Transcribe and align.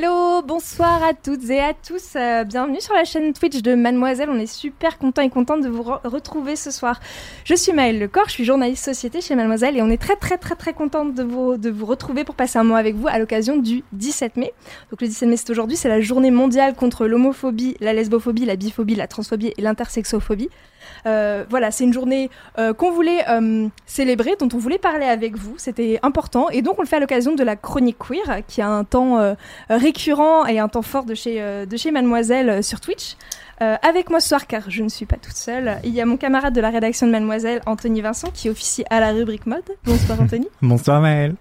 Hello, 0.00 0.42
bonsoir 0.42 1.02
à 1.02 1.12
toutes 1.12 1.50
et 1.50 1.58
à 1.58 1.74
tous. 1.74 2.14
euh, 2.14 2.44
bienvenue 2.44 2.80
sur 2.80 2.94
la 2.94 3.02
chaîne 3.02 3.32
Twitch 3.32 3.62
de 3.62 3.74
Mademoiselle. 3.74 4.28
On 4.30 4.38
est 4.38 4.46
super 4.46 4.96
content 4.96 5.22
et 5.22 5.28
contente 5.28 5.60
de 5.64 5.68
vous 5.68 5.82
re- 5.82 6.06
retrouver 6.06 6.54
ce 6.54 6.70
soir. 6.70 7.00
Je 7.44 7.56
suis 7.56 7.72
Maëlle 7.72 7.98
Lecor, 7.98 8.22
je 8.28 8.34
suis 8.34 8.44
journaliste 8.44 8.84
société 8.84 9.20
chez 9.20 9.34
Mademoiselle 9.34 9.76
et 9.76 9.82
on 9.82 9.90
est 9.90 10.00
très 10.00 10.14
très 10.14 10.38
très 10.38 10.54
très 10.54 10.72
contente 10.72 11.16
de 11.16 11.24
vous, 11.24 11.56
de 11.56 11.68
vous 11.68 11.84
retrouver 11.84 12.22
pour 12.22 12.36
passer 12.36 12.60
un 12.60 12.62
moment 12.62 12.76
avec 12.76 12.94
vous 12.94 13.08
à 13.08 13.18
l'occasion 13.18 13.56
du 13.56 13.82
17 13.92 14.36
mai. 14.36 14.52
Donc 14.92 15.00
le 15.02 15.08
17 15.08 15.28
mai 15.30 15.36
c'est 15.36 15.50
aujourd'hui, 15.50 15.76
c'est 15.76 15.88
la 15.88 16.00
journée 16.00 16.30
mondiale 16.30 16.76
contre 16.76 17.08
l'homophobie, 17.08 17.76
la 17.80 17.92
lesbophobie, 17.92 18.44
la 18.44 18.54
biphobie, 18.54 18.94
la 18.94 19.08
transphobie 19.08 19.52
et 19.58 19.62
l'intersexophobie. 19.62 20.48
Euh, 21.06 21.44
voilà, 21.48 21.70
c'est 21.70 21.84
une 21.84 21.92
journée 21.92 22.30
euh, 22.58 22.72
qu'on 22.72 22.90
voulait 22.90 23.28
euh, 23.28 23.68
célébrer, 23.86 24.36
dont 24.38 24.48
on 24.52 24.58
voulait 24.58 24.78
parler 24.78 25.06
avec 25.06 25.36
vous. 25.36 25.54
C'était 25.58 25.98
important. 26.02 26.48
Et 26.50 26.62
donc, 26.62 26.78
on 26.78 26.82
le 26.82 26.88
fait 26.88 26.96
à 26.96 27.00
l'occasion 27.00 27.34
de 27.34 27.42
la 27.42 27.56
chronique 27.56 27.98
queer, 27.98 28.42
qui 28.46 28.62
a 28.62 28.68
un 28.68 28.84
temps 28.84 29.34
récurrent 29.68 30.46
et 30.46 30.58
un 30.58 30.68
temps 30.68 30.82
fort 30.82 31.04
de 31.04 31.14
chez, 31.14 31.40
de 31.66 31.76
chez 31.76 31.90
Mademoiselle 31.90 32.62
sur 32.62 32.80
Twitch. 32.80 33.16
Avec 33.60 34.08
moi 34.10 34.20
ce 34.20 34.28
soir, 34.28 34.46
car 34.46 34.70
je 34.70 34.82
ne 34.82 34.88
suis 34.88 35.06
pas 35.06 35.16
toute 35.16 35.36
seule, 35.36 35.78
il 35.82 35.90
y 35.90 36.00
a 36.00 36.06
mon 36.06 36.16
camarade 36.16 36.54
de 36.54 36.60
la 36.60 36.70
rédaction 36.70 37.06
de 37.06 37.12
Mademoiselle, 37.12 37.60
Anthony 37.66 38.00
Vincent, 38.00 38.28
qui 38.32 38.48
officie 38.48 38.84
à 38.88 39.00
la 39.00 39.10
rubrique 39.10 39.46
mode. 39.46 39.64
Bonsoir 39.84 40.20
Anthony. 40.20 40.48
Bonsoir 40.62 41.00
Maëlle. 41.00 41.34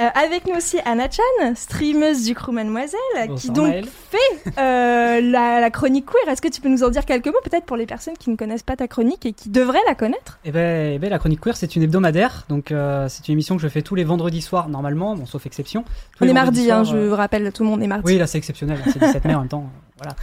Euh, 0.00 0.08
avec 0.14 0.46
nous 0.46 0.54
aussi 0.54 0.78
Anna 0.84 1.08
Chan, 1.10 1.54
streameuse 1.56 2.24
du 2.24 2.34
crew 2.34 2.52
Mademoiselle, 2.52 3.34
qui 3.36 3.50
donc 3.50 3.66
Maëlle. 3.68 3.86
fait 3.86 4.52
euh, 4.58 5.20
la, 5.20 5.60
la 5.60 5.70
chronique 5.70 6.06
queer. 6.06 6.32
Est-ce 6.32 6.40
que 6.40 6.48
tu 6.48 6.60
peux 6.60 6.68
nous 6.68 6.84
en 6.84 6.88
dire 6.90 7.04
quelques 7.04 7.26
mots, 7.26 7.40
peut-être 7.42 7.64
pour 7.64 7.76
les 7.76 7.86
personnes 7.86 8.16
qui 8.16 8.30
ne 8.30 8.36
connaissent 8.36 8.62
pas 8.62 8.76
ta 8.76 8.86
chronique 8.86 9.26
et 9.26 9.32
qui 9.32 9.48
devraient 9.48 9.78
la 9.88 9.94
connaître? 9.96 10.38
Eh 10.44 10.52
ben, 10.52 10.92
eh 10.94 10.98
ben, 11.00 11.10
la 11.10 11.18
chronique 11.18 11.40
queer, 11.40 11.56
c'est 11.56 11.74
une 11.74 11.82
hebdomadaire, 11.82 12.44
donc 12.48 12.70
euh, 12.70 13.08
c'est 13.08 13.26
une 13.28 13.32
émission 13.32 13.56
que 13.56 13.62
je 13.62 13.68
fais 13.68 13.82
tous 13.82 13.96
les 13.96 14.04
vendredis 14.04 14.40
soirs 14.42 14.68
normalement, 14.68 15.16
bon 15.16 15.26
sauf 15.26 15.46
exception. 15.46 15.82
Tous 15.82 16.22
On 16.22 16.24
les 16.26 16.30
est 16.30 16.34
mardi, 16.34 16.70
hein, 16.70 16.84
je 16.84 16.96
euh, 16.96 17.14
rappelle 17.14 17.50
tout 17.52 17.64
le 17.64 17.70
monde, 17.70 17.80
on 17.80 17.82
est 17.82 17.88
mardi. 17.88 18.04
Oui, 18.06 18.18
là 18.18 18.28
c'est 18.28 18.38
exceptionnel, 18.38 18.78
c'est 18.84 19.00
17 19.00 19.24
mai 19.24 19.34
en 19.34 19.40
même 19.40 19.48
temps, 19.48 19.68
voilà. 19.96 20.14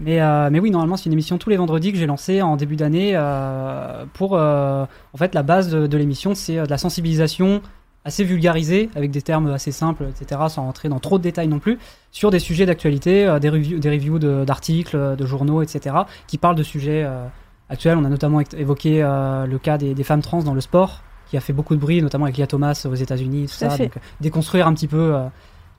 Mais 0.00 0.20
euh, 0.20 0.48
mais 0.50 0.58
oui, 0.58 0.70
normalement 0.70 0.96
c'est 0.96 1.06
une 1.06 1.12
émission 1.12 1.38
tous 1.38 1.50
les 1.50 1.56
vendredis 1.56 1.92
que 1.92 1.98
j'ai 1.98 2.06
lancée 2.06 2.42
en 2.42 2.56
début 2.56 2.76
d'année 2.76 3.12
euh, 3.14 4.04
pour 4.12 4.36
euh, 4.36 4.84
en 5.12 5.16
fait 5.16 5.34
la 5.34 5.42
base 5.42 5.70
de, 5.70 5.86
de 5.86 5.96
l'émission, 5.96 6.34
c'est 6.34 6.56
de 6.56 6.70
la 6.70 6.78
sensibilisation 6.78 7.62
assez 8.04 8.24
vulgarisée 8.24 8.90
avec 8.94 9.10
des 9.10 9.22
termes 9.22 9.50
assez 9.50 9.72
simples, 9.72 10.04
etc., 10.04 10.42
sans 10.48 10.64
rentrer 10.64 10.88
dans 10.88 10.98
trop 11.00 11.18
de 11.18 11.22
détails 11.22 11.48
non 11.48 11.58
plus, 11.58 11.78
sur 12.10 12.30
des 12.30 12.38
sujets 12.38 12.66
d'actualité, 12.66 13.26
euh, 13.26 13.38
des 13.38 13.48
reviews, 13.48 13.78
des 13.78 13.90
reviews 13.90 14.18
d'articles, 14.18 14.96
euh, 14.96 15.16
de, 15.16 15.26
journaux, 15.26 15.62
etc., 15.62 15.96
qui 16.26 16.38
parlent 16.38 16.56
de 16.56 16.62
sujets 16.62 17.02
euh, 17.04 17.26
actuels. 17.70 17.96
On 17.96 18.04
a 18.04 18.08
notamment 18.08 18.40
évoqué 18.40 19.02
euh, 19.02 19.46
le 19.46 19.58
cas 19.58 19.78
des, 19.78 19.94
des 19.94 20.04
femmes 20.04 20.22
trans 20.22 20.42
dans 20.42 20.54
le 20.54 20.60
sport, 20.60 21.02
qui 21.28 21.36
a 21.36 21.40
fait 21.40 21.52
beaucoup 21.52 21.74
de 21.74 21.80
bruit, 21.80 22.02
notamment 22.02 22.26
avec 22.26 22.36
Lia 22.36 22.46
Thomas 22.46 22.86
aux 22.88 22.94
États-Unis, 22.94 23.46
tout 23.46 23.54
ça. 23.54 23.68
Donc, 23.68 23.96
euh, 23.96 24.00
déconstruire 24.20 24.66
un 24.66 24.74
petit 24.74 24.88
peu 24.88 25.14
euh, 25.14 25.26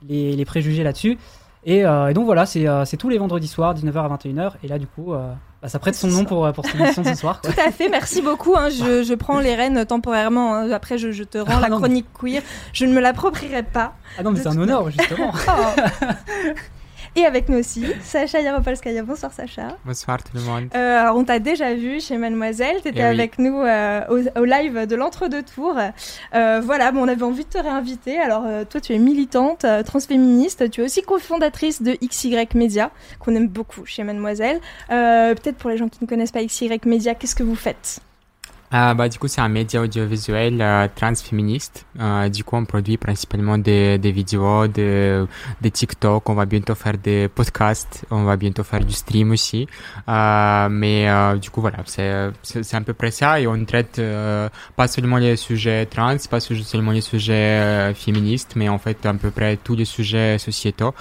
les, 0.08 0.34
les 0.34 0.44
préjugés 0.44 0.82
là-dessus. 0.82 1.18
Et, 1.66 1.84
euh, 1.84 2.08
et 2.08 2.14
donc 2.14 2.26
voilà, 2.26 2.46
c'est 2.46 2.66
euh, 2.68 2.84
tous 2.98 3.08
les 3.08 3.18
vendredis 3.18 3.48
soirs, 3.48 3.74
19h 3.74 3.98
à 3.98 4.16
21h. 4.16 4.52
Et 4.62 4.68
là, 4.68 4.78
du 4.78 4.86
coup, 4.86 5.12
euh, 5.12 5.32
ça 5.68 5.78
prête 5.78 5.94
son 5.94 6.08
nom 6.08 6.24
pour, 6.24 6.46
euh, 6.46 6.52
pour 6.52 6.64
cette 6.66 6.74
émission 6.80 7.04
ce 7.04 7.14
soir. 7.14 7.40
quoi. 7.40 7.52
Tout 7.52 7.60
à 7.60 7.70
fait, 7.70 7.88
merci 7.88 8.22
beaucoup. 8.22 8.54
hein, 8.56 8.68
je, 8.70 9.02
je 9.02 9.14
prends 9.14 9.40
les 9.40 9.54
rênes 9.54 9.84
temporairement. 9.86 10.54
hein, 10.54 10.70
après, 10.70 10.98
je, 10.98 11.12
je 11.12 11.24
te 11.24 11.38
rends 11.38 11.54
Ah, 11.56 11.60
la 11.60 11.68
non, 11.68 11.76
mais- 11.76 11.82
chronique 11.86 12.06
queer. 12.20 12.42
Je 12.72 12.84
ne 12.86 12.92
me 12.92 13.00
l'approprierai 13.00 13.62
pas. 13.62 13.94
Ah 14.18 14.22
non, 14.22 14.30
mais 14.32 14.40
c'est 14.40 14.48
un 14.48 14.58
honneur, 14.58 14.90
justement. 14.90 15.32
Oh. 15.48 15.80
Et 17.18 17.24
avec 17.24 17.48
nous 17.48 17.56
aussi, 17.58 17.82
Sacha 18.02 18.40
Yaropolskaya. 18.40 19.02
Bonsoir 19.02 19.32
Sacha. 19.32 19.68
Bonsoir 19.86 20.22
tout 20.22 20.32
le 20.36 20.42
monde. 20.42 20.68
Euh, 20.74 21.00
alors, 21.00 21.16
on 21.16 21.24
t'a 21.24 21.38
déjà 21.38 21.74
vu 21.74 21.98
chez 21.98 22.18
Mademoiselle, 22.18 22.76
tu 22.82 22.88
étais 22.88 22.98
Eh 23.00 23.02
oui. 23.04 23.08
avec 23.08 23.38
nous 23.38 23.58
euh, 23.62 24.02
au, 24.10 24.40
au 24.40 24.44
live 24.44 24.86
de 24.86 24.94
l'entre-deux 24.96 25.42
tours. 25.42 25.78
Euh, 26.34 26.60
voilà, 26.62 26.92
bon, 26.92 27.00
on 27.04 27.08
avait 27.08 27.22
envie 27.22 27.44
de 27.44 27.48
te 27.48 27.56
réinviter. 27.58 28.18
Alors, 28.18 28.42
euh, 28.46 28.64
toi, 28.68 28.82
tu 28.82 28.92
es 28.94 28.98
militante, 28.98 29.64
euh, 29.64 29.82
transféministe, 29.82 30.68
tu 30.70 30.82
es 30.82 30.84
aussi 30.84 31.00
cofondatrice 31.00 31.80
de 31.82 31.96
XY 32.06 32.36
Media, 32.54 32.90
qu'on 33.18 33.34
aime 33.34 33.48
beaucoup 33.48 33.86
chez 33.86 34.02
Mademoiselle. 34.02 34.60
Euh, 34.90 35.34
Peut-être 35.34 35.56
pour 35.56 35.70
les 35.70 35.78
gens 35.78 35.88
qui 35.88 35.98
ne 36.02 36.06
connaissent 36.06 36.32
pas 36.32 36.44
XY 36.44 36.70
Media, 36.84 37.14
qu'est-ce 37.14 37.34
que 37.34 37.42
vous 37.42 37.56
faites? 37.56 38.00
Euh, 38.74 38.94
bah, 38.94 39.08
du 39.08 39.18
coup, 39.18 39.28
c'est 39.28 39.40
un 39.40 39.48
média 39.48 39.80
audiovisuel 39.80 40.60
euh, 40.60 40.88
transféministe. 40.94 41.86
Euh, 42.00 42.28
du 42.28 42.42
coup, 42.42 42.56
on 42.56 42.64
produit 42.64 42.96
principalement 42.96 43.58
des, 43.58 43.98
des 43.98 44.12
vidéos, 44.12 44.66
des, 44.66 45.24
des 45.60 45.70
TikTok. 45.70 46.28
On 46.28 46.34
va 46.34 46.46
bientôt 46.46 46.74
faire 46.74 46.98
des 46.98 47.28
podcasts. 47.28 48.04
On 48.10 48.24
va 48.24 48.36
bientôt 48.36 48.64
faire 48.64 48.84
du 48.84 48.92
stream 48.92 49.30
aussi. 49.30 49.68
Euh, 50.08 50.68
mais 50.68 51.06
du 51.38 51.50
coup, 51.50 51.60
voilà, 51.60 51.78
c'est 51.84 52.30
c'est 52.42 52.74
à 52.74 52.80
peu 52.80 52.92
près 52.92 53.10
ça. 53.10 53.40
Et 53.40 53.46
on 53.46 53.64
traite 53.64 54.00
pas 54.76 54.88
seulement 54.88 55.18
les 55.18 55.36
sujets 55.36 55.86
trans, 55.86 56.16
pas 56.30 56.40
seulement 56.40 56.92
les 56.92 57.00
sujets 57.00 57.94
féministes, 57.94 58.54
mais 58.56 58.68
en 58.68 58.78
fait 58.78 59.04
à 59.06 59.14
peu 59.14 59.30
près 59.30 59.56
tous 59.56 59.76
les 59.76 59.84
sujets 59.84 60.38
sociétaux 60.38 60.94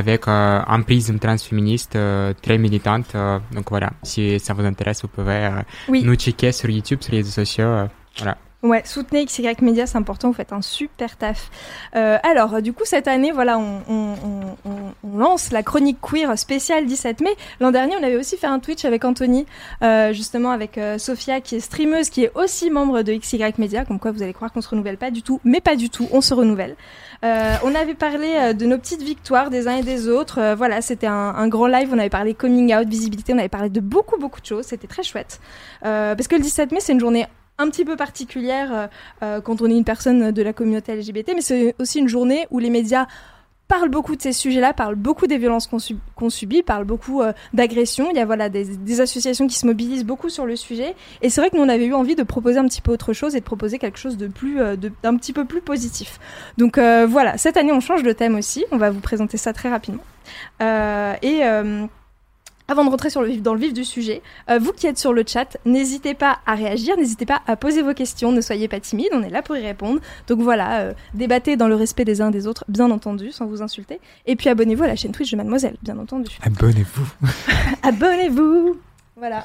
avec 0.00 0.26
euh, 0.26 0.60
un 0.66 0.82
prisme 0.82 1.18
transféministe 1.20 1.94
euh, 1.96 2.32
très 2.42 2.58
militante. 2.58 3.14
euh, 3.14 3.38
donc 3.52 3.70
voilà, 3.70 3.90
si 4.02 4.40
ça 4.40 4.52
vous 4.52 4.64
intéresse, 4.64 5.02
vous 5.02 5.08
pouvez 5.16 5.48
Oui. 5.88 6.02
nous 6.04 6.16
checker 6.16 6.50
sur 6.52 6.68
YouTube, 6.68 7.00
sur 7.00 7.12
les 7.12 7.18
réseaux 7.18 7.30
sociaux. 7.44 7.86
voilà. 8.18 8.36
Ouais, 8.64 8.80
soutenez 8.86 9.26
XY 9.26 9.54
Media, 9.60 9.86
c'est 9.86 9.98
important, 9.98 10.28
vous 10.28 10.34
faites 10.34 10.54
un 10.54 10.62
super 10.62 11.18
taf. 11.18 11.50
Euh, 11.96 12.16
alors, 12.22 12.62
du 12.62 12.72
coup, 12.72 12.84
cette 12.86 13.06
année, 13.08 13.30
voilà, 13.30 13.58
on, 13.58 13.82
on- 13.90 14.14
on- 14.24 14.70
on- 15.04 15.18
lance 15.18 15.52
la 15.52 15.62
chronique 15.62 15.98
queer 16.00 16.36
spéciale 16.38 16.86
17 16.86 17.20
mai. 17.20 17.36
L'an 17.60 17.72
dernier, 17.72 17.94
on 18.00 18.02
avait 18.02 18.16
aussi 18.16 18.38
fait 18.38 18.46
un 18.46 18.60
Twitch 18.60 18.86
avec 18.86 19.04
Anthony, 19.04 19.44
euh, 19.82 20.14
justement 20.14 20.50
avec 20.50 20.78
euh, 20.78 20.96
Sophia, 20.96 21.42
qui 21.42 21.56
est 21.56 21.60
streameuse, 21.60 22.08
qui 22.08 22.24
est 22.24 22.32
aussi 22.34 22.70
membre 22.70 23.02
de 23.02 23.12
XY 23.12 23.52
Media, 23.58 23.84
comme 23.84 23.98
quoi 24.00 24.12
vous 24.12 24.22
allez 24.22 24.32
croire 24.32 24.50
qu'on 24.50 24.62
se 24.62 24.68
renouvelle 24.70 24.96
pas 24.96 25.10
du 25.10 25.22
tout, 25.22 25.40
mais 25.44 25.60
pas 25.60 25.76
du 25.76 25.90
tout, 25.90 26.08
on 26.10 26.22
se 26.22 26.32
renouvelle. 26.32 26.74
Euh, 27.22 27.54
on 27.64 27.74
avait 27.74 27.92
parlé 27.94 28.28
euh, 28.34 28.52
de 28.54 28.64
nos 28.64 28.78
petites 28.78 29.02
victoires 29.02 29.50
des 29.50 29.68
uns 29.68 29.76
et 29.76 29.82
des 29.82 30.08
autres. 30.08 30.38
Euh, 30.40 30.54
voilà, 30.54 30.80
c'était 30.80 31.06
un, 31.06 31.12
un 31.36 31.48
grand 31.48 31.66
live. 31.66 31.90
On 31.92 31.98
avait 31.98 32.08
parlé 32.08 32.32
coming 32.32 32.74
out, 32.74 32.88
visibilité. 32.88 33.34
On 33.34 33.38
avait 33.38 33.48
parlé 33.50 33.68
de 33.68 33.80
beaucoup, 33.80 34.18
beaucoup 34.18 34.40
de 34.40 34.46
choses. 34.46 34.64
C'était 34.64 34.86
très 34.88 35.02
chouette. 35.02 35.38
Parce 35.82 36.28
que 36.28 36.34
le 36.36 36.40
17 36.40 36.72
mai, 36.72 36.80
c'est 36.80 36.92
une 36.94 37.00
journée 37.00 37.26
un 37.58 37.70
petit 37.70 37.84
peu 37.84 37.96
particulière 37.96 38.72
euh, 38.72 38.86
euh, 39.22 39.40
quand 39.40 39.62
on 39.62 39.66
est 39.66 39.76
une 39.76 39.84
personne 39.84 40.32
de 40.32 40.42
la 40.42 40.52
communauté 40.52 40.94
LGBT, 40.94 41.32
mais 41.34 41.40
c'est 41.40 41.74
aussi 41.78 41.98
une 41.98 42.08
journée 42.08 42.46
où 42.50 42.58
les 42.58 42.70
médias 42.70 43.06
parlent 43.66 43.88
beaucoup 43.88 44.14
de 44.14 44.20
ces 44.20 44.34
sujets-là, 44.34 44.74
parlent 44.74 44.94
beaucoup 44.94 45.26
des 45.26 45.38
violences 45.38 45.66
qu'on 45.66 45.78
sub- 45.78 45.98
qu'on 46.16 46.28
subit, 46.28 46.62
parlent 46.62 46.84
beaucoup 46.84 47.22
euh, 47.22 47.32
d'agressions. 47.54 48.10
Il 48.10 48.16
y 48.16 48.20
a 48.20 48.26
voilà 48.26 48.50
des, 48.50 49.00
associations 49.00 49.46
qui 49.46 49.56
se 49.56 49.66
mobilisent 49.66 50.04
beaucoup 50.04 50.28
sur 50.28 50.44
le 50.44 50.54
sujet. 50.54 50.94
Et 51.22 51.30
c'est 51.30 51.40
vrai 51.40 51.48
que 51.48 51.56
nous 51.56 51.62
on 51.62 51.68
avait 51.68 51.86
eu 51.86 51.94
envie 51.94 52.14
de 52.14 52.22
proposer 52.24 52.58
un 52.58 52.66
petit 52.66 52.82
peu 52.82 52.92
autre 52.92 53.14
chose 53.14 53.34
et 53.36 53.40
de 53.40 53.44
proposer 53.44 53.78
quelque 53.78 53.98
chose 53.98 54.18
de 54.18 54.26
plus, 54.26 54.58
d'un 55.02 55.16
petit 55.16 55.32
peu 55.32 55.46
plus 55.46 55.62
positif. 55.62 56.20
Donc 56.58 56.78
voilà, 56.78 57.38
cette 57.38 57.56
année 57.56 57.72
on 57.72 57.80
change 57.80 58.02
de 58.02 58.12
thème 58.12 58.34
aussi. 58.34 58.66
On 58.70 58.76
va 58.76 58.90
vous 58.90 59.00
présenter 59.00 59.38
ça 59.38 59.54
très 59.54 59.70
rapidement. 59.70 60.04
Et 60.60 61.40
avant 62.66 62.84
de 62.84 62.90
rentrer 62.90 63.10
sur 63.10 63.20
le 63.20 63.28
vif, 63.28 63.42
dans 63.42 63.52
le 63.52 63.60
vif 63.60 63.74
du 63.74 63.84
sujet, 63.84 64.22
euh, 64.50 64.58
vous 64.58 64.72
qui 64.72 64.86
êtes 64.86 64.98
sur 64.98 65.12
le 65.12 65.22
chat, 65.26 65.58
n'hésitez 65.66 66.14
pas 66.14 66.38
à 66.46 66.54
réagir, 66.54 66.96
n'hésitez 66.96 67.26
pas 67.26 67.42
à 67.46 67.56
poser 67.56 67.82
vos 67.82 67.92
questions, 67.92 68.32
ne 68.32 68.40
soyez 68.40 68.68
pas 68.68 68.80
timides, 68.80 69.10
on 69.12 69.22
est 69.22 69.28
là 69.28 69.42
pour 69.42 69.56
y 69.56 69.60
répondre. 69.60 70.00
Donc 70.28 70.40
voilà, 70.40 70.80
euh, 70.80 70.92
débattez 71.12 71.56
dans 71.56 71.68
le 71.68 71.74
respect 71.74 72.04
des 72.06 72.22
uns 72.22 72.30
des 72.30 72.46
autres, 72.46 72.64
bien 72.68 72.90
entendu, 72.90 73.32
sans 73.32 73.44
vous 73.46 73.60
insulter. 73.60 74.00
Et 74.26 74.34
puis 74.34 74.48
abonnez-vous 74.48 74.82
à 74.84 74.86
la 74.86 74.96
chaîne 74.96 75.12
Twitch 75.12 75.30
de 75.30 75.36
Mademoiselle, 75.36 75.76
bien 75.82 75.98
entendu. 75.98 76.38
Abonnez-vous. 76.42 77.06
Abonnez-vous 77.82 78.76
Voilà. 79.16 79.44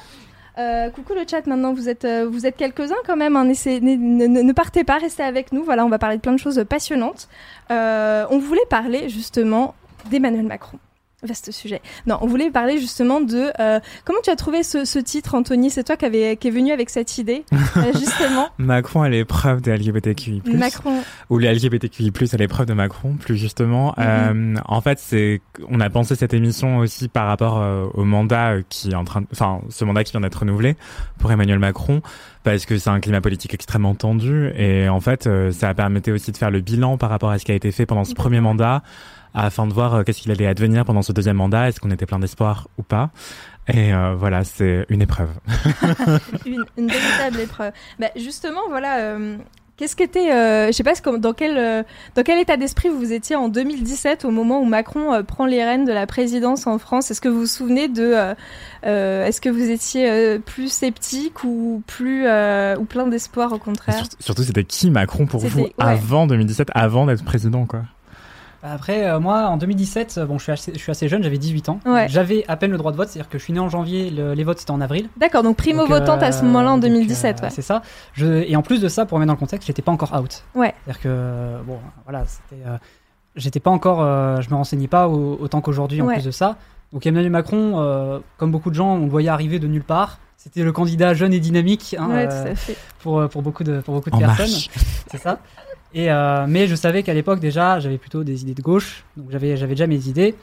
Euh, 0.58 0.88
coucou 0.90 1.12
le 1.14 1.22
chat, 1.30 1.46
maintenant 1.46 1.72
vous 1.74 1.88
êtes, 1.88 2.06
vous 2.30 2.46
êtes 2.46 2.56
quelques-uns 2.56 2.94
quand 3.06 3.16
même, 3.16 3.36
hein, 3.36 3.44
ne, 3.44 4.26
ne- 4.42 4.52
partez 4.52 4.82
pas, 4.82 4.98
restez 4.98 5.22
avec 5.22 5.52
nous, 5.52 5.62
voilà, 5.62 5.86
on 5.86 5.88
va 5.88 5.98
parler 5.98 6.16
de 6.16 6.22
plein 6.22 6.32
de 6.32 6.38
choses 6.38 6.62
passionnantes. 6.68 7.28
On 7.68 8.38
voulait 8.38 8.60
parler 8.68 9.08
justement 9.08 9.74
d'Emmanuel 10.10 10.46
Macron. 10.46 10.78
Vaste 11.22 11.50
sujet. 11.50 11.82
Non, 12.06 12.18
on 12.22 12.26
voulait 12.26 12.50
parler 12.50 12.78
justement 12.78 13.20
de 13.20 13.50
euh, 13.60 13.78
comment 14.04 14.20
tu 14.24 14.30
as 14.30 14.36
trouvé 14.36 14.62
ce, 14.62 14.84
ce 14.84 14.98
titre, 14.98 15.34
Anthony? 15.34 15.68
C'est 15.70 15.84
toi 15.84 15.96
qui, 15.96 16.04
avait, 16.06 16.36
qui 16.36 16.48
est 16.48 16.50
venu 16.50 16.72
avec 16.72 16.88
cette 16.90 17.18
idée, 17.18 17.44
euh, 17.52 17.58
justement. 17.98 18.48
Macron 18.58 19.02
à 19.02 19.08
l'épreuve 19.10 19.60
des 19.60 19.76
LGBTQI+. 19.76 20.42
Macron. 20.54 21.02
Ou 21.28 21.38
les 21.38 21.52
LGBTQI+, 21.52 22.10
à 22.32 22.36
l'épreuve 22.38 22.66
de 22.66 22.72
Macron, 22.72 23.16
plus 23.20 23.36
justement. 23.36 23.94
Mhm. 23.98 24.56
Euh, 24.56 24.60
en 24.64 24.80
fait, 24.80 24.98
c'est, 24.98 25.42
on 25.68 25.80
a 25.80 25.90
pensé 25.90 26.14
cette 26.16 26.32
émission 26.34 26.78
aussi 26.78 27.08
par 27.08 27.26
rapport 27.26 27.58
euh, 27.60 27.86
au 27.94 28.04
mandat 28.04 28.62
qui 28.68 28.92
est 28.92 28.94
en 28.94 29.04
train, 29.04 29.20
de- 29.20 29.26
enfin, 29.32 29.60
ce 29.68 29.84
mandat 29.84 30.04
qui 30.04 30.12
vient 30.12 30.20
d'être 30.22 30.36
renouvelé 30.40 30.76
pour 31.18 31.30
Emmanuel 31.30 31.58
Macron, 31.58 32.00
parce 32.44 32.64
que 32.64 32.78
c'est 32.78 32.88
un 32.90 33.00
climat 33.00 33.20
politique 33.20 33.52
extrêmement 33.52 33.94
tendu 33.94 34.50
et 34.56 34.88
en 34.88 35.00
fait, 35.00 35.26
euh, 35.26 35.50
ça 35.52 35.74
permettait 35.74 36.12
aussi 36.12 36.32
de 36.32 36.36
faire 36.38 36.50
le 36.50 36.60
bilan 36.60 36.96
par 36.96 37.10
rapport 37.10 37.30
à 37.30 37.38
ce 37.38 37.44
qui 37.44 37.52
a 37.52 37.54
été 37.54 37.70
fait 37.72 37.84
pendant 37.84 38.04
ce 38.04 38.14
premier 38.14 38.40
mandat 38.40 38.82
afin 39.34 39.66
de 39.66 39.72
voir 39.72 39.94
euh, 39.94 40.02
qu'est-ce 40.02 40.20
qu'il 40.22 40.30
allait 40.30 40.46
advenir 40.46 40.84
pendant 40.84 41.02
ce 41.02 41.12
deuxième 41.12 41.36
mandat, 41.36 41.68
est-ce 41.68 41.80
qu'on 41.80 41.90
était 41.90 42.06
plein 42.06 42.18
d'espoir 42.18 42.68
ou 42.78 42.82
pas. 42.82 43.10
Et 43.68 43.92
euh, 43.94 44.14
voilà, 44.18 44.42
c'est 44.44 44.86
une 44.88 45.02
épreuve. 45.02 45.30
une, 46.46 46.64
une 46.76 46.88
véritable 46.88 47.40
épreuve. 47.40 47.72
Bah, 47.98 48.08
justement, 48.16 48.62
voilà. 48.68 48.98
euh, 48.98 49.36
Qu'est-ce 49.76 49.96
qu'était, 49.96 50.30
euh, 50.30 50.66
je 50.66 50.72
sais 50.72 50.82
pas, 50.82 50.92
dans 51.16 51.32
quel 51.32 51.86
dans 52.14 52.22
quel 52.22 52.38
état 52.38 52.58
d'esprit 52.58 52.90
vous 52.90 53.14
étiez 53.14 53.34
en 53.34 53.48
2017 53.48 54.26
au 54.26 54.30
moment 54.30 54.60
où 54.60 54.66
Macron 54.66 55.24
prend 55.24 55.46
les 55.46 55.64
rênes 55.64 55.86
de 55.86 55.92
la 55.92 56.06
présidence 56.06 56.66
en 56.66 56.78
France? 56.78 57.10
Est-ce 57.10 57.22
que 57.22 57.30
vous 57.30 57.40
vous 57.40 57.46
souvenez 57.46 57.88
de, 57.88 58.34
est-ce 58.82 59.40
que 59.40 59.48
vous 59.48 59.70
étiez 59.70 60.38
plus 60.40 60.70
sceptique 60.70 61.44
ou 61.44 61.82
plus 61.86 62.26
ou 62.26 62.84
plein 62.84 63.06
d'espoir 63.06 63.54
au 63.54 63.58
contraire? 63.58 63.96
Surtout, 63.96 64.16
surtout, 64.20 64.42
c'était 64.42 64.64
qui 64.64 64.90
Macron 64.90 65.24
pour 65.24 65.40
vous 65.40 65.62
ouais. 65.62 65.74
avant 65.78 66.26
2017, 66.26 66.68
avant 66.74 67.06
d'être 67.06 67.24
président, 67.24 67.64
quoi? 67.64 67.84
Après, 68.62 69.08
euh, 69.08 69.20
moi, 69.20 69.46
en 69.48 69.56
2017, 69.56 70.16
euh, 70.18 70.26
bon, 70.26 70.36
je 70.38 70.42
suis 70.42 70.52
assez, 70.52 70.72
je 70.74 70.78
suis 70.78 70.90
assez 70.90 71.08
jeune, 71.08 71.22
j'avais 71.22 71.38
18 71.38 71.70
ans. 71.70 71.80
Ouais. 71.86 72.08
J'avais 72.10 72.44
à 72.46 72.56
peine 72.56 72.70
le 72.70 72.76
droit 72.76 72.92
de 72.92 72.96
vote, 72.98 73.08
c'est-à-dire 73.08 73.30
que 73.30 73.38
je 73.38 73.44
suis 73.44 73.54
né 73.54 73.58
en 73.60 73.70
janvier, 73.70 74.10
le- 74.10 74.34
les 74.34 74.44
votes 74.44 74.58
c'était 74.58 74.70
en 74.70 74.82
avril. 74.82 75.08
D'accord, 75.16 75.42
donc 75.42 75.56
primo 75.56 75.80
Donc, 75.82 75.88
votante 75.88 76.22
à 76.22 76.30
ce 76.30 76.42
euh, 76.42 76.46
moment-là 76.46 76.72
en 76.72 76.74
donc, 76.74 76.82
2017, 76.90 77.38
euh, 77.40 77.44
ouais. 77.44 77.50
C'est 77.50 77.62
ça. 77.62 77.80
Je, 78.12 78.26
et 78.26 78.56
en 78.56 78.62
plus 78.62 78.80
de 78.82 78.88
ça, 78.88 79.06
pour 79.06 79.16
remettre 79.16 79.28
dans 79.28 79.34
le 79.34 79.38
contexte, 79.38 79.66
j'étais 79.66 79.80
pas 79.82 79.92
encore 79.92 80.12
out. 80.20 80.44
Ouais. 80.54 80.74
C'est-à-dire 80.84 81.02
que, 81.02 81.56
bon, 81.66 81.78
voilà, 82.04 82.24
c'était. 82.26 82.62
euh, 82.66 82.76
j'étais 83.34 83.60
pas 83.60 83.70
encore. 83.70 84.02
euh, 84.02 84.40
je 84.42 84.50
me 84.50 84.54
renseignais 84.56 84.88
pas 84.88 85.08
au- 85.08 85.38
autant 85.40 85.62
qu'aujourd'hui 85.62 86.02
en 86.02 86.06
Ouais. 86.06 86.14
plus 86.16 86.24
de 86.26 86.30
ça. 86.30 86.56
Donc 86.92 87.06
Emmanuel 87.06 87.30
Macron, 87.30 87.80
euh, 87.80 88.18
comme 88.36 88.50
beaucoup 88.50 88.68
de 88.68 88.74
gens, 88.74 88.94
on 88.96 89.04
le 89.04 89.10
voyait 89.10 89.28
arriver 89.30 89.58
de 89.58 89.68
nulle 89.68 89.84
part. 89.84 90.18
C'était 90.36 90.62
le 90.64 90.72
candidat 90.72 91.14
jeune 91.14 91.32
et 91.32 91.38
dynamique 91.40 91.94
hein, 91.98 92.08
Ouais, 92.08 92.26
euh, 92.30 92.44
tout 92.44 92.50
à 92.50 92.54
fait. 92.56 92.76
pour, 93.02 93.28
pour 93.28 93.42
beaucoup 93.42 93.62
de, 93.62 93.80
pour 93.80 93.94
beaucoup 93.94 94.10
de 94.10 94.16
En 94.16 94.18
personnes. 94.18 94.46
C'est 95.10 95.18
ça. 95.18 95.38
Et 95.92 96.10
euh, 96.10 96.46
mais 96.48 96.66
je 96.68 96.74
savais 96.74 97.02
qu'à 97.02 97.14
l'époque 97.14 97.40
déjà, 97.40 97.80
j'avais 97.80 97.98
plutôt 97.98 98.22
des 98.24 98.42
idées 98.42 98.54
de 98.54 98.62
gauche, 98.62 99.04
donc 99.16 99.26
j'avais 99.30 99.56
j'avais 99.56 99.72
déjà 99.74 99.86
mes 99.86 100.06
idées. 100.08 100.34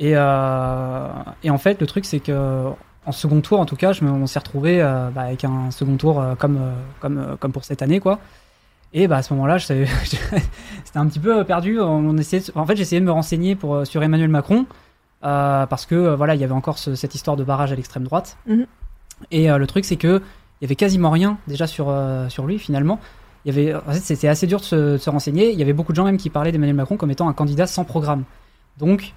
Et 0.00 0.12
euh, 0.16 1.08
et 1.42 1.50
en 1.50 1.58
fait, 1.58 1.80
le 1.80 1.86
truc 1.86 2.04
c'est 2.04 2.20
que 2.20 2.64
en 3.06 3.12
second 3.12 3.40
tour, 3.40 3.58
en 3.60 3.64
tout 3.66 3.76
cas, 3.76 3.92
je 3.92 4.04
me, 4.04 4.10
on 4.10 4.26
s'est 4.26 4.38
retrouvé 4.38 4.82
euh, 4.82 5.08
bah, 5.10 5.22
avec 5.22 5.44
un 5.44 5.70
second 5.70 5.96
tour 5.96 6.22
comme 6.38 6.58
comme 7.00 7.36
comme 7.40 7.52
pour 7.52 7.64
cette 7.64 7.82
année, 7.82 8.00
quoi. 8.00 8.18
Et 8.92 9.06
bah 9.06 9.16
à 9.18 9.22
ce 9.22 9.32
moment-là, 9.34 9.58
c'était 9.60 9.86
un 10.96 11.06
petit 11.06 11.20
peu 11.20 11.44
perdu. 11.44 11.78
On 11.80 12.16
essayait, 12.16 12.42
de- 12.42 12.58
en 12.58 12.66
fait, 12.66 12.74
j'essayais 12.76 13.00
de 13.00 13.06
me 13.06 13.12
renseigner 13.12 13.54
pour 13.54 13.86
sur 13.86 14.02
Emmanuel 14.02 14.30
Macron 14.30 14.66
parce 15.20 15.86
que 15.86 16.14
voilà, 16.14 16.34
il 16.34 16.40
y 16.40 16.44
avait 16.44 16.52
encore 16.54 16.78
ce- 16.78 16.94
cette 16.94 17.14
histoire 17.14 17.36
de 17.36 17.44
barrage 17.44 17.70
à 17.72 17.76
l'extrême 17.76 18.04
droite. 18.04 18.36
Mhm. 18.46 18.66
Et 19.30 19.48
le 19.48 19.66
truc 19.66 19.84
c'est 19.84 19.96
que 19.96 20.22
il 20.60 20.64
y 20.64 20.66
avait 20.66 20.76
quasiment 20.76 21.10
rien 21.10 21.38
déjà 21.46 21.66
sur 21.68 21.88
euh, 21.88 22.28
sur 22.28 22.46
lui 22.46 22.58
finalement. 22.58 22.98
Il 23.44 23.54
y 23.54 23.58
avait, 23.58 23.74
en 23.74 23.92
fait, 23.92 24.00
c'était 24.00 24.28
assez 24.28 24.46
dur 24.46 24.58
de 24.58 24.64
se, 24.64 24.76
de 24.92 24.96
se 24.98 25.10
renseigner. 25.10 25.52
Il 25.52 25.58
y 25.58 25.62
avait 25.62 25.72
beaucoup 25.72 25.92
de 25.92 25.96
gens 25.96 26.04
même 26.04 26.16
qui 26.16 26.30
parlaient 26.30 26.52
d'Emmanuel 26.52 26.76
Macron 26.76 26.96
comme 26.96 27.10
étant 27.10 27.28
un 27.28 27.32
candidat 27.32 27.66
sans 27.66 27.84
programme. 27.84 28.24
Donc, 28.78 29.14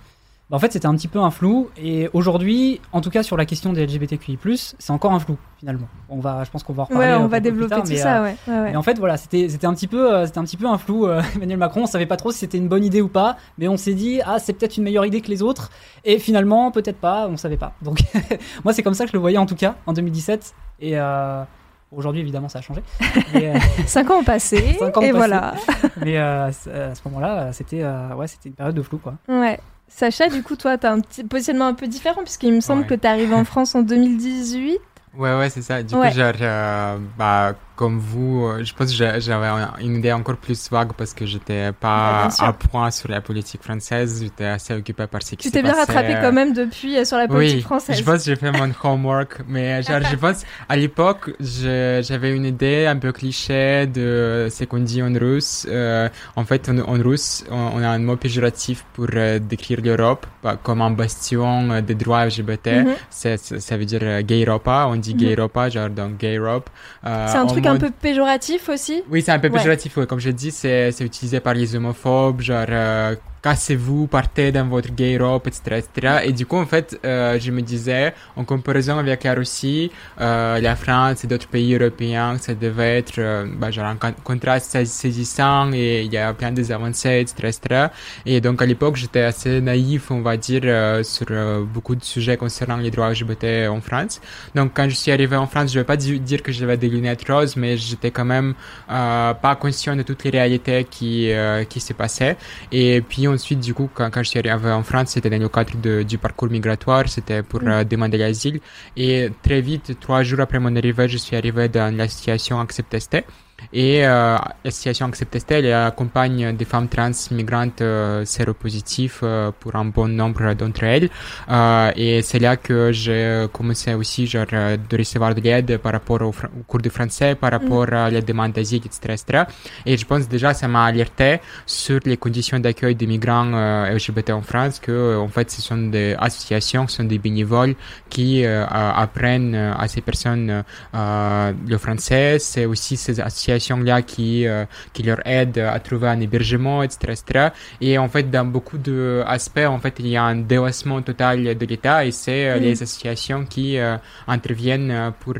bah, 0.52 0.58
en 0.58 0.60
fait, 0.60 0.74
c'était 0.74 0.86
un 0.86 0.96
petit 0.96 1.08
peu 1.08 1.20
un 1.20 1.32
flou. 1.32 1.70
Et 1.78 2.10
aujourd'hui, 2.12 2.82
en 2.92 3.00
tout 3.00 3.10
cas 3.10 3.24
sur 3.24 3.38
la 3.38 3.46
question 3.46 3.72
des 3.72 3.86
LGBTQI+, 3.86 4.38
c'est 4.56 4.92
encore 4.92 5.14
un 5.14 5.20
flou 5.20 5.38
finalement. 5.58 5.88
On 6.10 6.20
va, 6.20 6.44
je 6.44 6.50
pense 6.50 6.64
qu'on 6.64 6.74
va 6.74 6.84
en 6.84 6.86
reparler. 6.88 7.08
Ouais, 7.08 7.14
on 7.14 7.24
peu 7.24 7.28
va 7.30 7.40
développer 7.40 7.70
tard, 7.70 7.84
tout 7.84 7.90
mais, 7.90 7.96
ça, 7.96 8.18
euh, 8.18 8.24
ouais. 8.24 8.36
ouais, 8.48 8.54
ouais. 8.54 8.72
mais 8.72 8.76
en 8.76 8.82
fait, 8.82 9.00
voilà, 9.00 9.16
c'était 9.16 9.48
c'était 9.48 9.68
un 9.68 9.74
petit 9.74 9.88
peu, 9.88 10.14
euh, 10.14 10.26
c'était 10.26 10.40
un 10.40 10.44
petit 10.44 10.58
peu 10.58 10.66
un 10.68 10.78
flou. 10.78 11.06
euh, 11.08 11.22
Emmanuel 11.36 11.58
Macron, 11.58 11.84
on 11.84 11.86
savait 11.86 12.06
pas 12.06 12.18
trop 12.18 12.32
si 12.32 12.40
c'était 12.40 12.58
une 12.58 12.68
bonne 12.68 12.84
idée 12.84 13.02
ou 13.02 13.08
pas, 13.08 13.38
mais 13.58 13.70
on 13.70 13.78
s'est 13.78 13.94
dit 13.94 14.20
ah 14.26 14.40
c'est 14.40 14.52
peut-être 14.54 14.76
une 14.76 14.84
meilleure 14.84 15.06
idée 15.06 15.22
que 15.22 15.30
les 15.30 15.42
autres. 15.42 15.70
Et 16.04 16.20
finalement, 16.20 16.70
peut-être 16.72 16.98
pas, 16.98 17.28
on 17.30 17.38
savait 17.38 17.58
pas. 17.58 17.74
Donc 17.82 18.00
moi, 18.66 18.74
c'est 18.74 18.84
comme 18.84 18.96
ça 18.96 19.06
que 19.06 19.12
je 19.12 19.16
le 19.16 19.22
voyais 19.22 19.38
en 19.38 19.46
tout 19.46 19.56
cas 19.56 19.76
en 19.86 19.94
2017. 19.94 20.54
Et 20.82 21.00
euh, 21.00 21.44
aujourd'hui, 21.92 22.22
évidemment, 22.22 22.50
ça 22.50 22.60
a 22.60 22.62
changé. 22.62 22.82
Mais, 23.34 23.56
euh, 23.56 23.60
Cinq 23.86 24.10
ans 24.12 24.20
ont 24.20 24.24
passé, 24.24 24.76
Cinq 24.80 24.98
ans 24.98 25.02
ont 25.02 25.04
et 25.04 25.08
passé. 25.12 25.18
voilà. 25.18 25.54
mais, 26.04 26.18
euh, 26.18 26.48
à 26.48 26.52
ce 26.96 27.02
moment-là, 27.06 27.40
euh, 27.44 27.50
c'était 27.54 27.82
euh, 27.84 28.14
ouais, 28.16 28.28
c'était 28.28 28.50
une 28.50 28.56
période 28.56 28.76
de 28.76 28.82
flou 28.82 28.98
quoi. 28.98 29.16
Ouais. 29.28 29.60
Sacha, 29.88 30.30
du 30.30 30.42
coup, 30.42 30.56
toi, 30.56 30.78
t'as 30.78 30.92
un 30.94 31.02
petit 31.02 31.24
positionnement 31.26 31.68
un 31.68 31.74
peu 31.74 31.86
différent, 31.88 32.22
puisqu'il 32.24 32.54
me 32.54 32.62
semble 32.62 32.84
Ouais. 32.84 32.88
que 32.88 32.94
t'es 32.94 33.10
arrivé 33.10 33.36
en 33.36 33.44
France 33.44 33.76
en 33.76 33.82
2018. 33.82 34.80
Ouais, 35.18 35.38
ouais, 35.38 35.50
c'est 35.50 35.62
ça. 35.62 35.84
Du 35.84 35.94
Ouais. 35.96 36.08
coup, 36.10 36.16
genre, 36.16 36.32
euh, 36.40 36.98
bah, 37.18 37.54
comme 37.82 37.98
vous, 37.98 38.46
euh, 38.46 38.64
je 38.64 38.72
pense 38.76 38.90
que 38.92 38.96
j'a- 39.02 39.20
j'avais 39.20 39.48
un- 39.48 39.74
une 39.82 39.96
idée 39.98 40.12
encore 40.14 40.38
plus 40.38 40.62
vague 40.70 40.94
parce 41.00 41.14
que 41.16 41.26
j'étais 41.26 41.72
pas 41.72 42.30
à 42.40 42.54
point 42.54 42.92
sur 42.92 43.10
la 43.10 43.22
politique 43.22 43.64
française. 43.64 44.10
J'étais 44.22 44.46
assez 44.58 44.74
occupé 44.76 45.08
par 45.08 45.22
ce 45.24 45.32
qui 45.32 45.38
Tu 45.38 45.50
t'es 45.52 45.64
bien 45.64 45.72
passé, 45.74 45.92
rattrapé 45.92 46.14
euh, 46.16 46.22
quand 46.22 46.32
même 46.40 46.54
depuis 46.54 46.96
euh, 46.98 47.06
sur 47.06 47.18
la 47.18 47.28
politique 47.28 47.58
oui, 47.58 47.62
française. 47.64 47.98
je 47.98 48.04
pense 48.04 48.20
que 48.20 48.26
j'ai 48.30 48.36
fait 48.36 48.52
mon 48.52 48.70
homework, 48.84 49.40
mais 49.48 49.82
genre, 49.82 50.02
je 50.12 50.16
pense, 50.16 50.44
à 50.70 50.76
l'époque, 50.76 51.32
j'avais 51.40 52.36
une 52.36 52.46
idée 52.46 52.86
un 52.86 52.98
peu 52.98 53.12
cliché 53.12 53.88
de 53.88 54.48
ce 54.52 54.64
qu'on 54.66 54.80
dit 54.80 55.02
en 55.02 55.12
russe. 55.14 55.66
Euh, 55.70 56.08
en 56.36 56.46
fait, 56.46 56.70
en, 56.70 56.78
en 56.80 57.02
russe, 57.02 57.44
on, 57.50 57.72
on 57.76 57.82
a 57.84 57.90
un 57.90 58.00
mot 58.00 58.16
péjoratif 58.16 58.86
pour 58.94 59.08
euh, 59.16 59.40
décrire 59.40 59.80
l'Europe 59.84 60.26
bah, 60.44 60.58
comme 60.62 60.82
un 60.82 60.92
bastion 60.92 61.82
des 61.82 61.96
droits 61.96 62.26
LGBT. 62.26 62.68
Mhm. 62.84 62.94
C'est- 63.10 63.38
c'est- 63.38 63.60
ça 63.60 63.78
veut 63.78 63.86
dire 63.86 64.22
gay 64.24 64.44
Europa, 64.46 64.86
on 64.90 64.96
dit 64.96 65.14
Mhm. 65.14 65.20
gay 65.22 65.36
Europa, 65.36 65.70
genre 65.70 65.90
donc 65.90 66.18
gay 66.18 66.38
Europe. 66.38 66.70
Euh, 67.06 67.28
C'est 67.28 67.38
un 67.38 67.46
truc 67.48 67.66
un 67.72 67.78
peu 67.78 67.92
péjoratif 67.92 68.70
aussi? 68.70 69.04
oui, 69.10 69.22
c'est 69.22 69.32
un 69.32 69.40
peu 69.40 69.50
péjoratif, 69.50 69.98
ouais. 69.98 70.08
comme 70.08 70.20
je 70.20 70.30
dis, 70.30 70.52
c'est 70.52 70.92
c'est 70.92 71.04
utilisé 71.04 71.40
par 71.40 71.54
les 71.54 71.76
homophobes, 71.76 72.42
genre 72.42 72.66
euh, 72.70 73.16
cassez-vous, 73.42 74.08
partez 74.08 74.52
dans 74.52 74.68
votre 74.68 74.92
gay 74.94 75.18
Europe, 75.18 75.48
etc., 75.48 75.78
etc. 75.80 76.20
Et 76.26 76.32
du 76.32 76.46
coup, 76.46 76.58
en 76.58 76.66
fait, 76.66 77.00
euh, 77.06 77.40
je 77.40 77.52
me 77.52 77.62
disais, 77.62 78.14
en 78.36 78.44
comparaison 78.44 78.98
avec 79.00 79.24
la 79.24 79.34
Russie, 79.34 79.92
euh, 80.20 80.60
la 80.62 80.76
France 80.76 81.24
et 81.24 81.28
d'autres 81.28 81.48
pays 81.48 81.74
européens, 81.76 82.38
ça 82.38 82.54
devait 82.54 82.98
être 83.00 83.18
euh, 83.20 83.48
bah, 83.58 83.72
genre 83.72 83.86
un 83.86 83.96
con- 83.96 84.14
contraste 84.24 84.72
sais- 84.72 84.86
saisissant 84.86 85.72
et 85.74 86.04
il 86.04 86.14
y 86.14 86.18
a 86.18 86.34
plein 86.34 86.52
des 86.52 86.72
avancées, 86.72 87.22
etc., 87.22 87.48
etc. 87.50 87.92
Et 88.26 88.42
donc, 88.42 88.62
à 88.62 88.66
l'époque, 88.66 88.96
j'étais 88.96 89.22
assez 89.22 89.60
naïf, 89.62 90.12
on 90.12 90.22
va 90.22 90.38
dire, 90.38 90.62
euh, 90.66 91.04
sur 91.04 91.26
euh, 91.32 91.64
beaucoup 91.64 91.96
de 91.96 92.04
sujets 92.04 92.38
concernant 92.38 92.78
les 92.78 92.92
droits 92.92 93.10
LGBT 93.10 93.68
en 93.70 93.82
France. 93.82 94.22
Donc, 94.56 94.72
quand 94.76 94.88
je 94.90 94.96
suis 94.96 95.12
arrivé 95.12 95.36
en 95.36 95.48
France, 95.48 95.72
je 95.74 95.80
vais 95.80 95.86
pas 95.86 95.98
di- 95.98 96.20
dire 96.20 96.44
que 96.44 96.52
j'avais 96.52 96.78
des 96.78 96.90
lunettes 96.90 97.28
roses, 97.28 97.56
mais 97.56 97.78
j'étais 97.78 98.12
quand 98.12 98.26
même 98.26 98.54
pas 98.88 99.56
conscient 99.60 99.96
de 99.96 100.04
toutes 100.04 100.24
les 100.24 100.30
réalités 100.32 100.86
qui, 100.90 101.32
qui 101.70 101.80
se 101.80 101.94
passaient. 101.94 102.38
Et 102.72 103.02
puis 103.02 103.28
ensuite, 103.34 103.60
du 103.60 103.74
coup, 103.74 103.90
quand, 103.94 104.10
quand 104.12 104.24
je 104.24 104.30
suis 104.30 104.40
arrivé 104.40 104.70
en 104.72 104.84
France, 104.84 105.10
c'était 105.12 105.30
dans 105.30 105.40
le 105.40 105.50
cadre 105.50 105.76
de- 105.78 106.04
du 106.04 106.18
parcours 106.18 106.50
migratoire, 106.50 107.08
c'était 107.10 107.44
pour 107.44 107.62
euh, 107.64 107.84
demander 107.84 108.18
l'asile. 108.18 108.60
Et 108.96 109.30
très 109.42 109.62
vite, 109.62 110.00
trois 110.00 110.24
jours 110.24 110.40
après 110.42 110.60
mon 110.60 110.76
arrivée, 110.76 111.08
je 111.08 111.18
suis 111.18 111.36
arrivé 111.36 111.68
dans 111.70 111.96
l'association 111.96 112.60
Accept-ST. 112.60 113.26
Et 113.74 114.06
euh, 114.06 114.38
l'association 114.64 115.08
Accept-ST, 115.08 115.52
elle 115.52 115.74
accompagne 115.74 116.56
des 116.56 116.66
femmes 116.66 116.88
trans 116.88 117.12
migrantes 117.32 117.82
euh, 117.82 118.26
séropositives 118.26 119.20
euh, 119.24 119.52
pour 119.60 119.76
un 119.76 119.86
bon 119.86 120.08
nombre 120.08 120.54
d'entre 120.54 120.84
elles. 120.84 121.10
Euh, 121.50 121.92
et 121.96 122.22
c'est 122.22 122.40
là 122.40 122.58
que 122.58 122.92
j'ai 122.92 123.46
commencé 123.52 123.94
aussi 123.94 124.28
genre, 124.28 124.46
euh, 124.54 124.78
de 124.90 124.98
recevoir 124.98 125.36
de 125.36 125.42
l'aide 125.42 125.78
par 125.78 125.94
rapport 125.94 126.22
au, 126.22 126.34
cours 126.68 126.82
de 126.82 126.90
français, 126.90 127.36
par 127.36 127.52
rapport 127.52 127.92
à 127.94 128.10
la 128.10 128.22
demande 128.22 128.54
d'asile, 128.54 128.82
etc., 128.86 129.00
etc. 129.14 129.44
Et 129.86 129.98
je 129.98 130.06
pense 130.06 130.28
déjà 130.28 130.54
ça 130.54 130.68
m'a 130.68 130.86
alerté 130.86 131.40
sur 131.66 132.00
les 132.06 132.18
conditions 132.18 132.60
d'accueil 132.60 132.96
des 132.96 133.08
migrants 133.08 133.52
euh, 133.54 133.94
LGBT 133.94 134.32
en 134.32 134.42
France, 134.42 134.80
que 134.80 135.18
en 135.18 135.28
fait 135.28 135.52
ce 135.52 135.62
sont 135.62 135.78
des 135.78 136.16
associations, 136.20 136.88
ce 136.88 136.98
sont 136.98 137.04
des 137.04 137.20
bénévoles 137.20 137.76
qui 138.10 138.46
euh, 138.46 138.66
apprennent 138.68 139.56
à 139.56 139.88
ces 139.88 140.02
personnes 140.02 140.64
euh, 140.94 141.54
le 141.68 141.78
français. 141.78 142.38
C'est 142.40 142.66
aussi 142.66 142.98
ces 142.98 143.20
associations-là 143.52 144.02
qui, 144.02 144.48
euh, 144.48 144.66
qui 144.94 145.04
leur 145.04 145.20
aident 145.26 145.60
à 145.60 145.80
trouver 145.80 146.08
un 146.10 146.20
hébergement, 146.20 146.84
etc., 146.84 146.98
etc. 147.14 147.50
Et 147.82 147.98
en 147.98 148.08
fait, 148.10 148.30
dans 148.30 148.46
beaucoup 148.46 148.78
d'aspects, 148.78 149.60
en 149.68 149.80
fait, 149.80 149.96
il 150.00 150.08
y 150.08 150.18
a 150.18 150.24
un 150.24 150.36
délaissement 150.38 151.02
total 151.02 151.58
de 151.58 151.66
l'État 151.66 152.06
et 152.06 152.12
c'est 152.12 152.48
euh, 152.50 152.60
les 152.60 152.82
associations 152.82 153.46
qui 153.46 153.78
euh, 153.78 153.98
interviennent 154.28 155.12
pour 155.20 155.34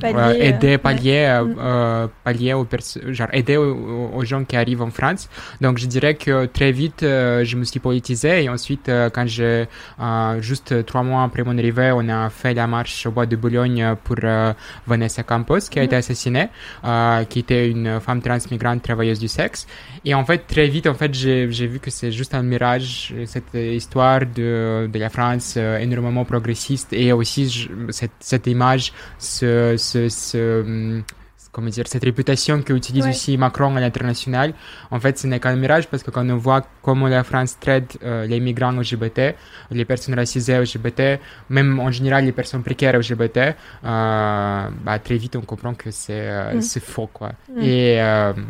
Pallier, 0.00 0.36
aider, 0.40 0.78
pallier, 0.78 1.40
euh, 1.58 2.06
pallier 2.24 2.52
aux 2.54 2.64
perso- 2.64 3.00
genre 3.12 3.28
aider 3.32 3.56
aux, 3.56 4.10
aux 4.14 4.24
gens 4.24 4.44
qui 4.44 4.56
arrivent 4.56 4.82
en 4.82 4.90
France. 4.90 5.28
Donc, 5.60 5.78
je 5.78 5.86
dirais 5.86 6.14
que 6.14 6.46
très 6.46 6.72
vite, 6.72 7.00
je 7.02 7.56
me 7.56 7.64
suis 7.64 7.80
politisé 7.80 8.44
et 8.44 8.48
ensuite, 8.48 8.90
quand 9.14 9.26
j'ai 9.26 9.66
juste 10.40 10.84
trois 10.86 11.02
mois 11.02 11.22
après 11.24 11.42
mon 11.42 11.56
arrivée, 11.58 11.92
on 11.94 12.08
a 12.08 12.30
fait 12.30 12.54
la 12.54 12.66
marche 12.66 13.06
au 13.06 13.10
bois 13.10 13.26
de 13.26 13.36
Boulogne 13.36 13.94
pour 14.04 14.16
Vanessa 14.86 15.22
Campos 15.22 15.60
qui 15.70 15.78
a 15.78 15.82
Mhm. 15.82 15.86
été 15.86 15.96
assassinée, 15.96 16.48
qui 17.28 17.35
qui 17.36 17.40
était 17.40 17.68
une 17.68 18.00
femme 18.00 18.22
trans 18.22 18.38
migrante 18.50 18.80
travailleuse 18.82 19.18
du 19.18 19.28
sexe. 19.28 19.66
Et 20.06 20.14
en 20.14 20.24
fait, 20.24 20.46
très 20.46 20.68
vite, 20.68 20.86
en 20.86 20.94
fait, 20.94 21.12
j'ai 21.12 21.66
vu 21.66 21.80
que 21.80 21.90
c'est 21.90 22.10
juste 22.10 22.32
un 22.34 22.42
mirage, 22.42 23.14
cette 23.26 23.52
histoire 23.52 24.20
de, 24.20 24.88
de 24.90 24.98
la 24.98 25.10
France 25.10 25.58
énormément 25.58 26.24
progressiste 26.24 26.94
et 26.94 27.12
aussi 27.12 27.68
cette, 27.90 28.46
image, 28.46 28.94
ce, 29.18 29.74
ce 29.76 31.02
comment 31.56 31.70
dire, 31.70 31.88
cette 31.88 32.04
réputation 32.04 32.60
qu'utilise 32.60 33.06
aussi 33.06 33.38
Macron 33.38 33.74
à 33.76 33.80
l'international, 33.80 34.52
en 34.90 35.00
fait, 35.00 35.18
ce 35.18 35.26
n'est 35.26 35.40
qu'un 35.40 35.56
mirage 35.56 35.88
parce 35.88 36.02
que 36.02 36.10
quand 36.10 36.28
on 36.28 36.36
voit 36.36 36.62
comment 36.82 37.08
la 37.08 37.24
France 37.24 37.56
traite 37.58 37.98
euh, 38.04 38.26
les 38.26 38.40
migrants 38.40 38.72
LGBT, 38.72 39.34
les 39.70 39.86
personnes 39.86 40.14
racisées 40.14 40.58
LGBT, 40.60 41.18
même 41.48 41.80
en 41.80 41.90
général 41.90 42.26
les 42.26 42.32
personnes 42.32 42.62
précaires 42.62 42.98
LGBT, 42.98 43.38
euh, 43.38 44.68
bah, 44.84 44.98
très 44.98 45.16
vite 45.16 45.36
on 45.36 45.40
comprend 45.40 45.72
que 45.72 45.90
c'est 45.90 46.28
euh, 46.28 46.56
mm. 46.56 46.80
faux, 46.80 47.08
quoi. 47.10 47.32
Mm. 47.54 47.62
Et 47.62 48.00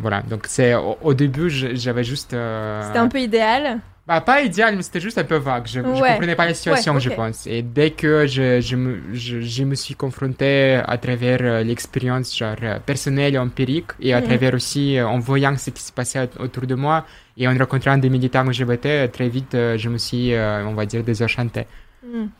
voilà, 0.02 0.22
donc 0.22 0.46
c'est 0.48 0.74
au, 0.74 0.98
au, 1.00 1.14
début, 1.14 1.48
j'avais 1.48 2.02
juste... 2.02 2.30
C'était 2.30 2.98
un 2.98 3.08
peu 3.08 3.20
idéal 3.20 3.78
bah, 4.06 4.20
pas 4.20 4.40
idéal, 4.42 4.76
mais 4.76 4.82
c'était 4.82 5.00
juste 5.00 5.18
un 5.18 5.24
peu 5.24 5.34
vague. 5.34 5.66
Je, 5.66 5.80
ne 5.80 5.84
comprenais 5.84 6.36
pas 6.36 6.46
la 6.46 6.54
situation, 6.54 6.96
je 7.00 7.10
pense. 7.10 7.44
Et 7.48 7.62
dès 7.62 7.90
que 7.90 8.28
je, 8.28 8.60
je, 8.60 8.76
me, 8.76 9.00
je, 9.12 9.40
je 9.40 9.64
me 9.64 9.74
suis 9.74 9.96
confronté 9.96 10.80
à 10.86 10.96
travers 10.96 11.40
euh, 11.40 11.64
l'expérience 11.64 12.36
genre 12.36 12.54
euh, 12.62 12.78
personnelle 12.78 13.34
et 13.34 13.38
empirique, 13.38 13.90
et 13.98 14.14
à 14.14 14.20
mhm. 14.20 14.26
travers 14.28 14.54
aussi 14.54 14.96
euh, 14.96 15.08
en 15.08 15.18
voyant 15.18 15.56
ce 15.56 15.70
qui 15.70 15.82
se 15.82 15.90
passait 15.90 16.30
autour 16.38 16.68
de 16.68 16.76
moi, 16.76 17.04
et 17.36 17.48
en 17.48 17.58
rencontrant 17.58 17.98
des 17.98 18.08
militants 18.08 18.44
LGBT, 18.44 19.10
très 19.10 19.28
vite, 19.28 19.52
je 19.54 19.88
me 19.88 19.98
suis, 19.98 20.32
on 20.34 20.74
va 20.74 20.86
dire, 20.86 21.02
désenchanté. 21.02 21.66
Mhm. 22.04 22.30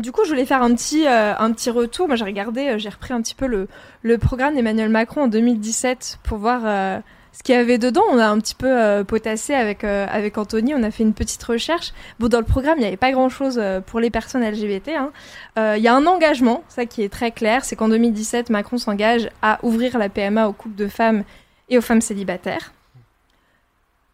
du 0.00 0.12
coup, 0.12 0.20
je 0.24 0.28
voulais 0.28 0.44
faire 0.44 0.62
un 0.62 0.74
petit, 0.74 1.06
un 1.08 1.50
petit 1.52 1.70
retour. 1.70 2.06
Moi, 2.08 2.16
j'ai 2.16 2.26
regardé, 2.26 2.78
j'ai 2.78 2.90
repris 2.90 3.14
un 3.14 3.22
petit 3.22 3.34
peu 3.34 3.46
le, 3.46 3.66
le 4.02 4.18
programme 4.18 4.54
d'Emmanuel 4.54 4.90
Macron 4.90 5.22
en 5.22 5.28
2017 5.28 6.18
pour 6.22 6.38
voir 6.38 7.02
ce 7.32 7.42
qu'il 7.42 7.54
y 7.54 7.58
avait 7.58 7.78
dedans, 7.78 8.02
on 8.10 8.18
a 8.18 8.26
un 8.26 8.38
petit 8.38 8.54
peu 8.54 8.68
euh, 8.68 9.04
potassé 9.04 9.54
avec, 9.54 9.84
euh, 9.84 10.06
avec 10.10 10.36
Anthony, 10.36 10.74
on 10.74 10.82
a 10.82 10.90
fait 10.90 11.02
une 11.02 11.14
petite 11.14 11.42
recherche. 11.42 11.92
Bon, 12.18 12.28
dans 12.28 12.38
le 12.38 12.44
programme, 12.44 12.76
il 12.76 12.82
n'y 12.82 12.86
avait 12.86 12.98
pas 12.98 13.10
grand-chose 13.10 13.58
euh, 13.58 13.80
pour 13.80 14.00
les 14.00 14.10
personnes 14.10 14.44
LGBT. 14.44 14.90
Hein. 14.90 15.12
Il 15.56 15.82
y 15.82 15.88
a 15.88 15.94
un 15.94 16.06
engagement, 16.06 16.62
ça 16.68 16.84
qui 16.84 17.02
est 17.02 17.08
très 17.08 17.30
clair, 17.30 17.64
c'est 17.64 17.74
qu'en 17.74 17.88
2017, 17.88 18.50
Macron 18.50 18.76
s'engage 18.76 19.30
à 19.40 19.58
ouvrir 19.62 19.98
la 19.98 20.10
PMA 20.10 20.46
aux 20.46 20.52
couples 20.52 20.76
de 20.76 20.88
femmes 20.88 21.24
et 21.70 21.78
aux 21.78 21.82
femmes 21.82 22.02
célibataires. 22.02 22.72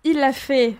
Il 0.04 0.18
l'a 0.18 0.32
fait 0.32 0.76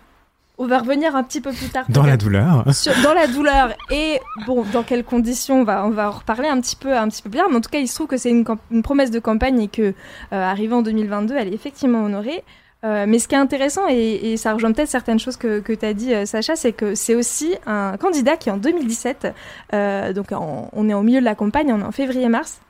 on 0.59 0.67
va 0.67 0.81
revenir 0.81 1.15
un 1.15 1.23
petit 1.23 1.41
peu 1.41 1.53
plus 1.53 1.69
tard. 1.69 1.85
Dans 1.89 2.03
la 2.03 2.17
douleur. 2.17 2.65
dans 3.05 3.15
la 3.15 3.29
douleur. 3.29 3.75
Et 3.91 4.21
bon, 4.47 4.65
dans 4.73 4.83
quelles 4.83 5.05
conditions 5.05 5.61
on 5.61 5.65
va, 5.65 5.87
on 5.87 5.91
va 5.91 6.09
en 6.09 6.13
reparler 6.13 6.49
un 6.49 6.61
petit 6.61 6.77
peu, 6.77 6.97
un 6.97 7.09
petit 7.09 7.23
peu 7.23 7.31
plus 7.31 7.39
tard. 7.39 7.49
Mais 7.49 7.57
en 7.57 7.61
tout 7.61 7.71
cas, 7.71 7.79
il 7.79 7.87
se 7.87 7.95
trouve 7.95 8.09
que 8.09 8.17
c'est 8.17 8.31
une, 8.31 8.45
promesse 8.83 9.13
de 9.13 9.21
campagne 9.21 9.61
et 9.61 9.69
que, 9.69 9.95
euh, 10.33 10.71
en 10.73 10.83
2022, 10.83 11.37
elle 11.37 11.49
est 11.49 11.55
effectivement 11.55 12.05
honorée. 12.05 12.43
Euh, 12.85 13.07
mais 13.09 13.19
ce 13.19 13.27
qui 13.27 13.35
est 13.35 13.39
intéressant, 13.39 13.83
et, 13.89 14.37
ça 14.37 14.53
rejoint 14.53 14.73
peut-être 14.73 14.89
certaines 14.89 15.19
choses 15.19 15.37
que, 15.37 15.61
que 15.61 15.73
tu 15.73 15.87
as 15.87 15.95
dit, 15.95 16.13
euh, 16.13 16.27
Sacha, 16.27 16.57
c'est 16.57 16.73
que 16.73 16.95
c'est 16.95 17.15
aussi 17.15 17.55
un 17.67 17.97
candidat 17.97 18.37
qui, 18.37 18.51
en 18.51 18.57
2017, 18.57 19.29
donc 20.15 20.27
on 20.33 20.89
est 20.89 20.95
au 20.95 21.03
milieu 21.03 21.21
de 21.21 21.25
la 21.25 21.35
campagne, 21.35 21.73
on 21.73 21.81
est 21.81 21.85
en 21.85 21.93
février-mars, 21.93 22.61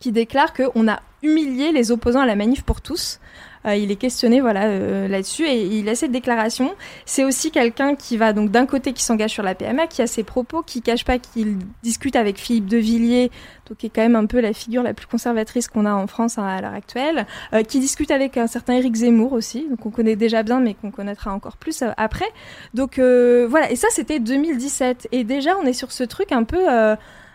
qui 0.00 0.12
déclare 0.12 0.52
qu'on 0.52 0.88
a 0.88 1.00
humilié 1.22 1.72
les 1.72 1.90
opposants 1.90 2.20
à 2.20 2.26
la 2.26 2.36
manif 2.36 2.62
pour 2.62 2.80
tous. 2.80 3.20
Euh, 3.66 3.76
il 3.76 3.90
est 3.90 3.96
questionné 3.96 4.40
voilà 4.40 4.64
euh, 4.64 5.08
là-dessus 5.08 5.46
et 5.46 5.62
il 5.62 5.88
a 5.88 5.94
cette 5.94 6.10
déclaration. 6.10 6.72
C'est 7.06 7.24
aussi 7.24 7.50
quelqu'un 7.50 7.94
qui 7.94 8.16
va 8.16 8.32
donc 8.32 8.50
d'un 8.50 8.66
côté 8.66 8.92
qui 8.92 9.04
s'engage 9.04 9.30
sur 9.30 9.42
la 9.42 9.54
PMA, 9.54 9.86
qui 9.86 10.02
a 10.02 10.06
ses 10.06 10.24
propos, 10.24 10.62
qui 10.62 10.82
cache 10.82 11.04
pas 11.04 11.18
qu'il 11.18 11.58
discute 11.82 12.16
avec 12.16 12.38
Philippe 12.38 12.66
de 12.66 12.76
Villiers, 12.76 13.30
donc 13.68 13.78
qui 13.78 13.86
est 13.86 13.90
quand 13.90 14.02
même 14.02 14.16
un 14.16 14.26
peu 14.26 14.40
la 14.40 14.52
figure 14.52 14.82
la 14.82 14.94
plus 14.94 15.06
conservatrice 15.06 15.68
qu'on 15.68 15.86
a 15.86 15.92
en 15.92 16.06
France 16.06 16.38
hein, 16.38 16.46
à 16.46 16.60
l'heure 16.60 16.74
actuelle, 16.74 17.26
euh, 17.52 17.62
qui 17.62 17.78
discute 17.78 18.10
avec 18.10 18.36
un 18.36 18.46
certain 18.46 18.74
Éric 18.74 18.96
Zemmour 18.96 19.32
aussi, 19.32 19.66
donc 19.68 19.84
on 19.86 19.90
connaît 19.90 20.16
déjà 20.16 20.42
bien 20.42 20.60
mais 20.60 20.74
qu'on 20.74 20.90
connaîtra 20.90 21.32
encore 21.32 21.56
plus 21.56 21.84
après. 21.96 22.26
Donc 22.74 22.98
voilà, 22.98 23.70
et 23.70 23.76
ça 23.76 23.88
c'était 23.90 24.18
2017 24.18 25.08
et 25.12 25.24
déjà 25.24 25.56
on 25.62 25.66
est 25.66 25.72
sur 25.72 25.92
ce 25.92 26.04
truc 26.04 26.32
un 26.32 26.44
peu 26.44 26.68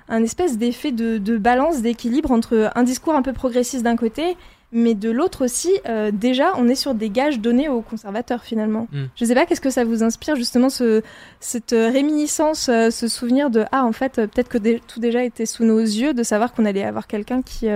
un 0.10 0.24
espèce 0.24 0.58
d'effet 0.58 0.92
de, 0.92 1.18
de 1.18 1.38
balance, 1.38 1.82
d'équilibre 1.82 2.32
entre 2.32 2.72
un 2.76 2.84
discours 2.84 3.16
un 3.16 3.22
peu 3.22 3.34
progressiste 3.34 3.84
d'un 3.84 3.96
côté 3.96 4.38
mais 4.72 4.96
de 4.96 5.10
l'autre 5.10 5.46
aussi, 5.46 5.72
euh, 5.88 6.12
déjà, 6.12 6.52
on 6.58 6.68
est 6.68 6.76
sur 6.76 6.94
des 6.94 7.10
gages 7.10 7.40
donnés 7.40 7.70
aux 7.70 7.82
conservateurs 7.82 8.44
finalement. 8.44 8.88
Je 8.92 8.98
hmm. 8.98 9.10
Je 9.16 9.26
sais 9.26 9.34
pas, 9.34 9.46
qu'est-ce 9.46 9.62
que 9.62 9.70
ça 9.70 9.86
vous 9.86 10.04
inspire 10.04 10.36
justement 10.36 10.70
ce, 10.70 11.02
cette 11.40 11.72
réminiscence, 11.72 12.68
euh, 12.70 12.90
ce 12.90 13.08
souvenir 13.08 13.50
de 13.50 13.64
ah 13.72 13.86
en 13.86 13.94
fait 13.94 14.20
euh, 14.20 14.28
peut-être 14.28 14.50
que 14.50 14.78
tout 14.80 15.00
déjà 15.00 15.24
était 15.24 15.46
sous 15.46 15.64
nos 15.64 15.80
yeux, 15.80 16.14
de 16.14 16.24
savoir 16.24 16.54
qu'on 16.54 16.66
allait 16.66 16.84
avoir 16.84 17.08
quelqu'un 17.08 17.42
qui, 17.42 17.68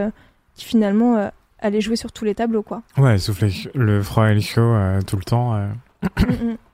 qui 0.56 0.66
finalement 0.66 1.32
allait 1.60 1.82
jouer 1.82 1.96
sur 1.96 2.12
tous 2.12 2.26
les 2.26 2.36
tableaux 2.36 2.64
quoi. 2.64 2.82
Ouais, 2.98 3.18
souffler 3.18 3.52
le 3.74 4.02
froid 4.02 4.30
et 4.30 4.34
le 4.34 4.42
chaud 4.42 4.76
tout 5.08 5.18
le 5.18 5.24
temps. 5.24 5.70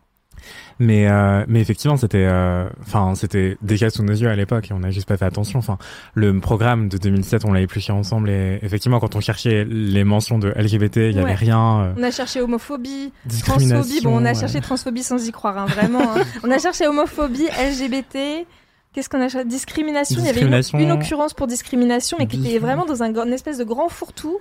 Mais 0.79 1.10
euh, 1.10 1.43
mais 1.48 1.60
effectivement, 1.60 1.98
c'était 1.98 2.25
euh, 2.25 2.69
enfin 2.81 3.15
c'était 3.15 3.57
déjà 3.62 3.89
sous 3.89 4.03
nos 4.03 4.13
yeux 4.13 4.29
à 4.29 4.36
l'époque 4.36 4.69
et 4.69 4.74
on 4.74 4.79
n'a 4.79 4.91
juste 4.91 5.07
pas 5.07 5.17
fait 5.17 5.25
attention. 5.25 5.57
Enfin, 5.57 5.77
le 6.13 6.39
programme 6.39 6.88
de 6.88 6.98
2007, 6.98 7.46
on 7.46 7.53
l'a 7.53 7.62
épluché 7.62 7.91
ensemble 7.91 8.29
et 8.29 8.60
effectivement, 8.62 9.00
quand 9.00 9.15
on 9.15 9.19
cherchait 9.19 9.65
les 9.65 10.03
mentions 10.03 10.38
de 10.38 10.50
LGBT, 10.50 10.98
il 10.98 11.13
y 11.13 11.19
avait 11.19 11.34
rien. 11.34 11.81
Euh, 11.81 11.93
on 11.98 12.03
a 12.03 12.12
cherché 12.12 12.41
homophobie, 12.41 13.12
transphobie. 13.43 14.01
Bon, 14.01 14.22
on 14.22 14.25
a 14.25 14.36
cherché 14.36 14.62
transphobie 14.62 15.03
sans 15.03 15.25
y 15.27 15.31
croire, 15.31 15.57
hein, 15.57 15.65
vraiment. 15.65 16.01
Hein. 16.15 16.24
on 16.43 16.51
a 16.51 16.60
cherché 16.60 16.86
homophobie, 16.88 17.48
LGBT. 17.48 18.46
Qu'est-ce 18.93 19.10
qu'on 19.10 19.22
a 19.22 19.29
cherché? 19.29 19.48
Discrimination. 19.48 20.19
Il 20.19 20.25
y 20.25 20.29
avait 20.29 20.41
une, 20.41 20.91
occurrence 20.91 21.34
pour 21.34 21.48
discrimination, 21.48 22.17
mais 22.19 22.27
qui 22.27 22.39
était 22.39 22.60
vraiment 22.60 22.86
dans 22.86 23.01
un, 23.01 23.13
une 23.13 23.34
espèce 23.34 23.57
de 23.57 23.63
grand 23.63 23.89
fourre-tout. 23.89 24.39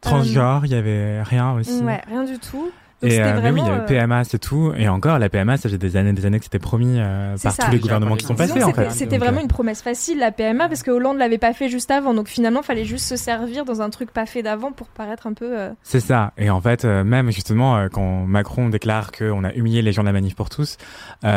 Transgenre, 0.00 0.66
il 0.66 0.72
y 0.72 0.74
avait 0.74 1.22
rien 1.22 1.52
aussi. 1.52 1.82
Ouais, 1.82 2.00
rien 2.08 2.24
du 2.24 2.38
tout 2.38 2.70
et 3.04 3.20
euh, 3.20 3.40
mais 3.42 3.50
oui, 3.50 3.62
PMA, 3.86 4.24
c'est 4.24 4.38
tout. 4.38 4.72
Et 4.76 4.88
encore, 4.88 5.18
la 5.18 5.28
PMA, 5.28 5.56
ça 5.56 5.68
fait 5.68 5.78
des 5.78 5.96
années, 5.96 6.12
des 6.12 6.26
années 6.26 6.38
que 6.38 6.44
c'était 6.44 6.58
promis 6.58 6.96
euh, 6.98 7.36
par 7.42 7.56
tous 7.56 7.70
les 7.70 7.78
gouvernements 7.78 8.16
qui 8.16 8.26
sont 8.26 8.34
passés. 8.34 8.62
En 8.62 8.72
fait. 8.72 8.90
C'était 8.90 9.18
vraiment 9.18 9.40
une 9.40 9.48
promesse 9.48 9.82
facile, 9.82 10.18
la 10.18 10.32
PMA, 10.32 10.68
parce 10.68 10.82
que 10.82 10.90
Hollande 10.90 11.18
l'avait 11.18 11.38
pas 11.38 11.52
fait 11.52 11.68
juste 11.68 11.90
avant. 11.90 12.14
Donc 12.14 12.28
finalement, 12.28 12.62
fallait 12.62 12.84
juste 12.84 13.06
se 13.06 13.16
servir 13.16 13.64
dans 13.64 13.82
un 13.82 13.90
truc 13.90 14.10
pas 14.10 14.26
fait 14.26 14.42
d'avant 14.42 14.72
pour 14.72 14.88
paraître 14.88 15.26
un 15.26 15.34
peu. 15.34 15.58
Euh, 15.58 15.70
c'est 15.82 16.00
ça. 16.00 16.32
Et 16.38 16.50
en 16.50 16.60
fait, 16.60 16.84
même 16.84 17.30
justement, 17.30 17.88
quand 17.92 18.24
Macron 18.26 18.68
déclare 18.68 19.12
qu'on 19.12 19.44
a 19.44 19.52
humilié 19.52 19.82
les 19.82 19.92
gens 19.92 20.02
de 20.02 20.06
la 20.08 20.12
manif 20.12 20.34
pour 20.34 20.50
tous, 20.50 20.76
il 21.22 21.28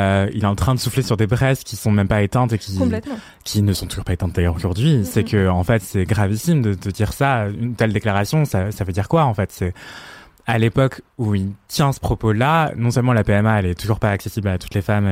est 0.41 0.45
en 0.45 0.55
train 0.55 0.75
de 0.75 0.79
souffler 0.79 1.03
sur 1.03 1.17
des 1.17 1.27
braises 1.27 1.63
qui 1.63 1.75
sont 1.75 1.91
même 1.91 2.07
pas 2.07 2.21
éteintes 2.21 2.53
et 2.53 2.57
qui, 2.57 2.79
qui 3.43 3.61
ne 3.61 3.73
sont 3.73 3.87
toujours 3.87 4.05
pas 4.05 4.13
éteintes 4.13 4.33
d'ailleurs 4.33 4.55
aujourd'hui. 4.55 5.01
C'est 5.05 5.23
que, 5.23 5.47
en 5.49 5.63
fait, 5.63 5.81
c'est 5.81 6.05
gravissime 6.05 6.61
de, 6.61 6.73
de 6.73 6.91
dire 6.91 7.13
ça. 7.13 7.47
Une 7.47 7.75
telle 7.75 7.93
déclaration, 7.93 8.45
ça, 8.45 8.71
ça 8.71 8.83
veut 8.83 8.93
dire 8.93 9.07
quoi, 9.07 9.23
en 9.23 9.33
fait? 9.33 9.51
C'est, 9.51 9.73
à 10.47 10.57
l'époque 10.57 11.01
où 11.17 11.35
il 11.35 11.51
tient 11.67 11.91
ce 11.91 11.99
propos-là, 11.99 12.71
non 12.75 12.89
seulement 12.89 13.13
la 13.13 13.23
PMA 13.23 13.59
elle 13.59 13.65
est 13.67 13.79
toujours 13.79 13.99
pas 13.99 14.09
accessible 14.09 14.47
à 14.47 14.57
toutes 14.57 14.73
les 14.73 14.81
femmes, 14.81 15.07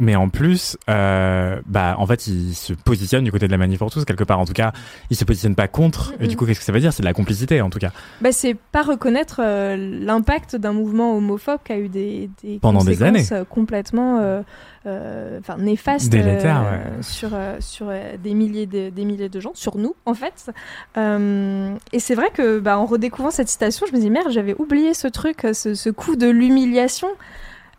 mais 0.00 0.16
en 0.16 0.28
plus, 0.28 0.76
euh, 0.88 1.60
bah 1.66 1.94
en 1.98 2.06
fait 2.06 2.26
il 2.26 2.54
se 2.54 2.72
positionne 2.72 3.24
du 3.24 3.32
côté 3.32 3.46
de 3.46 3.52
la 3.52 3.58
manif 3.58 3.78
pour 3.78 3.90
tous 3.90 4.04
quelque 4.04 4.24
part. 4.24 4.40
En 4.40 4.44
tout 4.44 4.52
cas, 4.52 4.72
il 5.10 5.16
se 5.16 5.24
positionne 5.24 5.54
pas 5.54 5.68
contre. 5.68 6.14
Et 6.20 6.26
du 6.26 6.36
coup, 6.36 6.46
qu'est-ce 6.46 6.60
que 6.60 6.64
ça 6.64 6.72
veut 6.72 6.80
dire? 6.80 6.92
C'est 6.92 7.02
de 7.02 7.08
la 7.08 7.14
complicité 7.14 7.60
en 7.60 7.70
tout 7.70 7.78
cas. 7.78 7.90
Bah 8.20 8.32
c'est 8.32 8.54
pas 8.54 8.82
reconnaître 8.82 9.40
euh, 9.42 9.76
l'impact 9.76 10.56
d'un 10.56 10.72
mouvement 10.72 11.16
homophobe 11.16 11.60
qui 11.64 11.72
a 11.72 11.78
eu 11.78 11.88
des, 11.88 12.30
des 12.42 12.58
pendant 12.58 12.84
des 12.84 13.02
années 13.02 13.24
euh, 13.32 13.44
complètement 13.44 14.18
euh, 14.20 14.42
euh, 14.86 15.38
enfin 15.40 15.56
néfaste 15.58 16.12
euh, 16.14 17.02
sur 17.02 17.30
sur 17.60 17.92
des 18.22 18.34
milliers 18.34 18.66
de, 18.66 18.88
des 18.90 19.04
milliers 19.04 19.28
de 19.28 19.40
gens, 19.40 19.52
sur 19.54 19.76
nous 19.76 19.94
en 20.06 20.14
fait. 20.14 20.50
et 20.96 21.98
c'est 22.00 22.14
vrai 22.14 22.30
que 22.32 22.58
bah, 22.58 22.78
en 22.78 22.86
redécouvrant 22.86 23.30
cette 23.30 23.48
citation, 23.48 23.86
je 23.86 23.94
me 23.94 24.00
dis 24.00 24.10
merde, 24.10 24.28
j'avais 24.30 24.54
oublié 24.58 24.94
ce 24.94 25.08
truc, 25.08 25.46
ce, 25.52 25.74
ce 25.74 25.90
coup 25.90 26.16
de 26.16 26.28
l'humiliation. 26.28 27.08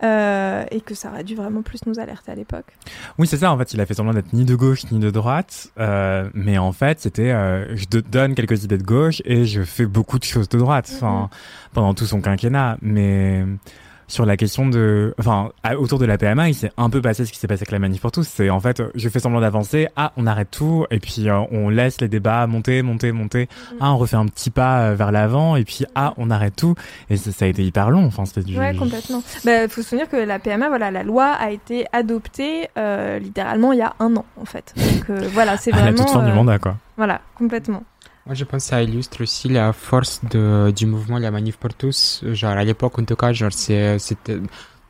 Euh, 0.04 0.66
et 0.72 0.82
que 0.82 0.96
ça 0.96 1.10
aurait 1.10 1.24
dû 1.24 1.36
vraiment 1.36 1.62
plus 1.62 1.86
nous 1.86 2.00
alerter 2.00 2.32
à 2.32 2.36
l'époque. 2.36 2.66
Oui, 3.20 3.28
c'est 3.28 3.38
ça. 3.38 3.52
En 3.52 3.58
fait, 3.58 3.74
il 3.74 3.82
a 3.82 3.86
fait 3.86 3.94
semblant 3.94 4.14
d'être 4.14 4.34
ni 4.34 4.46
de 4.46 4.56
gauche 4.56 4.90
ni 4.92 4.98
de 4.98 5.12
droite, 5.12 5.70
euh, 5.80 6.28
mais 6.34 6.58
en 6.58 6.72
fait, 6.72 7.00
c'était 7.00 7.32
euh, 7.32 7.76
je 7.76 7.86
te 7.86 7.98
donne 7.98 8.34
quelques 8.34 8.64
idées 8.64 8.80
de 8.80 8.84
gauche 8.84 9.22
et 9.26 9.46
je 9.46 9.62
fais 9.62 9.86
beaucoup 9.86 10.18
de 10.18 10.24
choses 10.24 10.50
de 10.50 10.58
droite. 10.58 10.92
Mm-hmm. 11.02 11.28
pendant 11.74 11.94
tout 11.94 12.06
son 12.06 12.20
quinquennat, 12.22 12.78
mais 12.82 13.46
sur 14.12 14.26
la 14.26 14.36
question 14.36 14.68
de, 14.68 15.16
enfin, 15.18 15.52
autour 15.78 15.98
de 15.98 16.06
la 16.06 16.18
PMA, 16.18 16.50
il 16.50 16.54
s'est 16.54 16.72
un 16.76 16.90
peu 16.90 17.02
passé 17.02 17.26
ce 17.26 17.32
qui 17.32 17.40
s'est 17.40 17.48
passé 17.48 17.62
avec 17.62 17.72
la 17.72 17.80
manif 17.80 18.02
pour 18.02 18.12
tous. 18.12 18.28
C'est 18.28 18.50
en 18.50 18.60
fait, 18.60 18.84
je 18.94 19.10
fais 19.10 19.20
semblant 19.20 19.40
d'avancer, 19.40 19.88
ah, 19.96 20.12
on 20.18 20.28
arrête 20.28 20.52
tout, 20.52 20.86
et 20.92 21.00
puis 21.00 21.30
euh, 21.30 21.40
on 21.52 21.70
laisse 21.70 22.02
les 22.02 22.10
débats 22.10 22.46
monter, 22.46 22.82
monter, 22.82 23.14
monter. 23.14 23.46
Mm-hmm. 23.46 23.78
Ah, 23.80 23.94
on 23.94 23.98
refait 23.98 24.18
un 24.18 24.26
petit 24.26 24.50
pas 24.50 24.82
euh, 24.82 24.96
vers 24.96 25.14
l'avant, 25.14 25.56
et 25.56 25.64
puis 25.64 25.86
ah, 25.96 26.14
on 26.18 26.30
arrête 26.30 26.56
tout. 26.56 26.76
Et 27.10 27.16
ça, 27.16 27.46
a 27.46 27.48
été 27.48 27.64
hyper 27.64 27.90
long. 27.90 28.06
Enfin, 28.06 28.26
c'était 28.26 28.44
du. 28.44 28.58
Ouais, 28.60 28.76
complètement. 28.76 29.24
Bah, 29.46 29.70
faut 29.70 29.82
se 29.82 29.90
souvenir 29.90 30.10
que 30.10 30.18
la 30.18 30.40
PMA, 30.40 30.68
voilà, 30.68 30.92
la 30.92 31.04
loi 31.04 31.28
a 31.28 31.52
été 31.52 31.86
adoptée 31.94 32.68
euh, 32.78 33.18
littéralement 33.18 33.72
il 33.72 33.80
y 33.80 33.84
a 33.84 33.96
un 34.00 34.16
an, 34.18 34.26
en 34.40 34.46
fait. 34.46 34.74
Donc 34.76 35.18
voilà, 35.32 35.56
c'est 35.56 35.72
vraiment. 35.72 35.88
À 35.88 35.92
la 35.92 35.98
toute 35.98 36.10
fin 36.10 36.26
du 36.26 36.34
mandat, 36.34 36.60
quoi. 36.60 36.76
Voilà, 36.98 37.22
complètement. 37.36 37.84
Moi, 38.26 38.36
je 38.36 38.44
pense 38.44 38.64
que 38.64 38.70
ça 38.70 38.84
illustre 38.84 39.24
aussi 39.24 39.50
la 39.50 39.74
force 39.74 40.22
de, 40.30 40.72
du 40.76 40.86
mouvement 40.86 41.18
La 41.18 41.32
Manif 41.32 41.58
pour 41.58 41.74
tous. 41.74 42.24
Genre, 42.34 42.52
à 42.52 42.64
l'époque, 42.64 43.00
en 43.00 43.04
tout 43.06 43.16
cas, 43.16 43.34
genre, 43.34 43.52
c'est, 43.52 43.98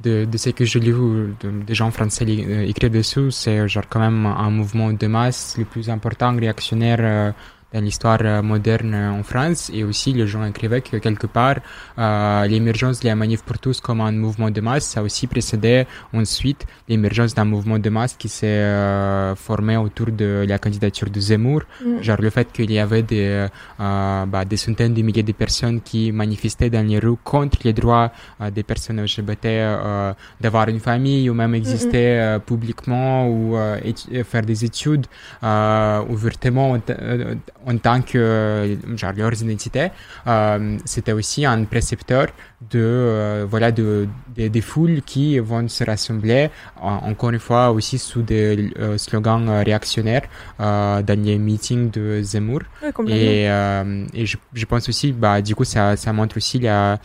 de, 0.04 0.26
de 0.26 0.38
ce 0.38 0.50
que 0.50 0.66
je 0.66 0.80
lis 0.80 0.94
des 1.66 1.74
gens 1.74 1.92
français 1.92 2.26
euh, 2.28 2.68
écrire 2.68 2.90
dessus, 2.90 3.32
c'est 3.32 3.68
genre 3.68 3.84
quand 3.90 4.00
même 4.00 4.26
un 4.26 4.50
mouvement 4.50 4.92
de 4.92 5.08
masse 5.08 5.56
le 5.58 5.66
plus 5.66 5.90
important 5.90 6.36
réactionnaire 6.36 6.98
euh, 7.02 7.32
dans 7.74 7.82
l'histoire 7.82 8.44
moderne 8.44 8.94
en 8.96 9.24
France. 9.24 9.72
Et 9.74 9.84
aussi, 9.84 10.14
les 10.14 10.28
gens 10.28 10.46
écrivaient 10.46 10.82
que 10.82 10.98
quelque 10.98 11.28
part, 11.28 11.58
l'émergence 12.48 13.00
de 13.00 13.08
la 13.08 13.16
manif 13.16 13.44
pour 13.44 13.60
tous 13.60 13.80
comme 13.82 14.02
un 14.02 14.12
mouvement 14.12 14.50
de 14.50 14.62
masse, 14.62 14.86
ça 14.86 15.00
a 15.00 15.04
aussi 15.04 15.28
précédé 15.28 15.86
ensuite 16.14 16.66
l'émergence 16.88 17.34
d'un 17.34 17.46
mouvement 17.46 17.80
de 17.80 17.90
masse 17.90 18.16
qui 18.18 18.30
s'est 18.30 18.64
formé 19.36 19.78
autour 19.78 20.08
de 20.08 20.46
la 20.48 20.58
candidature 20.60 21.10
de 21.10 21.20
Zemmour. 21.20 21.62
Mm. 21.84 22.02
Genre 22.02 22.22
le 22.22 22.30
fait 22.30 22.52
qu'il 22.52 22.72
y 22.72 22.80
avait 22.80 23.04
des, 23.04 23.48
bah, 23.80 24.46
des 24.46 24.58
centaines 24.58 24.94
de 24.94 25.02
milliers 25.02 25.24
de 25.24 25.32
personnes 25.32 25.82
qui 25.82 26.12
manifestaient 26.12 26.70
dans 26.70 26.86
les 26.86 27.00
rues 27.00 27.18
contre 27.24 27.60
les 27.64 27.74
droits 27.74 28.12
des 28.54 28.64
personnes 28.64 29.02
LGBT 29.02 29.48
d'avoir 30.40 30.68
une 30.70 30.80
famille 30.80 31.30
ou 31.30 31.34
même 31.34 31.56
exister 31.56 32.20
euh, 32.20 32.40
publiquement 32.40 33.28
ou 33.28 33.56
euh, 33.56 33.80
faire 34.24 34.44
des 34.44 34.66
études 34.66 35.06
euh, 35.44 36.02
ouvertement 36.10 36.78
en, 37.66 37.78
tant 37.78 38.02
que 38.02 38.78
genre 38.96 39.14
leurs 39.16 39.42
identités, 39.42 39.90
c'était 40.86 41.12
aussi 41.12 41.46
un 41.46 41.64
précepteur 41.66 42.28
de 42.70 43.46
voilà 43.50 43.72
de, 43.72 44.08
des 44.36 44.62
foules 44.62 45.02
qui 45.02 45.40
vont 45.40 45.68
se 45.68 45.84
rassembler 45.84 46.50
encore 46.80 47.32
une 47.32 47.40
fois 47.40 47.72
aussi 47.72 47.98
sous 47.98 48.22
des 48.22 48.72
slogans 48.98 49.50
réactionnaires 49.66 50.24
dans 50.60 51.22
les 51.24 51.38
meetings 51.38 51.90
de 51.92 52.22
Zemmour. 52.22 52.62
Et, 53.08 53.46
et 53.46 54.26
je, 54.26 54.38
je, 54.54 54.66
pense 54.66 54.90
aussi 54.90 55.12
bah 55.12 55.42
du 55.42 55.56
coup 55.56 55.64
ça 55.64 55.96
ça 55.96 56.14
montre 56.14 56.38
aussi 56.38 56.60
la 56.60 57.00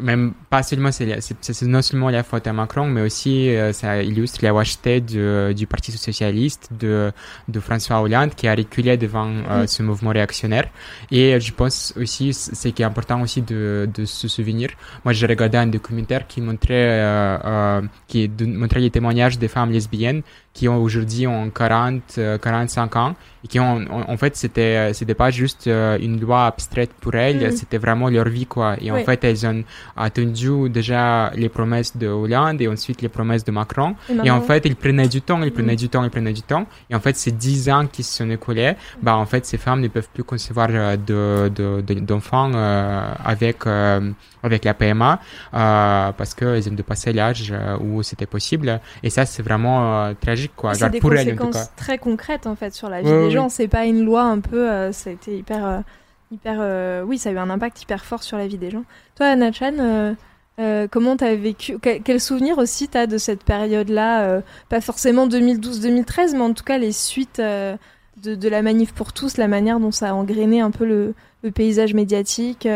même 0.00 0.32
pas 0.48 0.62
seulement 0.62 0.90
c'est 0.92 1.62
non 1.62 1.82
seulement 1.82 2.10
la 2.10 2.22
faute 2.22 2.46
à 2.46 2.52
Macron 2.52 2.86
mais 2.86 3.02
aussi 3.02 3.50
euh, 3.50 3.72
ça 3.72 4.02
illustre 4.02 4.38
la 4.42 4.52
lâcheté 4.52 5.00
du, 5.00 5.54
du 5.54 5.66
Parti 5.66 5.90
socialiste 5.92 6.70
de, 6.78 7.12
de 7.48 7.60
François 7.60 8.00
Hollande 8.00 8.34
qui 8.34 8.46
a 8.46 8.54
reculé 8.54 8.96
devant 8.96 9.28
euh, 9.28 9.66
ce 9.66 9.82
mouvement 9.82 10.10
réactionnaire. 10.10 10.68
Et 11.10 11.38
je 11.40 11.52
pense 11.52 11.92
aussi 11.96 12.32
c'est 12.32 12.72
qui 12.72 12.82
est 12.82 12.84
important 12.84 13.20
aussi 13.20 13.42
de, 13.42 13.88
de 13.92 14.04
se 14.04 14.28
souvenir. 14.28 14.70
Moi 15.04 15.12
j'ai 15.12 15.26
regardé 15.26 15.58
un 15.58 15.66
documentaire 15.66 16.26
qui 16.26 16.40
montrait 16.40 17.00
euh, 17.00 17.82
qui 18.06 18.30
montrait 18.46 18.80
les 18.80 18.90
témoignages 18.90 19.38
des 19.38 19.48
femmes 19.48 19.70
lesbiennes 19.70 20.22
qui 20.52 20.68
ont 20.68 20.82
aujourd'hui 20.82 21.26
ont 21.26 21.50
40 21.50 22.18
45 22.42 22.96
ans 22.96 23.14
et 23.44 23.48
qui 23.48 23.60
ont 23.60 23.84
en, 23.90 24.16
fait 24.16 24.36
c'était 24.36 24.92
c'était 24.92 25.14
pas 25.14 25.30
juste 25.30 25.66
une 25.66 26.20
loi 26.20 26.46
abstraite 26.46 26.90
pour 27.00 27.14
elles 27.14 27.48
mm. 27.48 27.52
c'était 27.52 27.78
vraiment 27.78 28.08
leur 28.08 28.28
vie 28.28 28.46
quoi 28.46 28.76
et 28.80 28.90
en 28.90 28.98
fait 29.04 29.22
elles 29.24 29.46
ont 29.46 29.62
attendu 29.96 30.68
déjà 30.68 31.30
les 31.34 31.48
promesses 31.48 31.96
de 31.96 32.06
Hollande 32.08 32.60
et 32.60 32.68
ensuite 32.68 33.02
les 33.02 33.08
promesses 33.08 33.44
de 33.44 33.52
Macron. 33.52 33.94
Et, 34.24 34.30
en 34.30 34.40
fait, 34.40 34.64
ils 34.64 34.76
prenaient 34.76 35.08
du 35.08 35.22
temps, 35.22 35.42
ils 35.42 35.52
prenaient 35.52 35.76
du 35.76 35.88
temps, 35.88 36.04
ils 36.04 36.10
prenaient 36.10 36.32
du 36.32 36.42
temps. 36.42 36.66
Et 36.88 36.94
en 36.94 37.00
fait, 37.00 37.16
ces 37.16 37.32
dix 37.32 37.68
ans 37.70 37.86
qui 37.86 38.02
se 38.02 38.18
sont 38.18 38.30
écoulés, 38.30 38.74
bah, 39.02 39.16
en 39.16 39.26
fait, 39.26 39.46
ces 39.46 39.58
femmes 39.58 39.80
ne 39.80 39.88
peuvent 39.88 40.08
plus 40.12 40.24
concevoir 40.24 40.68
euh, 40.70 40.96
d'enfants 40.96 42.48
de, 42.48 42.54
de, 42.54 42.58
euh, 42.58 43.12
avec, 43.24 43.66
euh, 43.66 44.10
avec 44.42 44.64
la 44.64 44.74
PMA 44.74 45.20
parce 45.52 46.34
qu'elles 46.34 46.68
ont 46.68 46.74
dépassé 46.74 47.12
l'âge 47.12 47.52
où 47.80 48.02
c'était 48.02 48.26
possible. 48.26 48.80
Et 49.02 49.10
ça, 49.10 49.26
c'est 49.26 49.42
vraiment 49.42 50.14
quoi. 50.48 50.74
C'est 50.74 50.90
des 50.90 51.00
pour 51.00 51.10
conséquences 51.10 51.70
très 51.76 51.98
concrètes, 51.98 52.46
en 52.46 52.56
fait, 52.56 52.74
sur 52.74 52.88
la 52.88 53.02
vie 53.02 53.10
des 53.10 53.30
gens. 53.30 53.48
C'est 53.48 53.68
pas 53.68 53.84
une 53.84 54.04
loi 54.04 54.22
un 54.22 54.40
peu, 54.40 54.92
ça 54.92 55.10
a 55.10 55.12
été 55.12 55.36
hyper 55.36 55.82
hyper. 56.30 56.58
Euh, 56.60 57.02
oui, 57.02 57.18
ça 57.18 57.30
a 57.30 57.32
eu 57.32 57.38
un 57.38 57.50
impact 57.50 57.82
hyper 57.82 58.04
fort 58.04 58.22
sur 58.22 58.38
la 58.38 58.46
vie 58.46 58.58
des 58.58 58.70
gens. 58.70 58.84
Toi, 59.16 59.26
Anna 59.26 59.52
Chan, 59.52 59.74
euh, 59.78 60.14
euh, 60.58 60.86
comment 60.90 61.16
t'as 61.16 61.34
vécu 61.34 61.78
Quel, 61.78 62.20
souvenir 62.20 62.58
aussi 62.58 62.88
t'as 62.88 63.06
de 63.06 63.18
cette 63.18 63.44
période-là 63.44 64.42
Pas 64.68 64.80
forcément 64.80 65.26
2012-2013, 65.26 66.32
mais 66.32 66.40
en 66.40 66.54
tout 66.54 66.64
cas 66.64 66.78
les 66.78 66.92
suites 66.92 67.40
de, 67.40 68.48
la 68.48 68.62
manif 68.62 68.92
pour 68.92 69.12
tous, 69.12 69.36
la 69.36 69.48
manière 69.48 69.80
dont 69.80 69.92
ça 69.92 70.10
a 70.10 70.12
engrainé 70.12 70.60
un 70.60 70.70
peu 70.70 70.84
le, 70.84 71.14
paysage 71.52 71.94
médiatique. 71.94 72.68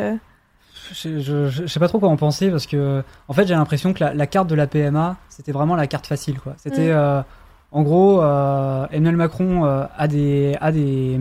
Je, 0.92 1.48
je, 1.48 1.66
sais 1.66 1.80
pas 1.80 1.88
trop 1.88 1.98
quoi 1.98 2.10
en 2.10 2.16
penser 2.16 2.50
parce 2.50 2.66
que 2.66 3.02
en 3.28 3.32
fait 3.32 3.46
j'ai 3.46 3.54
l'impression 3.54 3.94
que 3.94 4.04
la, 4.04 4.26
carte 4.26 4.48
de 4.48 4.54
la 4.54 4.66
PMA 4.66 5.16
c'était 5.30 5.52
vraiment 5.52 5.76
la 5.76 5.86
carte 5.86 6.06
facile 6.06 6.38
quoi. 6.38 6.54
C'était 6.58 6.92
mm. 6.92 7.24
En 7.74 7.82
gros 7.82 8.22
Emmanuel 8.90 9.16
Macron 9.16 9.64
a 9.64 10.08
des 10.08 10.56
a 10.60 10.72
des 10.72 11.20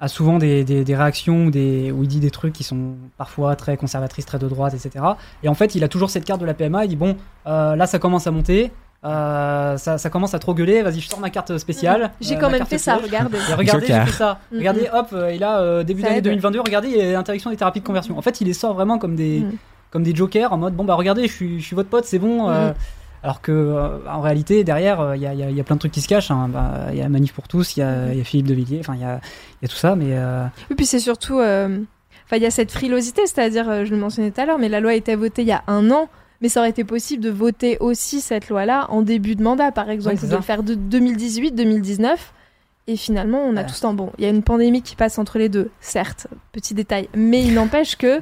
a 0.00 0.08
souvent 0.08 0.38
des, 0.38 0.64
des, 0.64 0.96
réactions 0.96 1.50
des, 1.50 1.92
où 1.92 2.02
il 2.02 2.08
dit 2.08 2.20
des 2.20 2.30
trucs 2.30 2.54
qui 2.54 2.64
sont 2.64 2.94
parfois 3.18 3.54
très 3.54 3.76
conservatrices, 3.76 4.24
très 4.24 4.38
de 4.38 4.48
droite, 4.48 4.72
etc. 4.72 5.04
Et 5.42 5.48
en 5.48 5.54
fait, 5.54 5.74
il 5.74 5.84
a 5.84 5.88
toujours 5.88 6.08
cette 6.08 6.24
carte 6.24 6.40
de 6.40 6.46
la 6.46 6.54
PMA. 6.54 6.86
Il 6.86 6.88
dit 6.88 6.96
bon, 6.96 7.16
euh, 7.46 7.76
là, 7.76 7.86
ça 7.86 7.98
commence 7.98 8.26
à 8.26 8.30
monter. 8.30 8.72
Euh, 9.04 9.76
ça, 9.76 9.98
ça, 9.98 10.10
commence 10.10 10.32
à 10.32 10.38
trop 10.38 10.54
gueuler. 10.54 10.82
Vas-y, 10.82 11.00
je 11.00 11.08
sors 11.08 11.20
ma 11.20 11.28
carte 11.28 11.58
spéciale. 11.58 12.12
J'ai 12.20 12.36
quand 12.38 12.48
même 12.48 12.64
fait 12.64 12.78
ça. 12.78 12.96
Regardez. 12.96 13.36
regardez, 13.54 13.86
j'ai 13.86 14.00
fait 14.06 14.12
ça. 14.12 14.38
Mm-hmm. 14.52 14.58
Regardez, 14.58 14.88
hop, 14.92 15.14
il 15.34 15.44
a 15.44 15.60
euh, 15.60 15.82
début 15.82 16.02
d'année 16.02 16.22
2022. 16.22 16.60
Regardez, 16.60 16.88
il 16.88 16.96
y 16.96 17.02
a 17.02 17.12
l'interdiction 17.12 17.50
des 17.50 17.56
thérapies 17.56 17.80
de 17.80 17.86
conversion. 17.86 18.16
En 18.16 18.22
fait, 18.22 18.40
il 18.40 18.46
les 18.46 18.54
sort 18.54 18.72
vraiment 18.72 18.98
comme 18.98 19.16
des, 19.16 19.40
mm. 19.40 19.52
comme 19.90 20.02
des 20.02 20.14
jokers 20.14 20.52
en 20.52 20.56
mode 20.56 20.74
bon 20.74 20.84
bah 20.84 20.94
regardez, 20.94 21.26
je 21.28 21.32
suis, 21.32 21.60
je 21.60 21.66
suis 21.66 21.76
votre 21.76 21.90
pote, 21.90 22.06
c'est 22.06 22.18
bon. 22.18 22.50
Mm. 23.22 23.24
Alors 23.24 23.40
que 23.40 23.52
euh, 23.52 23.98
en 24.08 24.20
réalité, 24.20 24.64
derrière, 24.64 25.00
euh, 25.00 25.16
il 25.16 25.22
y 25.22 25.26
a, 25.26 25.34
y, 25.34 25.60
a, 25.60 25.64
plein 25.64 25.76
de 25.76 25.80
trucs 25.80 25.92
qui 25.92 26.00
se 26.00 26.08
cachent. 26.08 26.30
Hein. 26.30 26.48
Bah, 26.52 26.86
il 26.90 26.98
y 26.98 27.02
a 27.02 27.08
Manif 27.08 27.32
pour 27.32 27.48
tous, 27.48 27.76
il 27.76 27.80
y 27.80 27.82
a, 27.82 28.12
y 28.14 28.20
a, 28.20 28.24
Philippe 28.24 28.46
de 28.46 28.54
Villiers, 28.54 28.80
enfin 28.80 28.94
il 28.94 29.00
y 29.00 29.04
a, 29.04 29.20
tout 29.68 29.76
ça. 29.76 29.96
Mais 29.96 30.10
euh... 30.10 30.44
oui, 30.70 30.76
puis 30.76 30.86
c'est 30.86 31.00
surtout, 31.00 31.36
enfin 31.36 32.36
il 32.36 32.42
y 32.42 32.46
a 32.46 32.50
cette 32.50 32.72
frilosité, 32.72 33.26
c'est-à-dire, 33.26 33.84
je 33.84 33.90
le 33.90 33.96
mentionnais 33.96 34.30
tout 34.30 34.40
à 34.40 34.46
l'heure, 34.46 34.58
mais 34.58 34.68
la 34.68 34.80
loi 34.80 34.92
a 34.92 34.94
été 34.94 35.14
votée 35.14 35.42
il 35.42 35.48
y 35.48 35.52
a 35.52 35.64
un 35.66 35.90
an. 35.90 36.08
Mais 36.42 36.48
ça 36.48 36.60
aurait 36.60 36.70
été 36.70 36.84
possible 36.84 37.22
de 37.22 37.28
voter 37.28 37.76
aussi 37.80 38.22
cette 38.22 38.48
loi-là 38.48 38.86
en 38.88 39.02
début 39.02 39.36
de 39.36 39.42
mandat, 39.42 39.72
par 39.72 39.90
exemple, 39.90 40.26
de 40.26 40.36
le 40.36 40.40
faire 40.40 40.62
de 40.62 40.74
2018-2019. 40.74 42.16
Et 42.90 42.96
finalement, 42.96 43.38
on 43.38 43.56
a 43.56 43.62
tout 43.62 43.76
tout 43.80 43.92
bon. 43.92 44.10
Il 44.18 44.24
y 44.24 44.26
a 44.26 44.30
une 44.30 44.42
pandémie 44.42 44.82
qui 44.82 44.96
passe 44.96 45.20
entre 45.20 45.38
les 45.38 45.48
deux, 45.48 45.70
certes, 45.80 46.26
petit 46.50 46.74
détail, 46.74 47.08
mais 47.14 47.40
il 47.40 47.54
n'empêche 47.54 47.94
que 47.94 48.18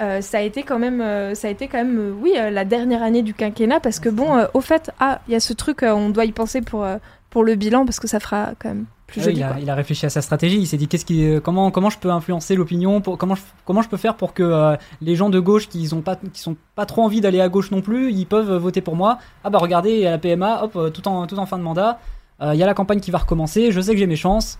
euh, 0.00 0.20
ça 0.20 0.36
a 0.36 0.40
été 0.42 0.64
quand 0.64 0.78
même, 0.78 1.00
euh, 1.00 1.34
ça 1.34 1.48
a 1.48 1.50
été 1.50 1.66
quand 1.66 1.78
même, 1.78 1.98
euh, 1.98 2.12
oui, 2.20 2.34
la 2.34 2.66
dernière 2.66 3.02
année 3.02 3.22
du 3.22 3.32
quinquennat 3.32 3.80
parce 3.80 4.00
que 4.00 4.10
bon, 4.10 4.46
au 4.52 4.60
fait, 4.60 4.90
ah, 5.00 5.22
il 5.28 5.32
y 5.32 5.34
a 5.34 5.40
ce 5.40 5.54
truc, 5.54 5.78
on 5.82 6.10
doit 6.10 6.26
y 6.26 6.32
penser 6.32 6.60
pour 6.60 6.86
pour 7.30 7.42
le 7.42 7.54
bilan 7.54 7.86
parce 7.86 7.98
que 7.98 8.06
ça 8.06 8.20
fera 8.20 8.50
quand 8.58 8.68
même 8.68 8.84
plus 9.06 9.22
ah 9.22 9.24
joli. 9.24 9.42
il, 9.62 9.70
a, 9.70 9.74
réfléchi 9.74 10.04
à 10.04 10.10
sa 10.10 10.20
stratégie. 10.20 10.58
Il 10.58 10.66
s'est 10.66 10.76
dit 10.76 10.88
qu'est-ce 10.88 11.06
qui, 11.06 11.40
comment 11.42 11.70
comment 11.70 11.88
je 11.88 11.98
peux 11.98 12.10
influencer 12.10 12.54
l'opinion, 12.54 13.00
pour 13.00 13.16
comment 13.16 13.34
je, 13.34 13.40
comment 13.64 13.80
je 13.80 13.88
peux 13.88 13.96
faire 13.96 14.16
pour 14.16 14.34
que 14.34 14.76
les 15.00 15.16
gens 15.16 15.30
de 15.30 15.40
gauche 15.40 15.70
qui 15.70 15.88
ont 15.94 16.02
pas 16.02 16.16
qui 16.16 16.42
sont 16.42 16.56
pas 16.74 16.84
trop 16.84 17.02
envie 17.02 17.22
d'aller 17.22 17.40
à 17.40 17.48
gauche 17.48 17.70
non 17.70 17.80
plus, 17.80 18.12
ils 18.12 18.26
peuvent 18.26 18.52
voter 18.56 18.82
pour 18.82 18.94
moi. 18.94 19.16
Ah 19.42 19.48
bah 19.48 19.58
regardez, 19.58 20.04
à 20.04 20.10
la 20.10 20.18
PMA, 20.18 20.64
hop, 20.64 20.92
tout 20.92 21.08
en 21.08 21.26
tout 21.26 21.38
en 21.38 21.46
fin 21.46 21.56
de 21.56 21.62
mandat, 21.62 21.98
il 22.42 22.58
y 22.58 22.62
a 22.62 22.66
la 22.66 22.74
campagne 22.74 23.00
qui 23.00 23.10
va 23.10 23.18
recommencer. 23.18 23.72
Je 23.72 23.80
sais 23.80 23.92
que 23.92 23.98
j'ai 23.98 24.06
mes 24.06 24.16
chances. 24.16 24.58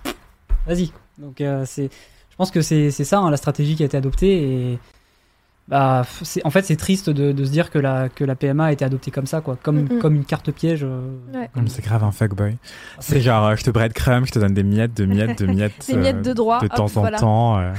Vas-y. 0.66 0.92
Donc 1.18 1.42
c'est, 1.66 1.90
je 2.30 2.36
pense 2.36 2.50
que 2.50 2.62
c'est 2.62 2.90
ça 2.90 3.18
hein, 3.18 3.30
la 3.30 3.36
stratégie 3.36 3.76
qui 3.76 3.82
a 3.82 3.86
été 3.86 3.96
adoptée 3.96 4.42
et 4.42 4.78
bah, 5.68 6.04
en 6.44 6.50
fait, 6.50 6.64
c'est 6.64 6.76
triste 6.76 7.08
de, 7.08 7.30
de, 7.30 7.44
se 7.44 7.50
dire 7.50 7.70
que 7.70 7.78
la, 7.78 8.08
que 8.08 8.24
la 8.24 8.34
PMA 8.34 8.64
a 8.64 8.72
été 8.72 8.84
adoptée 8.84 9.12
comme 9.12 9.26
ça, 9.26 9.40
quoi, 9.40 9.56
comme, 9.62 10.00
comme 10.00 10.16
une 10.16 10.24
carte 10.24 10.50
piège. 10.50 10.82
Euh, 10.82 11.00
c'est 11.66 11.84
grave 11.84 12.02
un 12.02 12.10
fuckboy. 12.10 12.56
C'est 12.98 13.20
genre, 13.20 13.46
euh, 13.46 13.56
je 13.56 13.62
te 13.62 13.88
crème 13.88 14.26
je 14.26 14.32
te 14.32 14.40
donne 14.40 14.54
des 14.54 14.64
miettes, 14.64 14.96
de 14.96 15.04
miettes, 15.04 15.38
de 15.40 15.46
miettes. 15.46 15.86
des 15.88 15.96
miettes 15.96 16.22
de 16.24 16.32
droit. 16.32 16.60
De 16.60 16.66
temps 16.66 16.90
en 16.96 17.10
temps, 17.12 17.58
euh, 17.58 17.72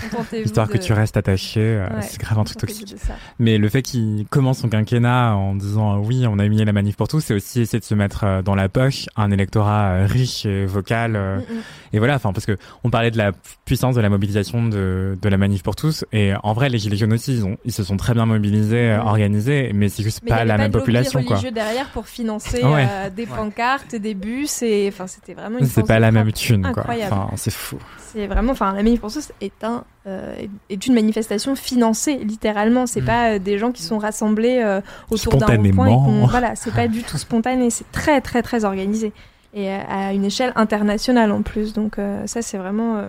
histoire 0.45 0.69
que 0.69 0.77
tu 0.77 0.93
restes 0.93 1.17
attaché. 1.17 1.85
c'est 2.01 2.19
grave 2.19 2.39
un 2.39 2.45
truc 2.45 2.57
toxique. 2.57 2.95
Mais 3.37 3.57
le 3.57 3.67
fait 3.67 3.81
qu'il 3.81 4.25
commence 4.29 4.59
son 4.59 4.69
quinquennat 4.69 5.35
en 5.35 5.53
disant 5.53 5.97
oui, 5.97 6.25
on 6.25 6.39
a 6.39 6.47
mis 6.47 6.63
la 6.63 6.71
manif 6.71 6.95
pour 6.95 7.09
tous, 7.09 7.19
c'est 7.19 7.33
aussi 7.33 7.61
essayer 7.61 7.79
de 7.79 7.85
se 7.85 7.95
mettre 7.95 8.41
dans 8.43 8.55
la 8.55 8.69
poche 8.69 9.07
un 9.17 9.29
électorat 9.29 10.05
riche 10.05 10.45
et 10.45 10.65
vocal. 10.65 11.43
Et 11.91 11.99
voilà, 11.99 12.15
enfin, 12.15 12.31
parce 12.31 12.45
que 12.45 12.57
on 12.85 12.89
parlait 12.89 13.11
de 13.11 13.17
la 13.17 13.33
puissance 13.65 13.95
de 13.95 14.01
la 14.01 14.09
mobilisation 14.09 14.65
de, 14.67 15.17
de 15.21 15.29
la 15.29 15.37
manif 15.37 15.63
pour 15.63 15.75
tous, 15.75 16.05
et 16.13 16.31
en 16.41 16.53
vrai, 16.53 16.69
les 16.69 16.79
gilets 16.79 16.97
jaunes 16.97 17.13
aussi, 17.13 17.35
ils 17.35 17.45
ont, 17.45 17.57
ils 17.65 17.72
se 17.73 17.83
sont 17.83 17.97
très 17.97 18.13
bien 18.13 18.25
mobilisés, 18.25 18.91
euh, 18.91 19.01
organisés, 19.01 19.71
mais 19.73 19.89
c'est 19.89 20.03
juste 20.03 20.25
pas 20.25 20.45
la 20.45 20.57
même 20.57 20.71
population, 20.71 21.23
quoi. 21.23 21.37
religieux 21.37 21.51
derrière 21.51 21.89
pour 21.89 22.07
financer 22.07 22.61
euh, 22.63 23.09
des 23.09 23.25
pancartes, 23.25 23.95
des 23.95 24.13
bus, 24.13 24.61
et 24.61 24.87
enfin, 24.87 25.07
c'était 25.07 25.33
vraiment. 25.33 25.59
C'est 25.63 25.85
pas 25.85 25.99
la 25.99 26.11
même 26.11 26.31
thune, 26.31 26.71
quoi. 26.73 26.85
Enfin, 26.87 27.29
c'est 27.35 27.53
fou. 27.53 27.77
C'est 27.97 28.27
vraiment, 28.27 28.51
enfin, 28.51 28.73
la 28.73 28.83
manif 28.83 29.01
pour 29.01 29.11
tous 29.11 29.31
est 29.41 29.63
un 29.63 29.83
euh, 30.05 30.35
est 30.69 30.85
une 30.85 30.93
manifestation 30.93 31.55
financée 31.55 32.17
littéralement. 32.17 32.85
C'est 32.85 33.01
mm. 33.01 33.05
pas 33.05 33.39
des 33.39 33.57
gens 33.57 33.71
qui 33.71 33.83
sont 33.83 33.97
rassemblés 33.97 34.63
autour 35.09 35.37
d'un 35.37 35.71
point. 35.71 36.27
Voilà, 36.29 36.55
c'est 36.55 36.73
pas 36.73 36.87
du 36.87 37.03
tout 37.03 37.17
spontané. 37.17 37.69
C'est 37.69 37.91
très 37.91 38.21
très 38.21 38.41
très 38.41 38.65
organisé 38.65 39.11
et 39.55 39.71
à 39.71 40.13
une 40.13 40.25
échelle 40.25 40.51
internationale 40.55 41.31
en 41.31 41.41
plus. 41.41 41.73
Donc 41.73 41.97
ça, 42.25 42.41
c'est 42.41 42.57
vraiment 42.57 43.03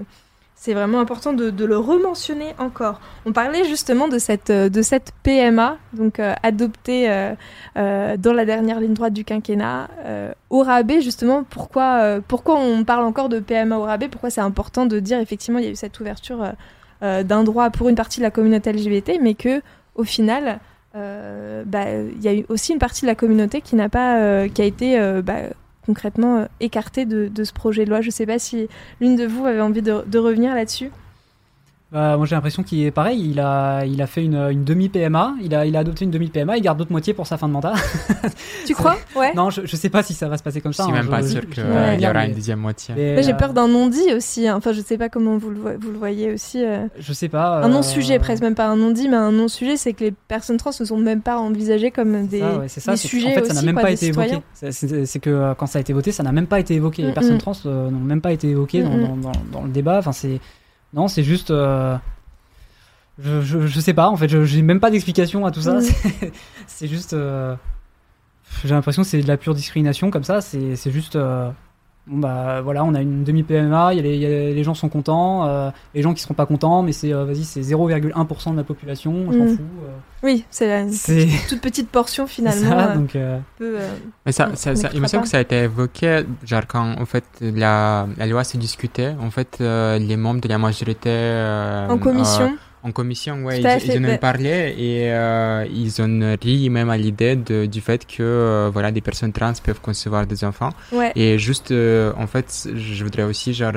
c'est 0.64 0.72
vraiment 0.72 0.98
important 0.98 1.34
de, 1.34 1.64
le 1.64 1.76
rementionner 1.76 2.54
encore. 2.58 2.98
On 3.26 3.32
parlait 3.34 3.66
justement 3.66 4.08
de 4.08 4.16
cette, 4.16 4.48
euh, 4.48 4.70
de 4.70 4.80
cette 4.80 5.12
PMA, 5.22 5.76
donc 5.92 6.18
euh, 6.18 6.32
adoptée 6.42 7.04
euh, 7.10 8.16
dans 8.16 8.32
la 8.32 8.46
dernière 8.46 8.80
ligne 8.80 8.94
droite 8.94 9.12
du 9.12 9.26
quinquennat, 9.26 9.90
au 10.48 10.62
rabais 10.62 11.02
justement. 11.02 11.44
Pourquoi, 11.44 12.18
pourquoi 12.26 12.58
on 12.58 12.82
parle 12.84 13.04
encore 13.04 13.28
de 13.28 13.40
PMA 13.40 13.76
au 13.76 13.82
rabais? 13.82 14.08
Pourquoi 14.08 14.30
c'est 14.30 14.40
important 14.40 14.86
de 14.86 15.00
dire 15.00 15.18
effectivement 15.18 15.58
il 15.58 15.66
y 15.66 15.68
a 15.68 15.70
eu 15.70 15.76
cette 15.76 16.00
ouverture 16.00 16.42
d'un 17.02 17.44
droit 17.44 17.68
pour 17.68 17.90
une 17.90 17.94
partie 17.94 18.20
de 18.20 18.24
la 18.24 18.30
communauté 18.30 18.72
LGBT, 18.72 19.18
mais 19.20 19.34
que 19.34 19.60
au 19.96 20.04
final, 20.04 20.60
bah, 20.94 21.84
il 22.16 22.22
y 22.22 22.28
a 22.28 22.34
eu 22.34 22.46
aussi 22.48 22.72
une 22.72 22.78
partie 22.78 23.02
de 23.02 23.06
la 23.06 23.14
communauté 23.14 23.60
qui 23.60 23.76
n'a 23.76 23.90
pas, 23.90 24.48
qui 24.48 24.62
a 24.62 24.64
été 24.64 25.20
bah, 25.22 25.50
concrètement 25.86 26.38
euh, 26.38 26.46
écarté 26.60 27.04
de, 27.04 27.44
ce 27.44 27.52
projet 27.52 27.84
de 27.84 27.90
loi. 27.90 28.00
Je 28.00 28.08
ne 28.08 28.12
sais 28.12 28.26
pas 28.26 28.38
si 28.38 28.68
l'une 29.00 29.16
de 29.16 29.26
vous 29.26 29.46
avait 29.46 29.60
envie 29.60 29.82
de, 29.82 30.18
revenir 30.18 30.54
là-dessus. 30.54 30.90
Bah, 31.92 32.16
moi 32.16 32.26
j'ai 32.26 32.34
l'impression 32.34 32.64
qu'il 32.64 32.82
est 32.82 32.90
pareil, 32.90 33.30
il 33.30 33.38
a, 33.38 33.84
il 33.84 34.02
a 34.02 34.08
fait 34.08 34.24
une, 34.24 34.34
une 34.50 34.64
demi-PMA, 34.64 35.34
il 35.40 35.54
a, 35.54 35.64
il 35.64 35.76
a 35.76 35.78
adopté 35.80 36.04
une 36.04 36.10
demi-PMA, 36.10 36.56
il 36.56 36.60
garde 36.62 36.76
l'autre 36.80 36.90
moitié 36.90 37.14
pour 37.14 37.28
sa 37.28 37.36
fin 37.36 37.46
de 37.46 37.52
mandat. 37.52 37.74
Tu 38.66 38.74
crois 38.74 38.96
Ouais. 39.14 39.32
non, 39.34 39.50
je, 39.50 39.60
je 39.64 39.76
sais 39.76 39.90
pas 39.90 40.02
si 40.02 40.12
ça 40.12 40.26
va 40.28 40.36
se 40.36 40.42
passer 40.42 40.60
comme 40.60 40.72
Je 40.72 40.78
ça. 40.78 40.84
suis 40.84 40.92
hein, 40.92 40.96
même 40.96 41.04
je- 41.04 41.10
pas 41.10 41.22
je- 41.22 41.26
sûr 41.28 41.42
je- 41.42 41.46
qu'il 41.46 41.62
je- 41.62 41.68
Ouais. 41.68 42.00
y 42.00 42.04
aura 42.04 42.14
mais- 42.14 42.28
une 42.30 42.34
deuxième 42.34 42.58
moitié. 42.58 42.94
mais, 42.96 43.22
j'ai 43.22 43.32
euh, 43.32 43.36
peur 43.36 43.52
d'un 43.52 43.68
non-dit 43.68 44.12
aussi. 44.12 44.48
hein. 44.48 44.56
Enfin, 44.56 44.72
je 44.72 44.80
sais 44.80 44.98
pas 44.98 45.08
comment 45.08 45.36
vous 45.36 45.50
le, 45.50 45.56
vo- 45.60 45.78
vous 45.80 45.92
le 45.92 45.98
voyez 45.98 46.32
aussi. 46.32 46.64
euh. 46.64 46.88
Je 46.98 47.12
sais 47.12 47.28
pas. 47.28 47.58
Un 47.62 47.66
euh, 47.66 47.72
non-sujet, 47.72 48.18
presque 48.18 48.42
même 48.42 48.56
pas 48.56 48.66
un 48.66 48.76
non-dit, 48.76 49.08
mais 49.08 49.16
un 49.16 49.30
non-sujet, 49.30 49.76
c'est 49.76 49.92
que 49.92 50.02
les 50.02 50.10
personnes 50.26 50.56
trans 50.56 50.70
ne 50.80 50.84
sont 50.84 50.98
même 50.98 51.20
pas 51.20 51.38
envisagées 51.38 51.92
comme 51.92 52.26
des, 52.26 52.40
ça, 52.40 52.58
ouais, 52.58 52.66
c'est 52.68 52.80
ça, 52.80 52.92
des 52.92 52.96
sujets 52.96 53.28
en 53.28 53.34
fait, 53.34 53.44
ça 53.46 53.54
n'a 53.54 53.62
même 53.62 53.74
quoi, 53.76 53.82
pas 53.84 53.90
été 53.92 54.06
évoqué. 54.06 54.38
C'est- 54.54 55.20
que 55.20 55.30
euh, 55.30 55.54
quand 55.54 55.66
ça 55.66 55.78
a 55.78 55.80
été 55.80 55.92
voté, 55.92 56.10
ça 56.10 56.24
n'a 56.24 56.32
même 56.32 56.48
pas 56.48 56.58
été 56.58 56.74
évoqué. 56.74 57.02
Les 57.02 57.10
Mm, 57.10 57.14
personnes 57.14 57.34
mm. 57.36 57.38
trans 57.38 57.52
n'ont 57.64 57.90
même 58.00 58.20
pas 58.20 58.32
été 58.32 58.48
évoquées 58.48 58.82
dans, 58.82 58.90
Mm, 58.90 59.22
dans 59.52 59.62
le 59.62 59.68
débat. 59.70 59.98
Enfin, 59.98 60.10
c'est 60.12 60.40
non, 60.94 61.08
c'est 61.08 61.22
juste. 61.24 61.50
euh, 61.50 61.96
Je, 63.18 63.40
je, 63.42 63.66
je 63.66 63.80
sais 63.80 63.94
pas. 63.94 64.08
En 64.08 64.16
fait, 64.16 64.28
je- 64.28 64.44
j'ai 64.44 64.62
même 64.62 64.80
pas 64.80 64.90
d'explication 64.90 65.44
à 65.46 65.50
tout 65.50 65.60
ça. 65.60 65.78
C'est- 66.66 66.86
juste. 66.88 67.12
euh, 67.12 67.54
J'ai 68.64 68.70
l'impression 68.74 69.02
que 69.02 69.08
c'est 69.08 69.20
de 69.20 69.28
la 69.28 69.36
pure 69.36 69.54
discrimination 69.54 70.10
comme 70.10 70.24
ça. 70.24 70.40
C'est 70.40 70.90
juste. 70.90 71.16
euh, 71.16 71.50
Bon 72.06 72.18
bah 72.18 72.60
voilà, 72.60 72.84
on 72.84 72.92
a 72.94 73.00
une 73.00 73.24
demi 73.24 73.44
PMA, 73.44 73.94
il 73.94 73.96
y 73.96 74.26
a 74.26 74.28
les, 74.28 74.62
gens 74.62 74.74
sont 74.74 74.90
contents, 74.90 75.72
les 75.94 76.02
gens 76.02 76.12
qui 76.12 76.20
seront 76.20 76.34
pas 76.34 76.44
contents, 76.44 76.82
mais 76.82 76.92
c'est 76.92 77.12
vas-y 77.14 77.44
c'est 77.44 77.62
0,1% 77.62 78.52
de 78.52 78.56
la 78.58 78.62
population, 78.64 79.32
je 79.32 79.38
m'en 79.38 79.44
Mm. 79.46 79.56
fous. 79.56 79.62
Oui, 80.24 80.44
c'est 80.50 80.66
la- 80.66 80.80
une 80.80 80.90
c'est 80.92 81.28
toute 81.48 81.60
petite 81.60 81.90
portion 81.90 82.26
finalement. 82.36 82.70
ça, 82.70 82.90
euh, 82.90 82.94
donc 82.96 83.14
euh, 83.14 83.38
peu, 83.58 83.76
euh, 83.78 83.88
Mais 84.26 84.32
ça, 84.32 84.48
On- 84.52 84.56
ça, 84.56 84.72
on 84.72 84.76
ça- 84.76 84.90
il 84.94 85.00
me 85.02 85.06
semble 85.06 85.24
que 85.24 85.28
ça 85.28 85.36
a 85.38 85.42
été 85.42 85.56
évoqué, 85.64 86.24
genre 86.44 86.66
quand 86.66 86.98
en 86.98 87.04
fait 87.04 87.24
la, 87.40 88.06
la 88.16 88.26
loi 88.26 88.42
se 88.42 88.56
discutait, 88.56 89.14
en 89.20 89.30
fait 89.30 89.58
euh, 89.60 89.98
les 89.98 90.16
membres 90.16 90.40
de 90.40 90.48
la 90.48 90.58
majorité 90.58 91.10
euh, 91.10 91.88
en 91.88 91.98
commission. 91.98 92.44
euh, 92.46 92.48
en 92.88 92.92
commission, 92.92 93.42
ouais, 93.44 93.60
ils, 93.60 93.62
fait, 93.62 93.78
ils 93.86 93.98
en 93.98 94.04
ont 94.10 94.18
parlé 94.18 94.74
et 94.76 95.10
euh, 95.12 95.64
ils 95.72 96.02
ont 96.02 96.36
ri 96.42 96.68
même 96.68 96.90
à 96.90 96.98
l'idée 96.98 97.34
de- 97.34 97.64
du 97.64 97.80
fait 97.80 98.06
que 98.06 98.22
euh, 98.22 98.70
voilà 98.72 98.92
des 98.92 99.00
personnes 99.00 99.32
trans 99.32 99.54
peuvent 99.62 99.80
concevoir 99.80 100.26
des 100.26 100.44
enfants. 100.44 100.68
ouais. 100.92 101.10
Et 101.16 101.38
juste, 101.38 101.70
euh, 101.70 102.12
en 102.18 102.26
fait, 102.26 102.68
je 102.74 103.02
voudrais 103.04 103.22
aussi, 103.22 103.54
genre, 103.54 103.72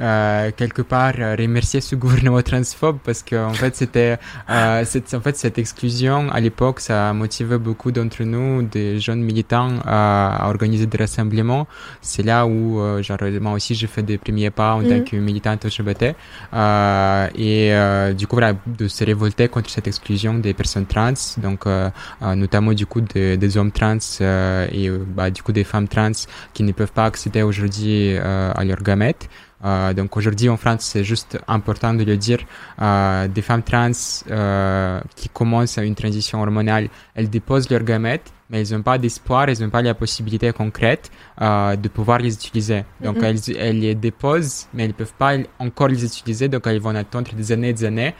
euh, 0.00 0.24
euh, 0.44 0.50
quelque 0.56 0.82
part, 0.82 1.14
euh, 1.18 1.36
remercier 1.38 1.80
ce 1.80 1.94
gouvernement 2.04 2.42
transphobe 2.42 2.98
parce 3.04 3.22
que, 3.22 3.36
en 3.36 3.52
fait, 3.52 3.74
c'était, 3.76 4.16
euh, 4.50 4.84
en 5.14 5.20
fait, 5.20 5.36
cette 5.36 5.58
exclusion, 5.58 6.30
à 6.30 6.40
l'époque, 6.40 6.80
ça 6.80 7.10
a 7.10 7.12
motivé 7.12 7.58
beaucoup 7.58 7.92
d'entre 7.92 8.22
nous, 8.24 8.62
des 8.62 8.98
jeunes 9.00 9.22
militants, 9.22 9.70
à, 9.84 10.44
à 10.44 10.48
organiser 10.48 10.86
des 10.86 10.98
rassemblements. 10.98 11.66
C'est 12.00 12.22
là 12.22 12.46
où, 12.46 12.80
euh, 12.80 13.02
genre, 13.02 13.18
moi 13.40 13.52
aussi, 13.52 13.74
j'ai 13.74 13.86
fait 13.86 14.02
des 14.02 14.18
premiers 14.18 14.50
pas 14.50 14.74
en 14.74 14.82
tant 14.82 14.98
Mhm. 14.98 15.04
que 15.04 15.16
militante 15.16 15.64
LGBT. 15.64 16.14
Euh, 16.52 17.28
et, 17.36 17.72
euh, 17.72 18.12
du 18.12 18.26
coup, 18.26 18.36
voilà, 18.36 18.54
de 18.66 18.88
se 18.88 19.04
révolter 19.04 19.48
contre 19.48 19.70
cette 19.70 19.86
exclusion 19.86 20.34
des 20.34 20.54
personnes 20.54 20.86
trans, 20.86 21.12
donc, 21.38 21.66
euh, 21.66 21.90
euh, 22.22 22.34
notamment, 22.34 22.72
du 22.72 22.86
coup, 22.86 23.00
des, 23.00 23.36
des 23.36 23.56
hommes 23.56 23.72
trans, 23.72 23.98
euh, 24.20 24.66
et, 24.72 24.88
euh, 24.88 24.98
bah, 25.16 25.30
du 25.30 25.42
coup, 25.42 25.52
des 25.52 25.64
femmes 25.64 25.88
trans 25.88 26.10
qui 26.52 26.62
ne 26.62 26.72
peuvent 26.72 26.92
pas 26.92 27.04
accéder 27.06 27.42
aujourd'hui 27.42 28.16
euh, 28.16 28.52
à 28.54 28.64
leurs 28.64 28.82
gamètes. 28.82 29.28
Euh, 29.64 29.92
donc 29.94 30.16
aujourd'hui 30.16 30.48
en 30.48 30.56
France, 30.56 30.82
c'est 30.82 31.04
juste 31.04 31.38
important 31.48 31.94
de 31.94 32.04
le 32.04 32.16
dire, 32.16 32.38
euh, 32.80 33.28
des 33.28 33.42
femmes 33.42 33.62
trans 33.62 33.90
euh, 34.30 35.00
qui 35.16 35.28
commencent 35.28 35.78
une 35.78 35.94
transition 35.94 36.42
hormonale, 36.42 36.88
elles 37.14 37.30
déposent 37.30 37.70
leurs 37.70 37.82
gamètes, 37.82 38.32
mais 38.50 38.60
elles 38.60 38.76
n'ont 38.76 38.82
pas 38.82 38.98
d'espoir, 38.98 39.48
elles 39.48 39.60
n'ont 39.60 39.70
pas 39.70 39.82
la 39.82 39.94
possibilité 39.94 40.52
concrète 40.52 41.10
euh, 41.40 41.76
de 41.76 41.88
pouvoir 41.88 42.18
les 42.18 42.34
utiliser. 42.34 42.84
Donc 43.02 43.16
elles, 43.22 43.38
elles 43.56 43.80
les 43.80 43.94
déposent, 43.94 44.66
mais 44.74 44.84
elles 44.84 44.90
ne 44.90 44.94
peuvent 44.94 45.14
pas 45.18 45.36
encore 45.58 45.88
les 45.88 46.04
utiliser, 46.04 46.48
donc 46.48 46.66
elles 46.66 46.80
vont 46.80 46.94
attendre 46.94 47.32
des 47.34 47.52
années 47.52 47.70
et 47.70 47.72
des 47.72 47.84
années 47.84 48.14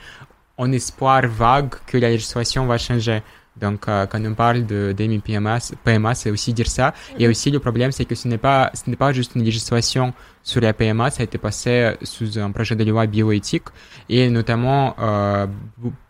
en 0.56 0.70
espoir 0.72 1.22
vague 1.26 1.74
que 1.86 1.98
la 1.98 2.10
législation 2.10 2.66
va 2.66 2.78
changer. 2.78 3.22
Donc, 3.60 3.88
euh, 3.88 4.06
quand 4.06 4.24
on 4.24 4.34
parle 4.34 4.66
de 4.66 4.94
demi 4.96 5.18
PMA, 5.20 5.58
PMA 5.84 6.14
c'est 6.14 6.30
aussi 6.30 6.52
dire 6.52 6.66
ça. 6.66 6.92
Et 7.18 7.28
aussi, 7.28 7.50
le 7.50 7.60
problème, 7.60 7.92
c'est 7.92 8.04
que 8.04 8.14
ce 8.14 8.26
n'est 8.26 8.38
pas, 8.38 8.70
ce 8.74 8.90
n'est 8.90 8.96
pas 8.96 9.12
juste 9.12 9.36
une 9.36 9.44
législation 9.44 10.12
sur 10.42 10.60
la 10.60 10.72
PMA, 10.72 11.10
ça 11.10 11.22
a 11.22 11.24
été 11.24 11.38
passé 11.38 11.94
sous 12.02 12.38
un 12.38 12.50
projet 12.50 12.76
de 12.76 12.84
loi 12.84 13.06
bioéthique. 13.06 13.64
Et 14.08 14.28
notamment, 14.28 14.94
euh, 14.98 15.46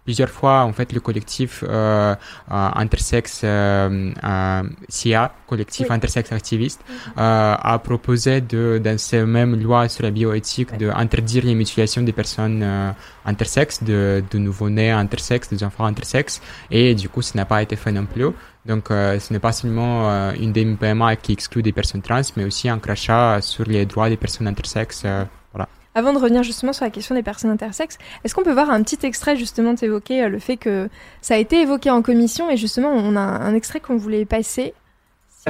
plusieurs 0.04 0.28
fois, 0.30 0.62
en 0.64 0.72
fait, 0.72 0.92
le 0.92 1.00
collectif 1.00 1.64
euh, 1.66 2.14
euh, 2.50 2.68
intersexe 2.74 3.40
euh, 3.44 4.12
euh, 4.22 4.62
SIA, 4.88 5.32
collectif 5.46 5.86
Oui. 5.88 5.94
intersexe 5.96 6.30
activiste, 6.32 6.80
euh, 7.18 7.54
a 7.58 7.78
proposé 7.78 8.40
de, 8.40 8.80
dans 8.82 8.98
ces 8.98 9.24
mêmes 9.24 9.60
lois 9.60 9.88
sur 9.88 10.02
la 10.04 10.10
bioéthique, 10.10 10.72
Ouais. 10.72 10.78
de 10.78 10.88
interdire 10.90 11.44
les 11.44 11.54
mutilations 11.54 12.02
des 12.02 12.12
personnes 12.12 12.62
euh, 12.62 12.90
intersexes, 13.24 13.82
de, 13.82 14.22
de 14.30 14.38
nouveau-nés 14.38 14.90
intersexes, 14.90 15.48
des 15.48 15.64
enfants 15.64 15.86
intersexes. 15.86 16.40
Et 16.70 16.94
du 16.94 17.08
coup, 17.08 17.22
ça 17.22 17.32
n'a 17.36 17.44
pas 17.46 17.62
été 17.62 17.76
fait 17.76 17.92
non 17.92 18.06
plus. 18.06 18.26
Donc, 18.66 18.90
euh, 18.90 19.18
ce 19.18 19.32
n'est 19.32 19.38
pas 19.40 19.52
seulement 19.52 20.10
euh, 20.10 20.32
une 20.40 20.52
DMPMA 20.52 21.16
qui 21.16 21.32
exclut 21.32 21.62
des 21.62 21.72
personnes 21.72 22.00
trans, 22.02 22.22
mais 22.36 22.44
aussi 22.44 22.68
un 22.68 22.78
crachat 22.78 23.40
sur 23.42 23.64
les 23.64 23.84
droits 23.86 24.08
des 24.08 24.16
personnes 24.16 24.46
intersexes. 24.48 25.02
euh. 25.04 25.24
Avant 25.96 26.12
de 26.12 26.18
revenir 26.18 26.42
justement 26.42 26.72
sur 26.72 26.84
la 26.84 26.90
question 26.90 27.14
des 27.14 27.22
personnes 27.22 27.50
intersexes, 27.50 27.98
est-ce 28.24 28.34
qu'on 28.34 28.42
peut 28.42 28.52
voir 28.52 28.68
un 28.68 28.82
petit 28.82 28.98
extrait 29.06 29.36
justement 29.36 29.76
t'évoquer 29.76 30.24
euh, 30.24 30.28
le 30.28 30.40
fait 30.40 30.56
que 30.56 30.88
ça 31.22 31.34
a 31.34 31.36
été 31.36 31.60
évoqué 31.60 31.88
en 31.88 32.02
commission 32.02 32.50
et 32.50 32.56
justement 32.56 32.90
on 32.92 33.14
a 33.14 33.20
un, 33.20 33.54
extrait 33.54 33.78
qu'on 33.78 33.96
voulait 33.96 34.24
passer? 34.24 34.74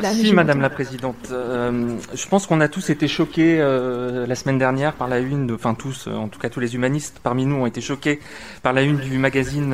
Merci 0.02 0.34
Madame 0.34 0.60
la. 0.60 0.70
Présidente. 0.70 1.28
Euh, 1.30 1.96
je 2.12 2.28
pense 2.28 2.46
qu'on 2.46 2.60
a 2.60 2.68
tous 2.68 2.90
été 2.90 3.06
choqués 3.08 3.58
euh, 3.60 4.26
la 4.26 4.34
semaine 4.34 4.58
dernière 4.58 4.94
par 4.94 5.08
la 5.08 5.20
une, 5.20 5.46
de- 5.46 5.54
enfin 5.54 5.74
tous, 5.74 6.08
euh, 6.08 6.14
en 6.14 6.28
tout 6.28 6.40
cas 6.40 6.50
tous 6.50 6.60
les 6.60 6.74
humanistes 6.74 7.20
parmi 7.22 7.46
nous 7.46 7.56
ont 7.56 7.66
été 7.66 7.80
choqués 7.80 8.18
par 8.62 8.72
la 8.72 8.82
une 8.82 8.98
du 8.98 9.16
magazine 9.18 9.72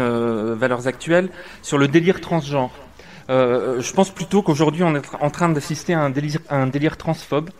Valeurs 0.54 0.86
Actuelles 0.86 1.30
sur 1.62 1.78
le 1.78 1.88
délire 1.88 2.20
transgenre. 2.20 2.70
Je 3.28 3.92
pense 3.92 4.10
plutôt 4.10 4.42
qu'aujourd'hui 4.42 4.84
on 4.84 4.94
est 4.94 5.02
en 5.20 5.30
train 5.30 5.48
d'assister 5.48 5.94
à 5.94 6.00
un 6.00 6.10
délire, 6.10 6.40
à 6.48 6.56
un 6.56 6.66
délire 6.66 6.96
transphobe. 6.96 7.50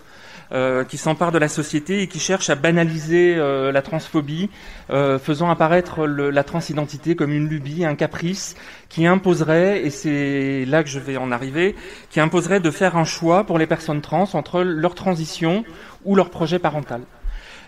Euh, 0.53 0.85
qui 0.85 0.97
s'empare 0.97 1.33
de 1.33 1.39
la 1.39 1.49
société 1.49 2.03
et 2.03 2.09
qui 2.09 2.19
cherche 2.19 2.51
à 2.51 2.55
banaliser 2.55 3.37
euh, 3.37 3.71
la 3.73 3.83
transphobie, 3.83 4.51
euh, 4.91 5.19
faisant 5.19 5.49
apparaître 5.49 6.07
la 6.07 6.45
transidentité 6.45 7.15
comme 7.15 7.33
une 7.33 7.49
lubie, 7.49 7.85
un 7.85 7.95
caprice, 7.95 8.57
qui 8.89 9.07
imposerait, 9.07 9.83
et 9.83 9.91
c'est 9.91 10.65
là 10.67 10.83
que 10.83 10.89
je 10.89 10.99
vais 10.99 11.17
en 11.17 11.31
arriver, 11.31 11.77
qui 12.11 12.21
imposerait 12.21 12.61
de 12.61 12.71
faire 12.71 12.97
un 12.97 13.05
choix 13.05 13.45
pour 13.45 13.59
les 13.59 13.67
personnes 13.67 14.01
trans 14.01 14.29
entre 14.35 14.63
leur 14.63 14.95
transition 14.95 15.65
ou 16.05 16.17
leur 16.17 16.31
projet 16.31 16.59
parental. 16.59 17.03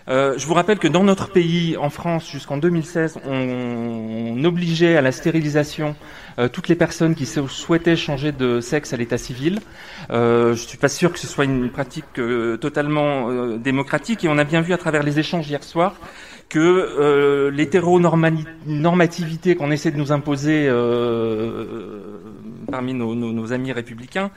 Euh, 0.09 0.37
je 0.37 0.45
vous 0.45 0.53
rappelle 0.53 0.79
que 0.79 0.87
dans 0.87 1.03
notre 1.03 1.29
pays, 1.29 1.77
en 1.77 1.89
France, 1.89 2.29
jusqu'en 2.29 2.57
2016, 2.57 3.19
on, 3.25 4.35
on 4.37 4.43
obligeait 4.43 4.97
à 4.97 5.01
la 5.01 5.11
stérilisation 5.11 5.95
euh, 6.39 6.49
toutes 6.49 6.67
les 6.67 6.75
personnes 6.75 7.15
qui 7.15 7.25
souhaitaient 7.25 7.95
changer 7.95 8.31
de 8.31 8.59
sexe 8.59 8.93
à 8.93 8.97
l'état 8.97 9.17
civil. 9.17 9.59
Euh, 10.11 10.53
je 10.55 10.67
suis 10.67 10.77
pas 10.77 10.89
sûr 10.89 11.13
que 11.13 11.19
ce 11.19 11.27
soit 11.27 11.45
une 11.45 11.69
pratique 11.69 12.19
euh, 12.19 12.57
totalement 12.57 13.31
démocratique, 13.57 14.25
et 14.25 14.27
on 14.27 14.37
a 14.37 14.43
bien 14.43 14.61
vu 14.61 14.73
à 14.73 14.77
travers 14.77 15.03
les 15.03 15.19
échanges 15.19 15.49
hier 15.49 15.63
soir 15.63 15.95
que 16.49 16.59
euh, 16.59 17.49
l'hétéronormativité 17.51 19.55
qu'on 19.55 19.71
essaie 19.71 19.91
de 19.91 19.97
nous 19.97 20.11
imposer 20.11 20.69
parmi 22.69 22.93
nos 22.93 23.53
amis 23.53 23.71
républicains 23.71 24.29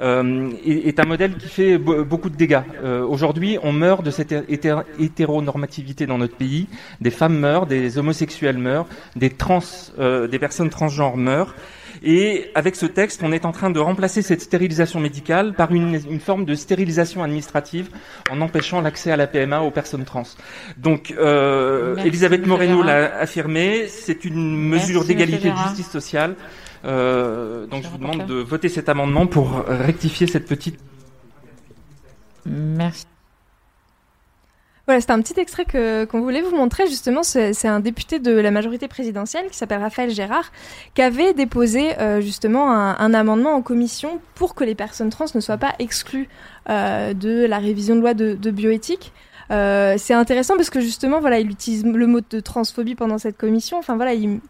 euh, 0.00 0.50
est, 0.66 0.88
est 0.88 1.00
un 1.00 1.04
modèle 1.04 1.36
qui 1.36 1.48
fait 1.48 1.78
be- 1.78 2.02
beaucoup 2.02 2.30
de 2.30 2.36
dégâts. 2.36 2.60
Euh, 2.82 3.04
Aujourd'hui, 3.04 3.58
on 3.62 3.72
meurt 3.72 4.04
de 4.04 4.10
cette 4.10 4.32
hété- 4.48 4.74
hétéronormativité 4.98 6.06
dans 6.06 6.18
notre 6.18 6.36
pays. 6.36 6.66
Des 7.00 7.10
femmes 7.10 7.38
meurent, 7.38 7.66
des 7.66 7.98
homosexuels 7.98 8.58
meurent, 8.58 8.86
des 9.16 9.30
trans, 9.30 9.60
euh, 9.98 10.26
des 10.26 10.38
personnes 10.38 10.70
transgenres 10.70 11.16
meurent. 11.16 11.54
Et 12.04 12.46
avec 12.56 12.74
ce 12.74 12.86
texte, 12.86 13.20
on 13.22 13.30
est 13.30 13.44
en 13.44 13.52
train 13.52 13.70
de 13.70 13.78
remplacer 13.78 14.22
cette 14.22 14.40
stérilisation 14.40 14.98
médicale 14.98 15.52
par 15.54 15.72
une, 15.72 16.00
une 16.10 16.18
forme 16.18 16.44
de 16.44 16.54
stérilisation 16.56 17.22
administrative 17.22 17.90
en 18.30 18.40
empêchant 18.40 18.80
l'accès 18.80 19.12
à 19.12 19.16
la 19.16 19.28
PMA 19.28 19.60
aux 19.60 19.70
personnes 19.70 20.04
trans. 20.04 20.24
Donc, 20.78 21.14
euh, 21.16 21.94
Elisabeth 22.04 22.44
Moreno 22.46 22.82
l'a 22.82 23.18
affirmé, 23.20 23.86
c'est 23.88 24.24
une 24.24 24.56
mesure 24.68 25.04
d'égalité 25.04 25.50
de 25.50 25.56
justice 25.68 25.90
sociale. 25.90 26.34
Euh, 26.84 27.66
donc, 27.66 27.82
je 27.84 27.88
vous 27.88 27.98
demande 27.98 28.26
de 28.26 28.34
voter 28.34 28.68
cet 28.68 28.88
amendement 28.88 29.26
pour 29.26 29.64
rectifier 29.66 30.26
cette 30.26 30.46
petite 30.46 30.78
Merci. 32.44 33.06
Voilà, 34.86 35.00
c'était 35.00 35.12
un 35.12 35.22
petit 35.22 35.38
extrait 35.38 35.64
que 35.64 36.04
qu'on 36.06 36.20
voulait 36.22 36.42
vous 36.42 36.56
montrer 36.56 36.88
justement. 36.88 37.22
C'est 37.22 37.52
c'est 37.52 37.68
un 37.68 37.78
député 37.78 38.18
de 38.18 38.32
la 38.32 38.50
majorité 38.50 38.88
présidentielle 38.88 39.48
qui 39.48 39.56
s'appelle 39.56 39.80
Raphaël 39.80 40.10
Gérard, 40.10 40.50
qui 40.94 41.02
avait 41.02 41.34
déposé 41.34 41.96
euh, 42.00 42.20
justement 42.20 42.72
un, 42.72 42.98
un 42.98 43.14
amendement 43.14 43.54
en 43.54 43.62
commission 43.62 44.20
pour 44.34 44.56
que 44.56 44.64
les 44.64 44.74
personnes 44.74 45.10
trans 45.10 45.26
ne 45.36 45.40
soient 45.40 45.56
pas 45.56 45.74
exclues 45.78 46.28
euh, 46.68 47.14
de 47.14 47.46
la 47.46 47.58
révision 47.58 47.94
de 47.94 48.00
loi 48.00 48.14
de, 48.14 48.34
de 48.34 48.50
bioéthique. 48.50 49.12
Euh, 49.52 49.94
c'est 49.98 50.14
intéressant 50.14 50.56
parce 50.56 50.70
que 50.70 50.80
justement, 50.80 51.20
voilà, 51.20 51.38
il 51.38 51.50
utilise 51.50 51.84
le 51.84 52.06
mot 52.08 52.20
de 52.28 52.40
transphobie 52.40 52.96
pendant 52.96 53.18
cette 53.18 53.38
commission. 53.38 53.78
Enfin 53.78 53.94
voilà, 53.94 54.14
il, 54.14 54.40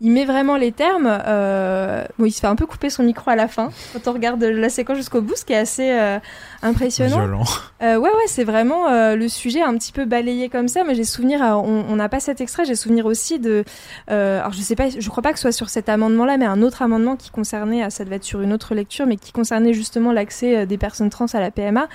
il 0.00 0.10
met 0.10 0.26
vraiment 0.26 0.56
les 0.56 0.72
termes. 0.72 1.08
Euh, 1.08 2.04
bon, 2.18 2.26
il 2.26 2.30
se 2.30 2.40
fait 2.40 2.46
un 2.46 2.54
peu 2.54 2.66
couper 2.66 2.90
son 2.90 3.02
micro 3.02 3.30
à 3.30 3.36
la 3.36 3.48
fin 3.48 3.70
quand 3.92 4.10
on 4.10 4.12
regarde 4.12 4.42
la 4.44 4.68
séquence 4.68 4.98
jusqu'au 4.98 5.22
bout, 5.22 5.36
ce 5.36 5.44
qui 5.44 5.54
est 5.54 5.58
assez 5.58 5.90
euh, 5.90 6.18
impressionnant. 6.62 7.18
Violent. 7.18 7.44
Euh, 7.82 7.96
ouais, 7.96 8.10
ouais, 8.10 8.26
c'est 8.26 8.44
vraiment 8.44 8.88
euh, 8.88 9.16
le 9.16 9.28
sujet 9.28 9.62
un 9.62 9.74
petit 9.76 9.92
peu 9.92 10.04
balayé 10.04 10.50
comme 10.50 10.68
ça. 10.68 10.84
Mais 10.84 10.94
j'ai 10.94 11.04
souvenir, 11.04 11.40
on 11.40 11.96
n'a 11.96 12.08
pas 12.10 12.20
cet 12.20 12.42
extrait, 12.42 12.66
j'ai 12.66 12.74
souvenir 12.74 13.06
aussi 13.06 13.38
de. 13.38 13.64
alors 14.08 14.52
je 14.52 14.60
sais 14.60 14.76
pas, 14.76 14.90
je 14.90 15.08
crois 15.08 15.22
pas 15.22 15.32
que 15.32 15.38
ce 15.38 15.42
soit 15.42 15.52
sur 15.52 15.70
cet 15.70 15.88
amendement-là, 15.88 16.36
mais 16.36 16.46
un 16.46 16.60
autre 16.60 16.82
amendement 16.82 17.16
qui 17.16 17.30
concernait, 17.30 17.82
ah, 17.82 17.90
ça 17.90 18.04
devait 18.04 18.16
être 18.16 18.24
sur 18.24 18.42
une 18.42 18.52
autre 18.52 18.74
lecture, 18.74 19.06
mais 19.06 19.16
qui 19.16 19.32
concernait 19.32 19.72
justement 19.72 20.12
l'accès 20.12 20.66
des 20.66 20.78
personnes 20.78 21.10
trans 21.10 21.26
à 21.32 21.40
la 21.40 21.50
PMA. 21.50 21.88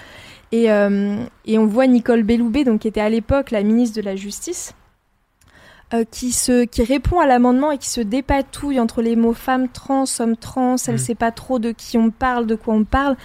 Et, 0.51 0.65
et 0.65 1.57
on 1.57 1.65
voit 1.65 1.87
Nicole 1.87 2.23
Belloubet, 2.23 2.63
donc 2.63 2.81
qui 2.81 2.87
était 2.87 2.99
à 2.99 3.09
l'époque 3.09 3.51
la 3.51 3.61
ministre 3.61 3.95
de 3.95 4.01
la 4.01 4.15
Justice. 4.15 4.73
Euh, 5.93 6.03
qui 6.09 6.31
se 6.31 6.63
qui 6.65 6.83
répond 6.83 7.19
à 7.19 7.27
l'amendement 7.27 7.71
et 7.71 7.77
qui 7.77 7.89
se 7.89 8.01
dépatouille 8.01 8.79
entre 8.79 9.01
les 9.01 9.15
mots 9.15 9.33
femme 9.33 9.67
trans, 9.67 10.05
homme 10.19 10.37
trans, 10.37 10.75
elle 10.87 10.95
Mm. 10.95 10.97
sait 10.97 11.15
pas 11.15 11.31
trop 11.31 11.59
de 11.59 11.71
qui 11.71 11.97
on 11.97 12.11
parle, 12.11 12.45
de 12.45 12.55
quoi 12.55 12.73
on 12.73 12.83
parle. 12.83 13.17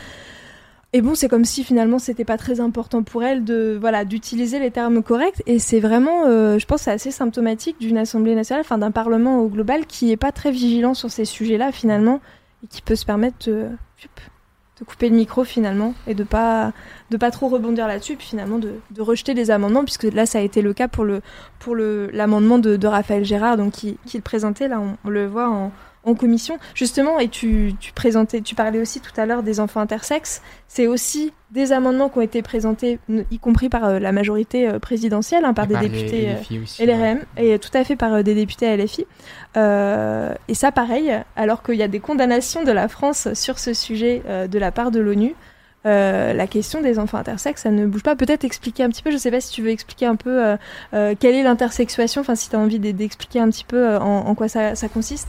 Et 0.93 1.03
bon, 1.03 1.15
c'est 1.15 1.29
comme 1.29 1.45
si 1.45 1.63
finalement 1.63 1.99
c'était 1.99 2.25
pas 2.25 2.39
très 2.39 2.61
important 2.61 3.03
pour 3.03 3.23
elle 3.23 3.45
de 3.45 3.77
voilà 3.81 4.05
d'utiliser 4.05 4.59
les 4.59 4.71
termes 4.71 5.03
corrects. 5.03 5.43
Et 5.47 5.59
c'est 5.59 5.81
vraiment, 5.81 6.25
euh, 6.27 6.59
je 6.59 6.67
pense, 6.67 6.89
assez 6.89 7.11
symptomatique 7.11 7.79
d'une 7.79 7.99
Assemblée 7.99 8.35
nationale, 8.35 8.63
enfin 8.63 8.79
d'un 8.79 8.91
Parlement 8.91 9.41
au 9.41 9.49
global 9.49 9.87
qui 9.87 10.11
est 10.11 10.17
pas 10.17 10.33
très 10.33 10.51
vigilant 10.51 10.95
sur 10.95 11.11
ces 11.11 11.25
sujets-là 11.25 11.71
finalement 11.73 12.21
et 12.65 12.67
qui 12.69 12.83
peut 12.83 12.97
se 12.97 13.05
permettre 13.05 13.49
de, 13.51 13.67
de 14.79 14.85
couper 14.85 15.09
le 15.09 15.17
micro 15.17 15.45
finalement 15.45 15.95
et 16.07 16.15
de 16.15 16.25
pas 16.25 16.73
de 17.11 17.17
pas 17.17 17.31
trop 17.31 17.49
rebondir 17.49 17.87
là-dessus 17.87 18.17
puis 18.17 18.27
finalement 18.27 18.59
de, 18.59 18.75
de 18.91 19.03
rejeter 19.03 19.33
les 19.33 19.51
amendements 19.51 19.85
puisque 19.85 20.05
là 20.05 20.27
ça 20.27 20.39
a 20.39 20.43
été 20.43 20.61
le 20.61 20.75
cas 20.75 20.89
pour 20.89 21.05
le 21.05 21.23
pour 21.59 21.75
le 21.75 22.11
l'amendement 22.13 22.59
de, 22.59 22.77
de 22.77 22.87
Raphaël 22.87 23.25
Gérard 23.25 23.57
donc 23.57 23.73
qui, 23.73 23.99
qui 24.05 24.19
le 24.19 24.23
présentait 24.23 24.69
là 24.69 24.81
on, 24.81 24.97
on 25.05 25.09
le 25.09 25.27
voit 25.27 25.49
en, 25.49 25.73
en 26.05 26.15
commission 26.15 26.59
justement 26.75 27.19
et 27.19 27.29
tu, 27.29 27.75
tu 27.81 27.93
présentais 27.93 28.41
tu 28.41 28.55
parlais 28.55 28.81
aussi 28.81 29.01
tout 29.01 29.19
à 29.19 29.27
l'heure 29.27 29.43
des 29.43 29.61
enfants 29.61 29.81
intersexes 29.81 30.43
c'est 30.69 30.87
aussi 30.87 31.33
des 31.51 31.73
amendements 31.73 32.09
qui 32.09 32.19
ont 32.19 32.23
été 32.23 32.43
présentés 32.43 32.99
y 33.09 33.39
compris 33.39 33.69
par 33.69 33.85
euh, 33.85 33.99
la 33.99 34.13
majorité 34.13 34.69
euh, 34.69 34.79
présidentielle 34.79 35.45
hein, 35.45 35.55
par 35.55 35.65
Et 35.65 35.69
des 35.69 35.75
par 35.75 35.83
députés 35.83 36.29
les 36.51 36.59
euh, 36.59 36.87
ouais. 36.87 37.15
LRM 37.15 37.21
et 37.37 37.59
tout 37.59 37.71
à 37.75 37.85
fait 37.85 37.97
par 37.97 38.23
des 38.23 38.35
députés 38.35 38.77
LFI. 38.77 39.07
Euh, 39.57 40.35
et 40.49 40.55
ça, 40.55 40.71
pareil, 40.71 41.13
alors 41.35 41.63
qu'il 41.63 41.77
y 41.77 41.83
a 41.83 41.89
des 41.89 42.01
condamnations 42.01 42.63
de 42.63 42.73
la 42.73 42.89
France 42.89 43.33
sur 43.33 43.59
ce 43.59 43.73
sujet 43.73 44.23
euh, 44.29 44.47
de 44.47 44.59
la 44.59 44.71
part 44.71 44.91
de 44.91 45.01
l'ONU, 45.01 45.35
euh, 45.87 46.35
la 46.35 46.47
question 46.47 46.83
des 46.83 46.99
enfants 46.99 47.17
intersexes, 47.17 47.63
ça 47.63 47.71
ne 47.71 47.87
bouge 47.87 48.03
pas. 48.03 48.17
Peut-être 48.17 48.45
expliquer 48.45 48.83
un 48.83 48.91
petit 48.91 49.03
peu, 49.03 49.11
je 49.11 49.17
sais 49.17 49.31
pas 49.31 49.41
si 49.41 49.53
tu 49.53 49.63
veux 49.63 49.71
expliquer 49.71 50.07
un 50.07 50.17
peu 50.17 50.57
quelle 50.93 51.35
est 51.35 51.43
l'intersexuation, 51.43 52.21
enfin 52.21 52.35
si 52.35 52.51
tu 52.51 52.57
as 52.57 52.59
envie 52.59 52.81
d'e- 52.81 52.93
d'expliquer 52.93 53.41
un 53.41 53.49
petit 53.49 53.65
peu 53.65 53.97
en, 53.97 54.35
quoi 54.35 54.49
ça, 54.49 54.75
consiste. 54.93 55.29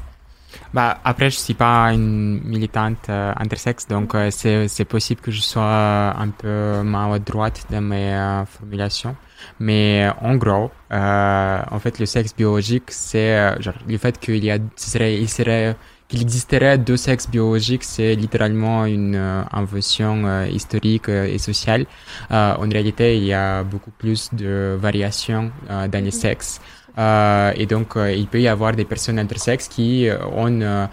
Bah, 0.74 1.00
après, 1.06 1.30
je 1.30 1.38
suis 1.38 1.54
pas 1.54 1.94
une 1.94 2.42
militante 2.44 3.10
intersexe, 3.10 3.88
donc 3.88 4.16
c'est 4.32 4.86
possible 4.86 5.22
que 5.22 5.32
je 5.32 5.42
sois 5.42 6.16
un 6.18 6.30
peu 6.30 6.82
maladroite 6.84 7.66
dans 7.70 7.82
mes 7.82 8.44
formulations. 8.48 9.16
Mais 9.60 10.08
euh, 10.08 10.12
en 10.22 10.36
gros, 10.36 10.72
euh, 10.92 11.62
en 11.72 11.80
fait, 11.80 12.00
le 12.00 12.06
sexe 12.06 12.36
biologique, 12.36 12.90
c'est 12.90 13.36
euh, 13.38 13.60
genre 13.62 13.76
le 13.88 13.98
fait 13.98 14.20
qu'il 14.20 14.44
y 14.44 14.52
a, 14.52 14.58
serait, 14.76 15.16
il 15.18 15.30
serait, 15.30 15.76
qu'il 16.08 16.22
existerait 16.22 16.78
deux 16.78 16.98
sexes 16.98 17.30
biologiques, 17.30 17.84
c'est 17.84 18.16
littéralement 18.16 18.86
une 18.86 19.16
euh, 19.16 19.42
invention 19.52 20.26
euh, 20.26 20.48
historique 20.48 21.10
euh, 21.10 21.26
et 21.26 21.38
sociale. 21.38 21.86
Euh, 22.32 22.56
en 22.56 22.70
réalité, 22.70 23.18
il 23.18 23.26
y 23.26 23.34
a 23.34 23.64
beaucoup 23.64 23.92
plus 23.92 24.30
de 24.34 24.78
variations 24.80 25.52
euh, 25.70 25.88
dans 25.88 26.04
les 26.04 26.12
sexes. 26.12 26.62
Euh, 26.98 27.52
et 27.56 27.68
donc, 27.68 27.96
euh, 27.96 28.12
il 28.12 28.28
peut 28.28 28.42
y 28.42 28.48
avoir 28.48 28.74
des 28.74 28.86
personnes 28.86 29.20
intersexes 29.20 29.68
qui 29.68 30.08
euh, 30.10 30.18
ont 30.36 30.88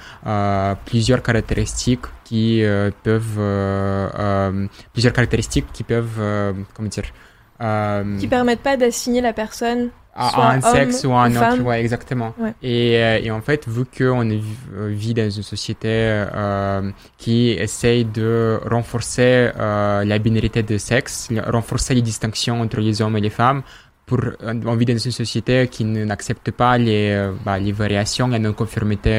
plusieurs 0.84 1.22
caractéristiques 1.22 2.06
qui 2.24 2.64
euh, 2.64 2.90
peuvent 3.02 3.38
euh, 3.38 4.08
euh, 4.18 4.66
plusieurs 4.92 5.12
caractéristiques 5.12 5.66
qui 5.72 5.82
peuvent 5.84 6.18
euh, 6.18 6.52
comment 6.74 6.88
dire 6.88 7.04
euh, 7.60 8.18
Qui 8.18 8.26
permettent 8.28 8.60
pas 8.62 8.76
d'assigner 8.76 9.20
la 9.20 9.32
personne. 9.32 9.90
à, 10.16 10.52
un 10.52 10.60
sexe 10.60 11.02
ou 11.04 11.12
à 11.12 11.22
un 11.24 11.34
autre 11.34 11.62
ouais 11.62 11.80
exactement 11.80 12.32
Ouais. 12.38 12.54
et, 12.62 13.02
euh, 13.02 13.18
et 13.24 13.30
en 13.32 13.40
fait 13.40 13.66
vu 13.68 13.84
qu'on 13.84 14.30
euh, 14.30 14.38
vit 15.02 15.12
dans 15.12 15.28
une 15.28 15.42
société 15.42 15.88
euh, 15.90 16.88
qui 17.18 17.50
essaye 17.50 18.04
de 18.04 18.60
renforcer 18.70 19.50
euh, 19.58 20.04
la 20.04 20.18
binarité 20.20 20.62
de 20.62 20.78
sexe 20.78 21.30
renforcer 21.48 21.94
les 21.96 22.02
distinctions 22.02 22.60
entre 22.60 22.78
les 22.80 23.02
hommes 23.02 23.16
et 23.16 23.20
les 23.20 23.30
femmes 23.30 23.62
pour 24.06 24.20
on 24.44 24.76
vit 24.76 24.84
dans 24.84 24.98
une 24.98 25.10
société 25.22 25.66
qui 25.66 25.82
n'accepte 25.84 26.50
pas 26.52 26.76
les, 26.78 27.30
bah, 27.44 27.58
les 27.58 27.72
variations 27.72 28.28
la 28.28 28.38
non-conformité 28.38 29.10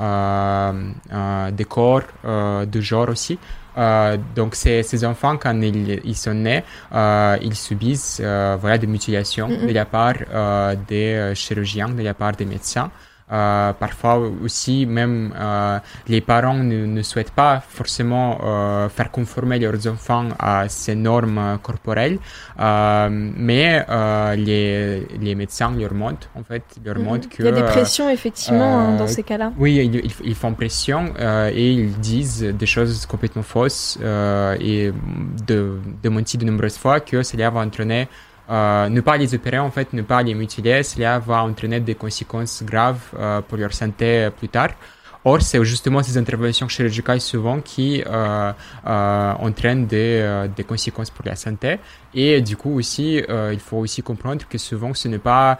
euh, 0.00 1.50
des 1.52 1.64
corps 1.66 2.02
de 2.24 2.80
genre 2.80 3.10
aussi 3.10 3.38
euh, 3.76 4.16
donc 4.34 4.54
ces, 4.54 4.82
ces 4.82 5.04
enfants 5.04 5.36
quand 5.36 5.60
ils, 5.60 6.00
ils 6.04 6.16
sont 6.16 6.34
nés 6.34 6.62
euh, 6.92 7.36
ils 7.42 7.54
subissent 7.54 8.20
euh, 8.22 8.56
voilà 8.60 8.78
des 8.78 8.86
mutilations 8.86 9.48
de 9.48 9.72
la 9.72 9.84
part 9.84 10.14
euh, 10.32 10.74
des 10.88 11.32
chirurgiens, 11.34 11.88
de 11.88 12.02
la 12.02 12.14
part 12.14 12.32
des 12.32 12.44
médecins. 12.44 12.90
Euh, 13.32 13.72
parfois 13.72 14.18
aussi, 14.44 14.86
même 14.86 15.32
euh, 15.36 15.78
les 16.06 16.20
parents 16.20 16.54
ne, 16.54 16.86
ne 16.86 17.02
souhaitent 17.02 17.32
pas 17.32 17.60
forcément 17.68 18.38
euh, 18.44 18.88
faire 18.88 19.10
conformer 19.10 19.58
leurs 19.58 19.84
enfants 19.88 20.28
à 20.38 20.68
ces 20.68 20.94
normes 20.94 21.58
corporelles, 21.60 22.18
euh, 22.60 23.08
mais 23.10 23.84
euh, 23.88 24.36
les, 24.36 25.06
les 25.20 25.34
médecins 25.34 25.72
leur 25.76 25.92
montrent, 25.92 26.28
en 26.38 26.44
fait, 26.44 26.62
leur 26.84 26.98
montrent 27.00 27.28
que 27.28 27.42
Il 27.42 27.46
y 27.46 27.48
a 27.48 27.52
des 27.52 27.64
pressions 27.64 28.08
effectivement 28.08 28.78
hein, 28.78 28.94
euh, 28.94 28.98
dans 28.98 29.08
ces 29.08 29.24
cas-là. 29.24 29.50
oui, 29.58 29.74
ils, 29.92 30.12
ils- 30.24 30.34
font 30.36 30.54
pression 30.54 31.12
euh, 31.18 31.50
et 31.52 31.72
ils 31.72 31.98
disent 31.98 32.42
des 32.42 32.66
choses 32.66 33.06
complètement 33.06 33.42
fausses 33.42 33.98
euh, 34.02 34.56
et 34.60 34.92
de, 35.46 35.78
de 36.02 36.08
de 36.36 36.44
nombreuses 36.44 36.78
fois 36.78 37.00
que 37.00 37.22
cela 37.22 37.50
va 37.50 37.60
entraîner 37.60 38.08
euh, 38.50 38.88
ne 38.88 39.00
pas 39.00 39.16
les 39.16 39.34
opérer 39.34 39.58
en 39.58 39.70
fait, 39.70 39.92
ne 39.92 40.02
pas 40.02 40.22
les 40.22 40.34
mutiler, 40.34 40.82
cela 40.82 41.18
va 41.18 41.42
entraîner 41.42 41.80
des 41.80 41.94
conséquences 41.94 42.62
graves 42.62 43.00
euh, 43.18 43.40
pour 43.40 43.58
leur 43.58 43.72
santé 43.72 44.28
plus 44.38 44.48
tard. 44.48 44.70
Or, 45.28 45.42
c'est 45.42 45.62
justement 45.64 46.04
ces 46.04 46.16
interventions 46.18 46.68
chirurgicales 46.68 47.20
souvent 47.20 47.60
qui 47.60 48.00
euh, 48.06 48.52
euh, 48.86 49.32
entraînent 49.40 49.84
des, 49.84 50.20
euh, 50.22 50.46
conséquences 50.64 51.10
pour 51.10 51.24
la 51.26 51.34
santé. 51.34 51.80
Et 52.14 52.40
du 52.40 52.56
coup 52.56 52.78
aussi, 52.78 53.20
euh, 53.28 53.50
il 53.52 53.58
faut 53.58 53.78
aussi 53.78 54.02
comprendre 54.02 54.44
que 54.48 54.56
souvent 54.56 54.94
ce 54.94 55.08
n'est 55.08 55.18
pas 55.18 55.52
euh, 55.52 55.56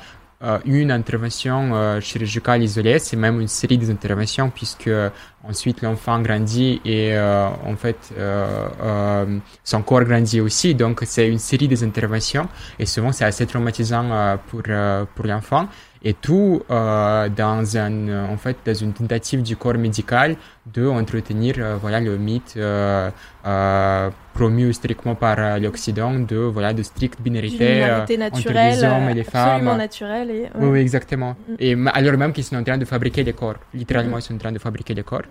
une 0.67 0.91
intervention 0.91 1.75
euh, 1.75 2.01
chirurgicale 2.01 2.63
isolée, 2.63 2.99
c'est 2.99 3.17
même 3.17 3.41
une 3.41 3.49
série 3.49 3.79
d'interventions 3.79 4.51
puisque 4.51 4.89
euh, 4.89 5.09
ensuite 5.43 5.81
l'enfant 5.83 6.21
grandit 6.21 6.81
et 6.85 7.17
euh, 7.17 7.49
en 7.65 7.77
fait 7.77 7.97
euh, 8.19 8.69
euh, 8.83 9.39
son 9.65 9.83
corps 9.83 10.05
grandit 10.05 10.41
aussi. 10.41 10.75
Donc 10.75 11.03
c'est 11.07 11.29
une 11.29 11.39
série 11.39 11.69
d'interventions 11.69 12.49
et 12.79 12.87
souvent 12.87 13.13
c'est 13.13 13.25
assez 13.25 13.47
traumatisant 13.47 14.11
euh, 14.11 14.37
pour 14.49 14.63
euh, 14.69 15.05
pour 15.15 15.27
l'enfant 15.27 15.69
et 16.07 16.15
tout 16.15 16.63
euh, 16.71 17.29
dans 17.29 17.77
un 17.77 18.09
euh, 18.09 18.35
en 18.35 18.37
fait 18.37 18.57
dans 18.65 18.75
une 18.85 18.93
tentative 18.93 19.43
du 19.43 19.57
corps 19.57 19.81
médical 19.87 20.37
de 20.73 20.87
entretenir 20.87 21.57
euh, 21.59 21.77
voilà 21.83 21.99
le 22.01 22.17
mythe 22.17 22.55
euh, 22.57 23.11
promu 24.33 24.73
strictement 24.73 25.17
par 25.17 25.59
l'Occident 25.59 26.15
de 26.33 26.37
voilà 26.37 26.73
de 26.73 26.85
stricte 26.85 27.21
binarité 27.21 27.69
entre 28.31 28.53
les 28.53 28.85
hommes 28.85 29.09
et 29.11 29.15
les 29.15 29.25
femmes. 29.25 29.77
naturelle. 29.77 30.31
Et. 30.31 30.43
Oui, 30.61 30.69
oui, 30.73 30.81
exactement. 30.81 31.33
Mm. 31.49 31.55
Et 31.61 31.77
alors 31.95 32.17
même 32.19 32.33
qu'ils 32.33 32.45
sont 32.45 32.57
en 32.57 32.65
train 32.65 32.77
de 32.77 32.85
fabriquer 32.85 33.23
les 33.25 33.33
corps. 33.33 33.61
Littéralement, 33.73 34.19
ils 34.19 34.23
sont 34.23 34.35
en 34.35 34.39
train 34.39 34.53
de 34.53 34.59
fabriquer 34.59 34.95
les 34.95 35.05
corps. 35.05 35.29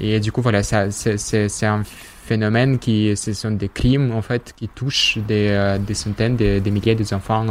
Et 0.00 0.20
du 0.20 0.30
coup, 0.32 0.42
voilà, 0.42 0.62
ça, 0.62 0.90
c'est, 0.90 1.66
un 1.66 1.82
phénomène 2.30 2.78
qui, 2.78 3.16
ce 3.16 3.32
sont 3.32 3.52
des 3.52 3.70
crimes, 3.70 4.12
en 4.12 4.22
fait, 4.22 4.52
qui 4.56 4.68
touchent 4.68 5.18
des, 5.26 5.78
des 5.88 5.94
centaines, 5.94 6.36
des, 6.36 6.60
des 6.60 6.70
milliers 6.70 6.96
d'enfants 6.96 7.46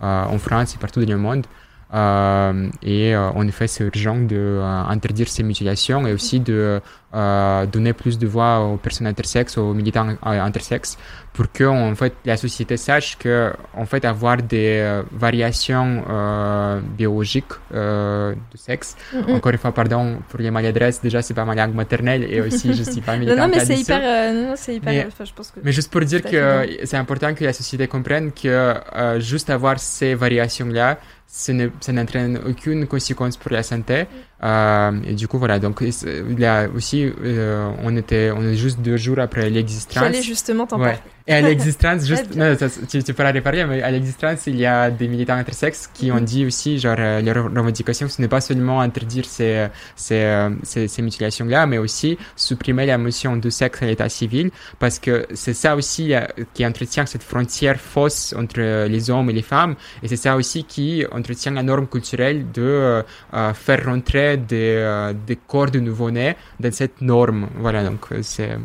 en 0.00 0.38
France 0.38 0.74
et 0.74 0.78
partout 0.78 1.04
dans 1.04 1.12
le 1.12 1.18
monde. 1.18 1.46
Euh, 1.92 2.68
et 2.82 3.14
euh, 3.14 3.30
en 3.30 3.46
effet, 3.48 3.66
c'est 3.66 3.84
urgent 3.84 4.16
de 4.16 4.36
euh, 4.36 4.82
interdire 4.88 5.28
ces 5.28 5.42
mutilations 5.42 6.06
et 6.06 6.12
aussi 6.12 6.38
de 6.38 6.80
euh, 7.12 7.66
donner 7.66 7.92
plus 7.92 8.16
de 8.18 8.26
voix 8.28 8.60
aux 8.60 8.76
personnes 8.76 9.08
intersexes, 9.08 9.58
aux 9.58 9.74
militants 9.74 10.06
intersexes, 10.22 10.96
pour 11.32 11.50
que 11.50 11.64
en 11.64 11.94
fait 11.96 12.14
la 12.24 12.36
société 12.36 12.76
sache 12.76 13.18
que 13.18 13.52
en 13.76 13.86
fait 13.86 14.04
avoir 14.04 14.36
des 14.36 15.02
variations 15.10 16.04
euh, 16.08 16.80
biologiques 16.96 17.44
euh, 17.74 18.34
de 18.52 18.56
sexe. 18.56 18.96
Mm. 19.12 19.32
Encore 19.34 19.50
une 19.52 19.58
fois, 19.58 19.72
pardon 19.72 20.18
pour 20.28 20.38
les 20.38 20.52
maladresses. 20.52 21.00
Déjà, 21.02 21.22
c'est 21.22 21.34
pas 21.34 21.44
ma 21.44 21.56
langue 21.56 21.74
maternelle 21.74 22.24
et 22.32 22.40
aussi 22.40 22.72
je 22.72 22.84
suis 22.84 23.00
pas 23.00 23.14
Non, 23.16 23.20
militante 23.20 23.38
non, 23.38 23.48
mais 23.56 23.64
c'est 23.64 23.76
hyper. 23.80 24.32
non, 24.32 24.48
non, 24.50 24.54
c'est 24.56 24.76
hyper. 24.76 24.92
Mais- 24.92 25.06
enfin, 25.08 25.24
je 25.24 25.32
pense 25.32 25.50
que. 25.50 25.58
Mais 25.64 25.72
juste 25.72 25.90
pour 25.90 26.02
dire 26.02 26.22
que 26.22 26.68
c'est 26.84 26.96
important 26.96 27.34
que 27.34 27.44
la 27.44 27.52
société 27.52 27.88
comprenne 27.88 28.30
que 28.30 28.46
euh, 28.48 29.18
juste 29.18 29.50
avoir 29.50 29.80
ces 29.80 30.14
variations-là, 30.14 30.98
ça 31.32 31.92
n'entraîne 31.92 32.40
aucune 32.44 32.86
conséquence 32.86 33.36
pour 33.36 33.52
la 33.52 33.62
santé. 33.62 34.06
Euh, 34.42 34.92
et 35.04 35.14
du 35.14 35.28
coup, 35.28 35.38
voilà. 35.38 35.58
Donc, 35.60 35.80
il 35.82 36.40
y 36.40 36.44
a 36.44 36.68
aussi, 36.74 37.04
euh, 37.22 37.70
on 37.82 37.96
était, 37.96 38.32
on 38.34 38.42
est 38.42 38.56
juste 38.56 38.80
deux 38.80 38.96
jours 38.96 39.18
après 39.20 39.48
l'existence. 39.48 40.02
J'allais 40.02 40.22
justement 40.22 40.66
t'en 40.66 40.78
Ouais. 40.80 40.84
parler. 40.86 40.98
Et 41.26 41.34
à 41.34 41.40
l'existence, 41.48 42.06
juste, 42.06 42.34
non, 42.34 42.56
tu, 42.88 43.02
tu 43.02 43.14
pourras 43.14 43.32
réparer, 43.32 43.64
mais 43.64 43.82
à 43.82 43.90
l'existence, 43.90 44.46
il 44.46 44.56
y 44.56 44.66
a 44.66 44.90
des 44.90 45.08
militants 45.08 45.34
intersexes 45.34 45.88
qui 45.92 46.10
ont 46.10 46.20
dit 46.20 46.44
aussi, 46.44 46.78
genre, 46.78 46.96
euh, 46.98 47.20
leur 47.20 47.44
revendication, 47.44 48.08
ce 48.08 48.20
n'est 48.20 48.28
pas 48.28 48.40
seulement 48.40 48.80
interdire 48.80 49.24
ces, 49.24 49.68
ces, 49.96 50.14
euh, 50.22 50.50
ces, 50.62 50.88
ces 50.88 51.02
mutilations-là, 51.02 51.66
mais 51.66 51.78
aussi 51.78 52.18
supprimer 52.36 52.86
la 52.86 52.98
notion 52.98 53.36
de 53.36 53.50
sexe 53.50 53.82
à 53.82 53.86
l'état 53.86 54.08
civil, 54.08 54.50
parce 54.78 54.98
que 54.98 55.26
c'est 55.34 55.54
ça 55.54 55.76
aussi 55.76 56.14
euh, 56.14 56.20
qui 56.54 56.64
entretient 56.66 57.06
cette 57.06 57.22
frontière 57.22 57.80
fausse 57.80 58.34
entre 58.36 58.60
euh, 58.60 58.88
les 58.88 59.10
hommes 59.10 59.30
et 59.30 59.32
les 59.32 59.42
femmes, 59.42 59.76
et 60.02 60.08
c'est 60.08 60.16
ça 60.16 60.36
aussi 60.36 60.64
qui 60.64 61.04
entretient 61.12 61.52
la 61.52 61.62
norme 61.62 61.86
culturelle 61.86 62.50
de 62.52 62.62
euh, 62.62 63.02
euh, 63.34 63.52
faire 63.54 63.84
rentrer 63.84 64.36
des, 64.36 64.74
euh, 64.78 65.12
des 65.26 65.36
corps 65.36 65.70
de 65.70 65.80
nouveau-nés 65.80 66.36
dans 66.58 66.72
cette 66.72 67.00
norme. 67.00 67.48
Voilà, 67.58 67.84
donc 67.84 68.06
euh, 68.12 68.20
c'est... 68.22 68.56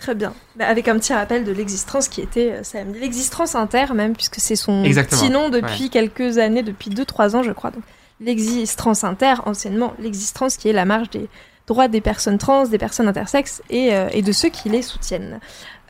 Très 0.00 0.14
bien. 0.14 0.32
Bah, 0.56 0.66
avec 0.66 0.88
un 0.88 0.98
petit 0.98 1.12
rappel 1.12 1.44
de 1.44 1.52
l'existence 1.52 2.08
qui 2.08 2.22
était 2.22 2.52
euh. 2.52 2.84
L'existence 2.98 3.54
inter 3.54 3.92
même, 3.94 4.14
puisque 4.14 4.40
c'est 4.40 4.56
son 4.56 4.82
Exactement. 4.82 5.20
petit 5.20 5.30
nom 5.30 5.48
depuis 5.50 5.90
quelques 5.90 6.38
années, 6.38 6.62
depuis 6.62 6.90
2-3 6.90 7.36
ans 7.36 7.42
je 7.42 7.52
crois. 7.52 7.70
Donc 7.70 7.82
l'existence 8.20 9.04
inter, 9.04 9.34
anciennement 9.44 9.92
l'existence 9.98 10.56
qui 10.56 10.68
est 10.68 10.72
la 10.72 10.86
marge 10.86 11.10
des 11.10 11.28
droits 11.66 11.86
des 11.86 12.00
personnes 12.00 12.38
trans, 12.38 12.66
des 12.66 12.78
personnes 12.78 13.08
intersexes 13.08 13.62
et, 13.70 13.94
euh, 13.94 14.08
et 14.12 14.22
de 14.22 14.32
ceux 14.32 14.48
qui 14.48 14.70
les 14.70 14.82
soutiennent. 14.82 15.38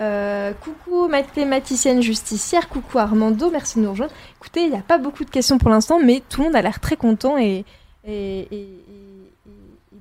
Euh, 0.01 0.53
coucou 0.55 1.09
mathématicienne 1.09 2.03
justicière, 2.03 2.69
coucou 2.69 2.99
Armando, 2.99 3.51
merci 3.51 3.79
de 3.79 3.85
nous 3.85 3.91
rejoindre. 3.93 4.13
Écoutez, 4.41 4.63
il 4.63 4.71
n'y 4.71 4.77
a 4.77 4.83
pas 4.83 4.99
beaucoup 4.99 5.25
de 5.25 5.31
questions 5.31 5.59
pour 5.59 5.71
l'instant, 5.71 6.01
mais 6.03 6.23
tout 6.29 6.41
le 6.41 6.47
monde 6.49 6.57
a 6.57 6.63
l'air 6.63 6.81
très 6.81 6.97
content 6.97 7.39
et 7.39 7.65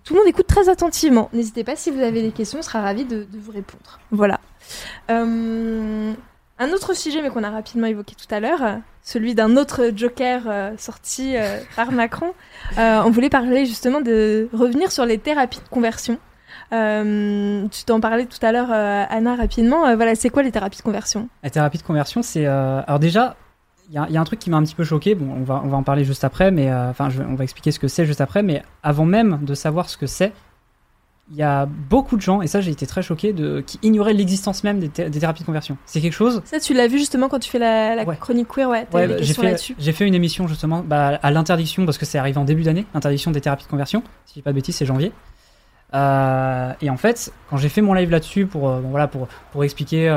tout 0.03 0.13
le 0.13 0.19
monde 0.19 0.29
écoute 0.29 0.47
très 0.47 0.69
attentivement. 0.69 1.29
N'hésitez 1.33 1.63
pas 1.63 1.75
si 1.75 1.91
vous 1.91 2.01
avez 2.01 2.21
des 2.21 2.31
questions, 2.31 2.59
on 2.59 2.62
sera 2.63 2.81
ravis 2.81 3.05
de, 3.05 3.27
vous 3.33 3.51
répondre. 3.51 3.99
Voilà. 4.12 4.39
Euh, 5.09 6.13
un 6.59 6.69
autre 6.71 6.93
sujet, 6.93 7.21
mais 7.21 7.29
qu'on 7.29 7.43
a 7.43 7.49
rapidement 7.49 7.88
évoqué 7.88 8.15
tout 8.15 8.33
à 8.33 8.39
l'heure, 8.39 8.79
celui 9.01 9.35
d'un 9.35 9.57
autre 9.57 9.91
Joker 9.95 10.43
euh, 10.47 10.71
sorti 10.77 11.35
euh, 11.35 11.59
par 11.75 11.91
Macron. 11.91 12.33
On 12.77 13.09
voulait 13.09 13.29
parler 13.29 13.65
justement 13.65 14.01
de 14.01 14.49
revenir 14.53 14.91
sur 14.91 15.05
les 15.05 15.17
thérapies 15.17 15.62
de 15.63 15.69
conversion. 15.69 16.17
Tu 16.71 17.83
t'en 17.85 17.99
parlais 17.99 18.25
tout 18.25 18.45
à 18.45 18.51
l'heure, 18.51 18.71
Anna, 18.71 19.35
rapidement. 19.35 19.95
Voilà, 19.95 20.15
c'est 20.15 20.29
quoi 20.29 20.43
les 20.43 20.51
thérapies 20.51 20.77
de 20.77 20.83
conversion? 20.83 21.29
La 21.43 21.49
thérapie 21.49 21.77
de 21.77 21.83
conversion, 21.83 22.21
c'est. 22.21 22.45
Alors, 22.45 22.99
déjà, 22.99 23.35
il 23.89 23.95
y, 23.95 23.97
a- 23.97 24.06
il 24.08 24.13
y 24.13 24.17
a 24.17 24.21
un 24.21 24.23
truc 24.23 24.39
qui 24.39 24.49
m'a 24.49 24.58
un 24.58 24.63
petit 24.63 24.75
peu 24.75 24.84
choqué. 24.84 25.15
Bon, 25.15 25.28
on 25.36 25.43
va, 25.43 25.62
on 25.65 25.67
va 25.67 25.78
en 25.78 25.84
parler 25.84 26.04
juste 26.06 26.23
après, 26.23 26.52
mais. 26.52 26.71
euh, 26.71 26.89
Enfin, 26.91 27.10
on 27.28 27.36
va 27.36 27.43
expliquer 27.43 27.71
ce 27.71 27.80
que 27.80 27.88
c'est 27.88 28.06
juste 28.06 28.21
après. 28.21 28.43
Mais 28.43 28.62
avant 28.84 29.06
même 29.06 29.39
de 29.43 29.54
savoir 29.56 29.89
ce 29.89 29.97
que 29.97 30.06
c'est, 30.08 30.32
il 31.32 31.38
y 31.38 31.43
a 31.43 31.67
beaucoup 31.67 32.15
de 32.15 32.21
gens, 32.21 32.41
et 32.41 32.47
ça, 32.47 32.60
j'ai 32.60 32.71
été 32.71 32.88
très 32.88 33.04
choqué, 33.04 33.34
de, 33.34 33.62
qui 33.62 33.78
ignoraient 33.84 34.13
l'existence 34.13 34.63
même 34.63 34.80
des, 34.80 34.89
thé- 34.89 35.10
des 35.12 35.19
thérapies 35.19 35.41
de 35.41 35.45
conversion. 35.45 35.78
C'est 35.86 36.02
quelque 36.02 36.13
chose. 36.13 36.41
Ça, 36.45 36.60
tu 36.60 36.73
l'as 36.73 36.88
vu 36.88 36.97
justement 36.97 37.30
quand 37.30 37.38
tu 37.38 37.49
fais 37.52 37.60
la, 37.60 37.95
la 37.95 38.04
Ouais. 38.04 38.15
chronique 38.17 38.47
queer, 38.47 38.67
ouais, 38.67 38.88
Ouais, 38.93 39.08
bah, 39.08 39.15
j'ai 39.19 39.34
fait, 39.36 39.73
j'ai 39.78 39.91
fait 39.91 40.08
une 40.08 40.15
émission 40.15 40.47
justement 40.47 40.82
bah, 40.84 41.19
à 41.21 41.30
l'interdiction, 41.32 41.86
parce 41.86 41.99
que 41.99 42.06
c'est 42.06 42.17
arrivé 42.17 42.39
en 42.39 42.45
début 42.45 42.63
d'année, 42.63 42.88
l'interdiction 42.95 43.30
des 43.30 43.41
thérapies 43.41 43.65
de 43.65 43.69
conversion. 43.69 44.02
Si 44.25 44.34
je 44.34 44.39
dis 44.39 44.41
pas 44.41 44.49
de 44.52 44.56
bêtises, 44.56 44.75
c'est 44.75 44.88
janvier. 44.88 45.12
Euh, 45.93 46.71
et 46.82 46.89
en 46.89 46.97
fait, 46.97 47.32
quand 47.49 47.58
j'ai 47.58 47.69
fait 47.69 47.82
mon 47.82 47.93
live 47.93 48.10
là-dessus 48.12 48.45
pour, 48.45 48.69
euh, 48.69 48.80
bon, 48.80 48.89
voilà, 48.89 49.08
pour, 49.08 49.28
pour 49.52 49.63
expliquer 49.63 50.10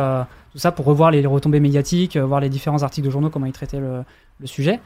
tout 0.53 0.59
ça, 0.59 0.71
pour 0.71 0.85
revoir 0.85 1.11
les 1.11 1.25
retombées 1.25 1.61
médiatiques, 1.61 2.17
euh, 2.17 2.27
voir 2.27 2.41
les 2.41 2.51
différents 2.51 2.83
articles 2.83 3.07
de 3.07 3.11
journaux, 3.11 3.31
comment 3.31 3.47
ils 3.47 3.53
traitaient 3.53 3.81
le, 3.81 4.05
sujet, 4.45 4.81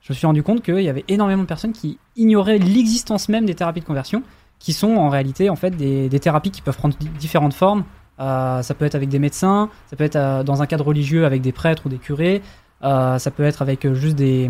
je 0.00 0.12
me 0.12 0.16
suis 0.16 0.26
rendu 0.26 0.42
compte 0.42 0.62
qu'il 0.62 0.80
y 0.80 0.88
avait 0.88 1.04
énormément 1.08 1.42
de 1.42 1.48
personnes 1.48 1.72
qui 1.72 1.98
ignoraient 2.16 2.58
l'existence 2.58 3.28
même 3.28 3.44
des 3.44 3.54
thérapies 3.54 3.80
de 3.80 3.84
conversion, 3.84 4.22
qui 4.58 4.72
sont 4.72 4.96
en 4.96 5.08
réalité 5.08 5.50
en 5.50 5.56
fait 5.56 5.70
des, 5.70 6.08
thérapies 6.20 6.50
qui 6.50 6.62
peuvent 6.62 6.76
prendre 6.76 6.96
di- 6.96 7.08
différentes 7.18 7.54
formes. 7.54 7.84
Euh, 8.18 8.62
ça 8.62 8.74
peut 8.74 8.84
être 8.84 8.94
avec 8.94 9.08
des 9.08 9.18
médecins, 9.18 9.68
ça 9.88 9.96
peut 9.96 10.04
être 10.04 10.16
euh, 10.16 10.42
dans 10.42 10.62
un 10.62 10.66
cadre 10.66 10.86
religieux 10.86 11.24
avec 11.26 11.42
des 11.42 11.52
prêtres 11.52 11.86
ou 11.86 11.88
des 11.88 11.98
curés, 11.98 12.42
ça 12.82 13.30
peut 13.36 13.42
être 13.42 13.60
avec 13.62 13.92
juste 13.92 14.16
des, 14.16 14.48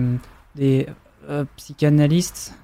psychanalystes. 1.56 2.54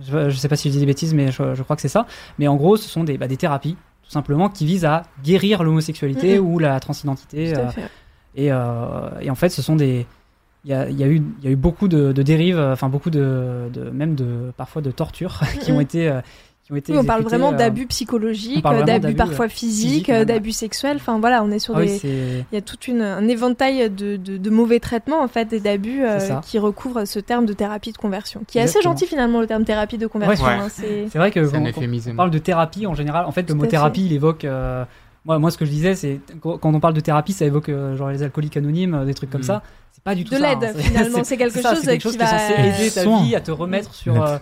Je, 0.00 0.30
je 0.30 0.36
sais 0.36 0.48
pas 0.48 0.56
si 0.56 0.68
je 0.68 0.74
dis 0.74 0.80
des 0.80 0.86
bêtises, 0.86 1.12
mais 1.12 1.30
je, 1.30 1.62
crois 1.62 1.76
que 1.76 1.82
c'est 1.82 1.88
ça. 1.88 2.06
Mais 2.38 2.48
en 2.48 2.56
gros, 2.56 2.78
ce 2.78 2.88
sont 2.88 3.04
des, 3.04 3.18
bah, 3.18 3.28
des 3.28 3.36
thérapies, 3.36 3.76
tout 4.10 4.14
simplement, 4.14 4.48
qui 4.48 4.66
visent 4.66 4.84
à 4.84 5.04
guérir 5.22 5.62
l'homosexualité 5.62 6.40
ou 6.40 6.58
la 6.58 6.80
transidentité. 6.80 7.52
Tout 7.52 7.60
à 7.60 7.62
euh, 7.62 7.68
fait. 7.68 7.90
et, 8.34 8.50
euh, 8.50 9.08
et 9.20 9.30
en 9.30 9.36
fait, 9.36 9.50
ce 9.50 9.62
sont 9.62 9.76
des. 9.76 10.04
Il 10.64 10.70
y 10.72 10.74
a, 10.74 10.90
il 10.90 10.98
y 10.98 11.04
a 11.04 11.06
eu, 11.06 11.22
y 11.44 11.46
a 11.46 11.50
eu 11.50 11.56
beaucoup 11.56 11.86
de, 11.86 12.10
de 12.10 12.22
dérives, 12.24 12.58
enfin 12.58 12.88
beaucoup 12.88 13.10
de, 13.10 13.70
de, 13.72 13.88
même 13.90 14.16
de 14.16 14.52
parfois 14.56 14.82
de 14.82 14.90
tortures 14.90 15.40
qui 15.60 15.70
ont 15.70 15.80
été, 15.80 16.08
euh, 16.08 16.20
qui 16.70 16.74
ont 16.74 16.76
été. 16.76 16.92
Oui, 16.92 16.98
on 16.98 17.04
parle 17.04 17.22
vraiment 17.22 17.52
euh, 17.52 17.56
d'abus 17.56 17.86
psychologiques, 17.86 18.64
euh, 18.64 18.82
d'abus 18.82 19.14
parfois 19.14 19.46
euh, 19.46 19.48
physiques, 19.48 20.08
euh, 20.10 20.18
même. 20.20 20.24
d'abus 20.26 20.52
sexuels. 20.52 20.96
Enfin 20.96 21.18
voilà, 21.18 21.42
on 21.44 21.50
est 21.50 21.58
sur 21.58 21.76
ah 21.76 21.80
oui, 21.80 21.86
des. 22.02 22.44
Il 22.52 22.54
y 22.54 22.58
a 22.58 22.60
tout 22.62 22.78
une, 22.88 23.02
un 23.02 23.26
éventail 23.28 23.90
de, 23.90 24.16
de, 24.16 24.36
de 24.36 24.50
mauvais 24.50 24.80
traitements 24.80 25.22
en 25.22 25.28
fait 25.28 25.52
et 25.52 25.60
d'abus 25.60 26.02
euh, 26.02 26.18
qui 26.42 26.58
recouvrent 26.58 27.04
ce 27.04 27.18
terme 27.18 27.46
de 27.46 27.52
thérapie 27.52 27.92
de 27.92 27.98
conversion, 27.98 28.42
qui 28.46 28.58
est 28.58 28.62
assez 28.62 28.80
gentil 28.82 29.06
finalement 29.06 29.40
le 29.40 29.46
terme 29.46 29.64
thérapie 29.64 29.98
de 29.98 30.06
conversion. 30.06 30.46
Ouais. 30.46 30.52
hein, 30.52 30.68
c'est- 30.70 31.06
C'est 31.10 31.18
vrai 31.18 31.30
que 31.30 31.40
quand, 31.40 31.62
on 32.10 32.14
parle 32.16 32.30
de 32.30 32.38
thérapie 32.38 32.86
en 32.86 32.94
général, 32.94 33.24
en 33.26 33.32
fait, 33.32 33.48
le 33.48 33.54
mot 33.54 33.66
thérapie, 33.66 34.04
il 34.06 34.12
évoque. 34.12 34.44
euh, 34.44 34.84
moi, 35.26 35.38
moi, 35.38 35.50
ce 35.50 35.58
que 35.58 35.66
je 35.66 35.70
disais, 35.70 35.94
c'est 35.94 36.18
quand 36.40 36.58
on 36.64 36.80
parle 36.80 36.94
de 36.94 37.00
thérapie, 37.00 37.34
ça 37.34 37.44
évoque 37.44 37.68
euh, 37.68 37.94
genre 37.96 38.08
les 38.08 38.22
alcooliques 38.22 38.56
anonymes, 38.56 38.94
euh, 38.94 39.04
des 39.04 39.12
trucs 39.12 39.28
comme 39.30 39.42
Mm. 39.42 39.44
ça. 39.44 39.62
C'est 39.92 40.02
pas 40.02 40.14
du 40.14 40.24
tout 40.24 40.32
De 40.34 40.38
ça. 40.40 40.48
l'aide, 40.54 40.64
hein. 40.64 40.72
finalement. 40.78 41.18
C'est 41.24 41.36
quelque 41.36 41.60
ça, 41.60 41.70
chose 41.74 41.80
c'est 41.84 41.86
quelque 41.98 41.98
qui 41.98 42.02
chose 42.08 42.16
qui 42.16 42.22
est 42.22 42.24
va- 42.24 42.38
censé 42.38 42.52
aider 42.82 42.90
ta 42.90 43.04
vie 43.22 43.36
à 43.36 43.40
te 43.42 43.50
remettre 43.50 43.92
sur. 43.92 44.22
euh, 44.22 44.38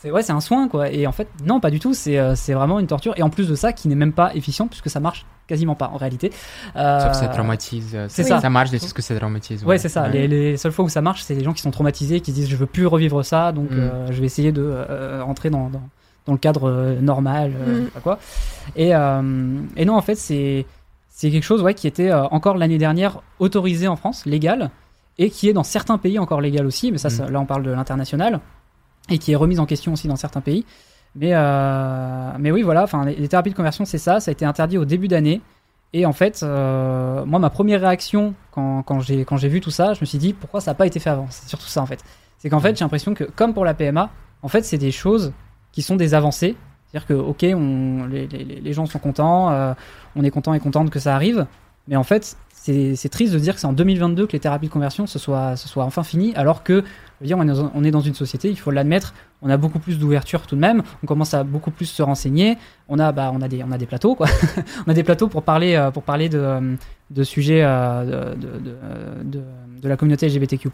c'est 0.00 0.10
ouais, 0.10 0.22
c'est 0.22 0.32
un 0.32 0.40
soin 0.40 0.68
quoi. 0.68 0.90
Et 0.90 1.06
en 1.06 1.12
fait, 1.12 1.28
non, 1.44 1.60
pas 1.60 1.70
du 1.70 1.80
tout. 1.80 1.92
C'est 1.94 2.18
euh, 2.18 2.34
c'est 2.34 2.54
vraiment 2.54 2.78
une 2.80 2.86
torture. 2.86 3.14
Et 3.16 3.22
en 3.22 3.30
plus 3.30 3.48
de 3.48 3.54
ça, 3.54 3.72
qui 3.72 3.88
n'est 3.88 3.94
même 3.94 4.12
pas 4.12 4.34
efficient 4.34 4.66
puisque 4.68 4.88
ça 4.90 5.00
marche 5.00 5.26
quasiment 5.46 5.74
pas 5.74 5.90
en 5.92 5.96
réalité. 5.96 6.30
Euh, 6.76 7.00
Sauf 7.00 7.10
que 7.10 7.16
ça 7.16 7.28
traumatise. 7.28 7.92
euh, 7.94 8.06
c'est 8.08 8.22
ça. 8.22 8.36
ça. 8.36 8.40
Ça 8.42 8.50
marche 8.50 8.70
de 8.70 8.78
ce 8.78 8.92
que 8.94 9.02
ça 9.02 9.14
traumatise. 9.16 9.64
Ouais, 9.64 9.78
c'est 9.78 9.88
ça. 9.88 10.06
Les, 10.08 10.28
les 10.28 10.56
seules 10.56 10.72
fois 10.72 10.84
où 10.84 10.88
ça 10.88 11.00
marche, 11.00 11.22
c'est 11.22 11.34
les 11.34 11.42
gens 11.44 11.52
qui 11.52 11.62
sont 11.62 11.70
traumatisés, 11.70 12.20
qui 12.20 12.30
se 12.30 12.36
disent 12.36 12.48
je 12.48 12.56
veux 12.56 12.66
plus 12.66 12.86
revivre 12.86 13.24
ça, 13.24 13.52
donc 13.52 13.70
Mm. 13.70 13.74
euh, 13.78 14.06
je 14.12 14.20
vais 14.20 14.26
essayer 14.26 14.52
de 14.52 14.62
euh, 14.64 15.22
rentrer 15.24 15.50
dans, 15.50 15.68
dans, 15.70 15.82
dans 16.26 16.32
le 16.32 16.38
cadre 16.38 16.68
euh, 16.68 17.00
normal, 17.00 17.52
euh, 17.56 17.72
Mm. 17.72 17.78
je 17.80 17.84
sais 17.86 17.90
pas 17.90 18.00
quoi. 18.00 18.18
Et, 18.76 18.94
euh, 18.94 19.60
et 19.76 19.84
non, 19.84 19.96
en 19.96 20.02
fait, 20.02 20.14
c'est 20.16 20.66
c'est 21.10 21.30
quelque 21.32 21.42
chose 21.44 21.62
ouais, 21.62 21.74
qui 21.74 21.88
était 21.88 22.10
euh, 22.10 22.24
encore 22.28 22.56
l'année 22.56 22.78
dernière 22.78 23.22
autorisé 23.40 23.88
en 23.88 23.96
France, 23.96 24.24
légal, 24.26 24.70
et 25.18 25.30
qui 25.30 25.48
est 25.48 25.52
dans 25.52 25.64
certains 25.64 25.98
pays 25.98 26.18
encore 26.20 26.40
légal 26.40 26.64
aussi, 26.66 26.92
mais 26.92 26.98
ça, 26.98 27.08
Mm. 27.08 27.10
ça- 27.10 27.30
là 27.30 27.40
on 27.40 27.46
parle 27.46 27.64
de 27.64 27.70
l'international, 27.72 28.38
et 29.10 29.18
qui 29.18 29.32
est 29.32 29.36
remise 29.36 29.60
en 29.60 29.66
question 29.66 29.92
aussi 29.92 30.08
dans 30.08 30.16
certains 30.16 30.40
pays. 30.40 30.64
Mais, 31.14 31.30
euh, 31.32 32.30
mais 32.38 32.50
oui, 32.50 32.62
voilà, 32.62 32.84
enfin, 32.84 33.04
les, 33.04 33.28
thérapies 33.28 33.50
de 33.50 33.56
conversion, 33.56 33.84
c'est 33.84 33.98
ça, 33.98 34.20
ça 34.20 34.30
a 34.30 34.32
été 34.32 34.44
interdit 34.44 34.78
au 34.78 34.84
début 34.84 35.08
d'année. 35.08 35.40
Et 35.92 36.04
en 36.04 36.12
fait, 36.12 36.40
euh, 36.42 37.24
moi, 37.24 37.38
ma 37.38 37.50
première 37.50 37.80
réaction 37.80 38.34
quand, 38.50 38.82
quand 38.82 39.00
j'ai 39.00 39.48
vu 39.48 39.60
tout 39.60 39.70
ça, 39.70 39.94
je 39.94 40.00
me 40.00 40.06
suis 40.06 40.18
dit 40.18 40.34
pourquoi 40.34 40.60
ça 40.60 40.72
n'a 40.72 40.74
pas 40.74 40.86
été 40.86 41.00
fait 41.00 41.10
avant? 41.10 41.26
C'est 41.30 41.48
surtout 41.48 41.66
ça 41.66 41.80
en 41.80 41.86
fait. 41.86 42.04
C'est 42.38 42.50
qu'en 42.50 42.60
fait, 42.60 42.76
j'ai 42.76 42.84
l'impression 42.84 43.14
que 43.14 43.24
comme 43.24 43.54
pour 43.54 43.64
la 43.64 43.72
PMA, 43.72 44.10
en 44.42 44.48
fait, 44.48 44.64
c'est 44.64 44.78
des 44.78 44.92
choses 44.92 45.32
qui 45.72 45.80
sont 45.80 45.96
des 45.96 46.12
avancées. 46.12 46.56
C'est-à-dire 46.86 47.06
que 47.06 47.14
ok, 47.14 47.46
on, 47.54 48.06
les, 48.06 48.26
les, 48.26 48.44
les 48.44 48.72
gens 48.72 48.84
sont 48.84 48.98
contents, 48.98 49.50
euh, 49.50 49.72
on 50.14 50.24
est 50.24 50.30
content 50.30 50.52
et 50.52 50.60
contente 50.60 50.90
que 50.90 50.98
ça 50.98 51.14
arrive, 51.14 51.46
mais 51.88 51.96
en 51.96 52.04
fait, 52.04 52.36
c'est 52.52 53.08
triste 53.08 53.32
de 53.32 53.38
dire 53.38 53.54
que 53.54 53.60
c'est 53.60 53.66
en 53.66 53.72
2022 53.72 54.26
que 54.26 54.32
les 54.32 54.40
thérapies 54.40 54.66
de 54.66 54.72
conversion 54.72 55.06
se 55.06 55.18
soient, 55.18 55.56
se 55.56 55.68
soient 55.68 55.84
enfin 55.84 56.02
finies, 56.02 56.34
alors 56.34 56.62
que 56.62 56.84
dire, 57.26 57.36
on 57.38 57.84
est 57.84 57.90
dans, 57.90 58.00
une 58.00 58.14
société, 58.14 58.48
il 58.48 58.58
faut 58.58 58.70
l'admettre, 58.70 59.14
on 59.42 59.50
a 59.50 59.56
beaucoup 59.56 59.78
plus 59.78 59.98
d'ouverture 59.98 60.46
tout 60.46 60.54
de 60.56 60.60
même, 60.60 60.82
on 61.02 61.06
commence 61.06 61.34
à 61.34 61.44
beaucoup 61.44 61.70
plus 61.70 61.86
se 61.86 62.02
renseigner, 62.02 62.58
on 62.88 62.98
a, 62.98 63.12
bah, 63.12 63.30
on 63.34 63.40
a, 63.42 63.48
des, 63.48 63.62
on 63.62 63.72
a 63.72 63.78
des 63.78 63.86
plateaux, 63.86 64.14
quoi. 64.14 64.28
on 64.86 64.90
a 64.90 64.94
des 64.94 65.02
plateaux 65.02 65.28
pour 65.28 65.42
parler, 65.42 65.74
euh, 65.74 65.90
pour 65.90 66.02
parler 66.02 66.28
de, 66.28 66.38
euh, 66.38 66.76
de 67.10 67.22
sujets 67.24 67.62
euh, 67.62 68.34
de, 68.34 68.40
de, 69.24 69.42
de, 69.82 69.88
la 69.88 69.96
communauté 69.96 70.28
LGBTQ+. 70.28 70.70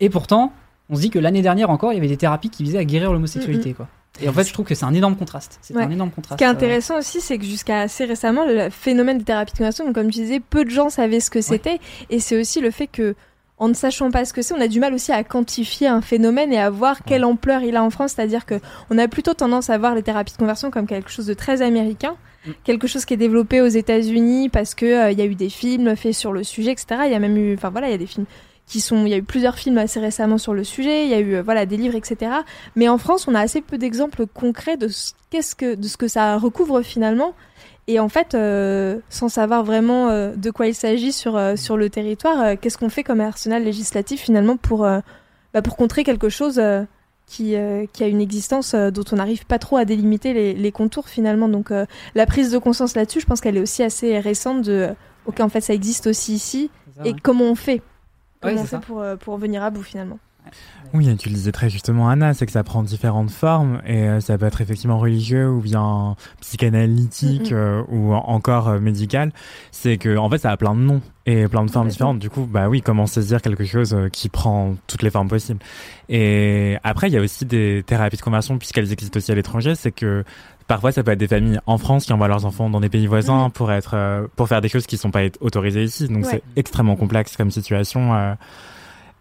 Et 0.00 0.10
pourtant, 0.10 0.52
on 0.90 0.96
se 0.96 1.00
dit 1.00 1.10
que 1.10 1.18
l'année 1.18 1.42
dernière 1.42 1.70
encore, 1.70 1.92
il 1.92 1.96
y 1.96 1.98
avait 1.98 2.08
des 2.08 2.16
thérapies 2.16 2.50
qui 2.50 2.62
visaient 2.62 2.78
à 2.78 2.84
guérir 2.84 3.12
l'homosexualité, 3.12 3.74
quoi. 3.74 3.88
Et 4.20 4.28
en 4.28 4.32
fait, 4.32 4.44
je 4.44 4.52
trouve 4.52 4.66
que 4.66 4.74
c'est 4.74 4.84
un 4.84 4.94
énorme 4.94 5.16
contraste. 5.16 5.58
C'est 5.62 5.76
Ouais. 5.76 5.82
un 5.82 5.90
énorme 5.90 6.10
Ce 6.10 6.14
contraste. 6.16 6.38
qui 6.38 6.44
est 6.44 6.48
euh, 6.48 6.50
intéressant 6.50 6.98
aussi, 6.98 7.20
c'est 7.20 7.38
que 7.38 7.44
jusqu'à 7.44 7.80
assez 7.82 8.04
récemment, 8.04 8.44
le 8.44 8.68
phénomène 8.70 9.18
des 9.18 9.24
thérapies 9.24 9.52
de 9.52 9.58
conversion, 9.58 9.92
comme 9.92 10.10
tu 10.10 10.20
disais, 10.20 10.40
peu 10.40 10.64
de 10.64 10.70
gens 10.70 10.90
savaient 10.90 11.20
ce 11.20 11.30
que 11.30 11.40
c'était. 11.40 11.78
Et 12.10 12.18
c'est 12.18 12.38
aussi 12.40 12.60
le 12.60 12.70
fait 12.70 12.88
que, 12.88 13.14
en 13.58 13.68
ne 13.68 13.74
sachant 13.74 14.10
pas 14.10 14.24
ce 14.24 14.32
que 14.32 14.42
c'est, 14.42 14.54
on 14.54 14.60
a 14.60 14.68
du 14.68 14.80
mal 14.80 14.94
aussi 14.94 15.12
à 15.12 15.24
quantifier 15.24 15.88
un 15.88 16.00
phénomène 16.00 16.52
et 16.52 16.58
à 16.58 16.70
voir 16.70 17.04
quelle 17.04 17.24
ampleur 17.24 17.62
il 17.62 17.76
a 17.76 17.82
en 17.82 17.90
France. 17.90 18.12
C'est-à-dire 18.14 18.46
que 18.46 18.60
on 18.90 18.98
a 18.98 19.08
plutôt 19.08 19.34
tendance 19.34 19.70
à 19.70 19.78
voir 19.78 19.94
les 19.94 20.02
thérapies 20.02 20.32
de 20.32 20.38
conversion 20.38 20.70
comme 20.70 20.86
quelque 20.86 21.10
chose 21.10 21.26
de 21.26 21.34
très 21.34 21.62
américain, 21.62 22.16
Mm. 22.46 22.50
quelque 22.64 22.86
chose 22.86 23.04
qui 23.04 23.14
est 23.14 23.18
développé 23.18 23.60
aux 23.60 23.66
États-Unis 23.66 24.48
parce 24.48 24.74
que 24.74 24.86
euh, 24.86 25.10
il 25.10 25.18
y 25.18 25.22
a 25.22 25.24
eu 25.24 25.34
des 25.34 25.48
films 25.48 25.96
faits 25.96 26.14
sur 26.14 26.32
le 26.32 26.44
sujet, 26.44 26.72
etc. 26.72 27.02
Il 27.06 27.12
y 27.12 27.14
a 27.14 27.18
même 27.18 27.36
eu, 27.36 27.54
enfin 27.54 27.70
voilà, 27.70 27.88
il 27.88 27.92
y 27.92 27.94
a 27.94 27.98
des 27.98 28.06
films 28.06 28.26
qui 28.66 28.80
sont, 28.80 29.06
il 29.06 29.10
y 29.10 29.14
a 29.14 29.16
eu 29.16 29.22
plusieurs 29.22 29.56
films 29.56 29.78
assez 29.78 29.98
récemment 29.98 30.38
sur 30.38 30.52
le 30.52 30.62
sujet, 30.62 31.04
il 31.04 31.10
y 31.10 31.14
a 31.14 31.20
eu 31.20 31.36
euh, 31.36 31.42
voilà 31.42 31.66
des 31.66 31.76
livres, 31.76 31.96
etc. 31.96 32.30
Mais 32.76 32.88
en 32.88 32.98
France, 32.98 33.26
on 33.26 33.34
a 33.34 33.40
assez 33.40 33.60
peu 33.60 33.78
d'exemples 33.78 34.26
concrets 34.26 34.76
de 34.76 34.88
ce 34.88 35.12
qu'est-ce 35.30 35.54
que 35.54 35.74
de 35.74 35.88
ce 35.88 35.96
que 35.96 36.08
ça 36.08 36.36
recouvre 36.36 36.82
finalement. 36.82 37.34
Et 37.88 37.98
en 37.98 38.10
fait, 38.10 38.34
euh, 38.34 39.00
sans 39.08 39.30
savoir 39.30 39.64
vraiment 39.64 40.10
euh, 40.10 40.36
de 40.36 40.50
quoi 40.50 40.66
il 40.66 40.74
s'agit 40.74 41.10
sur 41.10 41.38
euh, 41.38 41.56
sur 41.56 41.78
le 41.78 41.88
territoire, 41.88 42.60
qu'est-ce 42.60 42.76
qu'on 42.76 42.90
fait 42.90 43.02
comme 43.02 43.22
arsenal 43.22 43.64
législatif 43.64 44.20
finalement 44.20 44.58
pour 44.58 44.80
bah, 44.80 45.62
pour 45.64 45.74
contrer 45.74 46.04
quelque 46.04 46.28
chose 46.28 46.60
qui, 47.26 47.56
qui, 47.92 48.04
a 48.04 48.06
une 48.06 48.20
existence 48.20 48.74
dont 48.74 49.04
on 49.12 49.16
n'arrive 49.16 49.46
pas 49.46 49.58
trop 49.58 49.78
à 49.78 49.86
délimiter 49.86 50.34
les, 50.34 50.52
les 50.52 50.72
contours 50.72 51.08
finalement. 51.08 51.48
Donc 51.48 51.72
la 52.14 52.26
prise 52.26 52.50
de 52.50 52.58
conscience 52.58 52.94
là-dessus, 52.94 53.20
je 53.20 53.26
pense 53.26 53.40
qu'elle 53.40 53.56
est 53.56 53.62
aussi 53.62 53.82
assez 53.82 54.18
récente 54.18 54.62
de 54.62 54.90
ok 55.24 55.40
en 55.40 55.48
fait 55.48 55.62
ça 55.62 55.72
existe 55.72 56.06
aussi 56.06 56.34
ici 56.34 56.70
et 57.06 57.14
comment 57.14 57.44
on 57.44 57.54
fait? 57.54 57.80
Comment 58.42 58.60
on 58.60 58.64
fait 58.64 58.80
pour, 58.80 59.02
pour 59.18 59.38
venir 59.38 59.62
à 59.62 59.70
bout 59.70 59.82
finalement? 59.82 60.18
Oui, 60.94 61.14
tu 61.16 61.28
le 61.28 61.34
disais 61.34 61.52
très 61.52 61.68
justement, 61.68 62.08
Anna, 62.08 62.32
c'est 62.32 62.46
que 62.46 62.52
ça 62.52 62.64
prend 62.64 62.82
différentes 62.82 63.30
formes 63.30 63.82
et 63.86 64.08
euh, 64.08 64.20
ça 64.20 64.38
peut 64.38 64.46
être 64.46 64.60
effectivement 64.60 64.98
religieux 64.98 65.48
ou 65.48 65.60
bien 65.60 66.16
psychanalytique 66.40 67.52
euh, 67.52 67.82
ou 67.88 68.14
encore 68.14 68.68
euh, 68.68 68.80
médical. 68.80 69.32
C'est 69.70 69.98
que 69.98 70.16
en 70.16 70.30
fait, 70.30 70.38
ça 70.38 70.50
a 70.50 70.56
plein 70.56 70.74
de 70.74 70.80
noms 70.80 71.02
et 71.26 71.46
plein 71.46 71.64
de 71.64 71.70
formes 71.70 71.88
différentes. 71.88 72.18
Du 72.18 72.30
coup, 72.30 72.48
bah 72.50 72.68
oui, 72.68 72.80
comment 72.80 73.06
saisir 73.06 73.42
quelque 73.42 73.64
chose 73.64 73.94
qui 74.12 74.30
prend 74.30 74.76
toutes 74.86 75.02
les 75.02 75.10
formes 75.10 75.28
possibles. 75.28 75.60
Et 76.08 76.78
après, 76.84 77.08
il 77.08 77.12
y 77.12 77.18
a 77.18 77.20
aussi 77.20 77.44
des 77.44 77.82
thérapies 77.86 78.16
de 78.16 78.22
conversion 78.22 78.56
puisqu'elles 78.56 78.90
existent 78.90 79.18
aussi 79.18 79.30
à 79.30 79.34
l'étranger. 79.34 79.74
C'est 79.74 79.92
que 79.92 80.24
parfois 80.68 80.90
ça 80.90 81.02
peut 81.02 81.10
être 81.10 81.18
des 81.18 81.28
familles 81.28 81.60
en 81.66 81.76
France 81.76 82.06
qui 82.06 82.14
envoient 82.14 82.28
leurs 82.28 82.46
enfants 82.46 82.70
dans 82.70 82.80
des 82.80 82.88
pays 82.88 83.06
voisins 83.06 83.50
pour 83.50 83.72
être 83.72 84.28
pour 84.36 84.48
faire 84.48 84.62
des 84.62 84.68
choses 84.68 84.86
qui 84.86 84.96
sont 84.96 85.10
pas 85.10 85.20
autorisées 85.40 85.84
ici. 85.84 86.08
Donc 86.08 86.24
c'est 86.24 86.42
extrêmement 86.56 86.96
complexe 86.96 87.36
comme 87.36 87.50
situation 87.50 88.36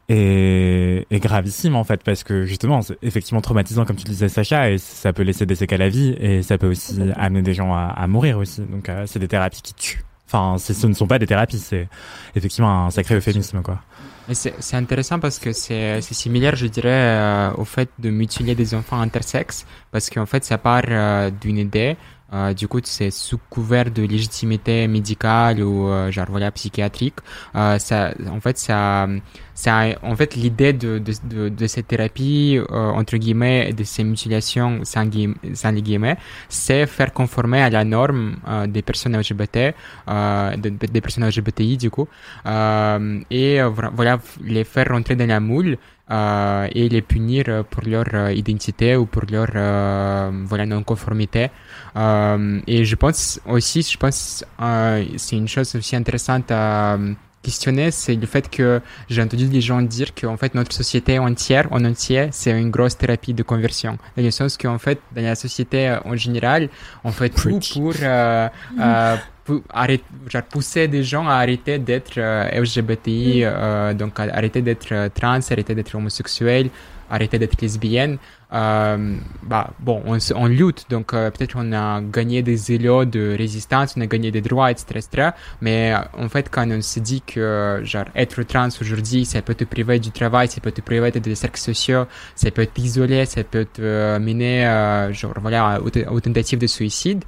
est, 0.10 1.06
est 1.10 1.20
gravissime 1.20 1.76
en 1.76 1.84
fait 1.84 2.04
parce 2.04 2.24
que 2.24 2.46
justement 2.46 2.82
c'est 2.82 2.98
effectivement 3.02 3.42
traumatisant 3.42 3.86
comme 3.86 3.98
tu 3.98 4.06
disais 4.06 4.30
Sacha 4.30 4.72
et 4.72 4.78
ça 4.78 5.14
peut 5.14 5.24
laisser 5.24 5.46
des 5.46 5.56
séquelles 5.56 5.82
à 5.82 5.90
vie 5.90 6.16
et 6.20 6.44
ça 6.44 6.58
peut 6.58 6.70
aussi 6.70 6.98
amener 7.16 7.42
des 7.42 7.54
gens 7.54 7.74
à, 7.74 7.94
à 7.96 8.08
mourir 8.08 8.38
aussi. 8.38 8.62
Donc 8.62 8.90
euh, 8.90 9.04
c'est 9.06 9.20
des 9.20 9.28
thérapies 9.28 9.62
qui 9.62 9.74
tuent. 9.74 10.04
Enfin 10.28 10.58
ce 10.58 10.88
ne 10.88 10.94
sont 10.94 11.08
pas 11.08 11.20
des 11.20 11.28
thérapies 11.28 11.60
c'est 11.60 11.88
effectivement 12.36 12.86
un 12.86 12.90
sacré 12.90 13.16
euphémisme 13.16 13.62
quoi. 13.62 13.82
C'est 14.34 14.76
intéressant 14.76 15.20
parce 15.20 15.40
que 15.40 15.54
c'est 15.54 16.02
similaire, 16.02 16.58
je 16.58 16.68
dirais, 16.68 16.90
euh, 16.90 17.52
au 17.56 17.64
fait 17.64 17.90
de 17.98 18.10
mutiler 18.10 18.56
des 18.56 18.76
enfants 18.76 19.00
intersexes, 19.00 19.66
parce 19.92 20.10
qu'en 20.10 20.26
fait, 20.26 20.44
ça 20.44 20.58
part 20.58 20.84
euh, 20.90 21.32
d'une 21.32 21.58
idée 21.58 21.96
euh, 22.34 22.54
du 22.54 22.68
coup, 22.68 22.80
c'est 22.84 23.10
sous 23.12 23.38
couvert 23.50 23.90
de 23.90 24.04
légitimité 24.04 24.88
médicale 24.88 25.62
ou 25.64 25.88
euh, 25.88 26.12
genre 26.12 26.26
voilà 26.30 26.52
psychiatrique. 26.52 27.16
Euh, 27.56 27.80
ça, 27.80 28.12
en 28.30 28.42
fait, 28.42 28.58
ça, 28.58 29.08
ça, 29.54 29.86
en 30.04 30.16
fait, 30.16 30.36
l'idée 30.36 30.74
de, 30.74 31.00
de, 31.00 31.14
de, 31.24 31.50
de, 31.50 31.68
cette 31.68 31.88
thérapie 31.88 32.60
euh, 32.60 32.90
entre 32.92 33.16
guillemets 33.18 33.72
de 33.72 33.84
ces 33.84 34.04
mutilations 34.04 34.82
sans, 34.84 35.06
guillemets, 35.06 36.18
c'est 36.50 36.86
faire 36.86 37.14
conformer 37.14 37.62
à 37.62 37.70
la 37.70 37.86
norme 37.86 38.36
euh, 38.48 38.68
des 38.68 38.82
personnes 38.82 39.16
LGBT, 39.18 39.74
des 40.08 41.02
personnes 41.02 41.26
LGBTI 41.28 41.78
du 41.78 41.90
coup, 41.90 42.08
et 42.46 43.62
voilà 43.94 44.20
les 44.44 44.64
faire 44.66 44.88
rentrer 44.90 45.16
dans 45.16 45.28
la 45.28 45.40
moule. 45.40 45.78
Euh, 46.10 46.70
et 46.74 46.88
les 46.88 47.02
punir 47.02 47.66
pour 47.70 47.84
leur 47.84 48.06
euh, 48.14 48.32
identité 48.32 48.96
ou 48.96 49.06
pour 49.06 49.24
leur 49.30 49.50
euh, 49.56 50.32
voilà 50.46 50.66
non-conformité. 50.66 51.50
et 52.68 52.86
je 52.86 52.96
pense 52.96 53.42
aussi, 53.46 53.82
je 53.82 53.98
pense, 53.98 54.46
c'est 55.18 55.36
une 55.36 55.50
chose 55.50 55.76
aussi 55.76 55.96
intéressante 55.98 56.50
à 56.52 56.98
questionner, 57.44 57.92
c'est 57.92 58.16
le 58.16 58.26
fait 58.26 58.50
que 58.50 58.82
j'ai 59.10 59.22
entendu 59.22 59.48
des 59.48 59.62
gens 59.62 59.82
dire 59.82 60.14
qu'en 60.16 60.38
fait 60.38 60.56
notre 60.56 60.74
société 60.74 61.20
entière, 61.20 61.68
en 61.72 61.84
entier, 61.84 62.30
c'est 62.32 62.52
une 62.52 62.72
grosse 62.72 62.98
thérapie 62.98 63.34
de 63.34 63.44
conversion. 63.44 63.98
Dans 64.16 64.24
le 64.24 64.32
sens 64.32 64.58
qu'en 64.58 64.78
fait, 64.78 65.00
dans 65.14 65.24
la 65.24 65.36
société 65.36 65.98
en 66.06 66.16
général, 66.16 66.70
on 67.04 67.12
fait 67.12 67.30
tout 67.30 67.60
pour, 67.74 67.94
euh, 68.02 68.48
arrêter, 69.70 70.04
genre 70.30 70.44
pousser 70.44 70.88
des 70.88 71.04
gens 71.04 71.28
à 71.28 71.34
arrêter 71.34 71.80
d'être 71.80 72.18
euh, 72.18 72.62
LGBTI, 72.62 73.42
mm. 73.42 73.44
euh, 73.46 73.94
donc 73.94 74.20
arrêter 74.20 74.62
d'être 74.62 74.92
euh, 74.92 75.10
trans, 75.14 75.40
arrêter 75.50 75.76
d'être 75.76 75.96
homosexuel, 75.96 76.70
arrêter 77.10 77.40
d'être 77.40 77.62
lesbienne. 77.62 78.18
Euh, 78.54 79.18
bah, 79.44 79.72
bon, 79.80 80.02
on, 80.06 80.18
on 80.36 80.46
lutte, 80.46 80.86
donc 80.90 81.14
euh, 81.14 81.30
peut-être 81.32 81.56
on 81.58 81.74
a 81.74 82.02
gagné 82.02 82.42
des 82.42 82.72
élots 82.72 83.04
de 83.04 83.36
résistance, 83.38 83.96
on 83.98 84.02
a 84.02 84.06
gagné 84.06 84.32
des 84.32 84.40
droits, 84.42 84.72
etc., 84.72 84.86
etc. 84.96 85.30
Mais 85.60 85.94
euh, 85.94 86.24
en 86.24 86.30
fait, 86.30 86.50
quand 86.50 86.70
on 86.72 86.82
se 86.82 87.00
dit 87.00 87.22
que 87.22 87.82
genre 87.84 88.06
être 88.16 88.42
trans 88.44 88.70
aujourd'hui, 88.80 89.26
ça 89.26 89.42
peut 89.42 89.56
te 89.56 89.66
priver 89.66 90.00
du 90.00 90.12
travail, 90.12 90.48
ça 90.48 90.62
peut 90.62 90.72
te 90.72 90.82
priver 90.82 91.12
des 91.12 91.36
cercles 91.36 91.60
sociaux, 91.60 92.06
ça 92.36 92.50
peut 92.52 92.66
t'isoler, 92.66 93.26
ça 93.26 93.44
peut 93.44 93.66
te 93.66 94.18
mener, 94.18 94.64
genre 95.12 95.34
voilà, 95.42 95.82
aux, 95.82 96.20
tentatives 96.22 96.60
de 96.60 96.68
suicide. 96.68 97.24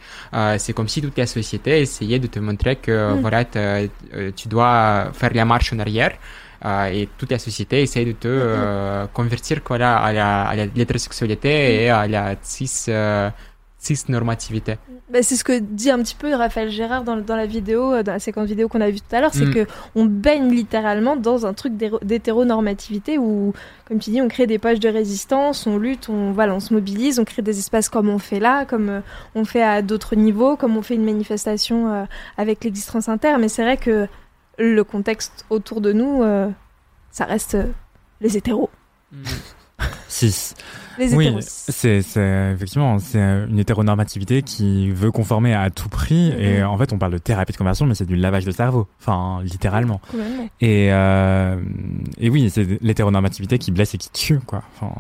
c'est 0.58 0.74
comme 0.74 0.88
si 0.88 1.02
toute 1.02 1.18
la 1.18 1.28
société 1.28 1.82
essayait 1.82 2.20
de 2.20 2.28
te 2.28 2.40
montrer 2.40 2.78
que 2.78 3.14
mm. 3.14 3.20
voilà, 3.20 3.44
tu 3.46 4.48
dois 4.48 5.12
faire 5.14 5.34
la 5.34 5.46
marche 5.46 5.74
en 5.74 5.80
arrière. 5.80 6.14
Euh, 6.66 6.88
et 6.88 7.08
toute 7.18 7.32
la 7.32 7.40
société 7.40 7.82
essaie 7.82 8.04
de 8.04 8.12
te 8.12 8.28
euh, 8.28 9.08
convertir 9.14 9.62
voilà, 9.66 9.98
à 9.98 10.12
la, 10.12 10.42
à 10.42 10.56
l'hétérosexualité 10.56 11.84
et 11.84 11.90
à 11.90 12.06
la 12.06 12.36
cis, 12.42 12.70
euh, 12.90 13.30
cis 13.78 14.04
normativité. 14.10 14.76
Bah, 15.10 15.20
c'est 15.24 15.38
ce 15.38 15.46
que 15.46 15.58
dit 15.58 15.90
un 15.90 16.00
petit 16.00 16.16
peu 16.16 16.36
Raphaël 16.36 16.70
Gérard 16.70 17.06
dans, 17.06 17.16
dans 17.16 17.38
la 17.38 17.46
vidéo, 17.46 18.04
dans 18.04 18.12
la 18.12 18.20
séquence 18.20 18.48
vidéo 18.48 18.68
qu'on 18.68 18.82
a 18.82 18.90
vue 18.90 19.00
tout 19.00 19.16
à 19.16 19.22
l'heure, 19.22 19.34
c'est 19.34 19.46
mm. 19.46 19.54
que 19.54 19.68
on 19.96 20.04
baigne 20.04 20.52
littéralement 20.52 21.16
dans 21.16 21.46
un 21.46 21.54
truc 21.54 21.78
d'hétéronormativité 21.78 23.18
où, 23.18 23.54
comme 23.86 24.00
tu 24.00 24.12
dis, 24.12 24.22
on 24.22 24.28
crée 24.28 24.46
des 24.46 24.60
pages 24.60 24.82
de 24.82 24.90
résistance, 24.90 25.66
on 25.66 25.78
lutte, 25.78 26.10
on, 26.10 26.34
voilà, 26.34 26.54
on 26.54 26.60
se 26.60 26.74
mobilise, 26.74 27.20
on 27.20 27.26
crée 27.26 27.42
des 27.42 27.58
espaces 27.58 27.88
comme 27.88 28.10
on 28.10 28.20
fait 28.20 28.42
là, 28.42 28.66
comme 28.66 29.02
on 29.34 29.46
fait 29.46 29.64
à 29.64 29.82
d'autres 29.82 30.18
niveaux, 30.18 30.58
comme 30.58 30.76
on 30.76 30.82
fait 30.82 30.96
une 30.96 31.06
manifestation 31.06 32.06
avec 32.38 32.66
l'existence 32.66 33.08
inter. 33.08 33.38
Mais 33.40 33.48
c'est 33.48 33.64
vrai 33.64 33.78
que 33.78 34.08
le 34.60 34.84
contexte 34.84 35.46
autour 35.50 35.82
de 35.82 35.94
nous, 35.94 36.22
euh, 36.24 36.50
ça 37.12 37.26
reste 37.26 37.56
euh, 37.56 37.66
les 38.22 38.38
hétéros. 38.38 38.70
Six. 40.08 40.56
Les 40.98 41.14
oui, 41.16 41.34
c'est 41.40 42.00
effectivement 42.54 43.00
c'est 43.00 43.20
une 43.20 43.58
hétéronormativité 43.58 44.42
qui 44.42 44.92
veut 44.92 45.12
conformer 45.12 45.54
à 45.54 45.70
tout 45.70 45.88
prix 45.88 46.32
mm-hmm. 46.32 46.40
et 46.40 46.64
en 46.64 46.78
fait 46.78 46.92
on 46.92 46.98
parle 46.98 47.14
de 47.14 47.18
thérapie 47.18 47.54
de 47.54 47.58
conversion 47.58 47.86
mais 47.86 47.96
c'est 47.96 48.06
du 48.06 48.18
lavage 48.18 48.44
de 48.44 48.52
cerveau, 48.52 48.86
enfin 49.00 49.42
littéralement. 49.44 50.02
Et 50.60 50.92
euh, 50.92 51.56
et 52.18 52.30
oui 52.30 52.50
c'est 52.50 52.82
l'hétéronormativité 52.82 53.58
qui 53.60 53.72
blesse 53.72 53.94
et 53.94 53.98
qui 53.98 54.10
tue 54.12 54.40
quoi. 54.40 54.62
Enfin, 54.76 54.92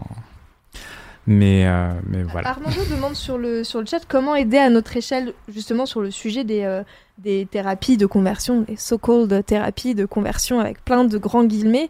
mais, 1.29 1.67
euh, 1.67 1.91
mais 2.07 2.23
voilà. 2.23 2.49
Armando 2.49 2.83
demande 2.89 3.13
sur 3.13 3.37
le, 3.37 3.63
sur 3.63 3.79
le 3.79 3.85
chat 3.85 3.99
comment 4.07 4.35
aider 4.35 4.57
à 4.57 4.71
notre 4.71 4.97
échelle, 4.97 5.33
justement, 5.47 5.85
sur 5.85 6.01
le 6.01 6.09
sujet 6.09 6.43
des, 6.43 6.63
euh, 6.63 6.81
des 7.21 7.45
thérapies 7.45 7.97
de 7.97 8.05
conversion, 8.05 8.61
des 8.61 8.75
so-called 8.75 9.45
thérapies 9.45 9.95
de 9.95 10.05
conversion 10.05 10.59
avec 10.59 10.83
plein 10.83 11.03
de 11.03 11.17
grands 11.17 11.43
guillemets. 11.43 11.89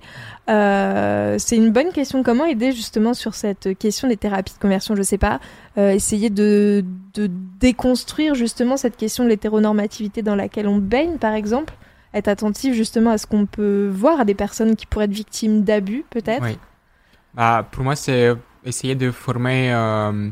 Euh, 0.49 1.35
c'est 1.37 1.55
une 1.55 1.71
bonne 1.71 1.91
question. 1.91 2.23
Comment 2.23 2.45
aider, 2.45 2.71
justement, 2.71 3.13
sur 3.13 3.35
cette 3.35 3.77
question 3.77 4.07
des 4.07 4.17
thérapies 4.17 4.53
de 4.53 4.59
conversion 4.59 4.95
Je 4.95 5.03
sais 5.03 5.17
pas. 5.17 5.39
essayer 5.77 6.29
de, 6.29 6.83
de 7.13 7.29
déconstruire, 7.59 8.35
justement, 8.35 8.75
cette 8.77 8.97
question 8.97 9.23
de 9.23 9.29
l'hétéronormativité 9.29 10.21
dans 10.21 10.35
laquelle 10.35 10.67
on 10.67 10.77
baigne, 10.77 11.17
par 11.17 11.33
exemple. 11.33 11.73
Être 12.13 12.27
attentif, 12.27 12.73
justement, 12.73 13.11
à 13.11 13.17
ce 13.17 13.27
qu'on 13.27 13.45
peut 13.45 13.87
voir 13.93 14.19
à 14.19 14.25
des 14.25 14.33
personnes 14.33 14.75
qui 14.75 14.85
pourraient 14.87 15.05
être 15.05 15.11
victimes 15.11 15.63
d'abus, 15.63 16.03
peut-être. 16.09 16.43
Oui. 16.43 16.57
Bah, 17.35 17.67
pour 17.71 17.83
moi, 17.83 17.95
c'est 17.95 18.33
essayer 18.65 18.95
de 18.95 19.11
former, 19.11 19.71
euh, 19.73 20.29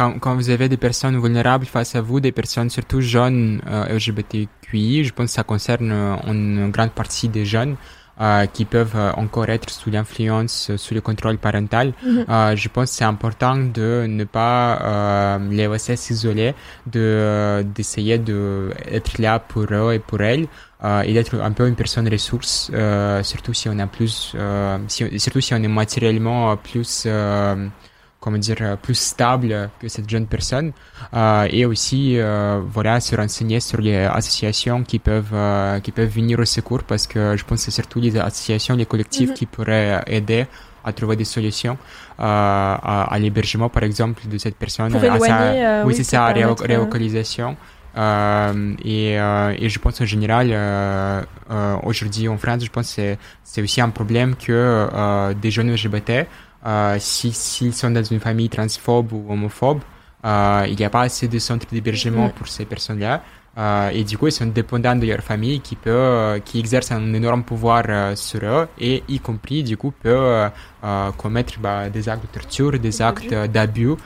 quand, 0.00 0.18
quand, 0.18 0.34
vous 0.34 0.48
avez 0.48 0.70
des 0.70 0.78
personnes 0.78 1.20
vulnérables 1.20 1.66
face 1.66 1.94
à 1.94 2.00
vous, 2.00 2.20
des 2.20 2.32
personnes 2.32 2.70
surtout 2.70 3.02
jeunes 3.02 3.60
euh, 3.66 3.96
LGBTQI, 3.96 5.04
je 5.04 5.12
pense 5.12 5.26
que 5.26 5.32
ça 5.32 5.42
concerne 5.42 5.92
euh, 5.92 6.16
une 6.26 6.70
grande 6.70 6.92
partie 6.92 7.28
des 7.28 7.44
jeunes. 7.44 7.76
Euh, 8.20 8.44
qui 8.44 8.66
peuvent 8.66 8.96
euh, 8.96 9.12
encore 9.16 9.48
être 9.48 9.70
sous 9.70 9.88
l'influence, 9.88 10.70
sous 10.76 10.92
le 10.92 11.00
contrôle 11.00 11.38
parental. 11.38 11.94
Mhm. 12.04 12.56
je 12.62 12.68
pense 12.68 12.90
que 12.90 12.96
c'est 12.96 13.10
important 13.16 13.56
de 13.56 14.04
ne 14.06 14.24
pas 14.24 15.38
les 15.50 15.66
laisser 15.68 15.96
s'isoler, 15.96 16.54
de 16.94 17.64
d'essayer 17.74 18.18
de 18.18 18.70
être 18.98 19.16
là 19.18 19.38
pour 19.38 19.64
eux 19.72 19.94
et 19.94 20.00
pour 20.08 20.20
elles. 20.20 20.46
Et 21.06 21.12
d'être 21.14 21.34
un 21.40 21.52
peu 21.52 21.66
une 21.68 21.78
personne 21.82 22.08
ressource, 22.16 22.70
surtout 23.22 23.54
si 23.54 23.68
on 23.72 23.78
a 23.78 23.86
plus, 23.86 24.36
si, 24.88 25.20
surtout 25.24 25.40
si 25.40 25.54
on 25.54 25.62
est 25.62 25.74
matériellement 25.82 26.56
plus, 26.56 27.06
comment 28.20 28.38
dire, 28.38 28.76
plus 28.82 28.98
stable 28.98 29.70
que 29.80 29.88
cette 29.88 30.08
jeune 30.08 30.26
personne, 30.26 30.72
et 31.50 31.64
aussi, 31.64 32.18
voilà, 32.72 33.00
se 33.00 33.16
renseigner 33.16 33.60
sur 33.60 33.80
les 33.80 33.96
associations 34.04 34.82
qui 34.84 34.98
peuvent, 34.98 35.80
qui 35.82 35.90
peuvent 35.90 36.08
venir 36.08 36.38
au 36.38 36.44
secours, 36.44 36.82
parce 36.84 37.06
que 37.06 37.36
je 37.36 37.44
pense 37.44 37.58
que 37.58 37.64
c'est 37.64 37.80
surtout 37.80 37.98
les 37.98 38.16
associations, 38.18 38.76
les 38.76 38.86
collectifs 38.86 39.30
mm-hmm. 39.30 39.34
qui 39.34 39.46
pourraient 39.46 40.02
aider 40.06 40.46
à 40.84 40.92
trouver 40.92 41.16
des 41.16 41.24
solutions 41.24 41.76
euh, 42.18 42.22
à, 42.22 43.06
à 43.10 43.18
l'hébergement 43.18 43.68
par 43.68 43.82
exemple 43.82 44.26
de 44.26 44.38
cette 44.38 44.56
personne 44.56 44.90
Pour 44.90 45.02
éloigner, 45.02 45.30
à 45.30 45.82
sa, 45.82 45.86
oui, 45.86 45.94
c'est 45.94 46.04
ça 46.04 46.26
à 46.26 46.32
relocalisation 46.32 47.56
euh, 47.96 48.74
et, 48.84 49.18
euh, 49.18 49.52
et, 49.58 49.68
je 49.68 49.78
pense 49.80 50.00
en 50.00 50.04
général, 50.04 50.50
euh, 50.52 51.22
euh 51.50 51.76
aujourd'hui 51.82 52.28
en 52.28 52.38
France, 52.38 52.64
je 52.64 52.70
pense 52.70 52.94
que 52.94 53.16
c'est 53.42 53.62
aussi 53.62 53.80
un 53.80 53.88
problème 53.88 54.36
que 54.36 54.52
euh, 54.52 55.34
des 55.34 55.50
jeunes 55.50 55.72
LGBT, 55.72 56.26
s'ils 56.98 57.34
si, 57.34 57.72
sont 57.72 57.90
dans 57.90 58.04
une 58.04 58.20
famille 58.20 58.48
transphobe 58.48 59.12
ou 59.12 59.26
homophobe, 59.30 59.80
il 60.24 60.76
n'y 60.76 60.84
a 60.84 60.90
pas 60.90 61.02
assez 61.02 61.28
de 61.28 61.38
centres 61.38 61.66
d'hébergement 61.70 62.28
pour 62.30 62.48
ces 62.48 62.64
personnes-là. 62.64 63.22
Euh, 63.58 63.90
et 63.90 64.04
du 64.04 64.16
coup, 64.16 64.28
ils 64.28 64.32
sont 64.32 64.46
dépendants 64.46 64.96
de 64.96 65.06
leur 65.06 65.20
famille 65.20 65.60
qui 65.60 65.74
peut, 65.76 65.90
euh, 65.90 66.38
qui 66.38 66.60
exerce 66.60 66.92
un 66.92 67.12
énorme 67.12 67.42
pouvoir 67.42 67.82
euh, 67.88 68.14
sur 68.14 68.40
eux 68.44 68.68
et 68.78 69.02
y 69.08 69.18
compris, 69.18 69.62
du 69.62 69.76
coup, 69.76 69.90
peut 69.90 70.48
commettre 71.16 71.58
bah, 71.58 71.88
des 71.90 72.08
actes 72.08 72.22
de 72.22 72.28
torture, 72.28 72.78
des 72.78 73.02
actes 73.02 73.34
d'abus 73.34 73.96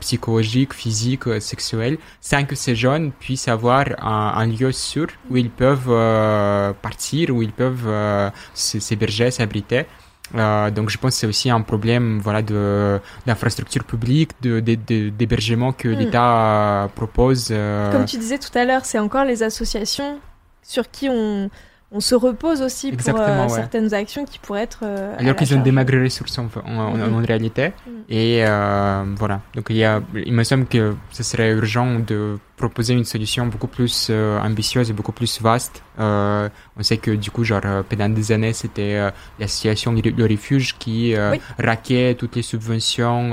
psychologiques, 0.00 0.74
physiques, 0.74 1.40
sexuels, 1.40 1.98
sans 2.20 2.44
que 2.44 2.56
ces 2.56 2.74
jeunes 2.74 3.12
puissent 3.12 3.46
avoir 3.46 3.84
un, 4.02 4.32
un 4.34 4.46
lieu 4.46 4.72
sûr 4.72 5.06
où 5.30 5.36
ils 5.36 5.50
peuvent 5.50 6.74
partir, 6.82 7.30
où 7.30 7.42
ils 7.42 7.52
peuvent 7.52 8.32
s'héberger, 8.54 9.30
s'abriter. 9.30 9.86
Euh, 10.34 10.70
donc 10.70 10.90
je 10.90 10.98
pense 10.98 11.14
que 11.14 11.20
c'est 11.20 11.26
aussi 11.26 11.50
un 11.50 11.62
problème 11.62 12.18
voilà 12.22 12.42
de 12.42 13.00
d'infrastructure 13.26 13.84
publique, 13.84 14.30
de 14.42 14.60
d'hébergement 14.60 15.72
que 15.72 15.88
hmm. 15.88 15.98
l'État 15.98 16.90
propose. 16.94 17.48
Euh. 17.50 17.90
Comme 17.92 18.04
tu 18.04 18.18
disais 18.18 18.38
tout 18.38 18.56
à 18.56 18.64
l'heure, 18.64 18.84
c'est 18.84 18.98
encore 18.98 19.24
les 19.24 19.42
associations 19.42 20.18
sur 20.62 20.90
qui 20.90 21.08
on 21.08 21.50
on 21.90 22.00
se 22.00 22.14
repose 22.14 22.60
aussi 22.60 22.92
pour 22.92 23.18
euh, 23.18 23.48
certaines 23.48 23.94
actions 23.94 24.26
qui 24.26 24.38
pourraient 24.38 24.62
être. 24.62 24.80
Euh, 24.82 25.14
Alors 25.18 25.36
qu'ils 25.36 25.54
ont 25.54 25.62
démagré 25.62 25.96
les 25.96 26.04
ressources 26.04 26.38
en, 26.38 26.48
en, 26.66 27.18
réalité. 27.22 27.68
Mm. 27.68 27.90
Et 28.10 28.44
euh, 28.44 29.04
voilà. 29.16 29.40
Donc 29.54 29.66
il, 29.70 29.76
y 29.76 29.84
a, 29.84 30.02
il 30.14 30.32
me 30.32 30.44
semble 30.44 30.66
que 30.66 30.94
ce 31.10 31.22
serait 31.22 31.52
urgent 31.52 31.98
de 31.98 32.38
proposer 32.56 32.92
une 32.92 33.04
solution 33.04 33.46
beaucoup 33.46 33.68
plus 33.68 34.10
ambitieuse 34.10 34.90
et 34.90 34.92
beaucoup 34.92 35.12
plus 35.12 35.40
vaste. 35.40 35.82
On 35.98 36.82
sait 36.82 36.98
que 36.98 37.10
du 37.10 37.30
coup, 37.30 37.44
genre, 37.44 37.62
pendant 37.88 38.08
des 38.08 38.32
années, 38.32 38.52
c'était 38.52 39.10
l'association 39.38 39.92
Le 39.92 40.24
Refuge 40.24 40.76
qui 40.78 41.14
raquait 41.58 42.14
toutes 42.14 42.36
les 42.36 42.42
subventions 42.42 43.32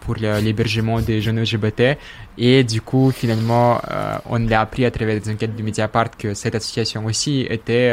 pour 0.00 0.14
l'hébergement 0.16 1.00
des 1.00 1.20
jeunes 1.20 1.40
LGBT. 1.40 1.96
Et 2.40 2.62
du 2.62 2.80
coup, 2.80 3.10
finalement, 3.10 3.80
euh, 3.90 4.16
on 4.26 4.38
l'a 4.38 4.60
appris 4.60 4.84
à 4.84 4.92
travers 4.92 5.20
des 5.20 5.30
enquêtes 5.30 5.56
du 5.56 5.64
Mediapart 5.64 6.16
que 6.16 6.34
cette 6.34 6.54
association 6.54 7.04
aussi 7.04 7.46
était 7.50 7.90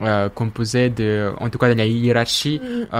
euh, 0.00 0.04
euh, 0.04 0.28
composée 0.28 0.90
de, 0.90 1.32
en 1.38 1.48
tout 1.48 1.58
cas 1.58 1.68
de 1.68 1.78
la 1.78 1.86
hiérarchie, 1.86 2.60
mm. 2.62 2.96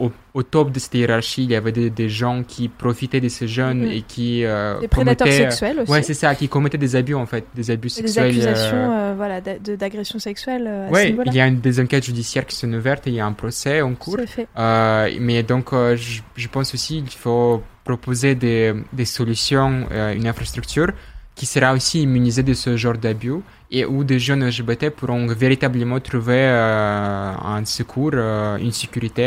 au, 0.00 0.12
au, 0.34 0.42
top 0.42 0.70
de 0.70 0.78
cette 0.78 0.94
hiérarchie, 0.94 1.44
il 1.44 1.50
y 1.50 1.54
avait 1.54 1.72
des, 1.72 2.08
gens 2.08 2.42
qui 2.42 2.68
profitaient 2.68 3.20
de 3.20 3.28
ces 3.28 3.48
jeunes 3.48 3.84
mm-hmm. 3.84 3.96
et 3.96 4.02
qui 4.02 4.44
des 4.80 4.88
prédateurs 4.88 5.28
sexuels 5.28 5.80
aussi. 5.80 5.90
Ouais, 5.90 6.02
c'est 6.02 6.14
ça, 6.14 6.34
qui 6.34 6.48
commettaient 6.48 6.78
des 6.78 6.96
abus 6.96 7.14
en 7.14 7.26
fait, 7.26 7.44
des 7.54 7.70
abus 7.70 7.88
sexuels. 7.88 8.34
Des 8.34 8.46
accusations, 8.46 9.14
voilà, 9.16 9.40
d'agression 9.40 10.18
sexuelle. 10.18 10.88
ouais, 10.90 11.14
il 11.26 11.34
y 11.34 11.40
a 11.40 11.50
des 11.50 11.80
enquêtes 11.80 12.04
judiciaires 12.04 12.46
qui 12.46 12.56
sont 12.56 12.72
ouvertes 12.72 13.06
et 13.06 13.10
il 13.10 13.16
y 13.16 13.20
a 13.20 13.26
un 13.26 13.32
procès 13.32 13.80
en 13.82 13.94
cours. 13.94 14.18
mais 14.56 15.42
donc, 15.42 15.70
je, 15.72 16.20
je 16.36 16.48
pense 16.48 16.74
aussi 16.74 17.02
qu'il 17.02 17.18
faut 17.18 17.62
proposer 17.84 18.34
des, 18.34 18.74
des 18.92 19.04
solutions, 19.04 19.86
euh, 19.90 20.14
une 20.14 20.26
infrastructure 20.26 20.92
qui 21.34 21.46
sera 21.46 21.72
aussi 21.72 22.02
immunisée 22.02 22.42
de 22.42 22.54
ce 22.54 22.76
genre 22.76 22.96
d'abus 22.98 23.40
et 23.72 23.84
où 23.84 24.04
des 24.04 24.18
jeunes 24.18 24.44
LGBT 24.46 24.90
pourront 24.90 25.26
véritablement 25.26 25.98
trouver 25.98 26.42
euh, 26.44 27.32
un 27.42 27.64
secours, 27.64 28.12
euh, 28.14 28.56
une 28.58 28.72
sécurité. 28.72 29.26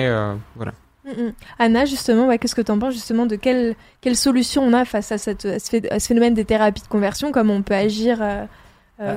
voilà. 0.56 0.74
Mm, 1.04 1.10
mm. 1.10 1.34
Anna, 1.60 1.86
justement, 1.86 2.36
qu'est-ce 2.38 2.56
que 2.56 2.62
tu 2.62 2.72
en 2.72 2.80
penses 2.80 2.94
justement 2.94 3.26
de 3.26 3.36
quelle, 3.36 3.76
quelle 4.02 4.16
solution 4.16 4.64
on 4.64 4.74
a 4.74 4.86
face 4.86 5.12
à, 5.12 5.18
cette, 5.18 5.46
à, 5.46 5.60
ce, 5.60 6.08
phénomène 6.08 6.34
des 6.34 6.46
thérapies 6.46 6.82
de 6.82 6.88
conversion? 6.88 7.32
Comment 7.32 7.56
on 7.56 7.62
peut 7.62 7.76
agir 7.76 8.24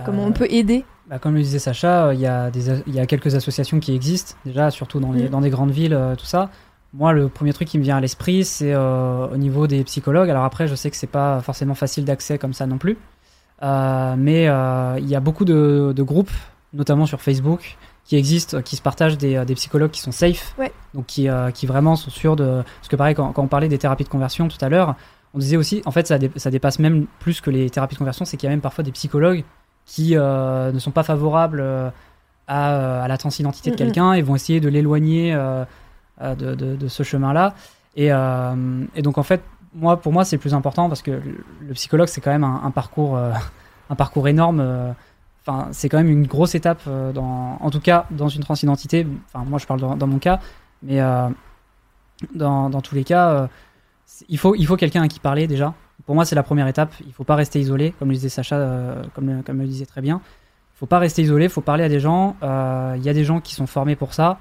Comment 0.05 0.25
on 0.25 0.33
peut 0.33 0.49
aider? 0.51 0.85
bah, 1.09 1.19
Comme 1.19 1.35
le 1.35 1.43
disait 1.43 1.61
Sacha, 1.61 2.13
il 2.13 2.21
y, 2.21 2.27
a 2.27 2.51
des, 2.51 2.81
il 2.87 2.95
y 2.95 3.01
a 3.01 3.07
quelques 3.07 3.35
associations 3.35 3.79
qui 3.79 3.95
existent 3.95 4.35
déjà, 4.45 4.71
surtout 4.71 4.99
dans, 4.99 5.13
les, 5.13 5.25
mm. 5.25 5.29
dans 5.29 5.41
des 5.41 5.51
grandes 5.51 5.71
villes, 5.71 5.99
tout 6.19 6.27
ça. 6.27 6.51
Moi, 6.95 7.13
le 7.13 7.29
premier 7.29 7.53
truc 7.53 7.69
qui 7.69 7.79
me 7.79 7.83
vient 7.83 7.99
à 7.99 8.01
l'esprit, 8.01 8.45
c'est 8.45 8.73
euh, 8.73 9.29
au 9.29 9.37
niveau 9.37 9.67
des 9.67 9.85
psychologues. 9.85 10.31
Alors 10.31 10.45
après, 10.45 10.67
je 10.67 10.75
sais 10.75 10.91
que 10.91 10.97
c'est 10.97 11.07
pas 11.07 11.41
forcément 11.43 11.75
facile 11.75 12.05
d'accès 12.07 12.39
comme 12.39 12.55
ça 12.55 12.67
non 12.67 12.79
plus, 12.79 12.93
euh, 12.93 12.97
mais 13.63 14.49
euh, 14.49 14.99
il 14.99 15.09
y 15.09 15.15
a 15.15 15.21
beaucoup 15.21 15.45
de, 15.45 15.95
groupes, 15.99 16.31
notamment 16.73 17.07
sur 17.07 17.21
Facebook, 17.21 17.77
qui 18.05 18.17
existent, 18.17 18.63
qui 18.63 18.77
se 18.77 18.83
partagent 18.83 19.19
des, 19.19 19.45
psychologues 19.55 19.91
qui 19.91 20.01
sont 20.01 20.13
safe, 20.13 20.57
donc 20.95 21.07
qui, 21.07 21.29
qui 21.55 21.67
vraiment 21.67 21.97
sont 21.97 22.11
sûrs 22.11 22.37
de. 22.37 22.63
Parce 22.81 22.89
que 22.89 22.97
pareil, 22.97 23.15
quand, 23.15 23.33
on 23.37 23.49
parlait 23.49 23.69
des 23.69 23.79
thérapies 23.79 24.05
de 24.05 24.09
conversion 24.09 24.49
tout 24.49 24.63
à 24.63 24.69
l'heure, 24.69 24.97
on 25.35 25.39
disait 25.39 25.57
aussi, 25.57 25.83
en 25.85 25.91
fait, 25.91 26.07
ça, 26.07 26.19
ça 26.37 26.51
dépasse 26.51 26.79
même 26.79 27.07
plus 27.21 27.41
que 27.41 27.51
les 27.51 27.69
thérapies 27.69 27.95
de 27.95 27.99
conversion, 27.99 28.25
c'est 28.25 28.37
qu'il 28.37 28.47
y 28.47 28.51
a 28.51 28.51
même 28.51 28.63
parfois 28.63 28.83
des 28.83 28.93
psychologues 28.93 29.45
qui 29.85 30.15
ne 30.15 30.79
sont 30.79 30.91
pas 30.91 31.03
favorables 31.03 31.63
à, 32.47 33.03
à 33.03 33.09
la 33.09 33.19
transidentité 33.19 33.71
de 33.71 33.77
quelqu'un 33.77 34.15
et 34.15 34.23
vont 34.23 34.37
essayer 34.37 34.61
de 34.61 34.69
l'éloigner 34.69 35.35
euh, 36.21 36.35
de, 36.35 36.55
de, 36.57 36.89
ce 36.89 37.05
chemin-là. 37.05 37.55
Et, 37.95 38.13
euh, 38.13 38.85
et, 38.97 39.03
donc 39.03 39.19
en 39.19 39.23
fait, 39.23 39.41
moi, 39.75 40.01
pour 40.01 40.13
moi, 40.13 40.25
c'est 40.25 40.37
le 40.37 40.41
plus 40.41 40.55
important 40.55 40.89
parce 40.89 41.03
que 41.03 41.11
le, 41.11 41.75
psychologue, 41.75 42.09
c'est 42.09 42.21
quand 42.21 42.31
même 42.31 42.45
un, 42.45 42.71
parcours, 42.71 43.17
euh, 43.17 43.33
un 43.91 43.95
parcours 43.95 44.29
énorme. 44.29 44.95
Enfin, 45.43 45.69
c'est 45.73 45.89
quand 45.89 45.99
même 45.99 46.11
une 46.11 46.27
grosse 46.27 46.55
étape, 46.55 46.83
dans, 47.15 47.59
en 47.61 47.71
tout 47.71 47.81
cas 47.81 48.07
dans 48.11 48.29
une 48.29 48.43
transidentité. 48.43 49.07
Enfin, 49.33 49.45
moi, 49.49 49.59
je 49.59 49.67
parle 49.67 49.81
dans, 49.81 50.07
mon 50.07 50.19
cas, 50.19 50.41
mais 50.83 51.01
dans, 52.35 52.71
dans, 52.71 52.81
tous 52.81 52.95
les 52.95 53.05
cas, 53.05 53.49
il 54.29 54.39
faut, 54.39 54.55
il 54.55 54.67
faut 54.67 54.77
quelqu'un 54.77 55.03
à 55.03 55.09
qui 55.09 55.21
parler 55.21 55.47
déjà. 55.47 55.75
Pour 56.07 56.15
moi, 56.15 56.25
c'est 56.25 56.35
la 56.35 56.43
première 56.43 56.69
étape. 56.69 56.95
Il 57.07 57.13
faut 57.13 57.25
pas 57.25 57.35
rester 57.35 57.61
isolé, 57.61 57.95
comme 57.99 58.09
le 58.09 58.15
disait 58.15 58.29
Sacha, 58.29 59.03
comme, 59.15 59.43
comme 59.43 59.59
le 59.59 59.67
disait 59.67 59.87
très 59.87 60.01
bien. 60.01 60.21
Il 60.75 60.79
faut 60.79 60.87
pas 60.87 60.99
rester 60.99 61.23
isolé, 61.23 61.45
il 61.45 61.51
faut 61.51 61.61
parler 61.61 61.85
à 61.85 61.89
des 61.89 62.01
gens. 62.01 62.37
Il 62.43 63.03
y 63.03 63.09
a 63.09 63.15
des 63.15 63.25
gens 63.25 63.41
qui 63.41 63.55
sont 63.55 63.67
formés 63.67 63.97
pour 63.97 64.15
ça. 64.15 64.39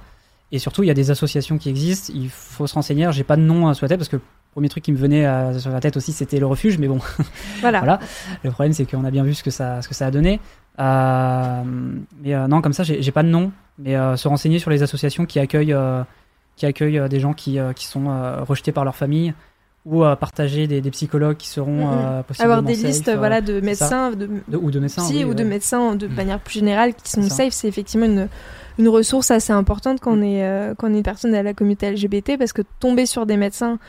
Et 0.52 0.60
surtout, 0.60 0.84
il 0.84 0.88
y 0.88 0.92
a 0.92 0.94
des 0.94 1.12
associations 1.12 1.58
qui 1.58 1.70
existent. 1.70 2.14
Il 2.16 2.30
faut 2.30 2.68
se 2.68 2.74
renseigner. 2.74 3.12
J'ai 3.12 3.24
pas 3.24 3.36
de 3.36 3.42
nom 3.42 3.68
la 3.68 3.76
tête 3.76 3.98
parce 3.98 4.10
que 4.10 4.20
premier 4.52 4.70
truc 4.70 4.84
qui 4.84 4.92
me 4.92 4.98
venait 4.98 5.26
sur 5.60 5.72
la 5.72 5.80
tête 5.80 5.98
aussi, 5.98 6.12
c'était 6.12 6.40
le 6.40 6.46
refuge. 6.46 6.78
Mais 6.78 6.88
bon, 6.88 7.00
voilà. 7.62 7.80
voilà. 7.80 8.00
Le 8.44 8.52
problème, 8.52 8.74
c'est 8.74 8.90
qu'on 8.90 9.06
a 9.06 9.12
bien 9.12 9.24
vu 9.24 9.34
ce 9.34 9.44
que 9.44 9.52
ça, 9.52 9.82
ce 9.82 9.88
que 9.88 9.94
ça 9.94 10.08
a 10.08 10.12
donné. 10.12 10.40
Euh, 10.80 11.64
mais 12.22 12.36
euh, 12.36 12.48
non, 12.48 12.62
comme 12.62 12.74
ça, 12.74 12.84
j'ai 12.84 13.12
pas 13.12 13.24
de 13.24 13.30
nom. 13.30 13.52
Mais 13.80 13.96
euh, 13.96 14.16
se 14.16 14.28
renseigner 14.28 14.60
sur 14.60 14.72
les 14.72 14.84
associations 14.84 15.26
qui 15.26 15.40
accueillent, 15.40 15.76
qui 16.56 16.66
accueillent 16.66 17.08
des 17.10 17.20
gens 17.20 17.34
qui, 17.34 17.60
qui 17.76 17.86
sont 17.86 18.08
rejetés 18.48 18.72
par 18.72 18.84
leur 18.84 18.96
famille 18.96 19.34
ou 19.86 20.04
partager 20.20 20.68
des, 20.68 20.82
des, 20.82 20.92
psychologues 20.92 21.38
qui 21.38 21.48
seront 21.48 21.88
mm 21.88 22.24
possiblement 22.24 22.58
avoir 22.58 22.64
des 22.64 22.76
listes 22.76 23.10
voilà 23.16 23.40
de 23.40 23.62
médecins 23.62 24.12
de, 24.12 24.28
ou 24.58 24.70
de 24.70 24.82
médecins 24.82 25.24
ou 25.24 25.34
de 25.34 25.44
médecins 25.46 25.96
de 25.96 26.08
mm. 26.08 26.14
manière 26.14 26.40
plus 26.42 26.56
générale 26.56 26.94
qui 26.94 27.10
sont 27.10 27.22
safe 27.22 27.54
c'est 27.54 27.70
effectivement 27.70 28.06
une 28.06 28.28
une 28.78 28.88
ressource 28.90 29.32
assez 29.32 29.54
importante 29.54 30.00
quand 30.00 30.18
on 30.18 30.22
est, 30.22 30.44
euh, 30.44 30.74
quand 30.76 30.90
on 30.90 30.94
est 30.94 30.98
une 30.98 31.04
personne 31.04 31.32
de 31.32 31.38
la 31.38 31.54
communauté 31.54 31.92
LGBT 31.92 32.38
parce 32.38 32.54
que 32.54 32.62
tomber 32.80 33.06
sur 33.06 33.26
des 33.26 33.38
médecins 33.38 33.80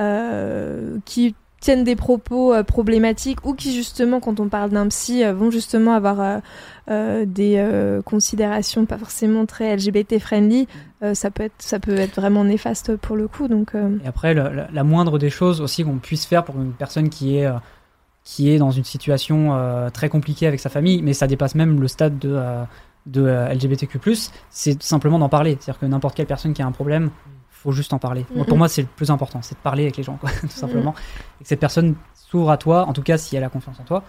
euh, 0.00 0.98
qui 1.04 1.34
tiennent 1.60 1.84
des 1.84 1.96
propos 1.96 2.54
euh, 2.54 2.62
problématiques 2.62 3.44
ou 3.44 3.54
qui 3.54 3.74
justement 3.74 4.20
quand 4.20 4.40
on 4.40 4.48
parle 4.48 4.70
d'un 4.70 4.86
psy 4.88 5.24
vont 5.24 5.50
justement 5.50 5.92
avoir 5.92 6.40
des 6.88 8.00
considérations 8.04 8.86
pas 8.86 8.96
forcément 8.96 9.44
très 9.44 9.76
LGBT 9.76 10.18
friendly 10.18 10.68
ça 11.12 11.30
peut 11.30 11.44
être 11.44 11.54
ça 11.58 11.80
peut 11.80 11.96
être 11.96 12.14
vraiment 12.20 12.44
néfaste 12.44 12.96
pour 12.96 13.16
le 13.16 13.28
coup 13.28 13.48
donc 13.48 13.72
et 13.74 14.06
après 14.06 14.34
la, 14.34 14.84
moindre 14.84 15.18
des 15.18 15.30
choses 15.30 15.60
aussi 15.60 15.84
qu'on 15.84 15.98
puisse 15.98 16.24
faire 16.24 16.44
pour 16.44 16.54
une 16.56 16.72
personne 16.72 17.10
qui 17.10 17.36
est 17.36 17.48
qui 18.24 18.50
est 18.50 18.58
dans 18.58 18.70
une 18.70 18.84
situation 18.84 19.52
très 19.92 20.08
compliquée 20.08 20.46
avec 20.46 20.60
sa 20.60 20.70
famille 20.70 21.02
mais 21.02 21.12
ça 21.12 21.26
dépasse 21.26 21.56
même 21.56 21.80
le 21.80 21.88
stade 21.88 22.18
de 22.18 22.38
de 23.06 23.22
euh, 23.22 23.52
LGBTQ+, 23.54 23.98
c'est 24.50 24.82
simplement 24.82 25.18
d'en 25.18 25.28
parler. 25.28 25.56
C'est-à-dire 25.60 25.80
que 25.80 25.86
n'importe 25.86 26.14
quelle 26.14 26.26
personne 26.26 26.52
qui 26.52 26.62
a 26.62 26.66
un 26.66 26.72
problème, 26.72 27.10
faut 27.58 27.72
juste 27.72 27.92
en 27.92 27.98
parler. 27.98 28.24
pour 28.46 28.56
moi, 28.56 28.68
c'est 28.68 28.82
le 28.82 28.88
plus 28.88 29.10
important, 29.10 29.42
c'est 29.42 29.56
de 29.56 29.60
parler 29.60 29.82
avec 29.84 29.96
les 29.96 30.02
gens, 30.02 30.16
quoi, 30.16 30.30
tout 30.40 30.48
simplement. 30.48 30.94
Et 31.40 31.42
que 31.42 31.48
cette 31.48 31.60
personne 31.60 31.96
s'ouvre 32.14 32.50
à 32.50 32.56
toi, 32.56 32.86
en 32.86 32.92
tout 32.92 33.02
cas 33.02 33.18
si 33.18 33.36
elle 33.36 33.44
a 33.44 33.48
confiance 33.48 33.80
en 33.80 33.84
toi. 33.84 34.04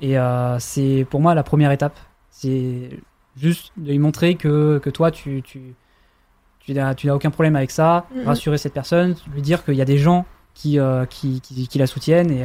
Et 0.00 0.18
euh, 0.18 0.58
c'est 0.58 1.06
pour 1.08 1.20
moi 1.20 1.34
la 1.34 1.42
première 1.42 1.70
étape. 1.70 1.98
C'est 2.30 2.90
juste 3.36 3.72
de 3.76 3.90
lui 3.90 3.98
montrer 3.98 4.34
que, 4.34 4.78
que 4.78 4.90
toi, 4.90 5.10
tu, 5.10 5.42
tu, 5.42 5.74
tu 6.60 6.74
n'as 6.74 6.94
aucun 7.14 7.30
problème 7.30 7.56
avec 7.56 7.70
ça, 7.70 8.06
rassurer 8.24 8.58
cette 8.58 8.74
personne, 8.74 9.14
lui 9.32 9.42
dire 9.42 9.64
qu'il 9.64 9.74
y 9.74 9.82
a 9.82 9.86
des 9.86 9.98
gens 9.98 10.26
qui, 10.52 10.78
euh, 10.78 11.06
qui, 11.06 11.40
qui, 11.40 11.78
la 11.78 11.86
soutiennent. 11.86 12.30
Et, 12.30 12.44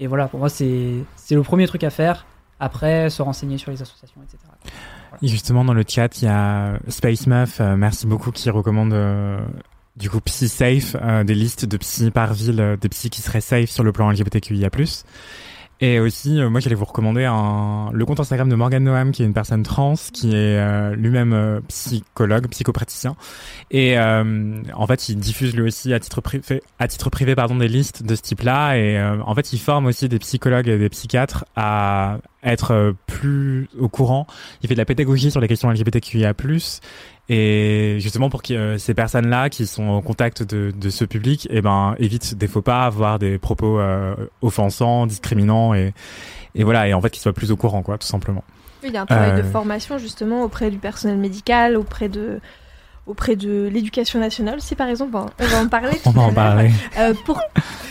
et 0.00 0.06
voilà, 0.06 0.28
pour 0.28 0.40
moi, 0.40 0.48
c'est 0.48 1.04
le 1.30 1.42
premier 1.42 1.66
truc 1.66 1.84
à 1.84 1.90
faire. 1.90 2.26
Après, 2.60 3.08
se 3.10 3.22
renseigner 3.22 3.58
sur 3.58 3.70
les 3.70 3.80
associations, 3.82 4.20
etc. 4.22 4.38
Et 5.22 5.28
justement, 5.28 5.64
dans 5.64 5.74
le 5.74 5.84
chat, 5.86 6.20
il 6.20 6.24
y 6.24 6.28
a 6.28 6.78
Space 6.88 7.26
Muff, 7.26 7.60
euh, 7.60 7.76
merci 7.76 8.06
beaucoup, 8.06 8.32
qui 8.32 8.50
recommande 8.50 8.92
euh, 8.92 9.38
du 9.96 10.10
coup 10.10 10.20
Psy 10.20 10.48
Safe, 10.48 10.96
euh, 11.00 11.24
des 11.24 11.34
listes 11.34 11.64
de 11.64 11.76
psy 11.76 12.10
par 12.10 12.34
ville, 12.34 12.76
des 12.80 12.88
psys 12.88 13.10
qui 13.10 13.22
seraient 13.22 13.40
safe 13.40 13.70
sur 13.70 13.84
le 13.84 13.92
plan 13.92 14.10
LGBTQIA+. 14.10 14.70
Et 15.80 16.00
aussi, 16.00 16.40
euh, 16.40 16.50
moi, 16.50 16.58
j'allais 16.58 16.74
vous 16.74 16.84
recommander 16.84 17.24
un, 17.24 17.90
le 17.92 18.04
compte 18.04 18.18
Instagram 18.18 18.48
de 18.48 18.56
Morgan 18.56 18.82
Noam, 18.82 19.12
qui 19.12 19.22
est 19.22 19.26
une 19.26 19.32
personne 19.32 19.62
trans, 19.62 19.94
qui 20.12 20.30
est 20.30 20.58
euh, 20.58 20.96
lui-même 20.96 21.32
euh, 21.32 21.60
psychologue, 21.68 22.48
psychopraticien. 22.48 23.14
Et 23.70 23.96
en 23.98 24.86
fait, 24.86 25.08
il 25.08 25.16
diffuse 25.18 25.54
lui 25.54 25.62
aussi 25.62 25.92
à 25.92 26.00
titre 26.00 26.20
privé, 26.20 26.62
à 26.78 26.88
titre 26.88 27.10
privé, 27.10 27.34
pardon, 27.34 27.56
des 27.56 27.68
listes 27.68 28.02
de 28.02 28.14
ce 28.16 28.22
type-là. 28.22 28.76
Et 28.76 29.00
en 29.00 29.34
fait, 29.34 29.52
il 29.52 29.58
forme 29.58 29.86
aussi 29.86 30.08
des 30.08 30.18
psychologues 30.18 30.68
et 30.68 30.78
des 30.78 30.88
psychiatres 30.88 31.44
à 31.54 32.18
être 32.42 32.94
plus 33.06 33.68
au 33.78 33.88
courant. 33.88 34.26
Il 34.62 34.68
fait 34.68 34.74
de 34.74 34.78
la 34.78 34.84
pédagogie 34.84 35.30
sur 35.30 35.40
les 35.40 35.48
questions 35.48 35.70
LGBTQIA+. 35.70 36.32
Et 37.30 37.96
justement 38.00 38.30
pour 38.30 38.42
que 38.42 38.54
euh, 38.54 38.78
ces 38.78 38.94
personnes-là 38.94 39.50
qui 39.50 39.66
sont 39.66 39.86
en 39.88 40.00
contact 40.00 40.42
de, 40.42 40.72
de 40.74 40.90
ce 40.90 41.04
public, 41.04 41.46
eh 41.50 41.60
ben 41.60 41.94
évitent 41.98 42.34
des 42.36 42.48
faux 42.48 42.62
pas, 42.62 42.86
avoir 42.86 43.18
des 43.18 43.38
propos 43.38 43.78
euh, 43.78 44.14
offensants, 44.40 45.06
discriminants 45.06 45.74
et, 45.74 45.92
et 46.54 46.64
voilà 46.64 46.88
et 46.88 46.94
en 46.94 47.02
fait 47.02 47.10
qu'ils 47.10 47.20
soient 47.20 47.34
plus 47.34 47.50
au 47.50 47.56
courant 47.56 47.82
quoi, 47.82 47.98
tout 47.98 48.06
simplement. 48.06 48.44
Il 48.82 48.92
y 48.92 48.96
a 48.96 49.02
un 49.02 49.06
travail 49.06 49.32
de 49.42 49.46
Euh. 49.46 49.50
formation 49.50 49.98
justement 49.98 50.42
auprès 50.42 50.70
du 50.70 50.78
personnel 50.78 51.18
médical, 51.18 51.76
auprès 51.76 52.08
de 52.08 52.40
auprès 53.06 53.36
de 53.36 53.68
l'éducation 53.72 54.20
nationale. 54.20 54.60
Si 54.60 54.74
par 54.74 54.88
exemple, 54.88 55.16
on 55.16 55.44
va 55.46 55.60
en 55.60 55.68
parler. 55.68 55.98
On 56.06 56.10
va 56.10 56.22
en 56.22 56.32
parler. 56.32 56.70
Euh, 56.98 57.14
pour 57.24 57.40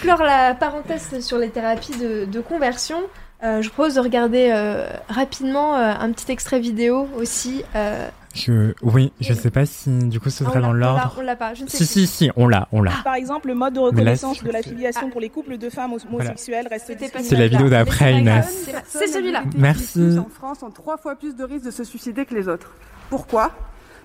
clore 0.02 0.22
la 0.24 0.54
parenthèse 0.54 1.20
sur 1.26 1.38
les 1.40 1.50
thérapies 1.50 1.98
de, 2.00 2.26
de 2.26 2.40
conversion, 2.40 2.98
euh, 3.44 3.62
je 3.62 3.70
propose 3.70 3.96
de 3.96 4.00
regarder 4.00 4.50
euh, 4.52 4.88
rapidement 5.10 5.76
euh, 5.76 5.94
un 6.00 6.12
petit 6.12 6.32
extrait 6.32 6.60
vidéo 6.60 7.08
aussi. 7.18 7.64
euh, 7.76 8.08
Je, 8.34 8.74
oui, 8.82 9.12
je 9.20 9.34
sais 9.34 9.52
pas 9.52 9.66
si 9.66 9.90
du 9.90 10.20
coup 10.20 10.30
ce 10.30 10.44
ah, 10.44 10.48
serait 10.48 10.60
on 10.60 10.62
l'a- 10.62 10.68
dans 10.68 10.74
l'ordre. 10.74 11.16
On 11.20 11.22
l'a 11.22 11.36
pas, 11.36 11.54
je 11.54 11.64
ne 11.64 11.70
sais 11.70 11.78
Si 11.78 11.84
plus. 11.86 11.94
si 11.94 12.08
si, 12.08 12.32
on 12.36 12.48
l'a, 12.48 12.68
on 12.72 12.82
l'a. 12.82 12.92
Par 13.04 13.16
exemple, 13.16 13.48
le 13.48 13.56
mode 13.56 13.74
de 13.74 13.80
là, 13.80 13.86
reconnaissance 13.86 14.40
c'est- 14.40 14.46
de 14.46 14.52
la 14.52 14.62
filiation 14.62 15.10
pour 15.10 15.22
les 15.22 15.30
couples 15.30 15.58
de 15.58 15.70
femmes 15.70 15.94
homosexuelles 15.94 16.68
reste 16.70 16.88
C'était 16.88 17.10
pas 17.10 17.20
C'est 17.24 17.36
la 17.36 17.48
vidéo 17.48 17.70
d'après, 17.70 18.20
Inès. 18.20 18.70
c'est 18.88 19.08
celui-là. 19.08 19.44
Merci. 19.58 20.00
Les 20.00 20.18
en 20.20 20.30
France 20.30 20.64
ont 20.64 20.72
trois 20.72 20.98
fois 20.98 21.16
plus 21.16 21.36
de 21.36 21.44
risques 21.44 21.66
de 21.66 21.72
se 21.72 21.84
suicider 21.84 22.26
que 22.26 22.34
les 22.36 22.48
autres. 22.48 22.72
Pourquoi? 23.10 23.52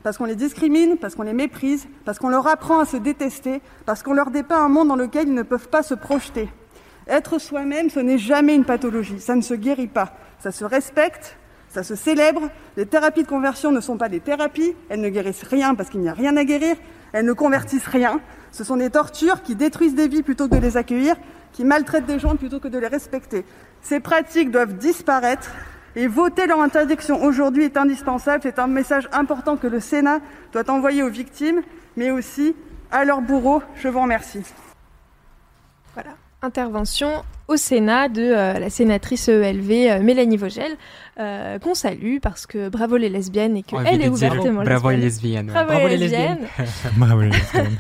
Parce 0.03 0.19
qu'on 0.19 0.25
les 0.25 0.35
discrimine, 0.37 0.97
parce 1.01 1.15
qu'on 1.15 1.23
les 1.23 1.33
méprise, 1.33 1.87
parce 2.05 2.19
qu'on 2.19 2.29
leur 2.29 2.47
apprend 2.49 2.81
à 2.81 2.85
se 2.85 2.97
détester, 2.97 3.61
parce 3.87 4.03
qu'on 4.03 4.15
leur 4.15 4.31
dépeint 4.31 4.63
un 4.65 4.69
monde 4.69 4.89
dans 4.89 4.97
lequel 4.97 5.29
ils 5.29 5.35
ne 5.35 5.43
peuvent 5.43 5.69
pas 5.69 5.83
se 5.85 5.95
projeter. 5.95 6.49
Être 7.09 7.39
soi-même, 7.39 7.91
ce 7.91 8.01
n'est 8.01 8.19
jamais 8.19 8.55
une 8.55 8.65
pathologie, 8.65 9.21
ça 9.21 9.35
ne 9.35 9.43
se 9.43 9.55
guérit 9.55 9.89
pas, 9.89 10.15
ça 10.39 10.53
se 10.53 10.65
respecte, 10.65 11.37
ça 11.69 11.83
se 11.83 11.95
célèbre. 11.95 12.51
Les 12.77 12.87
thérapies 12.87 13.23
de 13.23 13.29
conversion 13.29 13.73
ne 13.73 13.81
sont 13.81 13.97
pas 13.97 14.09
des 14.09 14.21
thérapies, 14.21 14.75
elles 14.89 15.01
ne 15.01 15.09
guérissent 15.09 15.43
rien 15.45 15.75
parce 15.75 15.91
qu'il 15.91 16.01
n'y 16.01 16.09
a 16.09 16.15
rien 16.15 16.37
à 16.37 16.45
guérir, 16.45 16.77
elles 17.13 17.25
ne 17.25 17.33
convertissent 17.33 17.87
rien. 17.87 18.21
Ce 18.53 18.65
sont 18.65 18.77
des 18.77 18.91
tortures 18.91 19.43
qui 19.43 19.55
détruisent 19.55 19.95
des 19.95 20.09
vies 20.09 20.23
plutôt 20.23 20.49
que 20.49 20.55
de 20.55 20.61
les 20.61 20.77
accueillir, 20.77 21.17
qui 21.53 21.65
maltraitent 21.65 22.07
des 22.07 22.19
gens 22.19 22.37
plutôt 22.37 22.61
que 22.61 22.69
de 22.69 22.79
les 22.79 22.87
respecter. 22.87 23.45
Ces 23.81 24.01
pratiques 24.01 24.51
doivent 24.51 24.75
disparaître 24.75 25.51
et 25.97 26.07
voter 26.07 26.47
leur 26.47 26.61
interdiction 26.61 27.23
aujourd'hui 27.23 27.65
est 27.65 27.77
indispensable. 27.77 28.41
C'est 28.43 28.59
un 28.59 28.67
message 28.67 29.09
important 29.13 29.57
que 29.57 29.67
le 29.67 29.81
Sénat 29.81 30.21
doit 30.53 30.71
envoyer 30.71 31.03
aux 31.03 31.11
victimes, 31.11 31.63
mais 31.97 32.11
aussi 32.11 32.55
à 32.91 33.05
leurs 33.05 33.21
bourreaux. 33.21 33.63
Je 33.77 33.89
vous 33.89 34.01
remercie. 34.01 34.43
Voilà. 35.95 36.11
Intervention 36.43 37.25
au 37.49 37.57
Sénat 37.57 38.09
de 38.09 38.23
euh, 38.23 38.59
la 38.59 38.71
sénatrice 38.71 39.29
ELV 39.29 39.71
euh, 39.71 40.03
Mélanie 40.03 40.37
Vogel, 40.37 40.73
euh, 41.21 41.59
qu'on 41.59 41.75
salue 41.75 42.19
parce 42.21 42.47
que 42.47 42.69
bravo 42.69 42.97
les 42.97 43.09
lesbiennes 43.09 43.57
et 43.57 43.63
qu'elle 43.63 44.03
est 44.03 44.09
ouvertement 44.09 44.63
Bravo 44.63 44.91
les 44.91 44.97
lesbienne. 44.97 45.47
lesbiennes. 45.47 45.47
Bravo, 45.53 45.69
Bravo 45.69 45.87
les 45.89 45.97
les 45.97 46.09
lesbiennes. 46.09 46.47
Bravo 46.97 47.21
les 47.23 47.31
lesbiennes. 47.31 47.79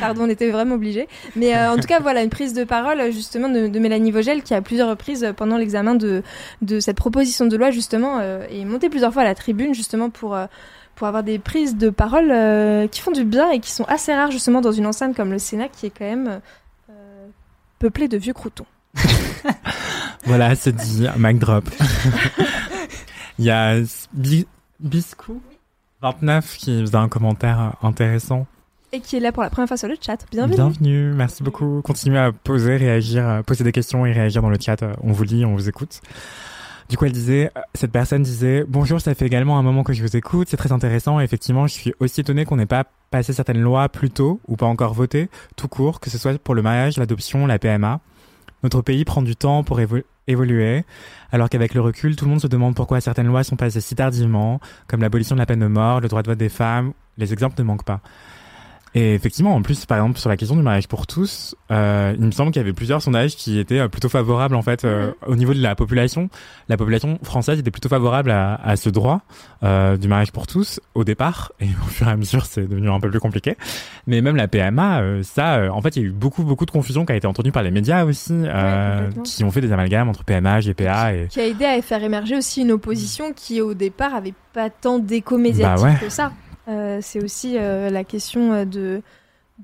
Pardon, 0.00 0.24
on 0.24 0.28
était 0.28 0.50
vraiment 0.50 0.74
obligés. 0.74 1.08
Mais 1.34 1.56
euh, 1.56 1.72
en 1.72 1.76
tout 1.76 1.86
cas, 1.86 2.00
voilà 2.00 2.22
une 2.22 2.30
prise 2.30 2.52
de 2.52 2.64
parole 2.64 3.10
justement 3.12 3.48
de, 3.48 3.68
de 3.68 3.78
Mélanie 3.78 4.10
Vogel 4.10 4.42
qui 4.42 4.54
à 4.54 4.60
plusieurs 4.60 4.88
reprises 4.88 5.32
pendant 5.36 5.56
l'examen 5.56 5.94
de, 5.94 6.22
de 6.62 6.80
cette 6.80 6.96
proposition 6.96 7.46
de 7.46 7.56
loi 7.56 7.70
justement 7.70 8.18
euh, 8.20 8.46
est 8.50 8.64
montée 8.64 8.88
plusieurs 8.90 9.12
fois 9.12 9.22
à 9.22 9.24
la 9.26 9.34
tribune 9.34 9.74
justement 9.74 10.10
pour 10.10 10.34
euh, 10.34 10.46
pour 10.94 11.06
avoir 11.06 11.22
des 11.22 11.38
prises 11.38 11.76
de 11.76 11.90
parole 11.90 12.30
euh, 12.30 12.86
qui 12.88 13.00
font 13.00 13.10
du 13.10 13.24
bien 13.24 13.50
et 13.50 13.60
qui 13.60 13.70
sont 13.70 13.84
assez 13.84 14.14
rares 14.14 14.30
justement 14.30 14.60
dans 14.62 14.72
une 14.72 14.86
enceinte 14.86 15.14
comme 15.14 15.30
le 15.30 15.38
Sénat 15.38 15.68
qui 15.68 15.86
est 15.86 15.90
quand 15.90 16.06
même 16.06 16.40
peuplée 17.78 18.08
de 18.08 18.16
vieux 18.16 18.32
croutons. 18.34 18.66
Voilà, 20.24 20.56
c'est 20.56 20.74
dit, 20.74 21.06
mic 21.18 21.38
drop. 21.38 21.64
Il 23.38 23.44
y 23.44 23.50
a 23.50 23.76
Bi- 24.12 24.46
Biscou 24.80 25.40
29 26.02 26.56
qui 26.56 26.80
faisait 26.80 26.96
un 26.96 27.08
commentaire 27.08 27.74
intéressant. 27.82 28.46
Et 28.92 29.00
qui 29.00 29.16
est 29.16 29.20
là 29.20 29.30
pour 29.30 29.42
la 29.44 29.50
première 29.50 29.68
fois 29.68 29.76
sur 29.76 29.88
le 29.88 29.94
chat. 30.00 30.24
Bienvenue. 30.32 30.54
Bienvenue, 30.56 31.12
merci 31.14 31.42
beaucoup. 31.42 31.80
Continuez 31.84 32.18
à 32.18 32.32
poser, 32.32 32.76
réagir, 32.76 33.24
euh, 33.28 33.42
poser 33.42 33.62
des 33.62 33.72
questions 33.72 34.04
et 34.06 34.12
réagir 34.12 34.42
dans 34.42 34.50
le 34.50 34.58
chat. 34.60 34.82
Euh, 34.82 34.94
On 35.02 35.12
vous 35.12 35.22
lit, 35.24 35.44
on 35.44 35.54
vous 35.54 35.68
écoute. 35.68 36.00
Du 36.88 36.96
coup, 36.96 37.04
elle 37.04 37.12
disait, 37.12 37.50
euh, 37.56 37.60
cette 37.74 37.90
personne 37.90 38.22
disait, 38.22 38.64
bonjour, 38.68 39.00
ça 39.00 39.14
fait 39.14 39.26
également 39.26 39.58
un 39.58 39.62
moment 39.62 39.82
que 39.82 39.92
je 39.92 40.02
vous 40.02 40.16
écoute, 40.16 40.48
c'est 40.48 40.56
très 40.56 40.70
intéressant. 40.72 41.18
Et 41.20 41.24
effectivement, 41.24 41.66
je 41.66 41.72
suis 41.74 41.92
aussi 41.98 42.20
étonné 42.20 42.44
qu'on 42.44 42.56
n'ait 42.56 42.66
pas 42.66 42.84
passé 43.10 43.32
certaines 43.32 43.60
lois 43.60 43.88
plus 43.88 44.10
tôt 44.10 44.40
ou 44.46 44.56
pas 44.56 44.66
encore 44.66 44.94
votées, 44.94 45.28
tout 45.56 45.68
court, 45.68 45.98
que 46.00 46.10
ce 46.10 46.18
soit 46.18 46.38
pour 46.38 46.54
le 46.54 46.62
mariage, 46.62 46.96
l'adoption, 46.96 47.46
la 47.46 47.58
PMA. 47.58 48.00
Notre 48.62 48.82
pays 48.82 49.04
prend 49.04 49.22
du 49.22 49.34
temps 49.36 49.64
pour 49.64 49.80
évo- 49.80 50.02
évoluer, 50.28 50.84
alors 51.32 51.48
qu'avec 51.48 51.74
le 51.74 51.80
recul, 51.80 52.14
tout 52.16 52.24
le 52.24 52.30
monde 52.30 52.40
se 52.40 52.46
demande 52.46 52.74
pourquoi 52.74 53.00
certaines 53.00 53.26
lois 53.26 53.42
sont 53.44 53.56
passées 53.56 53.80
si 53.80 53.94
tardivement, 53.94 54.60
comme 54.86 55.00
l'abolition 55.00 55.34
de 55.36 55.40
la 55.40 55.46
peine 55.46 55.60
de 55.60 55.66
mort, 55.66 56.00
le 56.00 56.08
droit 56.08 56.22
de 56.22 56.28
vote 56.30 56.38
des 56.38 56.48
femmes. 56.48 56.92
Les 57.18 57.32
exemples 57.32 57.54
ne 57.58 57.64
manquent 57.64 57.84
pas. 57.84 58.00
Et 58.98 59.12
effectivement, 59.12 59.54
en 59.54 59.60
plus, 59.60 59.84
par 59.84 59.98
exemple, 59.98 60.18
sur 60.18 60.30
la 60.30 60.38
question 60.38 60.56
du 60.56 60.62
mariage 60.62 60.88
pour 60.88 61.06
tous, 61.06 61.54
euh, 61.70 62.14
il 62.18 62.24
me 62.24 62.30
semble 62.30 62.50
qu'il 62.50 62.60
y 62.60 62.64
avait 62.64 62.72
plusieurs 62.72 63.02
sondages 63.02 63.36
qui 63.36 63.58
étaient 63.58 63.78
euh, 63.80 63.88
plutôt 63.88 64.08
favorables, 64.08 64.54
en 64.54 64.62
fait, 64.62 64.86
euh, 64.86 65.12
au 65.26 65.36
niveau 65.36 65.52
de 65.52 65.60
la 65.60 65.74
population. 65.74 66.30
La 66.70 66.78
population 66.78 67.18
française 67.22 67.58
était 67.58 67.70
plutôt 67.70 67.90
favorable 67.90 68.30
à, 68.30 68.54
à 68.54 68.76
ce 68.76 68.88
droit 68.88 69.20
euh, 69.62 69.98
du 69.98 70.08
mariage 70.08 70.32
pour 70.32 70.46
tous 70.46 70.80
au 70.94 71.04
départ, 71.04 71.52
et 71.60 71.66
au 71.84 71.88
fur 71.88 72.08
et 72.08 72.10
à 72.10 72.16
mesure, 72.16 72.46
c'est 72.46 72.66
devenu 72.66 72.88
un 72.88 72.98
peu 72.98 73.10
plus 73.10 73.20
compliqué. 73.20 73.58
Mais 74.06 74.22
même 74.22 74.34
la 74.36 74.48
PMA, 74.48 75.00
euh, 75.02 75.22
ça, 75.22 75.56
euh, 75.56 75.68
en 75.68 75.82
fait, 75.82 75.96
il 75.96 76.02
y 76.02 76.04
a 76.06 76.08
eu 76.08 76.12
beaucoup, 76.12 76.42
beaucoup 76.42 76.64
de 76.64 76.70
confusion 76.70 77.04
qui 77.04 77.12
a 77.12 77.16
été 77.16 77.26
entendue 77.26 77.52
par 77.52 77.62
les 77.64 77.70
médias 77.70 78.06
aussi, 78.06 78.32
euh, 78.32 78.96
complètement. 79.08 79.22
qui 79.24 79.44
ont 79.44 79.50
fait 79.50 79.60
des 79.60 79.72
amalgames 79.72 80.08
entre 80.08 80.24
PMA, 80.24 80.60
GPA 80.60 81.12
et... 81.12 81.26
Qui 81.28 81.40
a 81.40 81.46
aidé 81.46 81.66
à 81.66 81.82
faire 81.82 82.02
émerger 82.02 82.36
aussi 82.38 82.62
une 82.62 82.72
opposition 82.72 83.34
qui 83.34 83.60
au 83.60 83.74
départ 83.74 84.14
avait 84.14 84.32
pas 84.54 84.70
tant 84.70 84.98
d'écho 84.98 85.36
médiatique 85.36 85.76
Bah 85.76 85.82
ouais. 85.82 85.98
que 86.00 86.08
ça. 86.08 86.32
Euh, 86.68 86.98
c'est 87.00 87.22
aussi 87.22 87.56
euh, 87.58 87.90
la 87.90 88.02
question 88.04 88.52
euh, 88.52 88.64
de, 88.64 89.02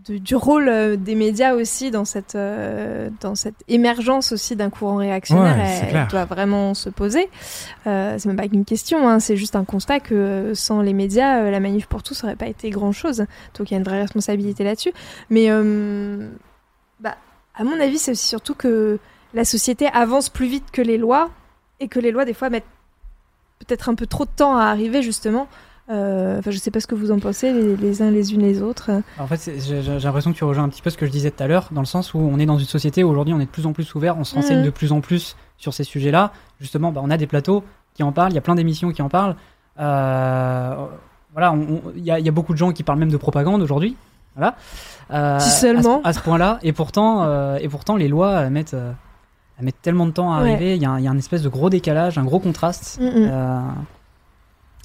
de- 0.07 0.19
du 0.19 0.37
rôle 0.37 0.97
des 0.99 1.15
médias 1.15 1.55
aussi 1.55 1.91
dans 1.91 2.05
cette 2.05 2.37
dans 3.21 3.35
cette 3.35 3.57
émergence 3.69 4.33
aussi 4.33 4.57
d'un 4.57 4.71
courant 4.71 4.97
réactionnaire. 4.97 5.57
Ouais, 5.57 5.89
elle, 5.93 6.07
doit 6.09 6.25
vraiment 6.25 6.75
se 6.75 6.89
poser. 6.91 7.29
C'est 7.85 8.25
même 8.27 8.37
pas 8.37 8.47
une 8.51 8.65
question, 8.65 9.09
hein, 9.09 9.21
c'est 9.21 9.37
juste 9.37 9.57
un 9.57 9.65
constat 9.65 10.01
que 10.01 10.53
sans 10.55 10.81
les 10.81 10.93
médias, 10.93 11.51
la 11.51 11.61
manif 11.61 11.87
pour 11.87 12.03
tous 12.03 12.25
aurait 12.25 12.37
pas 12.37 12.47
été 12.47 12.71
grand 12.71 12.93
chose. 12.93 13.27
Donc 13.59 13.71
il 13.71 13.75
y 13.75 13.77
a 13.77 13.79
une 13.79 13.85
vraie 13.85 14.01
responsabilité 14.01 14.65
là-dessus. 14.65 14.93
Mais 15.29 15.49
bah, 17.01 17.17
à 17.55 17.65
mon 17.65 17.79
avis, 17.81 17.99
c'est 17.99 18.13
aussi 18.13 18.27
surtout 18.27 18.55
que 18.55 18.99
la 19.35 19.45
société 19.45 19.89
avance 19.93 20.29
plus 20.29 20.47
vite 20.47 20.71
que 20.73 20.83
les 20.83 20.99
lois 20.99 21.31
et 21.81 21.89
que 21.89 22.01
les 22.01 22.13
lois 22.13 22.25
des 22.25 22.35
fois 22.35 22.49
mettent 22.49 22.65
peut-être 23.59 23.89
un 23.89 23.95
peu 23.95 24.07
trop 24.07 24.25
de 24.25 24.31
temps 24.35 24.57
à 24.57 24.65
arriver 24.65 25.03
justement. 25.03 25.49
Euh, 25.93 26.39
Enfin, 26.39 26.51
je 26.51 26.59
sais 26.59 26.71
pas 26.71 26.81
ce 26.81 26.87
que 26.87 26.95
vous 26.95 27.11
en 27.13 27.19
pensez 27.19 27.53
les, 27.53 27.77
les 27.77 28.03
uns 28.03 28.11
les 28.11 28.33
unes 28.35 28.41
les 28.43 28.63
autres. 28.63 28.91
En 29.19 29.27
fait, 29.27 29.51
j'ai 29.61 29.81
l'impression 29.83 30.33
que 30.33 30.37
tu 30.39 30.45
rejoins 30.45 30.65
un 30.65 30.69
petit 30.69 30.83
peu 30.83 30.91
ce 30.91 30.97
que 30.97 31.07
je 31.07 31.11
disais 31.13 31.31
tout 31.31 31.43
à 31.43 31.47
l'heure, 31.47 31.69
dans 31.73 31.81
le 31.83 31.87
sens 31.87 32.15
où 32.15 32.19
on 32.19 32.39
est 32.39 32.47
dans 32.47 32.59
une 32.59 32.67
société 32.67 33.05
où 33.05 33.11
aujourd'hui 33.11 33.35
on 33.35 33.41
est 33.41 33.45
de 33.45 33.51
plus 33.51 33.67
en 33.67 33.73
plus 33.73 33.95
ouvert, 33.95 34.17
on 34.19 34.25
se 34.25 34.35
renseigne 34.35 34.59
Mhm. 34.61 34.65
de 34.65 34.71
plus 34.71 34.91
en 34.93 35.01
plus 35.01 35.37
sur 35.59 35.75
ces 35.75 35.85
sujets-là. 35.85 36.33
Justement, 36.61 36.91
bah, 36.93 37.01
on 37.05 37.11
a 37.11 37.17
des 37.17 37.27
plateaux 37.27 37.63
qui 37.95 38.03
en 38.03 38.11
parlent, 38.13 38.33
il 38.33 38.35
y 38.35 38.39
a 38.39 38.43
plein 38.43 38.55
d'émissions 38.55 38.91
qui 38.91 39.03
en 39.03 39.09
parlent. 39.09 39.37
Euh, 39.79 40.75
voilà, 41.33 41.55
il 41.97 42.05
y, 42.05 42.11
a, 42.11 42.19
il 42.19 42.25
y 42.27 42.29
a 42.29 42.33
beaucoup 42.33 42.53
de 42.53 42.59
gens 42.59 42.73
qui 42.73 42.83
parlent 42.83 42.99
même 42.99 43.11
de 43.11 43.17
propagande 43.17 43.63
aujourd'hui. 43.63 43.97
Voilà. 44.37 44.55
Euh, 45.13 45.39
Si 45.41 45.51
seulement. 45.51 46.01
À 46.05 46.13
ce, 46.13 46.21
point-là. 46.21 46.59
Et 46.63 46.73
pourtant, 46.73 47.57
et 47.57 47.69
pourtant, 47.69 47.97
les 47.97 48.09
lois 48.09 48.49
mettent, 48.51 48.77
tellement 49.83 50.07
de 50.07 50.11
temps 50.13 50.33
à 50.33 50.43
Ouais. 50.43 50.53
arriver. 50.55 50.77
Il 50.77 50.83
y, 50.83 50.87
a 50.87 50.91
un- 50.91 50.99
il 50.99 51.05
y 51.05 51.09
a 51.09 51.11
un 51.11 51.19
espèce 51.19 51.43
de 51.43 51.49
gros 51.49 51.71
décalage, 51.71 52.19
un 52.19 52.25
gros 52.25 52.41
contraste. 52.41 52.99
Mm, 53.01 53.05
mm. 53.05 53.11
Euh, 53.31 53.61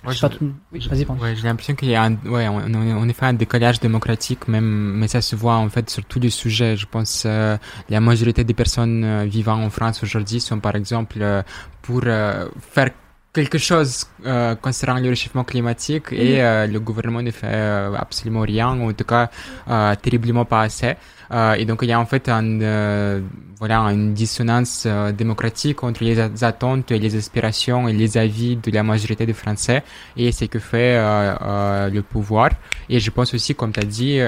Ouais, 0.06 0.14
je 0.14 0.26
tout- 0.28 0.52
Oui, 0.72 0.88
vas-y. 0.90 1.06
Ouais, 1.06 1.36
j'ai 1.36 1.44
l'impression 1.44 1.76
qu'il 1.76 1.90
y 1.90 1.96
a 1.96 2.04
un, 2.04 2.14
ouais, 2.26 2.48
on, 2.48 2.58
on, 2.58 2.98
on 3.04 3.10
est 3.10 3.14
fait 3.14 3.26
un 3.26 3.34
décalage 3.34 3.80
démocratique, 3.80 4.48
même, 4.48 4.94
mais 5.00 5.08
ça 5.08 5.22
se 5.22 5.36
voit 5.36 5.56
en 5.56 5.70
fait 5.70 5.90
sur 5.90 6.06
tous 6.06 6.20
les 6.20 6.30
sujets. 6.30 6.78
Je 6.78 6.86
pense 6.86 7.24
euh, 7.26 7.58
la 7.90 8.00
majorité 8.00 8.44
des 8.44 8.54
personnes 8.54 9.04
euh, 9.04 9.26
vivant 9.26 9.62
en 9.62 9.70
France 9.70 10.04
aujourd'hui 10.04 10.40
sont 10.40 10.60
par 10.60 10.76
exemple 10.76 11.18
euh, 11.22 11.42
pour 11.82 12.02
euh, 12.06 12.48
faire 12.60 12.90
quelque 13.34 13.58
chose 13.58 14.06
euh, 14.26 14.56
concernant 14.56 15.00
le 15.00 15.10
réchauffement 15.10 15.44
climatique 15.44 16.12
et 16.12 16.42
euh, 16.42 16.66
le 16.68 16.80
gouvernement 16.80 17.22
ne 17.22 17.30
fait 17.32 17.46
euh, 17.52 17.94
absolument 17.96 18.42
rien, 18.42 18.76
ou 18.80 18.90
en 18.90 18.94
tout 18.94 19.04
cas 19.04 19.30
euh, 19.68 19.94
terriblement 20.02 20.46
pas 20.46 20.62
assez. 20.62 20.96
Euh, 21.32 21.54
et 21.54 21.66
donc 21.66 21.80
il 21.82 21.90
y 21.90 21.94
a 21.94 22.00
en 22.00 22.06
fait 22.06 22.30
un, 22.30 22.62
euh, 22.62 23.22
voilà, 23.60 23.80
une 23.82 24.14
dissonance 24.14 24.84
euh, 24.86 25.12
démocratique 25.12 25.84
entre 25.84 26.04
les 26.04 26.20
attentes 26.44 26.92
et 26.92 27.00
les 27.00 27.16
aspirations 27.16 27.88
et 27.88 27.94
les 27.94 28.18
avis 28.18 28.56
de 28.56 28.72
la 28.72 28.84
majorité 28.84 29.26
des 29.26 29.34
Français 29.34 29.84
et 30.16 30.32
ce 30.32 30.46
que 30.46 30.60
fait 30.60 30.98
le 30.98 32.02
pouvoir. 32.02 32.50
Et 32.90 33.00
je 33.00 33.12
pense 33.12 33.34
aussi, 33.34 33.56
comme 33.56 33.72
tu 33.72 33.80
as 33.80 33.84
dit, 33.84 34.20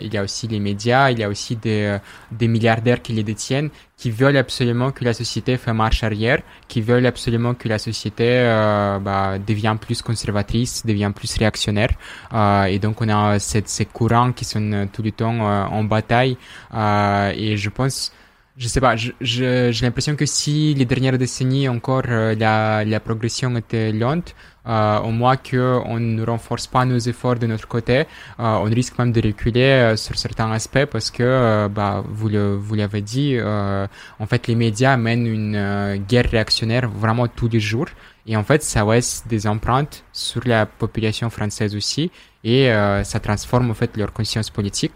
il 0.00 0.12
y 0.12 0.16
a 0.16 0.22
aussi 0.22 0.48
les 0.48 0.60
médias, 0.60 1.10
il 1.10 1.18
y 1.18 1.24
a 1.24 1.28
aussi 1.28 1.56
des, 1.56 1.98
des 2.32 2.48
milliardaires 2.48 3.02
qui 3.02 3.12
les 3.12 3.22
détiennent, 3.22 3.70
qui 4.00 4.10
veulent 4.10 4.38
absolument 4.38 4.92
que 4.92 5.04
la 5.04 5.12
société 5.12 5.58
fait 5.58 5.74
marche 5.74 6.02
arrière, 6.02 6.40
qui 6.68 6.80
veulent 6.80 7.04
absolument 7.04 7.52
que 7.52 7.68
la 7.68 7.78
société 7.78 8.28
euh, 8.28 8.98
bah, 8.98 9.38
devienne 9.38 9.76
plus 9.76 10.00
conservatrice, 10.00 10.86
devienne 10.86 11.12
plus 11.12 11.36
réactionnaire. 11.36 11.90
Euh, 12.32 12.64
et 12.64 12.78
donc 12.78 13.02
on 13.02 13.08
a 13.10 13.38
cette, 13.38 13.68
ces 13.68 13.84
courants 13.84 14.32
qui 14.32 14.46
sont 14.46 14.88
tout 14.90 15.02
le 15.02 15.12
temps 15.12 15.38
euh, 15.42 15.64
en 15.66 15.84
bataille. 15.84 16.38
Euh, 16.74 17.32
et 17.36 17.56
je 17.56 17.70
pense 17.70 18.12
je 18.58 18.68
sais 18.68 18.80
pas, 18.80 18.94
j'ai 18.94 19.72
l'impression 19.80 20.16
que 20.16 20.26
si 20.26 20.74
les 20.74 20.84
dernières 20.84 21.16
décennies 21.16 21.66
encore 21.66 22.02
la, 22.06 22.84
la 22.84 23.00
progression 23.00 23.56
était 23.56 23.90
lente, 23.90 24.34
euh, 24.34 24.49
au 24.66 25.10
moins 25.10 25.36
qu'on 25.36 25.98
ne 25.98 26.22
renforce 26.24 26.66
pas 26.66 26.84
nos 26.84 26.98
efforts 26.98 27.36
de 27.36 27.46
notre 27.46 27.66
côté, 27.66 28.00
euh, 28.00 28.04
on 28.38 28.64
risque 28.64 28.98
même 28.98 29.12
de 29.12 29.20
reculer 29.20 29.62
euh, 29.62 29.96
sur 29.96 30.18
certains 30.18 30.50
aspects 30.52 30.84
parce 30.86 31.10
que, 31.10 31.68
bah, 31.68 32.04
vous 32.08 32.28
le, 32.28 32.56
vous 32.56 32.74
l'avez 32.74 33.00
dit, 33.00 33.38
en 33.40 34.26
fait, 34.26 34.46
les 34.46 34.54
médias 34.54 34.96
mènent 34.96 35.26
une 35.26 36.04
guerre 36.08 36.28
réactionnaire 36.30 36.88
vraiment 36.88 37.26
tous 37.28 37.48
les 37.48 37.60
jours. 37.60 37.88
Et 38.26 38.36
en 38.36 38.44
fait, 38.44 38.62
ça 38.62 38.84
laisse 38.84 39.24
des 39.26 39.46
empreintes 39.46 40.04
sur 40.12 40.42
la 40.46 40.66
population 40.66 41.30
française 41.30 41.74
aussi, 41.74 42.10
et 42.44 42.70
ça 43.02 43.20
transforme 43.20 43.70
en 43.70 43.74
fait 43.74 43.96
leur 43.96 44.12
conscience 44.12 44.50
politique. 44.50 44.94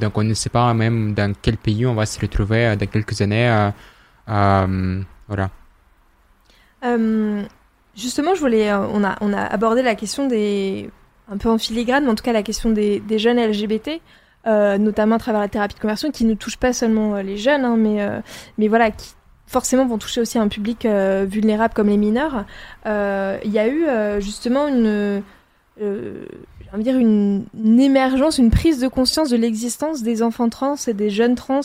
donc, 0.00 0.18
on 0.18 0.24
ne 0.24 0.34
sait 0.34 0.50
pas 0.50 0.72
même 0.74 1.14
dans 1.14 1.32
quel 1.40 1.56
pays 1.56 1.86
on 1.86 1.94
va 1.94 2.06
se 2.06 2.20
retrouver 2.20 2.76
dans 2.76 2.86
quelques 2.86 3.20
années. 3.20 3.70
voilà. 4.26 5.50
Justement, 7.96 8.34
je 8.34 8.40
voulais, 8.40 8.70
euh, 8.70 8.86
on, 8.92 9.04
a, 9.04 9.16
on 9.20 9.32
a 9.32 9.42
abordé 9.42 9.82
la 9.82 9.94
question 9.94 10.26
des, 10.26 10.90
un 11.30 11.36
peu 11.36 11.48
en 11.48 11.58
filigrane, 11.58 12.04
mais 12.04 12.10
en 12.10 12.14
tout 12.14 12.24
cas 12.24 12.32
la 12.32 12.42
question 12.42 12.70
des, 12.70 13.00
des 13.00 13.18
jeunes 13.18 13.38
LGBT, 13.38 14.00
euh, 14.46 14.78
notamment 14.78 15.16
à 15.16 15.18
travers 15.18 15.40
la 15.40 15.48
thérapie 15.48 15.74
de 15.74 15.80
conversion, 15.80 16.10
qui 16.10 16.24
ne 16.24 16.34
touche 16.34 16.56
pas 16.56 16.72
seulement 16.72 17.14
euh, 17.14 17.22
les 17.22 17.36
jeunes, 17.36 17.64
hein, 17.64 17.76
mais, 17.76 18.02
euh, 18.02 18.20
mais 18.58 18.68
voilà, 18.68 18.90
qui 18.90 19.12
forcément 19.46 19.86
vont 19.86 19.98
toucher 19.98 20.20
aussi 20.20 20.38
un 20.38 20.48
public 20.48 20.86
euh, 20.86 21.26
vulnérable 21.28 21.74
comme 21.74 21.88
les 21.88 21.98
mineurs. 21.98 22.44
Il 22.86 23.50
y 23.50 23.58
a 23.58 23.68
eu 23.68 23.84
justement 24.20 24.66
une, 24.66 25.22
dire 25.78 26.96
une, 26.96 27.44
une, 27.54 27.80
émergence, 27.80 28.38
une 28.38 28.50
prise 28.50 28.80
de 28.80 28.88
conscience 28.88 29.28
de 29.28 29.36
l'existence 29.36 30.02
des 30.02 30.22
enfants 30.22 30.48
trans 30.48 30.76
et 30.86 30.94
des 30.94 31.10
jeunes 31.10 31.34
trans 31.34 31.60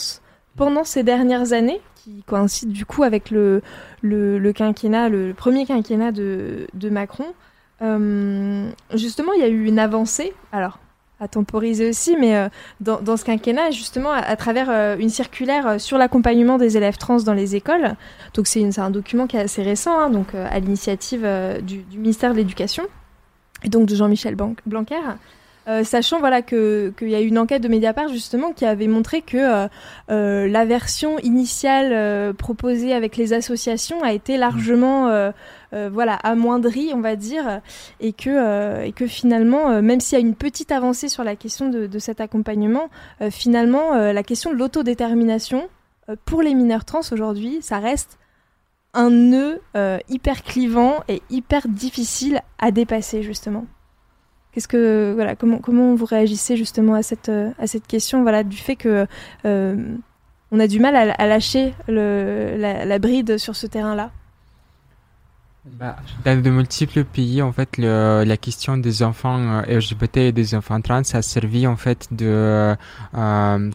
pendant 0.58 0.84
ces 0.84 1.04
dernières 1.04 1.54
années, 1.54 1.80
qui 1.96 2.24
coïncide 2.24 2.72
du 2.72 2.86
coup 2.86 3.04
avec 3.04 3.32
le, 3.32 3.62
quinquennat, 4.54 5.08
le 5.08 5.34
premier 5.34 5.66
quinquennat 5.66 6.12
de, 6.12 6.90
Macron. 6.92 7.26
Euh, 7.82 8.70
justement, 8.94 9.34
il 9.34 9.42
y 9.42 9.44
a 9.44 9.48
eu 9.48 9.66
une 9.66 9.80
avancée, 9.80 10.34
alors 10.52 10.80
à 11.20 11.28
temporiser 11.28 11.90
aussi, 11.90 12.16
mais 12.16 12.36
euh, 12.36 12.48
dans, 12.80 13.18
ce 13.18 13.26
quinquennat, 13.26 13.72
justement, 13.72 14.12
à, 14.12 14.36
travers 14.36 14.70
euh, 14.70 14.98
une 15.00 15.10
circulaire 15.10 15.82
sur 15.82 15.98
l'accompagnement 15.98 16.60
des 16.60 16.78
élèves 16.78 16.98
trans 16.98 17.18
dans 17.18 17.34
les 17.34 17.56
écoles. 17.56 17.96
Donc 18.36 18.46
c'est 18.46 18.78
un 18.78 18.92
document 18.92 19.26
qui 19.26 19.36
est 19.36 19.42
assez 19.42 19.64
récent, 19.64 19.98
hein, 19.98 20.10
donc 20.12 20.36
à 20.36 20.60
l'initiative 20.60 21.28
du, 21.64 21.84
ministère 21.98 22.34
de 22.34 22.38
l'Éducation, 22.38 22.84
et 23.64 23.70
donc 23.70 23.88
de 23.88 23.96
Jean-Michel 23.96 24.36
Blanquer. 24.36 25.02
Euh, 25.68 25.84
sachant 25.84 26.20
voilà 26.20 26.42
que 26.42 26.94
qu'il 26.98 27.10
y 27.10 27.16
a 27.16 27.20
eu 27.20 27.26
une 27.26 27.38
enquête 27.38 27.62
de 27.62 27.68
Mediapart 27.68 28.08
justement 28.08 28.54
qui 28.54 28.66
avait 28.66 28.88
montré 28.88 29.22
que 29.22 29.38
euh, 29.38 29.68
euh, 30.10 30.48
la 30.48 30.64
version 30.64 31.20
initiale 31.20 32.34
proposée 32.36 32.94
avec 32.94 33.18
les 33.18 33.34
associations 33.34 34.02
a 34.02 34.14
été 34.14 34.38
largement 34.38 35.32
voilà 35.72 36.14
amoindrie 36.16 36.92
on 36.94 37.02
va 37.02 37.16
dire 37.16 37.62
et 38.00 38.14
que 38.14 38.86
et 38.86 38.92
que 38.94 39.08
finalement 39.08 39.82
même 39.82 40.00
s'il 40.00 40.18
y 40.18 40.22
a 40.22 40.26
une 40.26 40.36
petite 40.36 40.72
avancée 40.72 41.10
sur 41.10 41.24
la 41.24 41.36
question 41.36 41.70
de, 41.70 41.88
de 41.88 42.00
cet 42.00 42.22
accompagnement 42.22 42.90
finalement 43.30 43.94
la 43.94 44.24
question 44.24 44.52
de 44.52 44.58
l'autodétermination 44.58 45.68
pour 46.26 46.42
les 46.42 46.54
mineurs 46.54 46.86
trans 46.86 47.02
aujourd'hui 47.12 47.60
ça 47.62 47.80
reste 47.80 48.18
un 48.94 49.10
nœud 49.10 49.62
hyper 50.10 50.44
clivant 50.44 51.04
et 51.08 51.22
hyper 51.30 51.68
difficile 51.68 52.42
à 52.60 52.72
dépasser 52.72 53.22
justement. 53.24 53.66
Qu'est-ce 54.58 54.68
que 54.68 55.14
voilà 55.14 55.36
comment 55.36 55.60
comment 55.60 55.94
vous 55.94 56.06
réagissez 56.06 56.58
justement 56.58 56.96
à 56.96 57.04
cette 57.04 57.30
euh, 57.30 57.52
à 57.60 57.68
cette 57.68 57.86
question 57.86 58.24
voilà 58.24 58.44
du 58.44 58.58
fait 58.58 58.76
que 58.76 59.06
euh, 59.46 59.96
on 60.52 60.60
a 60.60 60.66
du 60.66 60.80
mal 60.80 60.96
à, 60.96 61.14
à 61.14 61.28
lâcher 61.28 61.76
le, 61.88 62.56
la, 62.58 62.84
la, 62.84 62.98
bride 62.98 63.38
sur 63.38 63.56
ce 63.56 63.68
terrain-là? 63.68 64.10
Bah, 65.80 65.98
dans 66.24 66.42
de 66.42 66.50
multiples 66.50 67.04
pays, 67.04 67.42
en 67.42 67.52
fait, 67.52 67.78
le, 67.78 68.24
la 68.26 68.38
question 68.38 68.78
des 68.78 69.04
enfants 69.04 69.38
euh, 69.38 69.78
LGBT 69.80 70.18
et 70.18 70.32
des 70.32 70.56
enfants 70.56 70.80
trans 70.82 71.02
a 71.14 71.22
servi 71.22 71.68
en 71.68 71.76
fait 71.76 72.08
de, 72.12 72.26
euh, 72.26 72.76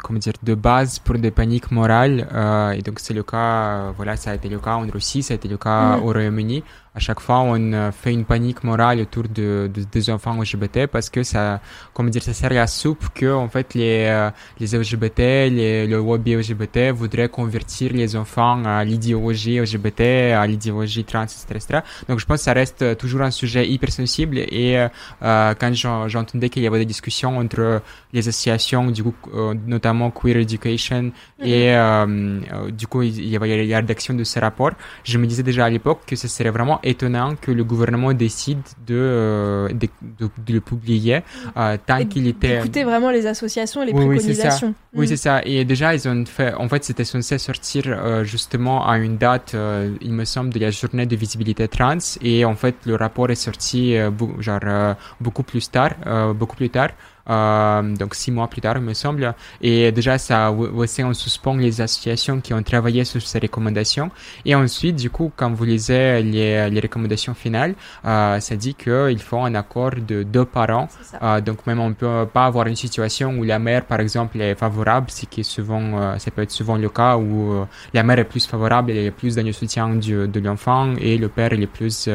comment 0.02 0.18
dire, 0.18 0.32
de 0.42 0.54
base 0.54 0.98
pour 0.98 1.18
des 1.18 1.30
paniques 1.30 1.70
morales. 1.70 2.26
Euh, 2.32 2.72
et 2.72 2.82
donc 2.82 2.98
c'est 2.98 3.14
le 3.14 3.22
cas, 3.22 3.92
voilà, 3.96 4.16
ça 4.16 4.30
a 4.30 4.34
été 4.34 4.48
le 4.48 4.58
cas 4.58 4.74
en 4.74 4.86
Russie, 4.88 5.22
ça 5.22 5.34
a 5.34 5.36
été 5.36 5.48
le 5.48 5.58
cas 5.58 5.96
mmh. 5.96 6.02
au 6.02 6.12
Royaume-Uni 6.12 6.64
à 6.94 6.98
chaque 7.00 7.20
fois 7.20 7.40
on 7.40 7.72
euh, 7.72 7.90
fait 7.90 8.12
une 8.12 8.24
panique 8.24 8.64
morale 8.64 9.00
autour 9.00 9.22
de, 9.24 9.70
de, 9.72 9.82
des 9.90 10.10
enfants 10.10 10.38
LGBT 10.38 10.86
parce 10.86 11.08
que 11.08 11.22
ça 11.22 11.60
comment 11.94 12.10
dire 12.10 12.22
ça 12.22 12.34
sert 12.34 12.52
à 12.52 12.66
soupe 12.66 13.06
que 13.14 13.32
en 13.32 13.48
fait 13.48 13.72
les 13.74 14.04
euh, 14.08 14.30
les 14.60 14.76
LGBT 14.76 15.18
les 15.50 15.86
le 15.86 15.96
lobby 15.96 16.34
LGBT 16.34 16.90
voudraient 16.92 17.30
convertir 17.30 17.92
les 17.94 18.14
enfants 18.14 18.62
à 18.64 18.84
l'idéologie 18.84 19.58
LGBT 19.58 20.00
à 20.36 20.46
l'idéologie 20.46 21.04
trans 21.04 21.24
etc., 21.24 21.80
donc 22.08 22.18
je 22.18 22.26
pense 22.26 22.38
que 22.38 22.44
ça 22.44 22.52
reste 22.52 22.98
toujours 22.98 23.22
un 23.22 23.30
sujet 23.30 23.66
hyper 23.66 23.90
sensible 23.90 24.38
et 24.38 24.86
euh, 25.22 25.54
quand 25.58 25.72
j'entendais 26.08 26.50
qu'il 26.50 26.62
y 26.62 26.66
avait 26.66 26.78
des 26.78 26.84
discussions 26.84 27.38
entre 27.38 27.80
les 28.12 28.28
associations 28.28 28.90
du 28.90 29.02
coup 29.02 29.14
euh, 29.34 29.54
notamment 29.66 30.10
Queer 30.10 30.36
Education 30.36 31.04
mm 31.04 31.44
-hmm. 31.44 32.68
et 32.68 32.72
du 32.72 32.86
coup 32.86 33.00
il 33.02 33.30
y 33.32 33.36
avait 33.36 33.64
la 33.64 33.76
rédaction 33.78 34.12
de 34.20 34.24
ce 34.24 34.38
rapport 34.46 34.72
je 35.10 35.16
me 35.20 35.26
disais 35.26 35.42
déjà 35.50 35.64
à 35.64 35.70
l'époque 35.70 36.00
que 36.06 36.16
ce 36.16 36.28
serait 36.28 36.50
vraiment 36.58 36.81
étonnant 36.82 37.34
que 37.40 37.50
le 37.50 37.64
gouvernement 37.64 38.12
décide 38.12 38.62
de, 38.86 38.94
euh, 38.94 39.68
de, 39.68 39.88
de, 40.18 40.28
de, 40.46 40.52
le 40.52 40.60
publier 40.60 41.22
euh, 41.56 41.76
tant 41.84 42.04
qu'il 42.04 42.26
était. 42.26 42.58
Écouter 42.58 42.84
vraiment 42.84 43.10
les 43.10 43.26
associations 43.26 43.82
et 43.82 43.86
les 43.86 43.92
oui, 43.92 44.06
préconisations. 44.06 44.74
Oui, 44.94 45.08
c'est 45.08 45.16
ça. 45.16 45.42
Et 45.44 45.64
déjà, 45.64 45.94
ils 45.94 46.08
ont 46.08 46.24
fait. 46.26 46.54
En 46.54 46.68
fait, 46.68 46.84
c'était 46.84 47.04
censé 47.04 47.38
sortir 47.38 47.84
euh, 47.86 48.24
justement 48.24 48.86
à 48.86 48.98
une 48.98 49.16
date, 49.16 49.52
euh, 49.54 49.94
il 50.00 50.12
me 50.12 50.24
semble, 50.24 50.50
de 50.50 50.58
la 50.58 50.70
journée 50.70 51.06
de 51.06 51.16
visibilité 51.16 51.68
trans. 51.68 51.98
Et 52.22 52.44
en 52.44 52.54
fait, 52.54 52.76
le 52.86 52.96
rapport 52.96 53.30
est 53.30 53.34
sorti 53.34 53.96
genre 54.38 54.96
beaucoup 55.20 55.42
plus 55.42 55.70
tard, 55.70 55.92
beaucoup 56.34 56.56
plus 56.56 56.70
tard. 56.70 56.90
Euh, 57.30 57.96
donc 57.96 58.14
six 58.14 58.30
mois 58.30 58.48
plus 58.48 58.60
tard, 58.60 58.76
il 58.76 58.82
me 58.82 58.94
semble. 58.94 59.34
Et 59.60 59.92
déjà, 59.92 60.18
ça 60.18 60.48
a 60.48 60.54
laissé 60.78 61.04
en 61.04 61.14
suspens 61.14 61.56
les 61.56 61.80
associations 61.80 62.40
qui 62.40 62.54
ont 62.54 62.62
travaillé 62.62 63.04
sur 63.04 63.22
ces 63.22 63.38
recommandations. 63.38 64.10
Et 64.44 64.54
ensuite, 64.54 64.96
du 64.96 65.10
coup, 65.10 65.30
quand 65.36 65.52
vous 65.52 65.64
lisez 65.64 66.22
les, 66.22 66.68
les 66.70 66.80
recommandations 66.80 67.34
finales, 67.34 67.74
euh, 68.04 68.40
ça 68.40 68.56
dit 68.56 68.74
qu'il 68.74 69.20
faut 69.20 69.40
un 69.40 69.54
accord 69.54 69.92
de 70.06 70.22
deux 70.22 70.44
parents. 70.44 70.88
Euh, 71.22 71.40
donc 71.40 71.66
même 71.66 71.80
on 71.80 71.92
peut 71.92 72.26
pas 72.32 72.46
avoir 72.46 72.66
une 72.66 72.76
situation 72.76 73.30
où 73.38 73.44
la 73.44 73.58
mère, 73.58 73.84
par 73.84 74.00
exemple, 74.00 74.40
est 74.40 74.54
favorable, 74.54 75.10
ce 75.10 75.26
qui 75.26 75.40
est 75.40 75.44
souvent, 75.44 75.80
euh, 75.80 76.18
ça 76.18 76.30
peut 76.30 76.42
être 76.42 76.50
souvent 76.50 76.76
le 76.76 76.88
cas 76.88 77.16
où 77.16 77.52
euh, 77.52 77.64
la 77.92 78.02
mère 78.02 78.18
est 78.18 78.24
plus 78.24 78.46
favorable, 78.46 78.90
elle 78.90 78.98
est 78.98 79.10
plus 79.10 79.36
dans 79.36 79.44
le 79.44 79.52
soutien 79.52 79.94
du, 79.94 80.28
de 80.28 80.40
l'enfant 80.40 80.94
et 80.98 81.18
le 81.18 81.28
père, 81.28 81.52
il 81.52 81.62
est 81.62 81.66
plus 81.66 82.08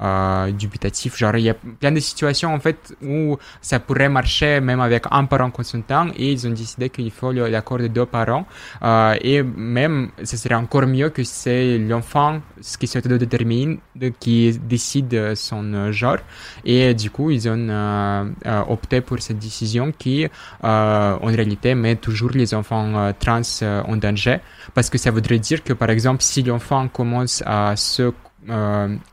euh, 0.00 0.50
dubitatif. 0.52 1.16
Genre, 1.16 1.36
il 1.36 1.44
y 1.44 1.50
a 1.50 1.54
plein 1.54 1.92
de 1.92 2.00
situations 2.00 2.54
en 2.54 2.60
fait 2.60 2.96
où 3.02 3.36
ça 3.60 3.80
pourrait 3.80 4.08
marcher 4.08 4.60
même 4.60 4.80
avec 4.80 5.04
un 5.10 5.24
parent 5.24 5.50
consentant 5.50 6.08
et 6.16 6.32
ils 6.32 6.46
ont 6.46 6.50
décidé 6.50 6.90
qu'il 6.90 7.10
faut 7.10 7.32
l'accord 7.32 7.78
de 7.78 7.88
deux 7.88 8.06
parents. 8.06 8.46
Euh, 8.82 9.14
et 9.20 9.42
même, 9.42 10.10
ce 10.22 10.36
serait 10.36 10.54
encore 10.54 10.86
mieux 10.86 11.10
que 11.10 11.24
c'est 11.24 11.78
l'enfant 11.78 12.40
ce 12.60 12.78
qui 12.78 12.86
se 12.86 12.98
détermine, 12.98 13.78
de, 13.94 14.08
qui 14.08 14.58
décide 14.58 15.34
son 15.34 15.92
genre. 15.92 16.18
Et 16.64 16.94
du 16.94 17.10
coup, 17.10 17.30
ils 17.30 17.48
ont 17.48 17.68
euh, 17.68 18.24
euh 18.46 18.62
opté 18.68 19.00
pour 19.00 19.20
cette 19.20 19.38
décision 19.38 19.92
qui, 19.92 20.24
euh, 20.24 21.18
en 21.20 21.26
réalité, 21.26 21.74
met 21.74 21.96
toujours 21.96 22.30
les 22.30 22.54
enfants 22.54 22.92
euh, 22.96 23.12
trans 23.18 23.42
en 23.62 23.96
danger. 23.96 24.38
Parce 24.74 24.90
que 24.90 24.98
ça 24.98 25.10
voudrait 25.10 25.38
dire 25.38 25.62
que, 25.62 25.72
par 25.72 25.90
exemple, 25.90 26.22
si 26.22 26.42
l'enfant 26.42 26.88
commence 26.88 27.42
à 27.46 27.76
se 27.76 28.12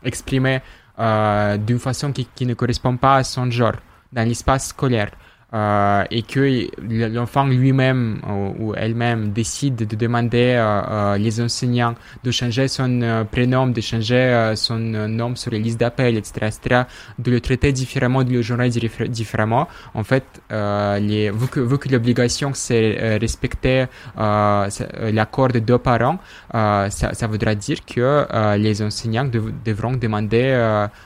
exprimer 0.04 0.62
euh, 1.00 1.58
d'une 1.58 1.80
façon 1.80 2.12
qui, 2.12 2.28
qui, 2.36 2.46
ne 2.46 2.54
correspond 2.54 2.98
pas 2.98 3.16
à 3.18 3.24
son 3.24 3.50
genre 3.50 3.76
dans 4.12 4.28
l'espace 4.28 4.68
scolaire 4.70 5.12
euh, 5.54 6.04
et 6.12 6.22
que 6.22 6.68
l'enfant 7.10 7.46
lui-même 7.46 8.22
ou, 8.28 8.68
ou 8.68 8.74
elle-même 8.76 9.32
décide 9.32 9.76
de 9.76 9.96
demander 9.96 10.56
euh, 10.56 10.82
euh 10.90 11.18
les 11.18 11.42
enseignants 11.42 11.96
de 12.24 12.32
changer 12.32 12.70
son 12.70 13.02
euh, 13.02 13.24
prénom, 13.26 13.68
de 13.68 13.82
changer 13.82 14.16
euh, 14.16 14.56
son 14.56 14.78
nom 14.78 15.36
sur 15.36 15.52
les 15.52 15.60
listes 15.60 15.80
d'appel, 15.80 16.16
etc., 16.18 16.32
etc., 16.48 16.82
de 17.20 17.32
le 17.32 17.42
traiter 17.42 17.74
différemment, 17.74 18.24
de 18.24 18.32
le 18.32 18.42
gérer 18.42 18.70
différemment, 18.70 19.68
en 19.94 20.04
fait, 20.04 20.24
les, 20.50 21.30
vu 21.32 21.48
que, 21.48 21.60
vu 21.60 21.78
que 21.78 21.90
l'obligation 21.90 22.52
c'est 22.54 23.18
respecter 23.18 23.86
l'accord 24.18 25.50
de 25.50 25.60
deux 25.60 25.78
parents, 25.78 26.20
ça, 26.54 26.90
ça 26.90 27.28
voudra 27.28 27.56
dire 27.56 27.80
que 27.86 28.26
les 28.58 28.82
enseignants 28.82 29.26
dev 29.26 29.52
devront 29.66 29.94
demander 29.94 30.48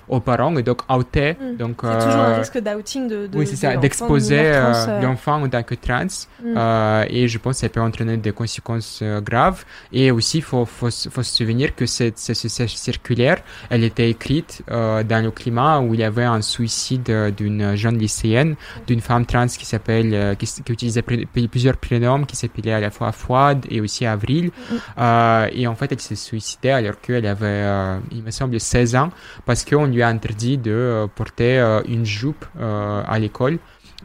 aux 0.08 0.20
parents 0.20 0.56
et 0.58 0.64
donc 0.64 0.82
outer. 0.92 1.34
Mmh. 1.34 1.58
Donc, 1.58 1.78
c'est 1.82 2.06
toujours 2.06 2.22
un 2.22 2.36
risque 2.36 2.60
d'outing 2.60 3.08
de, 3.08 3.28
de, 3.28 3.38
oui, 3.38 3.48
c'est 3.48 3.56
ça, 3.56 3.76
d'exposer 3.78 4.35
euh, 4.40 4.74
euh. 4.88 5.02
l'enfant 5.02 5.42
en 5.44 5.50
tant 5.50 5.64
que 5.64 5.76
trans 5.76 6.06
Mm. 6.44 6.54
euh, 6.58 7.06
et 7.10 7.28
je 7.28 7.38
pense 7.38 7.54
que 7.56 7.60
ça 7.62 7.70
peut 7.70 7.82
entraîner 7.82 8.18
des 8.18 8.32
conséquences 8.32 9.02
graves. 9.24 9.64
Et 9.94 10.12
aussi, 10.12 10.38
il 10.40 10.44
faut, 10.44 10.66
faut, 10.66 10.90
se- 10.90 11.10
faut 11.10 11.24
se 11.24 11.34
souvenir 11.36 11.76
que 11.76 11.86
cette, 11.86 12.18
cette, 12.18 12.36
cette 12.36 12.70
circulaire, 12.70 13.38
elle 13.70 13.84
était 13.84 14.10
écrite 14.10 14.62
dans 14.68 15.24
le 15.24 15.32
climat 15.32 15.80
où 15.80 15.94
il 15.94 16.00
y 16.02 16.04
avait 16.04 16.26
un 16.26 16.42
suicide 16.42 17.34
d'une 17.38 17.76
jeune 17.76 17.98
lycéenne, 17.98 18.56
d'une 18.88 19.02
femme 19.02 19.26
trans 19.26 19.48
qui 19.48 19.66
s'appelle, 19.66 20.36
qui, 20.38 20.46
qui 20.46 20.72
utilisait 20.72 21.02
pl- 21.02 21.26
pl- 21.28 21.48
plusieurs 21.50 21.78
prénoms, 21.78 22.24
qui 22.26 22.36
s'appelait 22.36 22.74
à 22.74 22.80
la 22.80 22.92
fois 22.92 23.12
Fouad 23.12 23.66
et 23.70 23.82
aussi 23.82 24.06
Avril. 24.06 24.52
Euh, 24.98 25.48
et 25.52 25.68
en 25.68 25.76
fait, 25.76 25.92
elle 25.92 26.00
s'est 26.00 26.16
suicidée 26.16 26.70
alors 26.72 27.00
qu'elle 27.02 27.26
avait, 27.26 27.66
il 28.12 28.24
me 28.24 28.32
semble, 28.32 28.60
16 28.60 28.96
ans 28.96 29.10
parce 29.46 29.64
qu'on 29.66 29.86
lui 29.86 30.02
a 30.02 30.08
interdit 30.08 30.58
de 30.58 31.08
porter 31.16 31.60
une 31.88 32.06
jupe 32.06 32.46
à 32.60 33.18
l'école. 33.20 33.58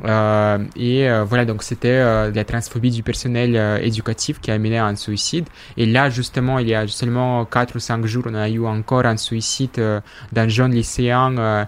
Euh, 0.04 0.58
et 0.76 1.08
euh, 1.08 1.24
voilà, 1.24 1.44
donc 1.44 1.62
c'était 1.62 1.88
euh, 1.88 2.30
la 2.32 2.44
transphobie 2.44 2.90
du 2.90 3.02
personnel 3.02 3.56
éducatif 3.82 4.40
qui 4.40 4.50
a 4.50 4.58
mené 4.58 4.78
à 4.78 4.86
un 4.86 4.96
suicide. 4.96 5.46
Et 5.76 5.86
là, 5.86 6.10
justement, 6.10 6.58
il 6.58 6.68
y 6.68 6.74
a 6.74 6.86
seulement 6.88 7.44
4 7.44 7.76
ou 7.76 7.78
5 7.78 8.06
jours, 8.06 8.24
on 8.26 8.34
a 8.34 8.48
eu 8.48 8.64
encore 8.66 9.06
un 9.06 9.16
suicide 9.16 10.02
d'un 10.32 10.48
jeune 10.48 10.72
lycéen 10.72 11.66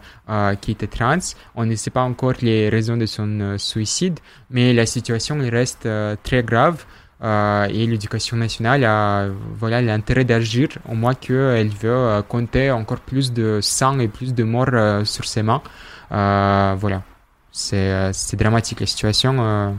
qui 0.60 0.70
était 0.72 0.86
trans. 0.86 1.18
On 1.54 1.66
ne 1.66 1.74
sait 1.74 1.90
pas 1.90 2.02
encore 2.02 2.34
les 2.42 2.68
raisons 2.68 2.96
de 2.96 3.06
son 3.06 3.56
suicide, 3.58 4.18
mais 4.50 4.72
la 4.72 4.86
situation 4.86 5.38
reste 5.38 5.88
très 6.22 6.42
grave. 6.42 6.84
Euh, 7.22 7.66
et 7.66 7.86
l'éducation 7.86 8.36
nationale 8.36 8.84
a 8.84 9.28
voilà 9.54 9.80
l'intérêt 9.80 10.24
d'agir 10.24 10.70
au 10.88 10.96
moins 10.96 11.14
qu'elle 11.14 11.68
veut 11.68 12.20
compter 12.28 12.72
encore 12.72 12.98
plus 12.98 13.32
de 13.32 13.60
sang 13.62 14.00
et 14.00 14.08
plus 14.08 14.34
de 14.34 14.42
morts 14.42 14.70
euh, 14.72 15.04
sur 15.04 15.24
ses 15.24 15.44
mains 15.44 15.62
voilà 16.10 17.02
c'est 17.52 17.76
euh, 17.76 18.10
c'est 18.12 18.36
dramatique 18.36 18.80
la 18.80 18.86
situation 18.86 19.36
euh. 19.38 19.70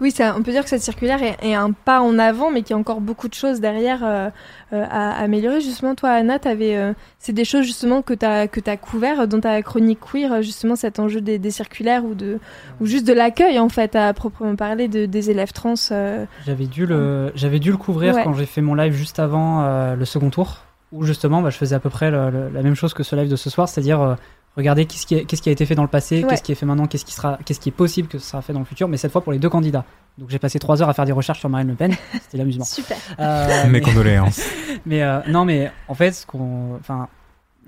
Oui, 0.00 0.10
ça, 0.10 0.34
on 0.36 0.42
peut 0.42 0.50
dire 0.50 0.64
que 0.64 0.68
cette 0.68 0.82
circulaire 0.82 1.22
est, 1.22 1.36
est 1.42 1.54
un 1.54 1.70
pas 1.70 2.00
en 2.00 2.18
avant, 2.18 2.50
mais 2.50 2.62
qu'il 2.62 2.70
y 2.70 2.72
a 2.72 2.78
encore 2.78 3.00
beaucoup 3.00 3.28
de 3.28 3.34
choses 3.34 3.60
derrière 3.60 4.00
euh, 4.02 4.30
euh, 4.72 4.84
à, 4.90 5.10
à 5.12 5.22
améliorer. 5.22 5.60
Justement, 5.60 5.94
toi, 5.94 6.10
Anna, 6.10 6.40
t'avais, 6.40 6.76
euh, 6.76 6.92
c'est 7.20 7.32
des 7.32 7.44
choses 7.44 7.64
justement 7.66 8.02
que 8.02 8.12
tu 8.14 8.26
as, 8.26 8.48
que 8.48 8.58
as 8.68 8.76
couvert 8.76 9.28
dans 9.28 9.38
ta 9.38 9.62
chronique 9.62 10.00
queer, 10.00 10.42
justement 10.42 10.74
cet 10.74 10.98
enjeu 10.98 11.20
des, 11.20 11.38
des 11.38 11.52
circulaires 11.52 12.04
ou, 12.04 12.14
de, 12.14 12.40
ou 12.80 12.86
juste 12.86 13.06
de 13.06 13.12
l'accueil, 13.12 13.60
en 13.60 13.68
fait, 13.68 13.94
à 13.94 14.12
proprement 14.12 14.56
parler 14.56 14.88
de, 14.88 15.06
des 15.06 15.30
élèves 15.30 15.52
trans. 15.52 15.74
euh. 15.92 16.24
J'avais 16.46 16.66
dû 16.66 16.84
le, 16.84 17.30
j'avais 17.36 17.60
dû 17.60 17.70
le 17.70 17.76
couvrir 17.76 18.14
Ouais. 18.16 18.24
quand 18.24 18.32
j'ai 18.32 18.46
fait 18.46 18.62
mon 18.62 18.74
live 18.74 18.94
juste 18.94 19.20
avant 19.20 19.62
euh, 19.62 19.94
le 19.94 20.04
second 20.04 20.30
tour, 20.30 20.62
où 20.90 21.04
justement 21.04 21.42
bah, 21.42 21.50
je 21.50 21.58
faisais 21.58 21.76
à 21.76 21.80
peu 21.80 21.90
près 21.90 22.10
le- 22.10 22.30
le- 22.30 22.48
la 22.48 22.62
même 22.62 22.74
chose 22.74 22.92
que 22.92 23.04
ce 23.04 23.14
live 23.14 23.28
de 23.30 23.36
ce 23.36 23.50
soir, 23.50 23.68
c'est-à-dire 23.68 24.16
regarder 24.56 24.84
qu'est-ce 24.86 25.06
qui, 25.06 25.48
a 25.48 25.52
été 25.52 25.64
fait 25.66 25.74
dans 25.74 25.82
le 25.82 25.88
passé, 25.88 26.22
Ouais. 26.22 26.28
qu'est-ce 26.30 26.42
qui 26.42 26.52
est 26.52 26.54
fait 26.54 26.66
maintenant, 26.66 26.86
qu'est-ce 26.86 27.04
qui, 27.04 27.14
sera, 27.14 27.38
qu'est-ce 27.44 27.58
qui 27.60 27.70
est 27.70 27.72
possible 27.72 28.08
que 28.08 28.18
ce 28.18 28.26
sera 28.28 28.42
fait 28.42 28.52
dans 28.52 28.58
le 28.58 28.64
futur, 28.64 28.86
mais 28.88 28.96
cette 28.98 29.12
fois 29.12 29.22
pour 29.22 29.32
les 29.32 29.38
deux 29.38 29.48
candidats. 29.48 29.84
Donc 30.18 30.28
j'ai 30.30 30.38
passé 30.38 30.58
trois 30.58 30.82
heures 30.82 30.88
à 30.90 30.94
faire 30.94 31.06
des 31.06 31.12
recherches 31.12 31.40
sur 31.40 31.48
Marine 31.48 31.68
Le 31.68 31.74
Pen, 31.74 31.94
c'était 32.12 32.36
l'amusement. 32.38 32.64
Super. 32.64 32.96
Euh, 33.18 33.64
Mes 33.64 33.70
mais- 33.70 33.80
condoléances. 33.80 34.40
mais 34.86 35.02
euh, 35.02 35.20
non, 35.28 35.44
mais 35.44 35.70
en 35.88 35.94
fait, 35.94 36.12
ce 36.12 36.26
qu'on, 36.26 36.74
enfin, 36.78 37.08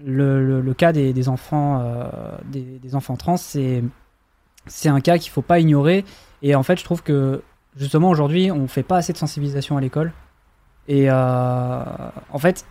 le, 0.05 0.45
le, 0.45 0.61
le 0.61 0.75
cas 0.75 0.93
des, 0.93 1.13
des 1.13 1.29
enfants, 1.29 1.81
euh, 1.83 2.05
des, 2.45 2.61
des 2.61 2.95
enfants 2.95 3.17
trans, 3.17 3.37
c'est 3.37 3.83
c'est 4.67 4.89
un 4.89 5.01
cas 5.01 5.19
qu'il 5.19 5.31
faut 5.31 5.43
pas 5.43 5.59
ignorer. 5.61 6.05
Et 6.43 6.55
en 6.55 6.63
fait, 6.63 6.79
je 6.79 6.85
trouve 6.85 7.03
que 7.03 7.43
justement 7.77 8.09
aujourd'hui, 8.11 8.51
on 8.51 8.67
fait 8.67 8.83
pas 8.83 8.97
assez 8.97 9.13
de 9.13 9.19
sensibilisation 9.19 9.77
à 9.77 9.81
l'école. 9.81 10.13
Et 10.89 11.07
euh, 11.11 11.83
en 12.33 12.39
fait, 12.39 12.65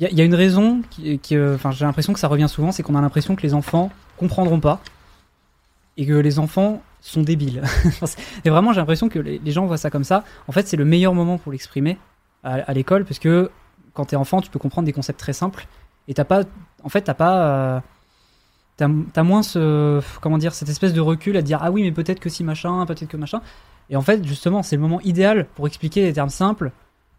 il 0.00 0.16
y, 0.16 0.20
a- 0.22 0.24
une 0.24 0.34
raison 0.34 0.80
qui, 0.90 1.20
euh, 1.36 1.54
enfin, 1.54 1.72
j'ai 1.72 1.84
l'impression 1.84 2.14
que 2.14 2.18
ça 2.18 2.28
revient 2.28 2.48
souvent, 2.48 2.72
c'est 2.72 2.82
qu'on 2.82 2.94
a 2.94 3.02
l'impression 3.02 3.36
que 3.36 3.42
les 3.42 3.52
enfants 3.52 3.90
comprendront 4.16 4.58
pas 4.58 4.80
et 5.98 6.06
que 6.06 6.14
les 6.14 6.38
enfants 6.38 6.82
sont 7.02 7.22
débiles. 7.22 7.62
et 8.44 8.50
vraiment, 8.50 8.72
j'ai 8.72 8.80
l'impression 8.80 9.10
que 9.10 9.18
les, 9.18 9.40
gens 9.52 9.66
voient 9.66 9.76
ça 9.76 9.90
comme 9.90 10.04
ça. 10.04 10.24
En 10.48 10.52
fait, 10.52 10.66
c'est 10.66 10.78
le 10.78 10.86
meilleur 10.86 11.12
moment 11.12 11.36
pour 11.36 11.52
l'exprimer 11.52 11.98
à, 12.42 12.72
l'école 12.72 13.04
parce 13.04 13.18
que 13.18 13.50
quand 13.92 14.06
t'es 14.06 14.16
enfant, 14.16 14.40
tu 14.40 14.50
peux 14.50 14.58
comprendre 14.58 14.86
des 14.86 14.92
concepts 14.94 15.20
très 15.20 15.34
simples 15.34 15.66
et 16.08 16.14
t'as 16.14 16.24
pas, 16.24 16.44
en 16.82 16.88
fait, 16.88 17.02
t'as 17.02 17.14
pas, 17.14 17.42
euh, 17.42 17.80
t'as 18.78 19.22
moins 19.22 19.42
ce, 19.42 20.00
comment 20.22 20.38
dire, 20.38 20.54
cette 20.54 20.70
espèce 20.70 20.94
de 20.94 21.00
recul 21.02 21.36
à 21.36 21.42
dire 21.42 21.58
ah 21.60 21.70
oui, 21.70 21.82
mais 21.82 21.92
peut-être 21.92 22.20
que 22.20 22.30
si 22.30 22.42
machin, 22.42 22.86
peut-être 22.86 23.08
que 23.08 23.18
machin. 23.18 23.42
Et 23.90 23.96
en 23.96 24.02
fait, 24.02 24.24
justement, 24.26 24.62
c'est 24.62 24.76
le 24.76 24.82
moment 24.82 25.00
idéal 25.02 25.46
pour 25.54 25.66
expliquer 25.66 26.02
les 26.02 26.14
termes 26.14 26.30
simples, 26.30 26.72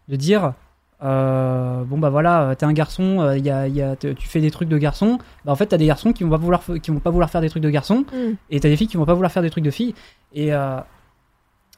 de 0.08 0.16
dire 0.16 0.54
euh, 1.02 1.82
bon 1.84 1.98
bah 1.98 2.10
voilà, 2.10 2.54
t'es 2.56 2.64
un 2.64 2.72
garçon, 2.72 3.20
euh, 3.20 3.36
y 3.38 3.50
a, 3.50 3.66
y 3.68 3.82
a, 3.82 3.96
tu 3.96 4.14
fais 4.28 4.40
des 4.40 4.50
trucs 4.50 4.68
de 4.68 4.78
garçon. 4.78 5.18
Bah 5.44 5.52
en 5.52 5.56
fait, 5.56 5.66
t'as 5.66 5.76
des 5.78 5.86
garçons 5.86 6.12
qui 6.12 6.22
vont 6.24 6.30
pas 6.30 6.36
vouloir, 6.36 6.62
qui 6.82 6.90
vont 6.90 7.00
pas 7.00 7.10
vouloir 7.10 7.28
faire 7.30 7.40
des 7.40 7.50
trucs 7.50 7.62
de 7.62 7.70
garçon, 7.70 8.04
Mm. 8.12 8.34
et 8.50 8.60
t'as 8.60 8.68
des 8.68 8.76
filles 8.76 8.86
qui 8.88 8.96
vont 8.96 9.04
pas 9.06 9.14
vouloir 9.14 9.32
faire 9.32 9.42
des 9.42 9.50
trucs 9.50 9.64
de 9.64 9.70
filles. 9.70 9.94
Et 10.32 10.54
euh, 10.54 10.78
en 10.78 10.82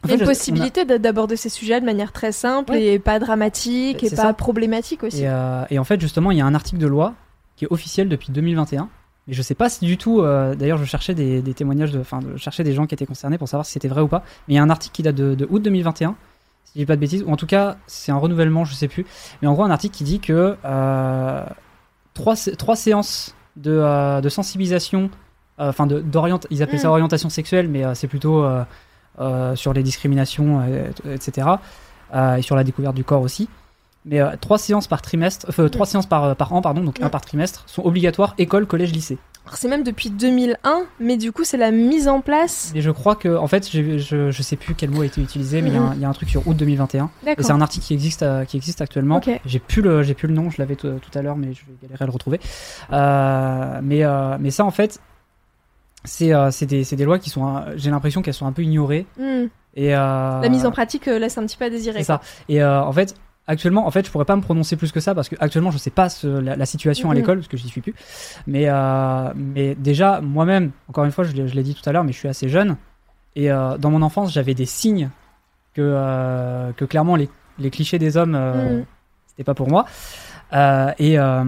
Il 0.04 0.10
y 0.10 0.12
a 0.12 0.12
fait, 0.12 0.14
une 0.14 0.20
je- 0.20 0.24
possibilité 0.26 0.84
d'a- 0.84 0.98
d'aborder 0.98 1.36
ces 1.36 1.48
sujets 1.48 1.80
de 1.80 1.86
manière 1.86 2.12
très 2.12 2.32
simple 2.32 2.72
Ouais. 2.72 2.84
et 2.84 2.98
pas 2.98 3.18
dramatique 3.18 4.04
et 4.04 4.10
pas 4.10 4.16
ça. 4.16 4.32
problématique 4.34 5.02
aussi. 5.04 5.22
Et, 5.22 5.28
euh, 5.28 5.64
et 5.70 5.78
en 5.78 5.84
fait, 5.84 6.00
justement, 6.00 6.30
il 6.30 6.36
y 6.38 6.40
a 6.42 6.46
un 6.46 6.54
article 6.54 6.78
de 6.78 6.86
loi 6.86 7.14
qui 7.56 7.64
est 7.64 7.68
officiel 7.72 8.08
depuis 8.10 8.30
2021. 8.32 8.88
Mais 9.26 9.32
je 9.32 9.40
sais 9.40 9.54
pas 9.54 9.70
si 9.70 9.86
du 9.86 9.96
tout. 9.96 10.20
euh, 10.20 10.54
D'ailleurs, 10.54 10.76
je 10.76 10.84
cherchais 10.84 11.14
des, 11.14 11.40
des 11.40 11.54
témoignages, 11.54 11.92
de, 11.92 12.00
enfin, 12.00 12.20
je 12.34 12.36
cherchais 12.36 12.62
des 12.64 12.74
gens 12.74 12.86
qui 12.86 12.94
étaient 12.94 13.06
concernés 13.06 13.38
pour 13.38 13.48
savoir 13.48 13.64
si 13.64 13.72
c'était 13.72 13.88
vrai 13.88 14.02
ou 14.02 14.08
pas. 14.08 14.22
Mais 14.46 14.54
il 14.54 14.56
y 14.56 14.60
a 14.60 14.62
un 14.62 14.68
article 14.68 14.94
qui 14.94 15.02
date 15.02 15.14
de, 15.14 15.34
de 15.34 15.46
août 15.48 15.62
2021, 15.62 16.14
si 16.64 16.72
je 16.74 16.78
dis 16.80 16.86
pas 16.86 16.96
de 16.96 17.00
bêtises, 17.00 17.22
ou 17.22 17.30
en 17.30 17.36
tout 17.36 17.46
cas, 17.46 17.76
c'est 17.86 18.12
un 18.12 18.16
renouvellement, 18.16 18.64
je 18.64 18.74
sais 18.74 18.88
plus. 18.88 19.06
Mais 19.42 19.48
en 19.48 19.52
gros, 19.52 19.62
un 19.64 19.70
article 19.70 19.96
qui 19.96 20.04
dit 20.04 20.20
que 20.20 20.56
euh, 20.64 21.44
trois, 22.14 22.34
trois 22.58 22.76
séances 22.76 23.34
de, 23.56 23.70
euh, 23.72 24.20
de 24.20 24.28
sensibilisation, 24.28 25.10
euh, 25.60 25.68
enfin, 25.68 25.86
de 25.86 26.00
d'orient, 26.00 26.40
ils 26.50 26.62
appellent 26.62 26.80
ça 26.80 26.88
Mm. 26.88 26.92
orientation 26.92 27.28
sexuelle, 27.28 27.68
mais 27.68 27.82
c'est 27.94 28.08
plutôt 28.08 28.44
sur 29.54 29.72
les 29.72 29.82
discriminations, 29.82 30.62
etc. 31.12 31.48
et 32.38 32.42
sur 32.42 32.56
la 32.56 32.64
découverte 32.64 32.94
du 32.96 33.04
corps 33.04 33.22
aussi. 33.22 33.48
Mais 34.06 34.20
trois 34.38 34.58
séances 34.58 34.86
par 34.86 35.00
trimestre, 35.00 35.46
enfin, 35.48 35.68
trois 35.68 35.86
séances 35.86 36.06
par, 36.06 36.34
par 36.36 36.52
an, 36.52 36.60
pardon, 36.60 36.82
donc 36.82 36.98
Mm. 37.00 37.04
un 37.04 37.08
par 37.10 37.20
trimestre, 37.20 37.62
sont 37.66 37.82
obligatoires 37.84 38.34
école, 38.38 38.66
collège, 38.66 38.92
lycée. 38.92 39.18
C'est 39.52 39.68
même 39.68 39.82
depuis 39.84 40.08
2001, 40.10 40.86
mais 41.00 41.16
du 41.16 41.30
coup, 41.30 41.44
c'est 41.44 41.58
la 41.58 41.70
mise 41.70 42.08
en 42.08 42.20
place. 42.22 42.72
Et 42.74 42.80
je 42.80 42.90
crois 42.90 43.14
que, 43.14 43.36
en 43.36 43.46
fait, 43.46 43.68
je, 43.70 43.98
je 44.30 44.42
sais 44.42 44.56
plus 44.56 44.74
quel 44.74 44.90
mot 44.90 45.02
a 45.02 45.06
été 45.06 45.20
utilisé, 45.20 45.60
mais 45.60 45.68
il 45.68 45.74
y 45.74 45.76
a 45.76 45.82
un- 45.82 45.94
il 45.94 46.00
y, 46.00 46.04
a 46.04 46.08
un 46.08 46.12
truc 46.12 46.30
sur 46.30 46.46
août 46.48 46.56
2021. 46.56 47.04
Et 47.22 47.26
D'accord. 47.26 47.44
c'est 47.44 47.52
un 47.52 47.60
article 47.60 47.84
qui 47.86 47.94
existe, 47.94 48.22
euh, 48.22 48.44
qui 48.46 48.56
existe 48.56 48.80
actuellement. 48.80 49.20
J'ai 49.44 49.58
plus 49.58 49.82
le, 49.82 50.02
j'ai 50.02 50.14
plus 50.14 50.28
le 50.28 50.34
nom, 50.34 50.50
je 50.50 50.56
l'avais 50.60 50.76
tout, 50.76 50.88
à 51.14 51.22
l'heure, 51.22 51.36
mais 51.36 51.52
je 51.52 51.60
vais 51.66 51.74
galérer 51.82 52.02
à 52.02 52.06
le 52.06 52.12
retrouver. 52.12 52.40
Euh, 52.92 53.80
mais, 53.82 54.02
euh, 54.02 54.36
mais 54.40 54.50
ça, 54.50 54.64
en 54.64 54.70
fait, 54.70 54.98
c'est, 56.04 56.32
des, 56.66 56.82
des 56.84 57.04
lois 57.04 57.18
qui 57.18 57.28
sont, 57.30 57.62
j'ai 57.76 57.90
l'impression 57.90 58.22
qu'elles 58.22 58.34
sont 58.34 58.46
un 58.46 58.52
peu 58.52 58.62
ignorées. 58.62 59.06
Mm. 59.18 59.44
Et 59.76 59.90
La 59.90 60.48
mise 60.48 60.64
en 60.66 60.70
pratique 60.70 61.06
laisse 61.06 61.36
un 61.36 61.44
petit 61.46 61.56
peu 61.56 61.66
à 61.66 61.70
désirer. 61.70 61.98
C'est 61.98 62.04
ça. 62.04 62.20
Et 62.48 62.64
en 62.64 62.92
fait, 62.92 63.14
actuellement, 63.46 63.86
en 63.86 63.90
fait, 63.90 64.06
je 64.06 64.10
pourrais 64.10 64.24
pas 64.24 64.36
me 64.36 64.42
prononcer 64.42 64.76
plus 64.76 64.92
que 64.92 65.00
ça 65.00 65.14
parce 65.14 65.28
que 65.28 65.36
actuellement, 65.38 65.70
je 65.70 65.78
sais 65.78 65.90
pas 65.90 66.08
ce- 66.08 66.26
la, 66.26 66.56
la 66.56 66.66
situation 66.66 67.10
à 67.10 67.14
Mhm. 67.14 67.18
l'école 67.20 67.38
parce 67.38 67.48
que 67.48 67.56
j'y 67.56 67.68
suis 67.68 67.80
plus. 67.80 67.94
Mais 68.46 68.64
euh, 68.68 69.32
mais 69.34 69.74
déjà, 69.74 70.20
moi-même, 70.20 70.70
encore 70.88 71.04
une 71.04 71.12
fois, 71.12 71.24
je 71.24 71.32
l'ai 71.32 71.48
je 71.48 71.54
l'ai 71.54 71.62
dit 71.62 71.74
tout 71.74 71.88
à 71.88 71.92
l'heure, 71.92 72.04
mais 72.04 72.12
je 72.12 72.18
suis 72.18 72.28
assez 72.28 72.48
jeune. 72.48 72.76
Et 73.36 73.50
euh, 73.50 73.76
dans 73.78 73.90
mon 73.90 74.02
enfance, 74.02 74.32
j'avais 74.32 74.54
des 74.54 74.66
signes 74.66 75.10
que 75.74 75.82
euh, 75.82 76.72
que 76.72 76.84
clairement 76.84 77.16
les, 77.16 77.28
les 77.58 77.70
clichés 77.70 77.98
des 77.98 78.16
hommes, 78.16 78.34
euh, 78.34 78.78
Mhm. 78.78 78.84
c'était 79.28 79.44
pas 79.44 79.54
pour 79.54 79.68
moi. 79.68 79.86
Euh, 80.52 80.92
et, 80.98 81.18
euh, 81.18 81.42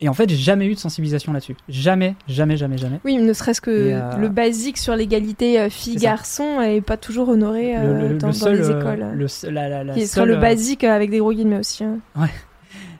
et 0.00 0.08
en 0.08 0.12
fait, 0.12 0.28
j'ai 0.28 0.36
jamais 0.36 0.66
eu 0.66 0.74
de 0.74 0.78
sensibilisation 0.78 1.32
là-dessus. 1.32 1.56
Jamais, 1.68 2.14
jamais, 2.28 2.56
jamais, 2.58 2.76
jamais. 2.76 3.00
Oui, 3.04 3.16
ne 3.16 3.32
serait-ce 3.32 3.60
que 3.60 3.70
euh, 3.70 4.16
le 4.16 4.28
basique 4.28 4.76
sur 4.76 4.94
l'égalité 4.96 5.70
filles-garçons 5.70 6.60
est 6.60 6.80
pas 6.82 6.96
toujours 6.98 7.28
honoré 7.30 7.74
Le- 7.74 8.18
dans, 8.18 8.28
les 8.28 8.70
écoles. 8.70 9.06
le 9.14 9.26
la- 9.50 9.68
la- 9.68 9.84
la 9.84 9.94
le 9.94 10.36
basique 10.36 10.84
avec 10.84 11.10
des 11.10 11.18
gros 11.18 11.32
guillemets 11.32 11.58
aussi. 11.58 11.84
hein. 11.84 11.98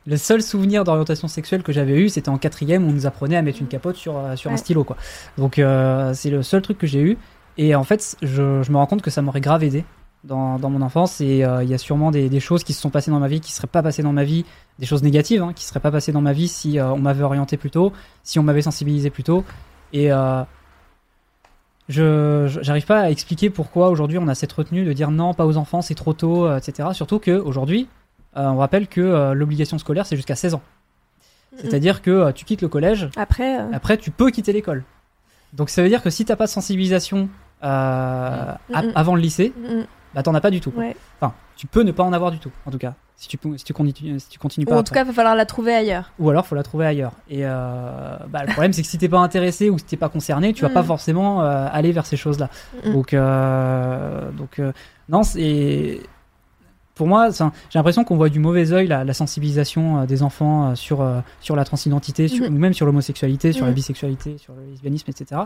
Le 0.06 0.16
seul 0.16 0.40
souvenir 0.40 0.84
d'orientation 0.84 1.28
sexuelle 1.28 1.62
que 1.62 1.72
j'avais 1.72 1.98
eu, 2.00 2.08
c'était 2.08 2.30
en 2.30 2.38
quatrième 2.38 2.86
où 2.86 2.88
on 2.88 2.92
nous 2.92 3.06
apprenait 3.06 3.36
à 3.36 3.42
mettre 3.42 3.60
une 3.60 3.66
capote 3.68 3.96
sur, 3.96 4.18
sur 4.36 4.48
un 4.50 4.54
Ouais. 4.54 4.58
stylo. 4.58 4.82
quoi. 4.84 4.96
Donc 5.36 5.60
c'est 6.14 6.30
le 6.30 6.42
seul 6.42 6.62
truc 6.62 6.78
que 6.78 6.86
j'ai 6.86 7.00
eu. 7.02 7.18
Et 7.58 7.74
en 7.74 7.84
fait, 7.84 8.16
je, 8.22 8.62
je 8.62 8.72
me 8.72 8.76
rends 8.76 8.86
compte 8.86 9.02
que 9.02 9.10
ça 9.10 9.20
m'aurait 9.20 9.40
grave 9.42 9.64
aidé 9.64 9.84
dans, 10.24 10.58
dans 10.58 10.70
mon 10.70 10.82
enfance. 10.82 11.20
Et 11.20 11.44
euh, 11.44 11.62
il 11.62 11.70
y 11.70 11.74
a 11.74 11.78
sûrement 11.78 12.10
des, 12.10 12.28
des 12.28 12.40
choses 12.40 12.64
qui 12.64 12.72
se 12.72 12.80
sont 12.80 12.90
passées 12.90 13.10
dans 13.10 13.20
ma 13.20 13.28
vie 13.28 13.40
qui 13.40 13.52
seraient 13.52 13.66
pas 13.66 13.82
passées 13.82 14.02
dans 14.02 14.12
ma 14.12 14.24
vie, 14.24 14.44
des 14.78 14.86
choses 14.86 15.02
négatives 15.02 15.42
hein, 15.42 15.52
qui 15.54 15.64
seraient 15.64 15.80
pas 15.80 15.90
passées 15.90 16.12
dans 16.12 16.20
ma 16.20 16.32
vie 16.32 16.48
si 16.48 16.78
euh, 16.78 16.92
on 16.92 16.98
m'avait 16.98 17.24
orienté 17.24 17.56
plus 17.56 17.70
tôt, 17.70 17.92
si 18.22 18.38
on 18.38 18.42
m'avait 18.42 18.62
sensibilisé 18.62 19.10
plus 19.10 19.24
tôt. 19.24 19.44
Et 19.92 20.12
euh, 20.12 20.42
je 21.88 22.58
j'arrive 22.60 22.84
pas 22.84 23.00
à 23.00 23.10
expliquer 23.10 23.48
pourquoi 23.48 23.88
aujourd'hui 23.88 24.18
on 24.18 24.28
a 24.28 24.34
cette 24.34 24.52
retenue 24.52 24.84
de 24.84 24.92
dire 24.92 25.10
non, 25.10 25.32
pas 25.32 25.46
aux 25.46 25.56
enfants, 25.56 25.80
c'est 25.80 25.94
trop 25.94 26.12
tôt, 26.12 26.54
etc. 26.54 26.90
Surtout 26.92 27.18
que 27.18 27.30
aujourd'hui, 27.30 27.88
euh, 28.36 28.46
on 28.46 28.58
rappelle 28.58 28.86
que 28.86 29.00
euh, 29.00 29.34
l'obligation 29.34 29.78
scolaire 29.78 30.06
c'est 30.06 30.16
jusqu'à 30.16 30.36
16 30.36 30.54
ans. 30.54 30.62
C'est-à-dire 31.56 32.02
que 32.02 32.10
euh, 32.10 32.32
tu 32.32 32.44
quittes 32.44 32.62
le 32.62 32.68
collège, 32.68 33.08
Après, 33.16 33.56
après 33.72 33.96
tu 33.96 34.10
peux 34.10 34.30
quitter 34.30 34.52
l'école. 34.52 34.84
Donc 35.54 35.70
ça 35.70 35.82
veut 35.82 35.88
dire 35.88 36.02
que 36.02 36.10
si 36.10 36.24
t'as 36.24 36.36
pas 36.36 36.44
de 36.44 36.50
sensibilisation 36.50 37.28
avant 37.60 39.14
le 39.14 39.20
lycée, 39.20 39.52
bah 40.18 40.22
t'en 40.24 40.34
as 40.34 40.40
pas 40.40 40.50
du 40.50 40.60
tout. 40.60 40.70
quoi. 40.72 40.82
ouais. 40.82 40.96
Enfin, 41.20 41.32
tu 41.56 41.66
peux 41.68 41.82
ne 41.82 41.92
pas 41.92 42.02
en 42.02 42.12
avoir 42.12 42.30
du 42.32 42.38
tout, 42.38 42.50
en 42.66 42.70
tout 42.70 42.78
cas. 42.78 42.94
si 43.16 43.28
tu, 43.28 43.38
si 43.56 43.64
tu 43.64 43.72
continues, 43.72 44.18
si 44.20 44.28
tu 44.28 44.38
continues 44.38 44.66
Ou 44.66 44.70
pas. 44.70 44.78
en 44.78 44.82
tout 44.82 44.92
cas, 44.94 45.02
il 45.02 45.06
va 45.06 45.12
falloir 45.12 45.34
la 45.36 45.46
trouver 45.46 45.74
ailleurs. 45.74 46.10
Ou 46.18 46.30
alors, 46.30 46.46
faut 46.46 46.54
la 46.54 46.62
trouver 46.62 46.86
ailleurs. 46.86 47.12
Et 47.30 47.40
euh, 47.46 48.16
bah, 48.28 48.42
le 48.46 48.52
problème, 48.52 48.72
c'est 48.72 48.82
que 48.82 48.88
si 48.88 48.98
t'es 48.98 49.08
pas 49.08 49.18
intéressé 49.18 49.70
ou 49.70 49.78
si 49.78 49.84
t'es 49.84 49.96
pas 49.96 50.08
concerné, 50.08 50.52
tu 50.52 50.62
vas 50.62 50.68
Mm. 50.70 50.74
pas 50.74 50.82
forcément 50.84 51.42
euh, 51.42 51.66
aller 51.72 51.90
vers 51.92 52.06
ces 52.06 52.16
choses-là. 52.16 52.48
Mm. 52.84 52.92
Donc, 52.92 53.14
euh, 53.14 54.30
donc 54.32 54.60
non, 55.08 55.22
c'est 55.22 56.00
pour 56.94 57.06
moi, 57.06 57.28
j'ai 57.30 57.44
l'impression 57.78 58.02
qu'on 58.02 58.16
voit 58.16 58.28
du 58.28 58.40
mauvais 58.40 58.72
œil 58.72 58.88
la, 58.88 59.04
la 59.04 59.14
sensibilisation 59.14 60.04
des 60.04 60.24
enfants 60.24 60.74
sur 60.74 61.06
sur 61.40 61.54
la 61.54 61.64
transidentité, 61.64 62.26
sur- 62.26 62.48
Mhm. 62.50 62.56
ou 62.56 62.58
même 62.58 62.72
sur 62.74 62.86
l'homosexualité, 62.86 63.52
sur 63.52 63.66
la 63.66 63.72
bisexualité, 63.72 64.36
sur 64.38 64.52
le 64.54 64.62
lesbianisme, 64.70 65.08
etc. 65.10 65.42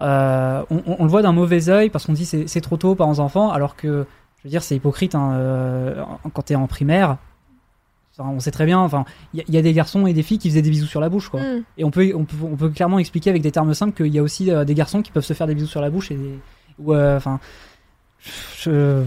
Euh, 0.00 0.62
on, 0.70 0.76
on- 0.86 0.96
on 1.00 1.04
le 1.04 1.10
voit 1.10 1.22
d'un 1.22 1.32
mauvais 1.32 1.68
œil 1.70 1.88
parce 1.90 2.06
qu'on 2.06 2.12
dit 2.12 2.26
c'est 2.26 2.60
trop 2.60 2.76
tôt, 2.76 2.94
aux 2.98 3.20
enfants, 3.20 3.50
alors 3.50 3.76
que 3.76 4.06
je 4.38 4.42
veux 4.44 4.50
dire 4.50 4.62
c'est 4.62 4.76
hypocrite 4.76 5.14
hein, 5.14 5.32
euh, 5.34 6.02
quand 6.34 6.42
t'es 6.42 6.54
en 6.54 6.66
primaire. 6.66 7.16
On 8.18 8.40
sait 8.40 8.50
très 8.50 8.64
bien, 8.64 8.78
enfin, 8.78 9.04
il 9.34 9.40
y, 9.40 9.42
a- 9.42 9.44
il 9.48 9.54
y 9.54 9.58
a 9.58 9.62
des 9.62 9.74
garçons 9.74 10.06
et 10.06 10.14
des 10.14 10.22
filles 10.22 10.38
qui 10.38 10.48
faisaient 10.48 10.62
des 10.62 10.70
bisous 10.70 10.86
sur 10.86 11.00
la 11.02 11.10
bouche, 11.10 11.28
quoi. 11.28 11.40
Mm. 11.42 11.64
Et 11.76 11.84
on 11.84 11.90
peut, 11.90 12.12
on 12.14 12.24
peut, 12.24 12.36
on 12.44 12.56
peut 12.56 12.70
clairement 12.70 12.98
expliquer 12.98 13.28
avec 13.28 13.42
des 13.42 13.52
termes 13.52 13.74
simples 13.74 13.92
qu'il 13.94 14.12
y 14.14 14.18
a 14.18 14.22
aussi 14.22 14.50
euh, 14.50 14.64
des 14.64 14.72
garçons 14.74 15.02
qui 15.02 15.12
peuvent 15.12 15.22
se 15.24 15.34
faire 15.34 15.46
des 15.46 15.54
bisous 15.54 15.66
sur 15.66 15.82
la 15.82 15.90
bouche 15.90 16.10
et 16.10 16.14
des, 16.14 16.38
ou, 16.78 16.94
enfin, 16.96 17.40
je, 18.58 19.04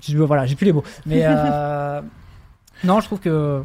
je- 0.00 0.18
voilà, 0.18 0.46
j'ai 0.46 0.54
plus 0.54 0.66
les 0.66 0.72
mots. 0.72 0.84
Mais 1.04 1.24
non, 2.84 3.00
je 3.00 3.06
trouve 3.06 3.18
que 3.20 3.62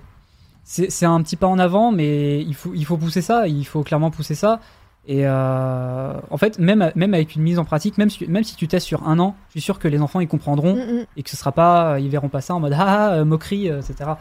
c'est 0.63 0.89
c'est 0.89 1.05
un 1.05 1.21
petit 1.21 1.35
pas 1.35 1.47
en 1.47 1.59
avant, 1.59 1.91
mais 1.91 2.41
il 2.41 2.55
faut, 2.55 2.71
il 2.73 2.85
faut 2.85 2.97
pousser 2.97 3.21
ça, 3.21 3.47
il 3.47 3.65
faut 3.65 3.83
clairement 3.83 4.09
pousser 4.11 4.35
ça. 4.35 4.59
Et 5.07 5.21
euh, 5.25 6.13
en 6.29 6.37
fait, 6.37 6.59
même, 6.59 6.91
même 6.95 7.13
avec 7.15 7.35
une 7.35 7.41
mise 7.41 7.57
en 7.57 7.65
pratique, 7.65 7.97
même 7.97 8.09
si, 8.11 8.27
même 8.27 8.43
si 8.43 8.55
tu 8.55 8.67
testes 8.67 8.85
sur 8.85 9.07
un 9.07 9.17
an, 9.17 9.35
je 9.47 9.53
suis 9.53 9.61
sûr 9.61 9.79
que 9.79 9.87
les 9.87 9.99
enfants 9.99 10.19
ils 10.19 10.27
comprendront 10.27 10.75
Mm, 10.75 10.99
mm. 10.99 11.05
et 11.17 11.23
que 11.23 11.29
ce 11.29 11.35
sera 11.35 11.51
pas, 11.51 11.99
ils 11.99 12.07
verront 12.09 12.29
pas 12.29 12.41
ça 12.41 12.53
en 12.53 12.59
mode 12.59 12.73
ah, 12.77 12.85
ah, 12.87 13.13
euh, 13.13 13.25
moquerie, 13.25 13.69
euh, 13.69 13.81
etc. 13.81 14.11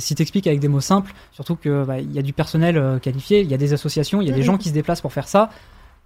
Si 0.00 0.14
t'expliques 0.14 0.46
avec 0.46 0.60
des 0.60 0.68
mots 0.68 0.80
simples, 0.80 1.12
surtout 1.30 1.54
que 1.54 1.84
bah, 1.84 2.00
y 2.00 2.18
a 2.18 2.22
du 2.22 2.32
personnel 2.32 2.78
euh, 2.78 2.98
qualifié, 2.98 3.42
il 3.42 3.50
y 3.50 3.54
a 3.54 3.58
des 3.58 3.74
associations, 3.74 4.20
il 4.20 4.26
y 4.28 4.30
a 4.30 4.34
des 4.34 4.40
Mhm. 4.40 4.46
gens 4.46 4.56
qui 4.58 4.70
se 4.70 4.74
déplacent 4.74 5.02
pour 5.02 5.12
faire 5.12 5.28
ça. 5.28 5.50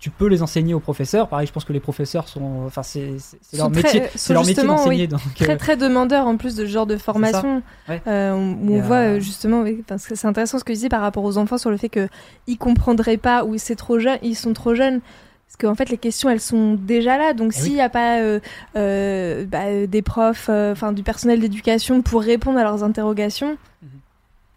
Tu 0.02 0.10
peux 0.10 0.26
les 0.26 0.42
enseigner 0.42 0.74
aux 0.74 0.80
professeurs. 0.80 1.28
Pareil, 1.28 1.46
je 1.46 1.52
pense 1.52 1.64
que 1.64 1.72
les 1.72 1.78
professeurs 1.78 2.26
sont, 2.26 2.64
enfin 2.66 2.82
c'est 2.82 3.12
leur 3.56 3.70
très- 3.70 3.82
métier, 3.84 4.02
c'est 4.10 4.18
sont 4.18 4.32
leur 4.32 4.42
métier 4.42 4.54
justement, 4.56 4.74
d'enseigner. 4.74 5.02
oui, 5.02 5.06
donc, 5.08 5.20
Très 5.36 5.52
euh, 5.52 5.56
très 5.56 5.76
demandeur 5.76 6.26
en 6.26 6.36
plus 6.36 6.56
de 6.56 6.66
ce 6.66 6.70
genre 6.70 6.86
de 6.86 6.96
formation 6.96 7.62
Ouais. 7.88 8.02
euh, 8.08 8.32
on- 8.32 8.54
où 8.66 8.74
Et, 8.74 8.80
on 8.80 8.82
voit 8.82 8.96
euh, 8.96 9.20
justement 9.20 9.64
parce 9.86 10.08
que 10.08 10.16
c'est 10.16 10.26
intéressant 10.26 10.58
ce 10.58 10.64
que 10.64 10.72
tu 10.72 10.78
dis 10.80 10.88
par 10.88 11.02
rapport 11.02 11.22
aux 11.22 11.38
enfants 11.38 11.56
sur 11.56 11.70
le 11.70 11.76
fait 11.76 11.88
que 11.88 12.08
ils 12.48 12.58
comprendraient 12.58 13.16
pas 13.16 13.44
ou 13.44 13.56
c'est 13.58 13.76
trop 13.76 14.00
jeune 14.00 14.18
ils 14.22 14.34
sont 14.34 14.52
trop 14.54 14.74
jeunes 14.74 15.00
parce 15.46 15.56
qu'en 15.60 15.76
fait 15.76 15.88
les 15.88 15.98
questions 15.98 16.28
elles 16.28 16.40
sont 16.40 16.74
déjà 16.74 17.16
là 17.16 17.32
donc 17.32 17.52
Eh 17.54 17.60
s'il 17.60 17.74
n'y 17.74 17.80
a 17.80 17.88
pas 17.88 18.18
euh, 18.18 18.40
euh, 18.74 19.44
bah, 19.46 19.86
des 19.86 20.02
profs 20.02 20.46
euh, 20.48 20.74
du 20.92 21.04
personnel 21.04 21.38
d'éducation 21.38 22.02
pour 22.02 22.22
répondre 22.22 22.58
à 22.58 22.64
leurs 22.64 22.82
interrogations 22.82 23.56
Mhm. 23.82 23.88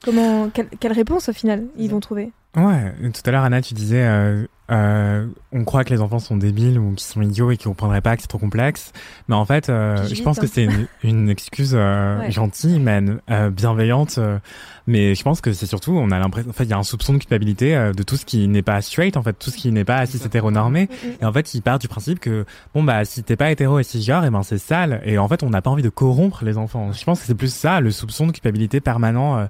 comment 0.04 0.50
quelle, 0.50 0.70
quelle 0.80 0.93
réponse 0.93 1.30
au 1.30 1.34
final 1.34 1.66
ils 1.78 1.91
vont 1.91 2.00
trouver? 2.00 2.32
Ouais, 2.56 2.93
tout 3.12 3.22
à 3.26 3.32
l'heure, 3.32 3.43
Anna, 3.43 3.62
tu 3.62 3.74
disais, 3.74 4.01
euh, 4.06 4.45
euh, 4.72 5.28
on 5.51 5.66
croit 5.66 5.84
que 5.84 5.93
les 5.93 5.99
enfants 6.01 6.20
sont 6.20 6.38
débiles 6.38 6.80
ou 6.80 6.91
qu'ils 6.93 7.06
sont 7.06 7.22
idiots 7.22 7.51
et 7.51 7.58
qu'ils 7.58 7.68
comprendraient 7.68 7.99
pas 7.99 8.16
que 8.16 8.22
c'est 8.22 8.30
trop 8.30 8.38
complexe. 8.38 8.93
Mais 9.28 9.36
en 9.36 9.43
fait, 9.45 9.68
euh, 9.70 10.08
je 10.08 10.24
pense 10.24 10.39
que 10.39 10.47
c'est 10.47 10.64
une, 10.64 10.88
une 11.03 11.30
excuse 11.30 11.74
euh, 11.76 12.20
Ouais. 12.22 12.32
gentille, 12.32 12.78
humaine, 12.78 13.20
euh, 13.30 13.49
bienveillante. 13.49 14.16
euh, 14.20 14.39
mais 14.88 15.16
je 15.16 15.24
pense 15.24 15.41
que 15.41 15.51
c'est 15.51 15.66
surtout, 15.66 15.91
on 15.97 16.12
a 16.12 16.18
l'impression, 16.20 16.49
en 16.49 16.53
fait, 16.53 16.64
il 16.64 16.70
y 16.70 16.74
a 16.74 16.78
un 16.78 16.84
soupçon 16.84 17.12
de 17.14 17.18
culpabilité 17.18 17.76
euh, 17.76 17.91
de 17.91 18.03
tout 18.03 18.16
ce 18.16 18.26
qui 18.26 18.47
n'est 18.47 18.62
pas 18.62 18.82
straight, 18.82 19.18
en 19.18 19.24
fait, 19.24 19.34
tout 19.34 19.49
ce 19.49 19.58
qui 19.58 19.72
n'est 19.74 19.84
pas 19.84 20.06
cis 20.06 20.22
hétéronormé. 20.26 20.88
Et 21.22 21.26
en 21.26 21.34
fait, 21.34 21.56
il 21.56 21.62
part 21.62 21.78
du 21.80 21.89
principe 21.89 22.20
que 22.20 22.45
bon 22.74 22.84
bah 22.84 23.03
si 23.03 23.22
t'es 23.24 23.36
pas 23.36 23.51
hétéro 23.51 23.80
et 23.80 23.84
cisgenre, 23.84 24.24
et 24.24 24.30
ben 24.30 24.43
c'est 24.43 24.60
sale. 24.60 25.01
Et 25.03 25.18
en 25.18 25.28
fait, 25.28 25.43
on 25.43 25.49
n'a 25.49 25.62
pas 25.62 25.72
envie 25.72 25.84
de 25.84 25.89
corrompre 25.89 26.45
les 26.45 26.58
enfants. 26.58 26.93
Je 26.93 27.03
pense 27.03 27.20
que 27.20 27.26
c'est 27.26 27.36
plus 27.36 27.53
ça, 27.53 27.82
le 27.82 27.91
soupçon 27.91 28.28
de 28.28 28.32
culpabilité 28.32 28.80
permanent 28.80 29.38
euh, 29.39 29.45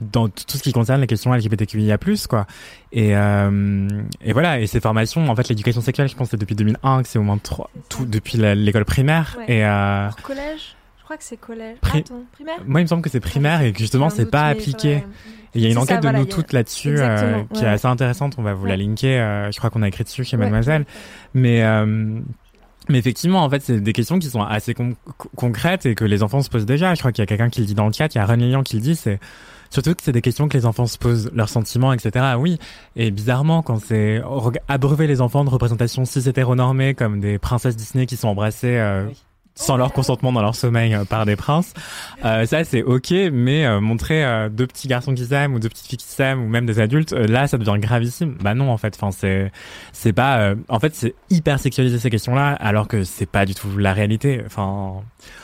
dans 0.00 0.28
tout 0.28 0.56
ce 0.56 0.62
qui 0.62 0.72
concerne 0.72 1.00
les 1.00 1.06
questions 1.06 1.32
LGBTQIA+, 1.34 1.98
quoi. 2.28 2.46
Et 2.92 3.16
euh, 3.16 3.88
et 4.22 4.32
voilà. 4.32 4.60
Et 4.60 4.66
ces 4.66 4.80
formations, 4.80 5.28
en 5.28 5.34
fait, 5.36 5.48
l'éducation 5.48 5.80
sexuelle, 5.80 6.08
je 6.08 6.14
pense 6.16 6.28
que 6.28 6.30
c'est 6.32 6.36
depuis 6.40 6.54
2001 6.54 7.02
que 7.02 7.08
c'est 7.08 7.18
au 7.18 7.22
moins 7.22 7.38
trois, 7.38 7.70
tout 7.88 8.04
depuis 8.06 8.38
l'école 8.38 8.84
primaire. 8.84 9.36
Ouais. 9.38 9.56
Et 9.56 9.64
euh, 9.64 10.08
collège? 10.22 10.76
Je 10.98 11.04
crois 11.04 11.16
que 11.16 11.24
c'est 11.24 11.38
collège 11.38 11.78
Pri- 11.80 12.00
Attends, 12.00 12.22
primaire? 12.32 12.58
Moi, 12.66 12.80
il 12.80 12.84
me 12.84 12.88
semble 12.88 13.00
que 13.02 13.08
c'est 13.08 13.18
primaire 13.20 13.62
et 13.62 13.72
que 13.72 13.78
justement, 13.78 14.10
c'est 14.10 14.30
pas 14.30 14.44
appliqué. 14.44 15.02
il 15.54 15.62
y 15.62 15.64
a 15.64 15.68
une 15.68 15.74
ça, 15.76 15.80
enquête 15.80 16.02
voilà, 16.02 16.18
de 16.18 16.24
nous 16.24 16.30
a- 16.30 16.34
toutes 16.34 16.52
là-dessus 16.52 16.96
euh, 16.98 17.42
qui 17.54 17.64
est 17.64 17.68
assez 17.68 17.86
intéressante. 17.86 18.34
On 18.36 18.42
va 18.42 18.52
vous 18.52 18.66
la 18.66 18.76
linker. 18.76 19.18
euh, 19.20 19.50
je 19.50 19.56
crois 19.58 19.70
qu'on 19.70 19.82
a 19.82 19.88
écrit 19.88 20.04
dessus 20.04 20.22
chez 20.24 20.36
Mademoiselle. 20.36 20.84
Mais 21.34 21.62
euh, 21.64 22.20
mais 22.90 22.98
effectivement, 22.98 23.42
en 23.42 23.48
fait, 23.50 23.62
c'est 23.62 23.80
des 23.80 23.92
questions 23.94 24.18
qui 24.18 24.28
sont 24.28 24.42
assez 24.42 24.74
con- 24.74 24.94
con- 25.16 25.28
concrètes 25.34 25.86
et 25.86 25.94
que 25.94 26.04
les 26.04 26.22
enfants 26.22 26.42
se 26.42 26.50
posent 26.50 26.66
déjà. 26.66 26.94
Je 26.94 27.00
crois 27.00 27.10
qu'il 27.12 27.22
y 27.22 27.24
a 27.24 27.26
quelqu'un 27.26 27.48
qui 27.48 27.60
le 27.62 27.66
dit 27.66 27.74
dans 27.74 27.86
le 27.86 27.92
chat. 27.92 28.14
Il 28.14 28.18
y 28.18 28.20
a 28.20 28.26
René 28.26 28.54
qui 28.64 28.76
le 28.76 28.82
dit. 28.82 28.94
C'est 28.94 29.18
surtout 29.70 29.94
que 29.94 30.02
c'est 30.02 30.12
des 30.12 30.22
questions 30.22 30.48
que 30.48 30.56
les 30.56 30.66
enfants 30.66 30.86
se 30.86 30.98
posent, 30.98 31.30
leurs 31.34 31.48
sentiments, 31.48 31.92
etc. 31.92 32.34
Oui. 32.38 32.58
Et 32.96 33.10
bizarrement, 33.10 33.62
quand 33.62 33.80
c'est 33.82 34.22
abreuver 34.68 35.06
les 35.06 35.20
enfants 35.20 35.44
de 35.44 35.50
représentations 35.50 36.04
cis 36.04 36.28
hétéronormées 36.28 36.94
comme 36.94 37.20
des 37.20 37.38
princesses 37.38 37.76
Disney 37.76 38.06
qui 38.06 38.16
sont 38.16 38.28
embrassées. 38.28 38.76
euh, 38.78 39.06
Oui. 39.08 39.14
sans 39.60 39.76
leur 39.76 39.92
consentement 39.92 40.30
dans 40.32 40.40
leur 40.40 40.54
sommeil 40.54 40.94
euh, 40.94 41.04
par 41.04 41.26
des 41.26 41.34
princes. 41.34 41.74
Euh, 42.24 42.46
ça 42.46 42.62
c'est 42.62 42.84
ok, 42.84 43.10
mais 43.32 43.66
euh, 43.66 43.80
montrer 43.80 44.24
euh, 44.24 44.48
deux 44.48 44.68
petits 44.68 44.86
garçons 44.86 45.12
qui 45.14 45.26
s'aiment 45.26 45.52
ou 45.54 45.58
deux 45.58 45.68
petites 45.68 45.86
filles 45.88 45.98
qui 45.98 46.06
s'aiment 46.06 46.44
ou 46.44 46.48
même 46.48 46.64
des 46.64 46.78
adultes, 46.78 47.10
là 47.10 47.48
ça 47.48 47.58
devient 47.58 47.74
gravissime. 47.80 48.36
Bah 48.40 48.54
non 48.54 48.70
en 48.70 48.76
fait, 48.76 48.94
enfin 48.94 49.10
c'est 49.10 49.50
c'est 49.92 50.12
pas, 50.12 50.38
euh, 50.38 50.54
en 50.68 50.78
fait 50.78 50.94
c'est 50.94 51.16
hyper 51.28 51.58
sexualisé 51.58 51.98
ces 51.98 52.08
questions-là, 52.08 52.52
alors 52.60 52.86
que 52.86 53.02
c'est 53.02 53.26
pas 53.26 53.46
du 53.46 53.54
tout 53.56 53.76
la 53.76 53.92
réalité. 53.92 54.40
Enfin, 54.46 55.02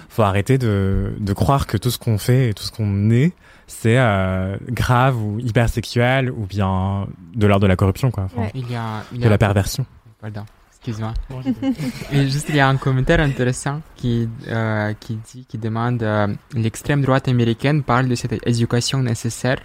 faut 0.09 0.22
arrêter 0.22 0.59
de 0.59 1.12
de 1.18 1.33
croire 1.33 1.66
que 1.66 1.77
tout 1.77 1.91
ce 1.91 1.99
qu'on 1.99 2.16
fait 2.16 2.51
et 2.51 2.55
tout 2.55 2.62
ce 2.62 2.70
qu'on 2.70 3.11
est 3.11 3.33
c'est 3.67 3.99
euh, 3.99 4.57
grave 4.69 5.17
ou 5.23 5.39
hyper 5.39 5.69
sexuel 5.69 6.31
ou 6.31 6.47
bien 6.47 7.07
de 7.35 7.47
l'ordre 7.47 7.62
de 7.62 7.69
la 7.69 7.77
corruption 7.77 8.11
quoi, 8.11 8.25
enfin, 8.25 8.43
Ouais. 8.43 8.51
Il 8.55 8.71
y 8.71 8.77
a, 8.77 9.03
il 9.12 9.19
y 9.19 9.25
de 9.25 9.29
la 9.29 9.39
perversion. 9.39 9.87
Pardon, 10.21 10.45
excuse-moi. 10.71 11.15
Et 12.12 12.29
juste, 12.29 12.49
il 12.51 12.57
y 12.57 12.61
a 12.61 12.69
un 12.69 12.77
commentaire 12.77 13.21
intéressant 13.21 13.81
qui, 13.97 14.29
euh, 14.49 14.93
qui 15.01 15.17
dit, 15.17 15.47
qui 15.47 15.59
demande 15.59 16.03
euh, 16.03 16.29
l'extrême 16.55 17.03
droite 17.03 17.29
américaine 17.29 17.83
parle 17.83 18.09
de 18.09 18.15
cette 18.15 18.47
éducation 18.47 19.03
nécessaire 19.03 19.59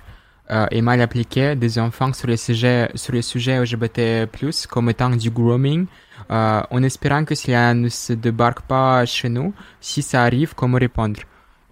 euh, 0.51 0.65
et 0.71 0.81
mal 0.81 0.99
appliquée 0.99 1.55
des 1.55 1.77
enfants 1.77 2.11
sur 2.11 2.27
les 2.27 2.37
sujets, 2.37 2.89
sur 2.95 3.13
les 3.13 3.21
sujets 3.21 3.59
LGBT+, 3.59 4.27
comme 4.67 4.89
étant 4.89 5.11
du 5.11 5.29
grooming, 5.29 5.85
euh, 6.31 6.61
en 6.71 6.83
espérant 6.83 7.23
que 7.23 7.35
cela 7.35 7.75
ne 7.75 7.87
se 7.87 8.13
débarque 8.13 8.61
pas 8.61 9.05
chez 9.05 9.29
nous. 9.29 9.53
Si 9.79 10.01
ça 10.01 10.23
arrive, 10.23 10.55
comment 10.55 10.77
répondre? 10.79 11.19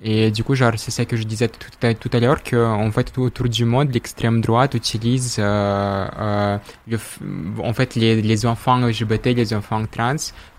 Et 0.02 0.30
du 0.30 0.44
coup, 0.44 0.54
genre, 0.54 0.74
c'est 0.78 0.92
ça 0.92 1.06
que 1.06 1.18
je 1.18 1.24
disais 1.24 1.48
tout 1.48 1.70
à, 1.82 1.94
tout 1.96 2.10
à 2.14 2.20
l'heure, 2.20 2.44
qu'en 2.44 2.92
fait, 2.92 3.12
tout 3.12 3.24
autour 3.24 3.50
du 3.50 3.66
monde, 3.66 3.92
l'extrême 3.92 4.42
droite 4.42 4.76
utilise, 4.76 5.38
euh, 5.40 6.08
euh, 6.20 6.58
le 6.88 7.00
en 7.64 7.74
fait, 7.74 7.96
les, 7.96 8.22
les 8.22 8.46
enfants 8.46 8.78
LGBT, 8.78 9.28
les 9.28 9.54
enfants 9.56 9.84
trans, 9.88 10.16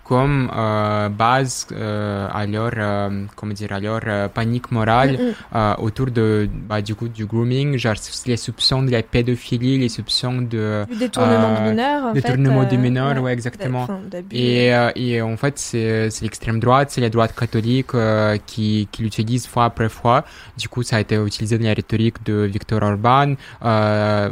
comme 0.08 0.50
euh, 0.56 1.08
base 1.10 1.66
euh, 1.72 2.26
à 2.40 2.46
leur, 2.46 2.72
euh, 2.76 3.24
comment 3.36 3.52
dire, 3.60 3.72
à 3.72 3.80
leur 3.86 4.00
euh, 4.06 4.28
panique 4.38 4.70
morale 4.72 5.12
Mm, 5.18 5.22
mm. 5.22 5.34
euh, 5.58 5.74
autour 5.86 6.08
de, 6.18 6.48
bah, 6.68 6.80
du 6.88 6.94
coup, 6.98 7.08
du 7.18 7.24
grooming, 7.32 7.76
genre 7.76 7.94
les 8.26 8.36
soupçons 8.46 8.82
de 8.82 8.90
la 8.96 9.02
pédophilie, 9.02 9.76
les 9.84 9.88
soupçons 9.98 10.38
de 10.54 10.84
Du 10.90 10.96
détournement 11.04 11.52
Euh, 11.54 11.58
de 11.64 11.70
mineurs. 11.70 12.02
en 12.04 12.12
détournement 12.18 12.62
fait, 12.62 12.70
des 12.72 12.76
euh, 12.76 12.86
mineurs, 12.86 13.22
ouais, 13.22 13.32
exactement. 13.38 13.86
Et, 14.32 14.74
euh, 14.74 14.90
et 15.04 15.20
en 15.32 15.36
fait, 15.42 15.54
c'est 15.58 16.10
c'est 16.12 16.22
l'extrême 16.26 16.58
droite, 16.66 16.88
c'est 16.92 17.00
la 17.08 17.10
droite 17.16 17.34
catholique 17.42 17.92
euh, 17.94 18.36
qui, 18.50 18.88
qui 18.92 19.02
l'utilise 19.02 19.46
fois 19.46 19.64
après 19.70 19.88
fois. 19.98 20.18
Du 20.56 20.66
coup, 20.72 20.82
ça 20.82 20.96
a 20.96 21.00
été 21.00 21.16
utilisé 21.30 21.58
dans 21.58 21.68
la 21.72 21.74
rhétorique 21.74 22.18
de 22.24 22.36
Viktor 22.54 22.80
Orban, 22.82 23.28
euh, 23.64 24.30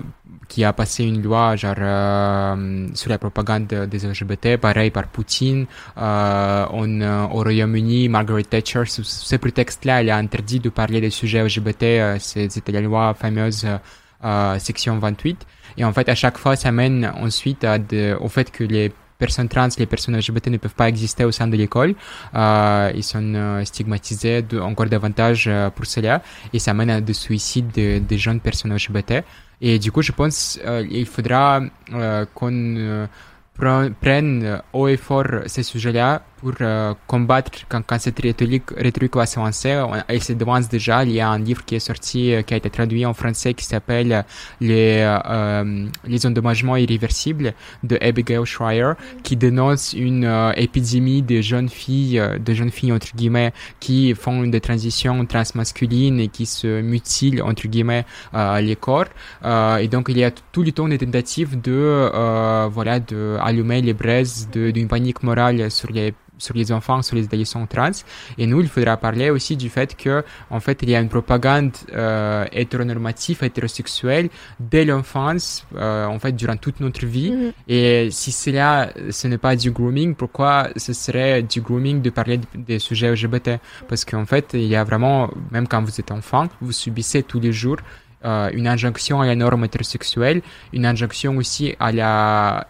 qui 0.48 0.64
a 0.64 0.72
passé 0.72 1.04
une 1.04 1.22
loi 1.22 1.56
genre 1.56 1.74
euh, 1.78 2.86
sur 2.94 3.10
la 3.10 3.18
propagande 3.18 3.66
des 3.66 3.98
LGBT, 4.06 4.56
pareil 4.56 4.90
par 4.90 5.06
Poutine. 5.08 5.66
Euh, 5.98 6.66
on, 6.72 7.00
euh, 7.00 7.24
au 7.24 7.42
Royaume-Uni, 7.42 8.08
Margaret 8.08 8.44
Thatcher, 8.44 8.84
sous 8.86 9.04
ce 9.04 9.36
prétexte-là, 9.36 10.00
elle 10.02 10.10
a 10.10 10.16
interdit 10.16 10.60
de 10.60 10.68
parler 10.68 11.00
des 11.00 11.10
sujets 11.10 11.42
LGBT. 11.42 11.82
euh, 11.84 12.16
C'était 12.20 12.72
la 12.72 12.80
loi 12.80 13.14
fameuse 13.14 13.66
euh, 14.24 14.58
section 14.58 14.98
28. 14.98 15.46
Et 15.78 15.84
en 15.84 15.92
fait, 15.92 16.08
à 16.08 16.14
chaque 16.14 16.38
fois, 16.38 16.56
ça 16.56 16.72
mène 16.72 17.10
ensuite 17.20 17.64
à 17.64 17.78
de- 17.78 18.16
au 18.20 18.28
fait 18.28 18.50
que 18.50 18.64
les 18.64 18.92
personnes 19.18 19.48
trans, 19.48 19.68
les 19.78 19.86
personnes 19.86 20.14
LGBT 20.16 20.48
ne 20.50 20.58
peuvent 20.58 20.74
pas 20.74 20.88
exister 20.88 21.24
au 21.24 21.32
sein 21.32 21.46
de 21.48 21.56
l'école. 21.56 21.94
Euh, 22.34 22.92
ils 22.94 23.02
sont 23.02 23.34
euh, 23.34 23.64
stigmatisés 23.64 24.42
de- 24.42 24.60
encore 24.60 24.86
davantage 24.86 25.50
pour 25.74 25.86
cela. 25.86 26.22
Et 26.52 26.58
ça 26.58 26.72
mène 26.74 26.90
à 26.90 27.00
des 27.00 27.14
suicides 27.14 27.70
de- 27.72 27.98
des 27.98 28.18
jeunes 28.18 28.40
personnes 28.40 28.72
LGBT. 28.74 29.22
Et 29.60 29.78
du 29.78 29.90
coup, 29.92 30.02
je 30.02 30.12
pense 30.12 30.58
euh, 30.64 30.84
il 30.90 31.06
faudra 31.06 31.60
euh, 31.92 32.24
qu'on 32.34 32.52
euh, 32.76 33.06
pre- 33.58 33.92
prenne 33.94 34.60
haut 34.72 34.88
et 34.88 34.96
fort 34.96 35.26
ces 35.46 35.62
sujets-là 35.62 36.22
pour 36.46 36.54
euh, 36.60 36.94
combattre 37.08 37.50
quand, 37.68 37.82
quand 37.84 37.98
cette 37.98 38.20
rhétorique, 38.20 38.70
rhétorique 38.76 39.16
va 39.16 39.26
s'avancer. 39.26 39.84
Elle 40.06 40.22
se 40.22 40.32
devance 40.32 40.68
déjà. 40.68 41.02
Il 41.02 41.10
y 41.10 41.20
a 41.20 41.28
un 41.28 41.40
livre 41.40 41.64
qui 41.64 41.74
est 41.74 41.80
sorti, 41.80 42.32
euh, 42.32 42.42
qui 42.42 42.54
a 42.54 42.56
été 42.56 42.70
traduit 42.70 43.04
en 43.04 43.14
français, 43.14 43.52
qui 43.52 43.64
s'appelle 43.64 44.24
les, 44.60 44.98
euh, 45.00 45.86
les 46.06 46.24
endommagements 46.24 46.76
irréversibles 46.76 47.52
de 47.82 47.98
Abigail 48.00 48.46
Schreier, 48.46 48.92
qui 49.24 49.34
dénonce 49.34 49.92
une 49.92 50.24
euh, 50.24 50.52
épidémie 50.54 51.22
de 51.22 51.40
jeunes 51.40 51.68
filles, 51.68 52.20
euh, 52.20 52.38
de 52.38 52.54
jeunes 52.54 52.70
filles 52.70 52.92
entre 52.92 53.08
guillemets, 53.16 53.52
qui 53.80 54.14
font 54.14 54.46
des 54.46 54.60
transitions 54.60 55.26
transmasculines 55.26 56.20
et 56.20 56.28
qui 56.28 56.46
se 56.46 56.80
mutilent 56.80 57.42
entre 57.42 57.66
guillemets 57.66 58.04
euh, 58.34 58.60
les 58.60 58.76
corps. 58.76 59.06
Euh, 59.44 59.78
et 59.78 59.88
donc 59.88 60.06
il 60.10 60.18
y 60.18 60.22
a 60.24 60.30
tout 60.30 60.62
le 60.62 60.70
temps 60.70 60.86
des 60.86 60.98
tentatives 60.98 61.60
de 61.60 61.72
euh, 61.72 62.68
voilà 62.70 63.00
de 63.00 63.36
allumer 63.42 63.82
les 63.82 63.94
braises 63.94 64.48
d'une 64.52 64.86
panique 64.86 65.24
morale 65.24 65.70
sur 65.70 65.90
les 65.90 66.14
sur 66.38 66.54
les 66.54 66.70
enfants, 66.72 67.02
sur 67.02 67.16
les 67.16 67.24
adolescents 67.24 67.66
trans. 67.66 67.90
Et 68.38 68.46
nous, 68.46 68.60
il 68.60 68.68
faudra 68.68 68.96
parler 68.96 69.30
aussi 69.30 69.56
du 69.56 69.68
fait 69.68 69.96
que, 69.96 70.22
en 70.50 70.60
fait, 70.60 70.78
il 70.82 70.90
y 70.90 70.94
a 70.94 71.00
une 71.00 71.08
propagande 71.08 71.72
euh, 71.94 72.44
hétéronormative, 72.52 73.42
hétérosexuelle 73.42 74.28
dès 74.60 74.84
l'enfance, 74.84 75.66
euh, 75.76 76.06
en 76.06 76.18
fait, 76.18 76.32
durant 76.32 76.56
toute 76.56 76.80
notre 76.80 77.04
vie. 77.06 77.32
Mhm. 77.32 77.52
Et 77.68 78.08
si 78.10 78.32
cela, 78.32 78.90
ce 79.10 79.28
n'est 79.28 79.38
pas 79.38 79.56
du 79.56 79.70
grooming, 79.70 80.14
pourquoi 80.14 80.68
ce 80.76 80.92
serait 80.92 81.42
du 81.42 81.60
grooming 81.60 82.02
de 82.02 82.10
parler 82.10 82.38
de- 82.38 82.44
des 82.54 82.78
sujets 82.78 83.08
LGBT 83.12 83.58
Parce 83.88 84.04
qu'en 84.04 84.26
fait, 84.26 84.50
il 84.54 84.64
y 84.66 84.76
a 84.76 84.84
vraiment, 84.84 85.30
même 85.50 85.66
quand 85.68 85.82
vous 85.82 85.98
êtes 86.00 86.10
enfant, 86.10 86.48
vous 86.60 86.72
subissez 86.72 87.22
tous 87.22 87.40
les 87.40 87.52
jours 87.52 87.78
euh, 88.26 88.50
une 88.52 88.66
injonction 88.66 89.20
à 89.20 89.26
la 89.26 89.36
norme 89.36 89.64
hétérosexuelle, 89.64 90.42
une 90.72 90.84
injonction 90.84 91.36
aussi 91.36 91.74
à 91.78 91.92
la, 91.92 92.66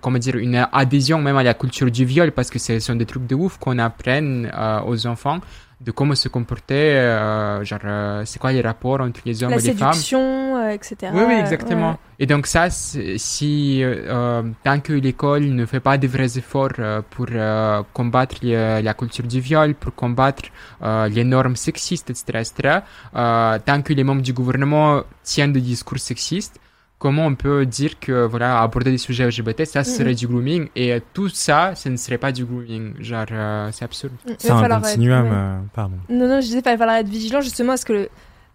comment 0.00 0.18
dire, 0.18 0.36
une 0.36 0.66
adhésion 0.72 1.20
même 1.20 1.36
à 1.36 1.42
la 1.42 1.54
culture 1.54 1.90
du 1.90 2.04
viol, 2.04 2.32
parce 2.32 2.50
que 2.50 2.58
ce 2.58 2.78
sont 2.80 2.96
des 2.96 3.06
trucs 3.06 3.26
de 3.26 3.34
ouf 3.34 3.58
qu'on 3.58 3.78
apprenne 3.78 4.50
euh, 4.54 4.80
aux 4.86 5.06
enfants 5.06 5.40
de 5.80 5.90
comment 5.92 6.14
se 6.14 6.28
comporter, 6.28 6.94
euh, 6.98 7.64
genre, 7.64 7.78
euh, 7.84 8.22
c'est 8.26 8.38
quoi 8.38 8.52
les 8.52 8.60
rapports 8.60 9.00
entre 9.00 9.20
les 9.24 9.42
hommes 9.42 9.50
La 9.52 9.56
et 9.56 9.60
les 9.62 9.72
femmes. 9.72 9.92
séduction, 9.94 10.56
euh, 10.58 10.68
etc. 10.70 10.96
Oui, 11.14 11.22
oui, 11.26 11.34
exactement. 11.34 11.92
Ouais. 11.92 11.96
Et 12.18 12.26
donc 12.26 12.46
ça, 12.46 12.68
si 12.70 13.82
euh, 13.82 13.94
euh, 14.08 14.42
tant 14.62 14.80
que 14.80 14.92
l'école 14.92 15.44
ne 15.44 15.64
fait 15.64 15.80
pas 15.80 15.96
de 15.96 16.06
vrais 16.06 16.36
efforts 16.36 16.72
euh, 16.78 17.00
pour 17.08 17.26
euh, 17.30 17.82
combattre 17.94 18.36
les- 18.42 18.82
la 18.82 18.92
culture 18.94 19.26
du 19.26 19.40
viol, 19.40 19.74
pour 19.74 19.94
combattre 19.94 20.42
euh, 20.82 21.08
les 21.08 21.24
normes 21.24 21.56
sexistes, 21.56 22.10
etc., 22.10 22.24
etc., 22.40 22.78
euh, 23.16 23.58
tant 23.64 23.80
que 23.80 23.94
les 23.94 24.04
membres 24.04 24.22
du 24.22 24.34
gouvernement 24.34 25.02
tiennent 25.22 25.52
des 25.54 25.62
discours 25.62 25.98
sexistes, 25.98 26.60
comment 27.00 27.26
on 27.26 27.34
peut 27.34 27.66
dire 27.66 27.98
que 27.98 28.26
voilà 28.26 28.60
aborder 28.62 28.92
des 28.92 28.98
sujets 28.98 29.26
LGBT, 29.26 29.64
ça 29.64 29.82
serait 29.82 30.14
du 30.14 30.28
grooming 30.28 30.68
et 30.76 31.00
tout 31.14 31.28
ça, 31.28 31.74
ce 31.74 31.88
ne 31.88 31.96
serait 31.96 32.18
pas 32.18 32.30
du 32.30 32.44
grooming. 32.44 32.92
Genre, 33.00 33.24
euh, 33.32 33.70
c'est 33.72 33.84
absurde. 33.84 34.12
Il 34.28 34.36
C'est 34.38 34.48
va 34.48 34.54
un 34.54 34.60
falloir 34.60 34.78
être- 34.80 34.86
continuum, 34.90 35.24
ouais. 35.24 35.30
euh, 35.32 35.58
pardon. 35.74 35.96
Non, 36.08 36.28
non, 36.28 36.36
je 36.40 36.46
disais, 36.46 36.58
il 36.60 36.64
va 36.64 36.76
falloir 36.78 36.96
être 36.98 37.08
vigilant 37.08 37.40
justement 37.40 37.72
à 37.72 37.76
ce 37.76 37.84
que 37.84 37.92
le- 37.94 38.08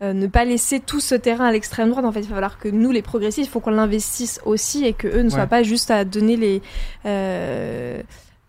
euh, 0.04 0.14
ne 0.14 0.28
pas 0.28 0.46
laisser 0.46 0.80
tout 0.80 1.00
ce 1.00 1.16
terrain 1.16 1.46
à 1.46 1.52
l'extrême 1.52 1.90
droite. 1.90 2.06
En 2.06 2.12
fait, 2.12 2.20
il 2.22 2.28
va 2.30 2.36
falloir 2.36 2.58
que 2.60 2.68
nous, 2.70 2.92
les 2.92 3.02
progressistes, 3.02 3.48
il 3.50 3.52
faut 3.52 3.62
qu'on 3.62 3.72
l'investisse 3.72 4.40
aussi 4.46 4.86
et 4.86 4.94
que 4.94 5.08
eux 5.08 5.22
ne 5.24 5.30
soient 5.30 5.40
Ouais. 5.42 5.48
pas 5.48 5.64
juste 5.64 5.90
à 5.92 6.06
donner 6.06 6.36
les. 6.38 6.62
euh, 7.06 8.02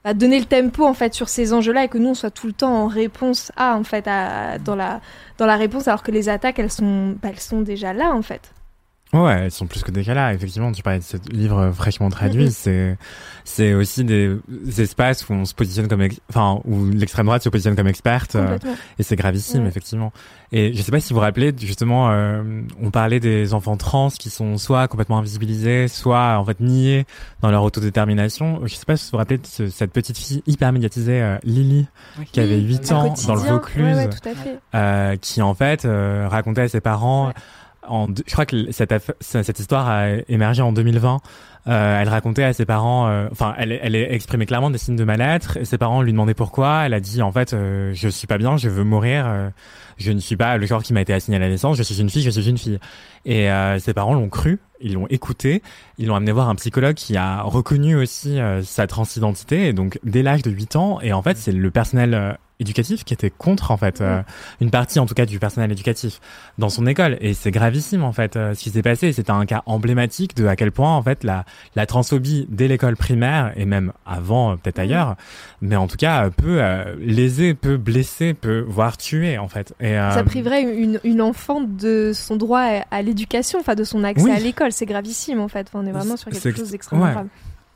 à 0.05 0.15
donner 0.15 0.39
le 0.39 0.45
tempo 0.45 0.85
en 0.87 0.95
fait 0.95 1.15
sur 1.15 1.29
ces 1.29 1.53
enjeux-là 1.53 1.85
et 1.85 1.89
que 1.89 1.99
nous 1.99 2.11
on 2.11 2.15
soit 2.15 2.31
tout 2.31 2.47
le 2.47 2.53
temps 2.53 2.73
en 2.85 2.87
réponse 2.87 3.51
à 3.57 3.77
en 3.77 3.83
fait 3.83 4.07
à, 4.07 4.57
dans 4.59 4.77
la 4.77 5.01
dans 5.37 5.47
la 5.47 5.57
réponse 5.57 5.89
alors 5.89 6.05
que 6.05 6.13
les 6.13 6.29
attaques 6.29 6.61
elles 6.61 6.71
sont 6.71 7.17
bah, 7.21 7.31
elles 7.33 7.41
sont 7.41 7.61
déjà 7.61 7.93
là 7.93 8.13
en 8.13 8.23
fait. 8.23 8.53
Ouais, 9.13 9.43
elles 9.45 9.51
sont 9.53 9.67
plus 9.67 9.83
que 9.83 9.91
des 9.93 10.03
cas 10.05 10.15
là. 10.15 10.35
Effectivement, 10.35 10.73
tu 10.73 10.83
parlais 10.83 10.99
de 10.99 11.05
ce 11.05 11.17
livre 11.31 11.71
fraîchement 11.73 12.11
traduit. 12.11 12.51
C'est, 12.51 12.99
c'est 13.45 13.73
aussi 13.73 14.05
des 14.05 14.37
espaces 14.79 15.29
où 15.29 15.33
on 15.33 15.45
se 15.45 15.55
positionne 15.55 15.87
comme, 15.87 16.03
ex- 16.03 16.21
enfin, 16.29 16.61
où 16.65 16.87
l'extrême 16.87 17.25
droite 17.27 17.43
se 17.43 17.49
positionne 17.49 17.77
comme 17.77 17.87
experte. 17.87 18.35
euh, 18.35 18.59
et 18.99 19.03
c'est 19.05 19.15
gravissime, 19.17 19.63
Ouais. 19.63 19.69
effectivement. 19.69 20.13
Et 20.53 20.73
je 20.75 20.83
sais 20.83 20.91
pas 20.91 20.99
si 21.01 21.13
vous 21.13 21.21
vous 21.21 21.25
rappelez, 21.25 21.55
justement, 21.59 22.11
euh, 22.11 22.43
on 22.83 22.91
parlait 22.91 23.21
des 23.21 23.55
enfants 23.55 23.77
trans 23.77 24.11
qui 24.11 24.29
sont 24.29 24.59
soit 24.59 24.89
complètement 24.89 25.19
invisibilisés, 25.19 25.87
soit, 25.89 26.37
en 26.39 26.45
fait, 26.45 26.59
niés 26.61 27.07
dans 27.43 27.51
leur 27.53 27.63
autodétermination. 27.63 28.61
Je 28.65 28.75
sais 28.75 28.85
pas 28.87 28.97
si 28.97 29.05
vous 29.07 29.11
vous 29.13 29.19
rappelez 29.19 29.39
de 29.39 29.47
ce- 29.47 29.69
cette 29.69 29.93
petite 29.93 30.19
fille 30.19 30.43
hyper 30.49 30.73
médiatisée, 30.73 31.23
euh, 31.23 31.39
Lily, 31.45 31.87
Oui. 32.19 32.25
qui 32.33 32.41
avait 32.41 32.57
Oui, 32.57 32.63
8 32.81 32.91
au 32.93 32.95
ans 32.97 33.15
dans 33.29 33.35
le. 33.37 33.41
Vaucluse. 33.41 33.85
Ouais, 33.97 34.09
ouais, 34.75 35.19
qui 35.21 35.41
en 35.43 35.55
fait 35.55 35.87
racontait 35.87 36.63
à 36.63 36.69
ses 36.69 36.81
parents. 36.81 37.33
En, 37.89 38.09
je 38.09 38.33
crois 38.33 38.47
que 38.47 38.71
cette, 38.71 39.59
histoire 39.59 39.89
a 39.89 40.09
émergé 40.29 40.63
en 40.63 40.73
2020. 40.73 41.21
Euh, 41.69 42.01
elle 42.01 42.09
racontait 42.09 42.45
à 42.45 42.53
ses 42.53 42.65
parents, 42.65 43.09
euh, 43.09 43.27
enfin, 43.33 43.55
elle, 43.59 43.73
elle 43.83 43.97
exprimait 43.97 44.47
clairement 44.47 44.71
des 44.71 44.79
signes 44.79 44.97
de 44.97 45.03
mal-être. 45.03 45.59
Ses 45.65 45.79
parents 45.79 46.01
lui 46.01 46.13
demandaient 46.13 46.35
pourquoi. 46.35 46.83
Elle 46.87 46.95
a 46.95 47.01
dit 47.01 47.23
en 47.23 47.33
fait, 47.33 47.55
euh, 47.55 47.91
je 47.93 48.09
suis 48.09 48.29
pas 48.29 48.39
bien, 48.39 48.57
je 48.57 48.69
veux 48.69 48.85
mourir. 48.85 49.25
euh, 49.27 49.51
je 49.97 50.13
ne 50.13 50.21
suis 50.21 50.37
pas 50.37 50.59
le 50.59 50.67
corps 50.69 50.83
qui 50.83 50.93
m'a 50.93 51.01
été 51.01 51.13
assigné 51.13 51.39
à 51.39 51.41
la 51.41 51.49
naissance. 51.49 51.77
Je 51.77 51.83
suis 51.83 52.01
une 52.01 52.11
fille, 52.11 52.23
je 52.23 52.31
suis 52.31 52.49
une 52.49 52.59
fille. 52.59 52.79
Et 53.25 53.49
ses 53.79 53.95
parents 53.95 54.13
l'ont 54.13 54.29
cru, 54.29 54.61
ils 54.79 54.93
l'ont 54.93 55.07
écouté, 55.09 55.63
ils 55.97 56.07
l'ont 56.07 56.15
amené 56.15 56.33
voir 56.33 56.51
un 56.51 56.55
psychologue 56.55 56.95
qui 56.95 57.17
a 57.17 57.41
reconnu 57.41 57.97
aussi 57.97 58.39
sa 58.63 58.87
transidentité. 58.87 59.69
Et 59.69 59.73
donc 59.73 59.99
dès 60.05 60.23
l'âge 60.23 60.43
de 60.43 60.51
8 60.51 60.77
ans. 60.77 61.01
Et 61.01 61.15
en 61.15 61.23
fait, 61.23 61.39
c'est 61.39 61.51
le 61.51 61.71
personnel 61.71 62.37
éducatif 62.59 63.05
qui 63.05 63.13
était 63.13 63.29
contre 63.31 63.71
en 63.71 63.77
fait 63.77 64.01
euh, 64.01 64.23
une 64.61 64.71
partie 64.71 64.99
en 64.99 65.05
tout 65.07 65.13
cas 65.15 65.27
du 65.27 65.39
personnel 65.39 65.71
éducatif 65.73 66.21
dans 66.57 66.71
son 66.71 66.87
école 66.87 67.19
et 67.21 67.35
c'est 67.35 67.51
gravissime 67.51 68.03
en 68.03 68.13
fait 68.13 68.37
euh, 68.37 68.55
ce 68.55 68.61
qui 68.63 68.71
s'est 68.71 68.81
passé 68.83 69.13
c'était 69.13 69.31
un 69.31 69.45
cas 69.45 69.63
emblématique 69.67 70.35
de 70.35 70.47
à 70.47 70.57
quel 70.57 70.73
point 70.73 70.95
en 70.97 71.03
fait 71.03 71.23
la 71.23 71.45
la 71.75 71.85
transphobie 71.85 72.47
dès 72.49 72.67
l'école 72.67 72.97
primaire 72.97 73.53
et 73.57 73.67
même 73.67 73.93
avant 74.07 74.53
euh, 74.53 74.57
peut-être 74.57 74.79
ailleurs 74.79 75.17
mais 75.61 75.77
en 75.77 75.87
tout 75.87 75.99
cas 75.99 76.25
euh, 76.27 76.31
peut 76.31 76.63
euh, 76.63 76.95
léser 76.99 77.53
peut 77.53 77.77
blesser 77.77 78.33
peut 78.33 78.65
voire 78.67 78.97
tuer 78.97 79.37
en 79.37 79.49
fait 79.49 79.75
et 79.81 79.99
euh, 79.99 80.11
Ça 80.13 80.25
priverait 80.25 80.63
une, 80.63 80.99
une 81.05 81.21
enfant 81.21 81.61
de 81.61 82.13
son 82.15 82.37
droit 82.37 82.61
à, 82.61 82.85
à 82.91 83.03
l'éducation, 83.03 83.59
enfin 83.61 83.75
de 83.75 83.85
son 83.85 84.03
accès 84.05 84.25
Oui. 84.25 84.31
à 84.31 84.39
l'école. 84.39 84.73
C'est 84.73 84.87
gravissime 84.87 85.41
en 85.41 85.49
fait. 85.49 85.67
Enfin, 85.69 85.81
on 85.85 85.87
est 85.87 85.93
vraiment 85.93 86.17
sur 86.17 86.31
C'est- 86.33 86.41
quelque 86.41 86.59
chose 86.59 86.71
d'extrêmement 86.71 87.05
ouais. 87.07 87.13
grave. 87.13 87.27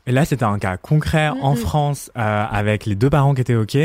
Et 0.07 0.11
là, 0.11 0.25
c'était 0.25 0.45
un 0.45 0.57
cas 0.57 0.77
concret 0.77 1.29
en. 1.29 1.55
France 1.55 2.11
euh, 2.17 2.45
avec 2.51 2.85
les 2.87 2.95
deux 2.95 3.09
parents 3.09 3.33
qui 3.35 3.41
étaient 3.41 3.55
ok. 3.55 3.77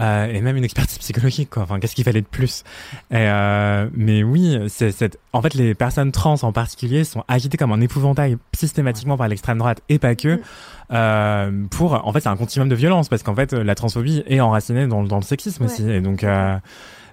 Euh, 0.00 0.26
et 0.26 0.40
même 0.40 0.56
une 0.56 0.64
expertise 0.64 0.98
psychologique 0.98 1.50
quoi. 1.50 1.62
Enfin, 1.62 1.78
qu'est-ce 1.78 1.94
qu'il 1.94 2.04
fallait 2.04 2.20
de 2.22 2.26
plus? 2.26 2.64
Et 3.10 3.16
euh, 3.16 3.88
Mais 3.94 4.22
oui, 4.24 4.58
c'est 4.68 4.90
cette. 4.90 5.18
En 5.32 5.40
fait, 5.40 5.54
les 5.54 5.74
personnes 5.74 6.10
trans 6.12 6.34
en 6.42 6.52
particulier 6.52 7.04
sont 7.04 7.22
agitées 7.28 7.56
comme 7.56 7.72
un 7.72 7.80
épouvantail 7.80 8.36
systématiquement 8.56 9.16
par 9.16 9.28
l'extrême 9.28 9.58
droite 9.58 9.80
et 9.88 9.98
pas 9.98 10.14
que. 10.14 10.36
Mm. 10.36 10.40
Euh, 10.92 11.50
pour, 11.70 12.06
en 12.06 12.12
fait, 12.12 12.20
c'est 12.20 12.28
un 12.28 12.36
continuum 12.36 12.68
de 12.68 12.74
violence 12.74 13.08
parce 13.08 13.22
qu'en 13.22 13.34
fait, 13.34 13.52
la 13.52 13.74
transphobie 13.74 14.22
est 14.26 14.40
enracinée 14.40 14.86
dans, 14.86 15.02
dans 15.02 15.16
le 15.16 15.22
sexisme 15.22 15.64
Ouais. 15.64 15.70
aussi. 15.70 15.88
Et 15.90 16.00
donc, 16.00 16.24
euh, 16.24 16.56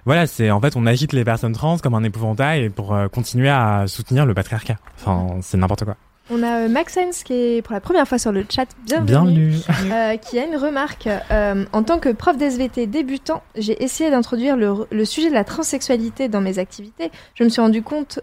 voilà, 0.04 0.26
c'est 0.26 0.50
en 0.50 0.60
fait, 0.60 0.76
on 0.76 0.84
agite 0.86 1.12
les 1.12 1.24
personnes 1.24 1.52
trans 1.52 1.78
comme 1.78 1.94
un 1.94 2.02
épouvantail 2.04 2.68
pour 2.70 2.94
euh, 2.94 3.08
continuer 3.08 3.48
à 3.48 3.84
soutenir 3.86 4.26
le 4.26 4.34
patriarcat. 4.34 4.76
Enfin, 4.98 5.38
c'est 5.40 5.56
n'importe 5.56 5.84
quoi. 5.84 5.96
On 6.30 6.42
a 6.42 6.60
euh, 6.64 6.68
Maxence 6.68 7.24
qui 7.24 7.32
est 7.34 7.62
pour 7.62 7.74
la 7.74 7.80
première 7.80 8.06
fois 8.06 8.18
sur 8.18 8.32
le 8.32 8.44
chat. 8.48 8.66
Bienvenue. 8.86 9.06
Bienvenue. 9.06 9.92
Euh, 9.92 10.16
qui 10.16 10.38
a 10.38 10.44
une 10.46 10.56
remarque. 10.56 11.08
Euh, 11.30 11.64
en 11.72 11.82
tant 11.82 11.98
que 11.98 12.10
prof 12.10 12.36
d'SVT 12.36 12.86
débutant, 12.86 13.42
j'ai 13.56 13.82
essayé 13.82 14.10
d'introduire 14.10 14.56
le, 14.56 14.86
le 14.90 15.04
sujet 15.04 15.28
de 15.28 15.34
la 15.34 15.44
transsexualité 15.44 16.28
dans 16.28 16.40
mes 16.40 16.58
activités. 16.58 17.10
Je 17.34 17.44
me 17.44 17.48
suis 17.48 17.60
rendu 17.60 17.82
compte, 17.82 18.20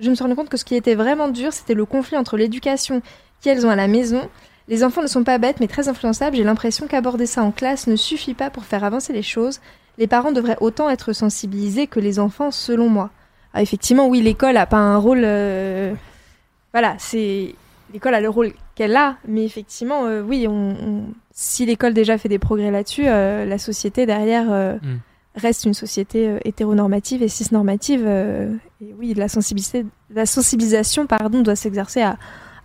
je 0.00 0.10
me 0.10 0.14
suis 0.14 0.22
rendu 0.24 0.34
compte 0.34 0.48
que 0.48 0.56
ce 0.56 0.64
qui 0.64 0.74
était 0.74 0.96
vraiment 0.96 1.28
dur, 1.28 1.52
c'était 1.52 1.74
le 1.74 1.84
conflit 1.84 2.16
entre 2.16 2.36
l'éducation 2.36 3.00
qu'elles 3.40 3.64
ont 3.64 3.70
à 3.70 3.76
la 3.76 3.86
maison. 3.88 4.28
Les 4.68 4.82
enfants 4.82 5.02
ne 5.02 5.06
sont 5.06 5.22
pas 5.22 5.38
bêtes, 5.38 5.60
mais 5.60 5.68
très 5.68 5.88
influençables. 5.88 6.36
J'ai 6.36 6.44
l'impression 6.44 6.88
qu'aborder 6.88 7.26
ça 7.26 7.42
en 7.42 7.52
classe 7.52 7.86
ne 7.86 7.94
suffit 7.94 8.34
pas 8.34 8.50
pour 8.50 8.64
faire 8.64 8.82
avancer 8.82 9.12
les 9.12 9.22
choses. 9.22 9.60
Les 9.98 10.08
parents 10.08 10.32
devraient 10.32 10.58
autant 10.60 10.90
être 10.90 11.12
sensibilisés 11.12 11.86
que 11.86 12.00
les 12.00 12.18
enfants, 12.18 12.50
selon 12.50 12.88
moi. 12.88 13.10
Ah, 13.54 13.62
effectivement, 13.62 14.08
oui, 14.08 14.20
l'école 14.20 14.56
a 14.56 14.66
pas 14.66 14.76
un 14.78 14.98
rôle. 14.98 15.22
euh, 15.24 15.94
Voilà, 16.76 16.94
c'est 16.98 17.54
l'école 17.92 18.14
a 18.14 18.20
le 18.20 18.28
rôle 18.28 18.52
qu'elle 18.74 18.94
a, 18.96 19.16
mais 19.26 19.44
effectivement, 19.44 20.04
euh, 20.04 20.20
oui, 20.22 20.46
on, 20.48 20.52
on- 20.70 21.04
si 21.32 21.64
l'école 21.64 21.94
déjà 21.94 22.18
fait 22.18 22.28
des 22.28 22.38
progrès 22.38 22.70
là-dessus, 22.70 23.04
euh, 23.06 23.44
la 23.46 23.58
société 23.58 24.04
derrière 24.06 24.46
euh, 24.50 24.74
Mm. 24.82 24.98
reste 25.36 25.64
une 25.64 25.74
société 25.74 26.36
hétéronormative 26.44 27.22
et 27.22 27.28
cisnormative. 27.28 28.06
et 28.06 28.94
oui, 28.98 29.14
la, 29.14 29.28
sensibilisation, 29.28 29.88
la 30.14 30.26
sensibilisation 30.26 31.06
pardon, 31.06 31.40
doit 31.42 31.56
s'exercer 31.56 32.02
à, 32.02 32.16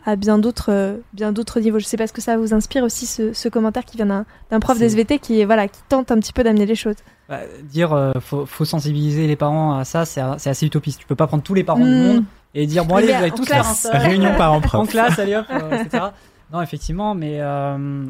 à 0.06 0.16
bien 0.16 0.38
d'autres 0.40 1.00
bien 1.14 1.32
d'autres 1.32 1.60
niveaux. 1.62 1.80
Je 1.80 1.86
sais 1.86 1.98
pas 1.98 2.08
ce 2.08 2.14
que 2.14 2.22
ça 2.22 2.36
vous 2.38 2.54
inspire 2.54 2.84
aussi, 2.84 3.06
ce, 3.06 3.32
ce 3.34 3.48
commentaire 3.50 3.86
qui 3.86 3.96
vient 3.98 4.26
d'un 4.50 4.60
prof 4.60 4.78
d'SVT 4.80 5.20
qui, 5.20 5.44
voilà, 5.46 5.68
qui 5.68 5.80
tente 5.90 6.12
un 6.12 6.20
petit 6.20 6.34
peu 6.34 6.44
d'amener 6.44 6.66
les 6.66 6.76
choses. 6.76 6.96
Bah, 7.30 7.40
dire 7.64 8.12
faut, 8.20 8.46
faut 8.46 8.66
sensibiliser 8.66 9.28
les 9.28 9.36
parents 9.38 9.78
à 9.78 9.86
ça, 9.86 10.04
c'est 10.06 10.22
c'est 10.38 10.50
assez 10.50 10.66
utopiste. 10.66 11.00
Tu 11.00 11.06
peux 11.06 11.16
pas 11.16 11.28
prendre 11.28 11.44
tous 11.44 11.54
les 11.54 11.64
parents 11.64 11.86
du 11.86 11.92
Mm. 11.96 12.08
monde 12.08 12.24
et 12.54 12.66
dire 12.68 12.86
bon 12.86 12.96
allez, 12.96 13.08
vous 13.08 13.14
en 13.14 13.18
allez 13.18 13.32
tous 13.32 13.46
classe. 13.46 13.82
ça. 13.82 13.98
Réunion 13.98 14.36
parents 14.38 14.58
en 14.58 14.62
prof. 14.62 14.90
classe, 14.90 15.18
allez 15.20 15.36
hop, 15.36 15.46
euh, 15.50 15.84
etc. 15.84 16.06
Non, 16.52 16.62
effectivement, 16.62 17.16
mais 17.16 17.38
euh, 17.40 18.06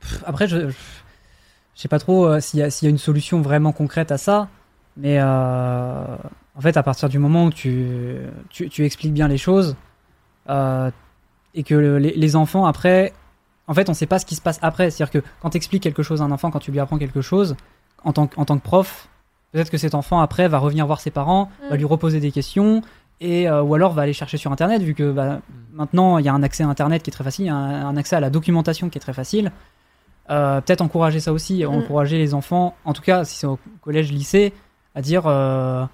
pff, 0.00 0.22
après, 0.26 0.46
je, 0.48 0.68
je 0.70 0.74
sais 1.74 1.88
pas 1.88 1.98
trop 1.98 2.26
euh, 2.26 2.40
s'il 2.40 2.60
y, 2.60 2.62
a- 2.62 2.70
s'il 2.70 2.86
y 2.86 2.88
a 2.88 2.90
une 2.90 2.98
solution 2.98 3.40
vraiment 3.40 3.72
concrète 3.72 4.12
à 4.12 4.18
ça, 4.18 4.48
mais 4.96 5.18
euh, 5.20 6.04
en 6.54 6.60
fait, 6.60 6.76
à 6.76 6.82
partir 6.82 7.08
du 7.08 7.18
moment 7.18 7.46
où 7.46 7.50
tu, 7.50 8.16
tu, 8.50 8.68
tu 8.68 8.84
expliques 8.84 9.12
bien 9.12 9.28
les 9.28 9.38
choses 9.38 9.76
euh, 10.48 10.90
et 11.54 11.62
que 11.64 11.74
le- 11.74 11.98
les, 11.98 12.12
les 12.14 12.36
enfants 12.36 12.66
après 12.66 13.12
en 13.68 13.74
fait, 13.74 13.88
on 13.90 13.94
sait 13.94 14.06
pas 14.06 14.20
ce 14.20 14.26
qui 14.26 14.36
se 14.36 14.40
passe 14.40 14.60
après. 14.62 14.90
C'est-à-dire 14.92 15.10
que 15.20 15.26
quand 15.42 15.50
tu 15.50 15.56
expliques 15.56 15.82
quelque 15.82 16.04
chose 16.04 16.22
à 16.22 16.24
un 16.24 16.30
enfant, 16.30 16.52
quand 16.52 16.60
tu 16.60 16.70
lui 16.70 16.78
apprends 16.78 16.98
quelque 16.98 17.20
chose, 17.20 17.56
en 18.04 18.12
tant, 18.12 18.28
que- 18.28 18.38
en 18.38 18.44
tant 18.44 18.56
que 18.56 18.62
prof, 18.62 19.08
peut-être 19.50 19.70
que 19.70 19.76
cet 19.78 19.96
enfant 19.96 20.20
après 20.20 20.46
va 20.46 20.58
revenir 20.58 20.86
voir 20.86 21.00
ses 21.00 21.10
parents, 21.10 21.50
Mm. 21.64 21.70
va 21.70 21.76
lui 21.76 21.84
reposer 21.84 22.20
des 22.20 22.30
questions, 22.30 22.82
et 23.20 23.48
euh, 23.48 23.62
ou 23.62 23.74
alors 23.74 23.92
va 23.92 24.02
aller 24.02 24.12
chercher 24.12 24.36
sur 24.36 24.52
Internet, 24.52 24.82
vu 24.82 24.94
que 24.94 25.10
bah, 25.10 25.40
maintenant 25.72 26.18
il 26.18 26.24
y 26.24 26.28
a 26.28 26.34
un 26.34 26.42
accès 26.42 26.62
à 26.62 26.68
Internet 26.68 27.02
qui 27.02 27.10
est 27.10 27.12
très 27.12 27.24
facile, 27.24 27.48
un, 27.48 27.86
un 27.86 27.96
accès 27.96 28.16
à 28.16 28.20
la 28.20 28.30
documentation 28.30 28.88
qui 28.90 28.98
est 28.98 29.00
très 29.00 29.14
facile. 29.14 29.52
Euh, 30.28 30.60
peut-être 30.60 30.80
encourager 30.82 31.20
ça 31.20 31.32
aussi, 31.32 31.64
Mm. 31.64 31.68
encourager 31.68 32.18
les 32.18 32.34
enfants, 32.34 32.74
en 32.84 32.92
tout 32.92 33.02
cas 33.02 33.24
si 33.24 33.36
c'est 33.36 33.46
au 33.46 33.58
collège, 33.80 34.12
lycée, 34.12 34.52
à 34.94 35.00
dire 35.02 35.22
euh, 35.26 35.84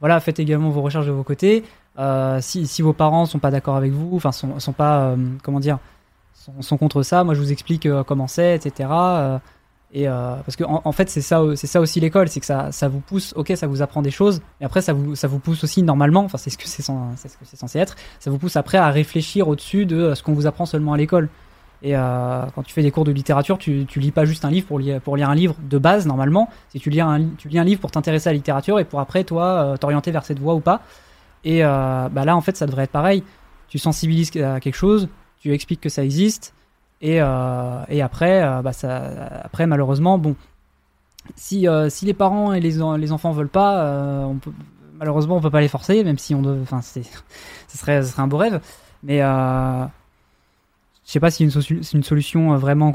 voilà, 0.00 0.20
faites 0.20 0.38
également 0.38 0.70
vos 0.70 0.82
recherches 0.82 1.06
de 1.06 1.12
vos 1.12 1.24
côtés. 1.24 1.64
Euh, 1.98 2.40
si, 2.40 2.66
si 2.66 2.82
vos 2.82 2.92
parents 2.92 3.26
sont 3.26 3.40
pas 3.40 3.50
d'accord 3.50 3.76
avec 3.76 3.92
vous, 3.92 4.16
enfin 4.16 4.32
sont, 4.32 4.58
sont 4.60 4.72
pas, 4.72 5.08
euh, 5.08 5.16
comment 5.42 5.60
dire, 5.60 5.78
sont, 6.34 6.62
sont 6.62 6.78
contre 6.78 7.02
ça, 7.02 7.24
moi 7.24 7.34
je 7.34 7.40
vous 7.40 7.52
explique 7.52 7.84
euh, 7.86 8.04
comment 8.04 8.28
c'est, 8.28 8.54
etc. 8.54 8.88
Euh, 9.96 10.36
et 10.36 10.42
parce 10.44 10.56
que 10.56 10.64
en, 10.64 10.92
fait 10.92 11.10
c'est 11.10 11.20
ça, 11.20 11.42
aussi 11.42 12.00
l'école, 12.00 12.28
c'est 12.28 12.40
que 12.40 12.46
ça, 12.46 12.88
vous 12.88 13.00
pousse, 13.00 13.32
ok, 13.36 13.52
ça 13.56 13.66
vous 13.66 13.82
apprend 13.82 14.02
des 14.02 14.10
choses, 14.10 14.40
mais 14.60 14.66
après 14.66 14.82
ça 14.82 14.92
vous, 14.92 15.38
pousse 15.38 15.64
aussi 15.64 15.82
normalement, 15.82 16.24
enfin 16.24 16.38
c'est 16.38 16.50
ce 16.50 16.58
que 16.58 16.66
c'est, 16.66 16.82
censé 16.82 17.78
être, 17.78 17.96
ça 18.18 18.30
vous 18.30 18.38
pousse 18.38 18.56
après 18.56 18.78
à 18.78 18.88
réfléchir 18.90 19.48
au-dessus 19.48 19.86
de 19.86 19.96
euh, 19.96 20.14
ce 20.14 20.22
qu'on 20.22 20.32
vous 20.32 20.46
apprend 20.46 20.66
seulement 20.66 20.92
à 20.92 20.96
l'école. 20.96 21.28
Et 21.82 21.96
euh, 21.96 22.44
quand 22.54 22.62
tu 22.62 22.74
fais 22.74 22.82
des 22.82 22.90
cours 22.90 23.04
de 23.04 23.10
littérature, 23.10 23.56
tu, 23.56 23.86
lis 23.96 24.10
pas 24.10 24.26
juste 24.26 24.44
un 24.44 24.50
livre 24.50 24.66
pour 24.66 24.78
lire, 24.78 25.30
un 25.30 25.34
livre 25.34 25.56
de 25.62 25.78
base 25.78 26.06
normalement, 26.06 26.50
c'est 26.68 26.78
tu 26.78 26.90
lis 26.90 27.00
un, 27.00 27.18
livre 27.64 27.80
pour 27.80 27.90
t'intéresser 27.90 28.28
à 28.28 28.32
la 28.32 28.36
littérature 28.36 28.78
et 28.78 28.84
pour 28.84 29.00
après 29.00 29.24
toi 29.24 29.76
t'orienter 29.80 30.10
vers 30.10 30.24
cette 30.24 30.38
voie 30.38 30.54
ou 30.54 30.60
pas. 30.60 30.82
Et 31.42 31.62
bah 31.62 32.10
là 32.26 32.36
en 32.36 32.42
fait 32.42 32.54
ça 32.58 32.66
devrait 32.66 32.84
être 32.84 32.90
pareil. 32.90 33.24
Tu 33.68 33.78
sensibilises 33.78 34.30
à 34.36 34.60
quelque 34.60 34.74
chose, 34.74 35.08
tu 35.38 35.54
expliques 35.54 35.80
que 35.80 35.88
ça 35.88 36.04
existe, 36.04 36.52
et, 37.00 37.20
euh, 37.20 37.82
et 37.88 38.02
après, 38.02 38.42
euh, 38.42 38.62
bah 38.62 38.72
après 39.42 39.66
malheureusement, 39.66 40.18
bon, 40.18 40.36
si, 41.34 41.66
euh, 41.66 41.88
si 41.88 42.04
les 42.04 42.14
parents 42.14 42.52
et 42.52 42.60
les, 42.60 42.78
les 42.98 43.12
enfants 43.12 43.32
veulent 43.32 43.48
pas, 43.48 44.28
malheureusement 44.98 45.36
on 45.36 45.40
peut 45.40 45.50
pas 45.50 45.62
les 45.62 45.68
forcer, 45.68 46.04
même 46.04 46.18
si 46.18 46.34
on 46.34 46.42
doit, 46.42 46.56
enfin 46.62 46.82
ce 46.82 47.02
serait, 47.68 48.02
un 48.18 48.26
beau 48.26 48.36
rêve, 48.36 48.60
mais 49.02 49.22
euh, 49.22 49.84
je 51.06 51.12
sais 51.12 51.20
pas 51.20 51.30
si 51.30 51.50
c'est 51.50 51.92
une 51.94 52.02
solution 52.02 52.54
vraiment 52.56 52.92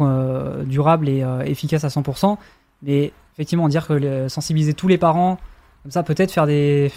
durable 0.65 1.09
et 1.09 1.25
efficace 1.45 1.83
à 1.83 1.87
100%, 1.87 2.37
mais 2.83 3.11
effectivement 3.33 3.67
dire 3.67 3.87
que 3.87 4.27
sensibiliser 4.27 4.75
tous 4.75 4.87
les 4.87 4.99
parents, 4.99 5.39
comme 5.81 5.91
ça 5.91 6.03
peut-être 6.03 6.31
faire 6.31 6.45
des, 6.45 6.91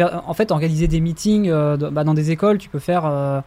en 0.00 0.34
fait 0.34 0.52
organiser 0.52 0.86
des 0.86 1.00
meetings 1.00 1.50
bah, 1.50 2.04
dans 2.04 2.14
des 2.14 2.30
écoles, 2.30 2.58
tu 2.58 2.68
peux 2.68 2.78
faire 2.78 3.42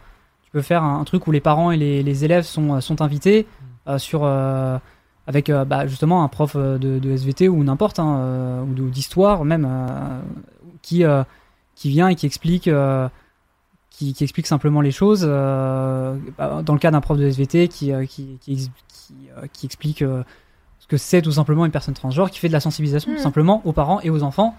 tu 0.52 0.58
peux 0.58 0.62
faire 0.62 0.84
un, 0.84 1.00
un 1.00 1.04
truc 1.06 1.28
où 1.28 1.32
les 1.32 1.40
parents 1.40 1.72
et 1.72 1.78
les, 1.78 2.04
les 2.04 2.26
élèves 2.26 2.44
sont, 2.44 2.76
euh, 2.76 2.80
sont 2.82 3.02
invités 3.02 3.48
euh, 3.88 3.98
sur 3.98 4.22
euh, 4.26 4.78
avec 5.26 5.50
euh, 5.50 5.64
bah, 5.64 5.88
justement 5.88 6.24
un 6.24 6.28
prof 6.28 6.58
de, 6.58 6.78
de 6.78 7.10
SVT 7.12 7.48
ou 7.48 7.64
n'importe 7.64 8.00
hein, 8.00 8.64
ou 8.68 8.90
d'histoire 8.90 9.46
même 9.46 9.68
qui 10.82 11.04
qui 11.76 11.90
vient 11.90 12.10
et 12.10 12.16
qui 12.16 12.26
explique 12.26 12.70
qui, 13.90 14.14
qui 14.14 14.24
explique 14.24 14.48
simplement 14.48 14.82
les 14.82 14.92
choses 14.92 15.26
euh, 15.28 16.18
bah, 16.38 16.62
dans 16.66 16.74
le 16.74 16.80
cas 16.80 16.92
d'un 16.92 17.02
prof 17.02 17.18
de 17.18 17.26
SVT 17.26 17.68
qui 17.70 17.92
euh, 17.94 18.06
qui, 18.06 18.38
qui, 18.42 18.54
ex- 18.54 18.72
qui, 18.90 19.16
qui 19.54 19.66
explique 19.66 20.02
euh, 20.02 20.24
ce 20.80 20.88
que 20.88 20.98
c'est 20.98 21.22
tout 21.22 21.32
simplement 21.32 21.66
une 21.66 21.72
personne 21.72 21.94
transgenre 21.94 22.30
qui 22.30 22.40
fait 22.40 22.48
de 22.50 22.54
la 22.54 22.60
sensibilisation 22.60 23.12
Mm. 23.12 23.16
tout 23.16 23.22
simplement 23.22 23.62
aux 23.66 23.74
parents 23.74 24.02
et 24.02 24.10
aux 24.10 24.24
enfants 24.24 24.56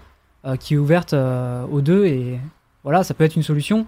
qui 0.59 0.73
est 0.73 0.77
ouverte 0.77 1.13
aux 1.13 1.81
deux 1.81 2.05
et 2.05 2.39
voilà 2.83 3.03
ça 3.03 3.13
peut 3.13 3.23
être 3.23 3.35
une 3.37 3.43
solution 3.43 3.85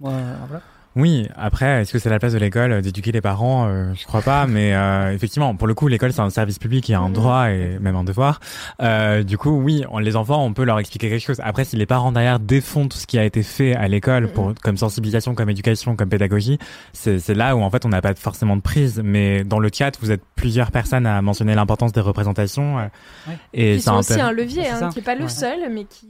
voilà. 0.00 0.60
Oui, 0.98 1.28
après, 1.36 1.82
est-ce 1.82 1.92
que 1.92 1.98
c'est 2.00 2.10
la 2.10 2.18
place 2.18 2.32
de 2.32 2.38
l'école 2.38 2.72
euh, 2.72 2.80
d'éduquer 2.80 3.12
les 3.12 3.20
parents? 3.20 3.68
Euh, 3.68 3.92
Je 3.94 4.04
crois 4.04 4.20
pas, 4.20 4.46
mais 4.48 4.74
euh, 4.74 5.12
effectivement, 5.14 5.54
pour 5.54 5.68
le 5.68 5.74
coup, 5.74 5.86
l'école 5.86 6.12
c'est 6.12 6.20
un 6.20 6.28
service 6.30 6.58
public, 6.58 6.88
il 6.88 6.92
y 6.92 6.94
a 6.96 7.00
un 7.00 7.08
Mhm. 7.08 7.12
droit 7.14 7.50
et 7.50 7.78
même 7.80 7.94
un 7.94 8.02
devoir. 8.02 8.40
Euh, 8.82 9.22
du 9.22 9.38
coup, 9.38 9.50
oui, 9.50 9.84
on, 9.90 9.98
les 9.98 10.16
enfants, 10.16 10.44
on 10.44 10.52
peut 10.52 10.64
leur 10.64 10.80
expliquer 10.80 11.08
quelque 11.08 11.24
chose. 11.24 11.40
Après, 11.44 11.64
si 11.64 11.76
les 11.76 11.86
parents 11.86 12.10
derrière 12.10 12.40
défont 12.40 12.88
tout 12.88 12.98
ce 12.98 13.06
qui 13.06 13.16
a 13.16 13.24
été 13.24 13.44
fait 13.44 13.76
à 13.76 13.86
l'école 13.86 14.28
pour 14.32 14.52
comme 14.62 14.76
sensibilisation, 14.76 15.34
comme 15.36 15.48
éducation, 15.50 15.94
comme 15.94 16.08
pédagogie, 16.08 16.58
c'est 16.92 17.20
c'est 17.20 17.34
là 17.34 17.54
où 17.54 17.60
en 17.62 17.70
fait 17.70 17.86
on 17.86 17.90
n'a 17.90 18.02
pas 18.02 18.14
forcément 18.16 18.56
de 18.56 18.62
prise. 18.62 19.00
Mais 19.04 19.44
dans 19.44 19.60
le 19.60 19.70
chat, 19.72 19.92
vous 20.00 20.10
êtes 20.10 20.22
plusieurs 20.34 20.72
personnes 20.72 21.06
à 21.06 21.22
mentionner 21.22 21.54
l'importance 21.54 21.92
des 21.92 22.00
représentations. 22.00 22.78
euh, 22.80 22.82
Ouais. 23.28 23.38
Et 23.54 23.78
c'est 23.78 23.90
aussi 23.90 24.20
un 24.20 24.32
levier, 24.32 24.68
hein, 24.68 24.90
qui 24.92 24.98
est 24.98 25.02
pas 25.02 25.14
le 25.14 25.22
Ouais. 25.22 25.28
seul, 25.28 25.58
mais 25.70 25.84
qui 25.84 26.08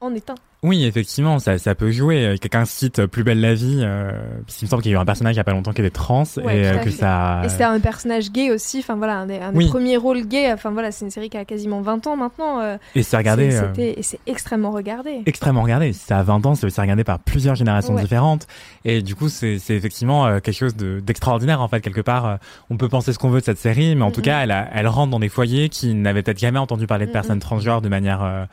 en 0.00 0.14
est 0.14 0.30
un. 0.30 0.34
Oui, 0.62 0.84
effectivement, 0.84 1.38
ça, 1.38 1.56
ça 1.56 1.74
peut 1.74 1.90
jouer. 1.90 2.24
Euh, 2.26 2.36
Quelqu'un 2.36 2.66
cite 2.66 2.98
euh, 2.98 3.06
Plus 3.06 3.24
belle 3.24 3.40
la 3.40 3.54
vie. 3.54 3.80
Euh, 3.82 4.12
parce 4.46 4.56
qu'il 4.58 4.66
me 4.66 4.70
semble 4.70 4.82
qu'il 4.82 4.92
y 4.92 4.94
a 4.94 4.98
eu 4.98 5.00
un 5.00 5.06
personnage 5.06 5.34
il 5.34 5.38
y 5.38 5.40
a 5.40 5.44
pas 5.44 5.52
longtemps 5.52 5.72
qui 5.72 5.80
était 5.80 5.88
trans 5.90 6.24
Ouais, 6.36 6.58
et 6.58 6.66
euh, 6.66 6.76
que 6.78 6.90
fait. 6.90 6.98
ça. 6.98 7.40
Et 7.44 7.48
c'était 7.48 7.64
un 7.64 7.80
personnage 7.80 8.30
gay 8.30 8.50
aussi, 8.50 8.80
enfin 8.80 8.96
voilà, 8.96 9.18
un 9.20 9.26
des, 9.26 9.38
un 9.38 9.52
des 9.52 9.58
Oui. 9.58 9.68
premiers 9.68 9.96
rôles 9.96 10.26
gays. 10.26 10.52
Enfin 10.52 10.70
voilà, 10.70 10.92
c'est 10.92 11.06
une 11.06 11.10
série 11.10 11.30
qui 11.30 11.38
a 11.38 11.46
quasiment 11.46 11.80
20 11.80 12.06
ans 12.06 12.16
maintenant. 12.16 12.60
euh, 12.60 12.76
Et 12.94 13.02
c'est 13.02 13.16
regardé. 13.16 13.50
c'est- 13.50 13.94
Et 13.96 14.02
c'est 14.02 14.20
extrêmement 14.26 14.70
regardé. 14.70 15.22
extrêmement 15.24 15.62
regardé. 15.62 15.94
Ça 15.94 16.18
a 16.18 16.22
20 16.22 16.44
ans, 16.44 16.54
c'est 16.54 16.66
regardé 16.78 17.04
par 17.04 17.18
plusieurs 17.20 17.54
générations 17.54 17.94
Ouais. 17.94 18.02
différentes. 18.02 18.46
Et 18.84 19.00
du 19.00 19.14
coup, 19.14 19.30
c'est 19.30 19.58
c'est 19.58 19.74
effectivement 19.74 20.40
quelque 20.40 20.52
chose 20.52 20.76
de- 20.76 21.00
d'extraordinaire, 21.00 21.62
en 21.62 21.68
fait, 21.68 21.80
quelque 21.80 22.00
part. 22.02 22.38
on 22.68 22.76
peut 22.76 22.88
penser 22.90 23.12
ce 23.14 23.18
qu'on 23.18 23.30
veut 23.30 23.40
de 23.40 23.44
cette 23.46 23.58
série, 23.58 23.96
mais 23.96 24.02
en 24.02 24.10
tout 24.10 24.20
Mhm. 24.20 24.24
cas, 24.26 24.40
elle, 24.42 24.50
a- 24.50 24.68
elle 24.74 24.88
rentre 24.88 25.10
dans 25.10 25.20
des 25.20 25.28
foyers 25.30 25.68
qui 25.70 25.94
n'avaient 25.94 26.22
peut-être 26.22 26.38
jamais 26.38 26.58
entendu 26.58 26.86
parler 26.86 27.06
de 27.06 27.10
Mhm. 27.10 27.14
personnes 27.14 27.38
transgenres 27.40 27.80
de 27.80 27.88
manière 27.88 28.46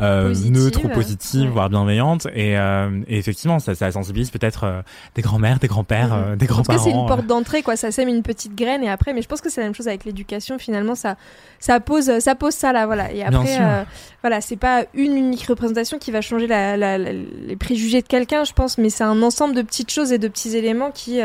euh, 0.00 0.24
euh, 0.24 0.28
Positive, 0.28 0.52
neutre 0.52 0.84
ou 0.84 0.88
positive, 0.88 1.40
ouais. 1.42 1.48
voire 1.48 1.70
bienveillante. 1.70 2.26
Et, 2.34 2.58
euh, 2.58 3.00
et 3.06 3.18
effectivement, 3.18 3.58
ça, 3.60 3.74
ça 3.74 3.92
sensibilise 3.92 4.30
peut-être 4.30 4.64
euh, 4.64 4.82
des 5.14 5.22
grands-mères, 5.22 5.58
des 5.60 5.68
grands-pères, 5.68 6.12
euh, 6.12 6.34
des 6.36 6.46
En 6.46 6.48
tout 6.48 6.62
cas, 6.62 6.74
grands-parents. 6.74 6.84
c'est 6.84 6.90
une 6.90 7.04
euh. 7.04 7.06
porte 7.06 7.26
d'entrée, 7.26 7.62
quoi. 7.62 7.76
Ça 7.76 7.92
sème 7.92 8.08
une 8.08 8.22
petite 8.22 8.54
graine 8.56 8.82
et 8.82 8.88
après, 8.90 9.12
mais 9.12 9.22
je 9.22 9.28
pense 9.28 9.40
que 9.40 9.48
c'est 9.50 9.60
la 9.60 9.66
même 9.68 9.74
chose 9.74 9.86
avec 9.88 10.04
l'éducation. 10.04 10.58
Finalement, 10.58 10.94
ça, 10.94 11.16
ça 11.60 11.78
pose, 11.80 12.18
ça 12.18 12.34
pose 12.34 12.54
ça 12.54 12.72
là, 12.72 12.86
voilà. 12.86 13.12
Et 13.12 13.22
après, 13.22 13.56
euh, 13.60 13.84
voilà, 14.22 14.40
c'est 14.40 14.56
pas 14.56 14.84
une 14.94 15.16
unique 15.16 15.46
représentation 15.46 15.98
qui 15.98 16.10
va 16.10 16.20
changer 16.20 16.46
la, 16.46 16.76
la- 16.76 16.98
la- 16.98 17.12
les 17.12 17.56
préjugés 17.56 18.02
de 18.02 18.08
quelqu'un, 18.08 18.44
je 18.44 18.52
pense, 18.52 18.78
mais 18.78 18.90
c'est 18.90 19.04
un 19.04 19.22
ensemble 19.22 19.54
de 19.54 19.62
petites 19.62 19.92
choses 19.92 20.12
et 20.12 20.18
de 20.18 20.26
petits 20.28 20.56
éléments 20.56 20.90
qui 20.90 21.20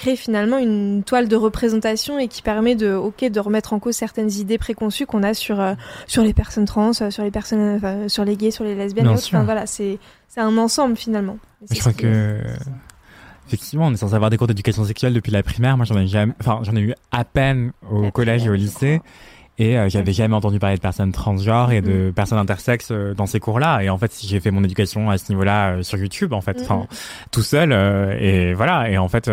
euh, 0.00 0.02
créent 0.02 0.16
finalement 0.16 0.58
une 0.58 1.02
toile 1.04 1.28
de 1.28 1.36
représentation 1.36 2.18
et 2.18 2.28
qui 2.28 2.42
permet 2.42 2.74
de, 2.74 2.94
ok, 2.94 3.24
de 3.24 3.40
remettre 3.40 3.72
en 3.72 3.78
cause 3.78 3.96
certaines 3.96 4.30
idées 4.30 4.58
préconçues 4.58 5.06
qu'on 5.06 5.22
a 5.22 5.34
sur 5.34 5.60
euh, 5.60 5.74
sur 6.06 6.22
les 6.22 6.34
personnes 6.34 6.64
trans, 6.64 6.92
euh, 7.00 7.10
sur 7.10 7.22
les 7.22 7.30
personnes, 7.30 7.76
enfin, 7.76 8.08
sur 8.08 8.24
les 8.24 8.36
gays, 8.36 8.50
sur 8.50 8.64
les 8.64 8.74
lesbiennes. 8.74 9.08
Autres. 9.08 9.26
Enfin, 9.26 9.44
voilà, 9.44 9.66
c'est 9.66 9.98
c'est 10.28 10.40
un 10.40 10.56
ensemble 10.58 10.96
finalement. 10.96 11.38
Je 11.70 11.78
crois 11.78 11.92
que 11.92 12.40
effectivement, 13.46 13.86
on 13.86 13.92
est 13.92 13.96
censé 13.96 14.14
avoir 14.14 14.30
des 14.30 14.36
cours 14.36 14.46
d'éducation 14.46 14.84
sexuelle 14.84 15.12
depuis 15.12 15.32
la 15.32 15.42
primaire. 15.42 15.76
Moi, 15.76 15.84
j'en 15.84 15.98
ai 15.98 16.06
jamais, 16.06 16.32
enfin, 16.40 16.60
j'en 16.62 16.76
ai 16.76 16.80
eu 16.80 16.94
à 17.10 17.24
peine 17.24 17.72
au 17.90 18.10
collège 18.10 18.46
et 18.46 18.50
au 18.50 18.54
lycée. 18.54 19.00
Et 19.62 19.76
euh, 19.78 19.90
j'avais 19.90 20.14
jamais 20.14 20.34
entendu 20.34 20.58
parler 20.58 20.76
de 20.76 20.80
personnes 20.80 21.12
transgenres 21.12 21.70
et 21.70 21.82
de 21.82 22.10
personnes 22.16 22.38
intersexes 22.38 22.92
euh, 22.92 23.12
dans 23.12 23.26
ces 23.26 23.40
cours-là. 23.40 23.82
Et 23.82 23.90
en 23.90 23.98
fait, 23.98 24.10
j'ai 24.22 24.40
fait 24.40 24.50
mon 24.50 24.64
éducation 24.64 25.10
à 25.10 25.18
ce 25.18 25.30
niveau-là 25.30 25.72
euh, 25.72 25.82
sur 25.82 25.98
YouTube, 25.98 26.32
en 26.32 26.40
fait, 26.40 26.56
Mhm. 26.56 26.62
enfin, 26.64 26.86
tout 27.30 27.42
seul. 27.42 27.72
et 28.18 28.54
voilà. 28.54 28.88
Et 28.90 28.96
en 28.96 29.08
fait, 29.08 29.30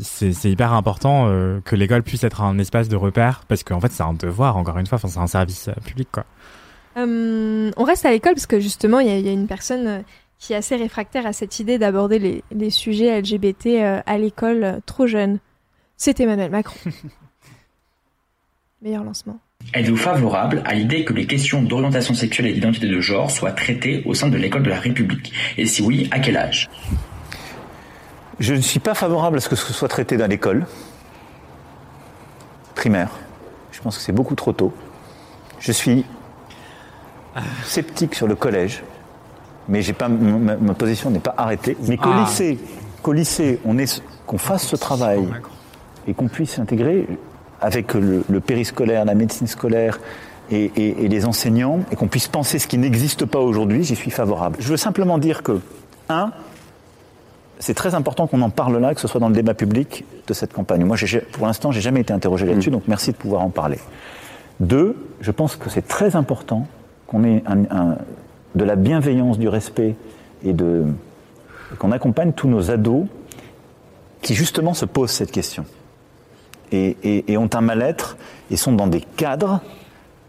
c'est 0.00 0.30
hyper 0.50 0.72
important 0.72 1.26
que 1.64 1.74
l'école 1.74 2.02
puisse 2.04 2.22
être 2.22 2.42
un 2.42 2.58
espace 2.58 2.88
de 2.88 2.94
repère, 2.96 3.42
parce 3.48 3.64
qu'en 3.64 3.80
fait, 3.80 3.90
c'est 3.90 4.04
un 4.04 4.14
devoir. 4.14 4.56
Encore 4.56 4.78
une 4.78 4.86
fois, 4.86 4.96
enfin, 4.96 5.08
c'est 5.08 5.18
un 5.18 5.26
service 5.26 5.68
public, 5.84 6.08
quoi. 6.12 6.24
Euh, 6.96 7.70
on 7.76 7.84
reste 7.84 8.06
à 8.06 8.10
l'école 8.10 8.34
parce 8.34 8.46
que 8.46 8.60
justement, 8.60 9.00
il 9.00 9.08
y, 9.08 9.10
a- 9.10 9.18
il 9.18 9.26
y 9.26 9.28
a 9.28 9.32
une 9.32 9.46
personne 9.48 10.02
qui 10.38 10.52
est 10.52 10.56
assez 10.56 10.76
réfractaire 10.76 11.26
à 11.26 11.32
cette 11.32 11.58
idée 11.60 11.76
d'aborder 11.78 12.18
les, 12.18 12.44
les 12.52 12.70
sujets 12.70 13.20
LGBT 13.20 14.02
à 14.06 14.16
l'école 14.18 14.80
trop 14.86 15.06
jeune. 15.06 15.38
C'est 15.96 16.20
Emmanuel 16.20 16.50
Macron. 16.52 16.78
Meilleur 18.82 19.02
lancement. 19.04 19.38
Êtes-vous 19.74 19.96
favorable 19.96 20.62
à 20.64 20.74
l'idée 20.74 21.04
que 21.04 21.12
les 21.12 21.26
questions 21.26 21.62
d'orientation 21.62 22.14
sexuelle 22.14 22.46
et 22.46 22.52
d'identité 22.54 22.86
de 22.88 23.00
genre 23.00 23.30
soient 23.30 23.52
traitées 23.52 24.02
au 24.06 24.14
sein 24.14 24.28
de 24.28 24.36
l'école 24.36 24.62
de 24.62 24.70
la 24.70 24.78
République? 24.80 25.32
Et 25.58 25.66
si 25.66 25.82
oui, 25.82 26.08
à 26.12 26.20
quel 26.20 26.36
âge? 26.36 26.70
Je 28.38 28.54
ne 28.54 28.60
suis 28.60 28.80
pas 28.80 28.94
favorable 28.94 29.38
à 29.38 29.40
ce 29.40 29.48
que 29.48 29.56
ce 29.56 29.72
soit 29.72 29.88
traité 29.88 30.16
dans 30.16 30.26
l'école 30.28 30.66
primaire. 32.74 33.10
Je 33.72 33.80
pense 33.80 33.96
que 33.96 34.02
c'est 34.02 34.12
beaucoup 34.12 34.34
trop 34.34 34.52
tôt. 34.52 34.72
Je 35.58 35.72
suis 35.72 36.04
sceptique 37.64 38.14
sur 38.14 38.26
le 38.28 38.34
collège, 38.34 38.82
mais 39.68 39.82
j'ai 39.82 39.92
pas, 39.94 40.08
ma, 40.08 40.56
ma 40.56 40.74
position 40.74 41.10
n'est 41.10 41.18
pas 41.18 41.34
arrêtée. 41.36 41.76
Mais 41.88 41.96
qu'au 41.96 42.10
Ah. 42.12 42.20
lycée, 42.26 42.58
qu'au 43.02 43.12
lycée, 43.12 43.58
on 43.64 43.76
est, 43.78 44.02
qu'on 44.26 44.38
fasse 44.38 44.66
ce 44.66 44.76
travail 44.76 45.26
et 46.06 46.14
qu'on 46.14 46.28
puisse 46.28 46.52
s'intégrer 46.52 47.06
avec 47.60 47.94
le, 47.94 48.24
le 48.28 48.40
périscolaire, 48.40 49.04
la 49.04 49.14
médecine 49.14 49.46
scolaire 49.46 49.98
et, 50.50 50.70
et- 50.76 51.04
et 51.04 51.08
les 51.08 51.24
enseignants, 51.24 51.80
et 51.90 51.96
qu'on 51.96 52.08
puisse 52.08 52.28
penser 52.28 52.58
ce 52.58 52.66
qui 52.66 52.78
n'existe 52.78 53.24
pas 53.24 53.40
aujourd'hui, 53.40 53.82
j'y 53.84 53.96
suis 53.96 54.10
favorable. 54.10 54.56
Je 54.60 54.68
veux 54.68 54.76
simplement 54.76 55.18
dire 55.18 55.42
que, 55.42 55.60
un, 56.08 56.30
c'est 57.58 57.74
très 57.74 57.94
important 57.94 58.26
qu'on 58.26 58.42
en 58.42 58.50
parle 58.50 58.76
là, 58.78 58.94
que 58.94 59.00
ce 59.00 59.08
soit 59.08 59.20
dans 59.20 59.28
le 59.28 59.34
débat 59.34 59.54
public 59.54 60.04
de 60.26 60.34
cette 60.34 60.52
campagne. 60.52 60.84
Moi, 60.84 60.96
pour 61.32 61.46
l'instant, 61.46 61.72
j'ai 61.72 61.80
jamais 61.80 62.00
été 62.00 62.12
interrogé 62.12 62.44
là-dessus, 62.46 62.70
donc 62.70 62.82
merci 62.86 63.12
de 63.12 63.16
pouvoir 63.16 63.42
en 63.42 63.48
parler. 63.50 63.78
Deux, 64.60 64.94
je 65.20 65.30
pense 65.30 65.56
que 65.56 65.70
c'est 65.70 65.86
très 65.86 66.16
important 66.16 66.66
qu'on 67.06 67.24
ait 67.24 67.42
un- 67.46 67.64
un- 67.70 67.96
de 68.54 68.64
la 68.64 68.76
bienveillance, 68.76 69.38
du 69.38 69.48
respect 69.48 69.96
et 70.44 70.52
de 70.52 70.84
qu'on 71.78 71.92
accompagne 71.92 72.32
tous 72.32 72.48
nos 72.48 72.70
ados 72.70 73.06
qui 74.22 74.34
justement 74.34 74.72
se 74.74 74.84
posent 74.86 75.10
cette 75.10 75.30
question 75.32 75.64
et, 76.72 77.36
ont 77.36 77.50
un 77.52 77.60
mal-être 77.60 78.16
et 78.50 78.56
sont 78.56 78.72
dans 78.72 78.86
des 78.86 79.00
cadres 79.00 79.60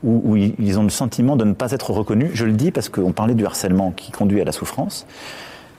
où, 0.03 0.22
où 0.23 0.35
ils 0.35 0.80
ont 0.80 0.84
le 0.84 0.89
sentiment 0.89 1.35
de 1.35 1.45
ne 1.45 1.53
pas 1.53 1.72
être 1.72 1.91
reconnus. 1.91 2.31
Je 2.34 2.45
le 2.45 2.53
dis 2.53 2.72
parce 2.72 2.89
qu'on 2.89 3.11
parlait 3.11 3.35
du 3.35 3.45
harcèlement 3.45 3.91
qui 3.91 4.11
conduit 4.11 4.41
à 4.41 4.45
la 4.45 4.51
souffrance, 4.51 5.05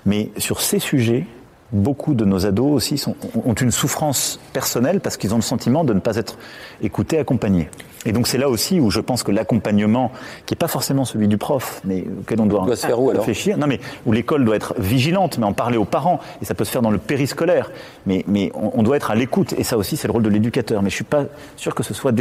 mais 0.06 0.30
sur 0.36 0.60
ces 0.60 0.78
sujets, 0.78 1.26
beaucoup 1.72 2.14
de 2.14 2.24
nos 2.24 2.46
ados 2.46 2.70
aussi 2.72 2.96
sont- 2.98 3.14
ont 3.44 3.52
une 3.54 3.70
souffrance 3.70 4.40
personnelle 4.52 5.00
parce 5.00 5.16
qu'ils 5.16 5.34
ont 5.34 5.36
le 5.36 5.42
sentiment 5.42 5.84
de 5.84 5.92
ne 5.92 6.00
pas 6.00 6.16
être 6.16 6.38
écoutés, 6.82 7.18
accompagnés. 7.18 7.68
Et 8.06 8.12
donc 8.12 8.26
c'est 8.26 8.38
là 8.38 8.48
aussi 8.48 8.80
où 8.80 8.90
je 8.90 9.00
pense 9.00 9.22
que 9.22 9.32
l'accompagnement, 9.32 10.10
qui 10.46 10.54
n'est 10.54 10.58
pas 10.58 10.68
forcément 10.68 11.04
celui 11.04 11.28
du 11.28 11.36
prof, 11.36 11.80
mais 11.84 12.04
auquel 12.20 12.40
on 12.40 12.46
doit, 12.46 12.64
Doit 12.64 12.76
se 12.76 12.86
faire 12.86 13.00
où, 13.00 13.10
alors 13.10 13.20
réfléchir, 13.26 13.58
non 13.58 13.66
mais 13.66 13.80
où 14.06 14.12
l'école 14.12 14.44
doit 14.44 14.56
être 14.56 14.74
vigilante, 14.78 15.36
mais 15.38 15.44
en 15.44 15.52
parler 15.52 15.76
aux 15.76 15.84
parents, 15.84 16.20
et 16.40 16.44
ça 16.46 16.54
peut 16.54 16.64
se 16.64 16.70
faire 16.70 16.80
dans 16.82 16.90
le 16.90 16.98
périscolaire, 16.98 17.70
mais, 18.06 18.24
mais 18.28 18.50
on, 18.54 18.70
on 18.74 18.82
doit 18.82 18.96
être 18.96 19.10
à 19.10 19.14
l'écoute, 19.14 19.52
et 19.58 19.64
ça 19.64 19.76
aussi 19.76 19.96
c'est 19.96 20.08
le 20.08 20.12
rôle 20.12 20.22
de 20.22 20.28
l'éducateur. 20.30 20.82
Mais 20.82 20.88
je 20.90 20.94
suis 20.94 21.04
pas 21.04 21.24
sûr 21.56 21.74
que 21.74 21.82
ce 21.82 21.92
soit 21.92 22.12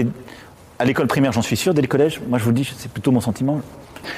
à 0.80 0.86
l'école 0.86 1.07
primaire, 1.07 1.32
j'en 1.32 1.41
suis 1.41 1.57
sûr, 1.57 1.74
dès 1.74 1.82
le 1.82 1.88
collège, 1.88 2.19
moi 2.28 2.38
je 2.38 2.44
vous 2.44 2.49
le 2.49 2.56
dis, 2.57 2.69
c'est 2.78 2.91
plutôt 2.91 3.11
mon 3.11 3.22
sentiment. 3.22 3.61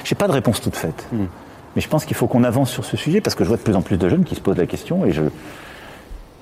J'ai 0.05 0.15
pas 0.15 0.27
de 0.27 0.33
réponse 0.33 0.61
toute 0.61 0.75
faite. 0.75 1.07
Mais 1.79 1.83
je 1.83 1.87
pense 1.87 2.03
qu'il 2.03 2.17
faut 2.17 2.27
qu'on 2.27 2.43
avance 2.43 2.69
sur 2.69 2.83
ce 2.83 2.97
sujet 2.97 3.21
parce 3.21 3.35
que 3.35 3.45
je 3.45 3.47
vois 3.47 3.55
de 3.55 3.61
plus 3.61 3.73
en 3.73 3.81
plus 3.81 3.97
de 3.97 4.09
jeunes 4.09 4.25
qui 4.25 4.35
se 4.35 4.41
posent 4.41 4.57
la 4.57 4.65
question 4.65 5.05
et 5.05 5.13
je, 5.13 5.21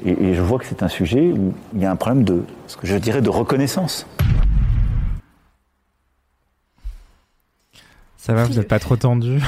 et, 0.04 0.10
et 0.10 0.34
je 0.34 0.42
vois 0.42 0.58
que 0.58 0.66
c'est 0.66 0.82
un 0.82 0.88
sujet 0.88 1.32
où 1.32 1.54
il 1.76 1.80
y 1.80 1.86
a 1.86 1.92
un 1.92 1.96
problème 1.96 2.24
de, 2.24 2.44
ce 2.66 2.76
que 2.76 2.88
je 2.88 2.98
dirais, 2.98 3.22
de 3.22 3.30
reconnaissance. 3.30 4.08
Ça 8.18 8.34
va, 8.34 8.46
vous 8.46 8.56
n'êtes 8.56 8.68
pas 8.68 8.80
trop 8.80 8.96
tendu? 8.96 9.40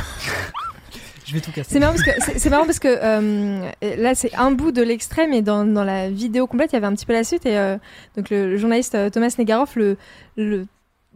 Je 1.25 1.33
vais 1.33 1.41
tout 1.41 1.51
casser. 1.51 1.71
C'est 1.73 1.79
marrant 1.79 1.93
parce 1.93 2.03
que 2.03 2.11
c'est 2.23 2.39
c'est 2.39 2.49
marrant 2.51 2.65
parce 2.65 2.79
que 2.79 2.87
euh, 2.87 3.71
là 3.97 4.13
c'est 4.13 4.35
un 4.35 4.51
bout 4.51 4.71
de 4.71 4.83
l'extrait, 4.83 5.27
mais 5.27 5.41
dans, 5.41 5.65
dans 5.65 5.83
la 5.83 6.11
vidéo 6.11 6.45
complète 6.45 6.71
il 6.71 6.75
y 6.75 6.77
avait 6.77 6.87
un 6.87 6.93
petit 6.93 7.07
peu 7.07 7.13
la 7.13 7.23
suite 7.23 7.47
et 7.47 7.57
euh, 7.57 7.77
donc 8.15 8.29
le, 8.29 8.49
le 8.49 8.57
journaliste 8.57 8.93
euh, 8.93 9.09
Thomas 9.09 9.33
Negaroff 9.37 9.75
le, 9.75 9.97
le 10.37 10.65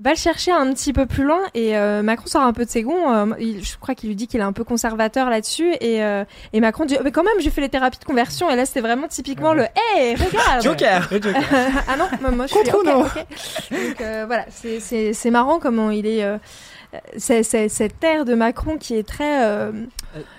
va 0.01 0.09
le 0.09 0.15
chercher 0.15 0.51
un 0.51 0.73
petit 0.73 0.91
peu 0.91 1.05
plus 1.05 1.23
loin 1.23 1.39
et 1.53 1.77
euh, 1.77 2.01
Macron 2.01 2.25
sort 2.25 2.41
un 2.41 2.51
peu 2.51 2.65
de 2.65 2.69
ses 2.69 2.81
gonds. 2.81 3.13
euh, 3.13 3.27
il- 3.39 3.63
je 3.63 3.77
crois 3.77 3.93
qu'il 3.93 4.09
lui 4.09 4.15
dit 4.15 4.27
qu'il 4.27 4.39
est 4.39 4.43
un 4.43 4.51
peu 4.51 4.63
conservateur 4.63 5.29
là-dessus 5.29 5.71
et, 5.81 6.03
euh, 6.03 6.25
et 6.51 6.59
Macron 6.61 6.85
dit 6.85 6.95
Oh, 6.99 7.03
mais 7.03 7.11
quand 7.11 7.23
même 7.23 7.39
j'ai 7.39 7.51
fait 7.51 7.61
les 7.61 7.69
thérapies 7.69 7.99
de 7.99 8.03
conversion 8.05 8.49
et 8.49 8.55
là 8.55 8.65
c'était 8.65 8.81
vraiment 8.81 9.07
typiquement 9.07 9.53
le 9.53 9.63
hey 9.95 10.15
regarde 10.15 10.63
Joker 10.63 11.09
ah 11.87 11.95
non 11.95 12.05
moi, 12.21 12.31
moi, 12.31 12.47
je 12.47 12.53
suis 12.55 12.63
Contre 12.71 12.95
ok, 13.01 13.05
ok. 13.17 13.25
donc 13.71 14.01
euh, 14.01 14.23
voilà 14.25 14.45
c'est- 14.49 14.79
c'est 14.79 15.13
c'est 15.13 15.29
marrant 15.29 15.59
comment 15.59 15.91
il 15.91 16.07
est 16.07 16.23
euh, 16.23 16.37
cette 17.17 18.03
air 18.03 18.25
de 18.25 18.33
Macron 18.35 18.77
qui 18.77 18.95
est 18.95 19.07
très 19.07 19.45
euh, 19.45 19.71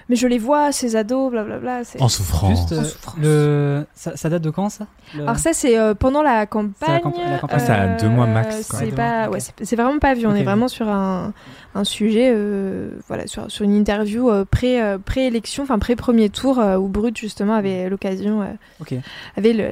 mais 0.09 0.17
je 0.17 0.27
les 0.27 0.39
vois 0.39 0.71
ces 0.73 0.95
ados 0.97 1.31
blablabla 1.31 1.85
c'est- 1.85 2.01
En 2.01 2.09
souffrance. 2.09 2.51
Juste, 2.59 2.73
euh, 2.73 2.81
En 2.81 2.85
souffrance. 2.85 3.17
le... 3.21 3.87
ça, 3.95 4.17
ça 4.17 4.29
date 4.29 4.43
de 4.43 4.51
quand 4.51 4.69
ça? 4.69 4.87
Le- 5.17 5.23
alors 5.23 5.39
ça 5.39 5.53
c'est 5.53 5.79
euh, 5.79 5.95
pendant 5.95 6.23
la 6.23 6.47
campagne 6.47 7.01
camp- 7.01 7.15
la 7.29 7.39
campagne. 7.39 7.59
Ah, 7.61 7.67
ça 7.67 7.75
a 7.75 7.87
deux 7.97 8.09
mois 8.09 8.27
max, 8.27 8.69
quoi. 8.69 8.79
c'est 8.79 8.93
pas 8.95 9.29
ouais, 9.29 9.41
c'est 9.41 9.53
c'est 9.65 9.77
vraiment 9.77 9.99
pas 9.99 10.15
vu 10.15 10.27
on 10.27 10.35
est 10.35 10.45
vraiment 10.45 10.69
sur 10.69 10.89
un, 10.89 11.33
un 11.75 11.85
sujet 11.85 12.31
euh, 12.35 12.91
voilà 13.09 13.27
sur, 13.27 13.51
sur 13.51 13.65
une 13.65 13.75
interview 13.75 14.31
euh, 14.31 14.45
pré 14.45 14.81
euh, 14.83 14.99
pré-élection 14.99 15.63
enfin 15.65 15.79
pré 15.79 15.97
premier 15.97 16.29
tour 16.31 16.59
euh, 16.61 16.77
où 16.77 16.89
Brut 16.89 17.17
justement 17.19 17.55
avait 17.55 17.89
l'occasion 17.89 18.43
euh, 18.43 18.47
Ok. 18.81 18.95
avait 19.37 19.53
le 19.53 19.71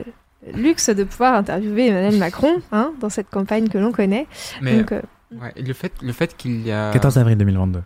luxe 0.54 0.90
de 0.90 1.04
pouvoir 1.04 1.34
interviewer 1.34 1.86
Emmanuel 1.86 2.16
Macron 2.18 2.54
hein, 2.72 2.92
dans 3.00 3.08
cette 3.10 3.30
campagne 3.30 3.68
que 3.68 3.78
l'on 3.78 3.92
connaît 3.92 4.26
Mais 4.60 4.76
donc 4.78 4.90
euh, 4.90 5.00
ouais, 5.40 5.52
le 5.56 5.72
fait, 5.72 5.92
le 6.02 6.12
fait 6.12 6.36
qu'il 6.36 6.66
y 6.66 6.72
a. 6.72 6.90
14 6.92 7.18
avril 7.18 7.36
2022. 7.38 7.82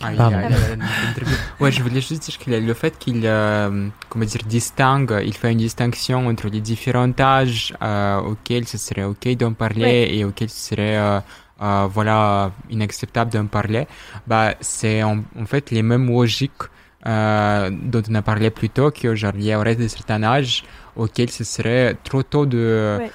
Ah, 0.00 0.10
il 0.12 0.16
y 0.16 0.20
a- 0.20 0.22
Pardon. 0.30 0.36
il 0.38 0.42
y 0.42 0.54
a 0.54 0.76
l'interview. 0.76 1.36
Ouais, 1.60 1.70
je 1.70 1.82
voulais 1.82 2.00
juste 2.00 2.22
dire 2.24 2.38
qu'il 2.38 2.52
y 2.52 2.56
a 2.56 2.60
le 2.60 2.74
fait 2.74 2.98
qu'il, 2.98 3.20
euh, 3.24 3.88
comment 4.08 4.24
dire, 4.24 4.40
distingue, 4.46 5.20
il 5.24 5.34
fait 5.34 5.52
une 5.52 5.58
distinction 5.58 6.26
entre 6.26 6.48
les 6.48 6.60
différents 6.60 7.12
âges 7.20 7.72
euh, 7.82 8.18
auxquels 8.18 8.66
ce 8.66 8.78
serait 8.78 9.04
ok 9.04 9.28
d'en 9.36 9.52
parler 9.52 10.08
et 10.12 10.24
auxquels 10.24 10.50
ce 10.50 10.70
serait, 10.70 10.96
euh, 10.96 11.20
euh, 11.62 11.86
voilà, 11.92 12.50
inacceptable 12.70 13.30
d'en 13.30 13.46
parler. 13.46 13.86
Bah, 14.26 14.54
c'est 14.60 15.02
en, 15.04 15.18
en 15.38 15.46
fait 15.46 15.70
les 15.70 15.82
mêmes 15.82 16.08
logiques 16.10 16.52
euh, 17.06 17.70
dont 17.70 18.02
on 18.10 18.14
a 18.16 18.22
parlé 18.22 18.50
plus 18.50 18.70
tôt, 18.70 18.90
que 18.90 19.14
genre 19.14 19.32
il 19.36 19.44
y 19.44 19.54
aurait 19.54 19.76
de 19.76 19.86
certains 19.88 20.22
âges 20.24 20.64
auxquels 20.96 21.30
ce 21.30 21.44
serait 21.44 21.96
trop 22.02 22.22
tôt 22.24 22.46
de, 22.46 22.96
Ouais. 23.00 23.10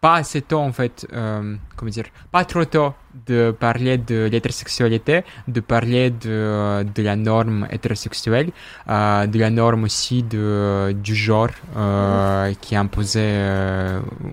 Pas 0.00 0.16
assez 0.16 0.42
tôt 0.42 0.58
en 0.58 0.72
fait, 0.72 1.06
euh, 1.12 1.56
comment 1.76 1.90
dire, 1.90 2.04
pas 2.30 2.44
trop 2.44 2.64
tôt 2.64 2.94
de 3.26 3.50
parler 3.58 3.98
de 3.98 4.28
l'hétérosexualité, 4.30 5.24
de 5.48 5.60
parler 5.60 6.10
de, 6.10 6.84
de 6.94 7.02
la 7.02 7.16
norme 7.16 7.66
hétérosexuelle, 7.70 8.50
euh, 8.88 9.26
de 9.26 9.38
la 9.38 9.50
norme 9.50 9.84
aussi 9.84 10.22
de, 10.22 10.92
du 10.92 11.14
genre 11.14 11.48
euh, 11.76 12.52
qui 12.60 12.74
est 12.74 12.78
imposée 12.78 13.32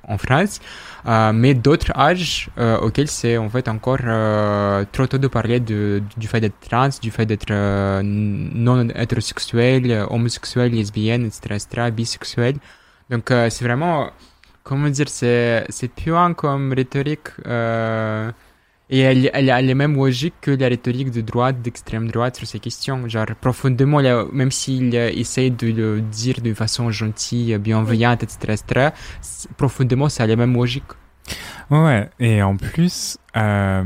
en 0.08 0.18
France, 0.18 0.60
mais 1.34 1.54
d'autres 1.54 1.92
âges 1.98 2.50
auxquels 2.82 3.08
c'est 3.08 3.38
en 3.38 3.50
fait 3.50 3.68
encore 3.68 4.00
trop 4.92 5.08
tôt 5.08 5.18
de 5.18 5.28
parler 5.28 5.60
de, 5.60 6.04
du 6.18 6.28
fait 6.28 6.42
d'être 6.42 6.60
trans, 6.60 6.90
du 7.02 7.12
fait 7.12 7.26
d'être 7.26 7.52
non 8.04 8.90
hétérosexuel, 8.90 10.06
homosexuel, 10.10 10.72
lesbienne, 10.72 11.26
etc., 11.26 11.56
etc., 11.56 11.92
bisexuel. 11.92 12.56
Donc 13.10 13.26
c'est 13.30 13.64
vraiment 13.64 14.12
comment 14.68 14.89
dire, 14.89 15.07
c'est, 15.07 15.65
c'est 15.69 15.88
puant 15.88 16.34
comme 16.34 16.73
rhétorique. 16.73 17.30
euh, 17.45 18.31
et 18.89 18.99
elle, 18.99 19.30
elle 19.34 19.49
a 19.49 19.61
les 19.61 19.73
mêmes 19.73 19.95
logiques 19.95 20.35
que 20.41 20.52
la 20.52 20.68
rhétorique 20.69 21.11
de 21.11 21.19
droite, 21.22 21.61
d'extrême 21.61 22.10
droite 22.10 22.38
sur 22.38 22.48
ces 22.48 22.60
questions. 22.60 23.07
Genre, 23.10 23.26
profondément, 23.41 24.02
même 24.31 24.52
s'il 24.52 24.95
essaie 24.95 25.49
de 25.49 25.68
le 25.68 26.02
dire 26.02 26.35
de 26.41 26.53
façon 26.53 26.89
gentille, 26.89 27.57
bienveillante, 27.57 28.23
etc., 28.23 28.38
etc., 28.53 28.89
profondément, 29.57 30.07
ça 30.07 30.23
a 30.23 30.27
les 30.27 30.38
mêmes 30.38 30.53
logiques. 30.53 30.94
Ouais. 31.69 32.10
Et 32.19 32.41
en 32.41 32.56
plus, 32.56 33.18
euh, 33.35 33.84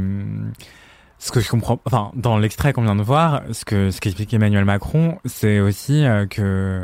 ce 1.17 1.31
que 1.31 1.39
je 1.39 1.49
comprends, 1.49 1.79
enfin, 1.85 2.11
dans 2.15 2.37
l'extrait 2.37 2.71
qu'on 2.73 2.83
vient 2.83 2.95
de 2.95 3.01
voir, 3.01 3.41
ce 3.51 3.65
que 3.65 3.89
ce 3.89 3.99
qu'explique 4.01 4.31
Emmanuel 4.35 4.65
Macron, 4.65 5.17
c'est 5.25 5.59
aussi 5.59 6.05
euh, 6.05 6.27
que, 6.27 6.83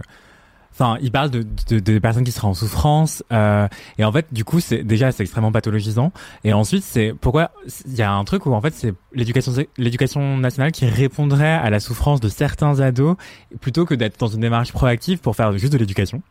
enfin, 0.79 0.97
il 1.01 1.11
parle 1.11 1.31
de, 1.31 1.45
de, 1.69 1.79
de 1.79 1.99
personnes 1.99 2.23
qui 2.23 2.31
seraient 2.31 2.47
en 2.47 2.53
souffrance, 2.53 3.23
euh, 3.33 3.67
et 3.97 4.05
en 4.05 4.11
fait, 4.11 4.27
du 4.31 4.45
coup, 4.45 4.59
c'est 4.59 4.83
déjà 4.83 5.11
c'est 5.11 5.23
extrêmement 5.23 5.51
pathologisant. 5.51 6.11
Et 6.43 6.53
ensuite, 6.53 6.83
c'est 6.83 7.13
pourquoi 7.19 7.51
il 7.87 7.95
y 7.95 8.03
a 8.03 8.11
un 8.11 8.23
truc 8.23 8.45
où 8.45 8.53
en 8.53 8.61
fait, 8.61 8.73
c'est 8.73 8.93
l'éducation 9.13 9.53
l'éducation 9.77 10.37
nationale 10.37 10.71
qui 10.71 10.85
répondrait 10.85 11.53
à 11.53 11.69
la 11.69 11.79
souffrance 11.79 12.19
de 12.19 12.29
certains 12.29 12.79
ados 12.79 13.15
plutôt 13.59 13.85
que 13.85 13.95
d'être 13.95 14.19
dans 14.19 14.27
une 14.27 14.41
démarche 14.41 14.71
proactive 14.71 15.19
pour 15.19 15.35
faire 15.35 15.57
juste 15.57 15.73
de 15.73 15.77
l'éducation 15.77 16.21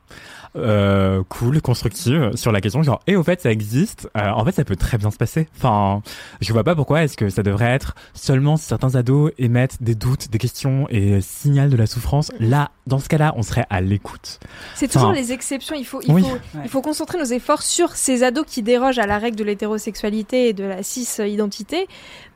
euh, 0.57 1.23
cool, 1.29 1.61
constructive 1.61 2.33
sur 2.35 2.53
la 2.53 2.61
question 2.61 2.83
genre 2.83 3.01
et 3.07 3.17
au 3.17 3.23
fait 3.23 3.41
ça 3.41 3.51
existe 3.51 4.09
euh, 4.17 4.31
en 4.31 4.45
fait 4.45 4.53
ça 4.53 4.65
peut 4.65 4.77
très 4.77 4.99
bien 4.99 5.11
se 5.11 5.17
passer 5.17 5.49
enfin 5.57 6.03
je 6.41 6.53
vois 6.53 6.65
pas 6.65 6.75
pourquoi 6.75 7.03
est-ce 7.03 7.17
que 7.17 7.29
ça 7.29 7.43
devrait 7.43 7.67
être 7.75 7.95
seulement 8.15 8.57
si 8.57 8.65
certains 8.67 8.95
ados 8.95 9.33
émettent 9.39 9.83
des 9.83 9.95
doutes 9.95 10.31
des 10.31 10.39
questions 10.39 10.87
et 10.91 11.21
signalent 11.21 11.71
de 11.71 11.77
la 11.77 11.87
souffrance 11.87 12.31
là 12.39 12.71
dans 12.87 12.99
ce 12.99 13.09
cas-là 13.09 13.35
on 13.37 13.43
serait 13.43 13.67
à 13.71 13.81
l'écoute 13.81 14.39
C'est 14.75 14.89
toujours 14.89 15.13
les 15.13 15.33
exceptions. 15.33 15.75
Il 15.77 15.85
faut, 15.85 16.01
il, 16.03 16.13
oui. 16.13 16.23
faut, 16.23 16.29
Ouais. 16.29 16.63
il 16.65 16.71
faut 16.71 16.83
concentrer 16.83 17.19
nos 17.19 17.25
efforts 17.25 17.63
sur 17.63 17.97
ces 17.97 18.23
ados 18.23 18.45
qui 18.47 18.63
dérogent 18.63 18.99
à 18.99 19.07
la 19.07 19.19
règle 19.19 19.37
de 19.37 19.45
l'hétérosexualité 19.45 20.49
et 20.49 20.53
de 20.53 20.65
la 20.65 20.83
cis-identité. 20.83 21.89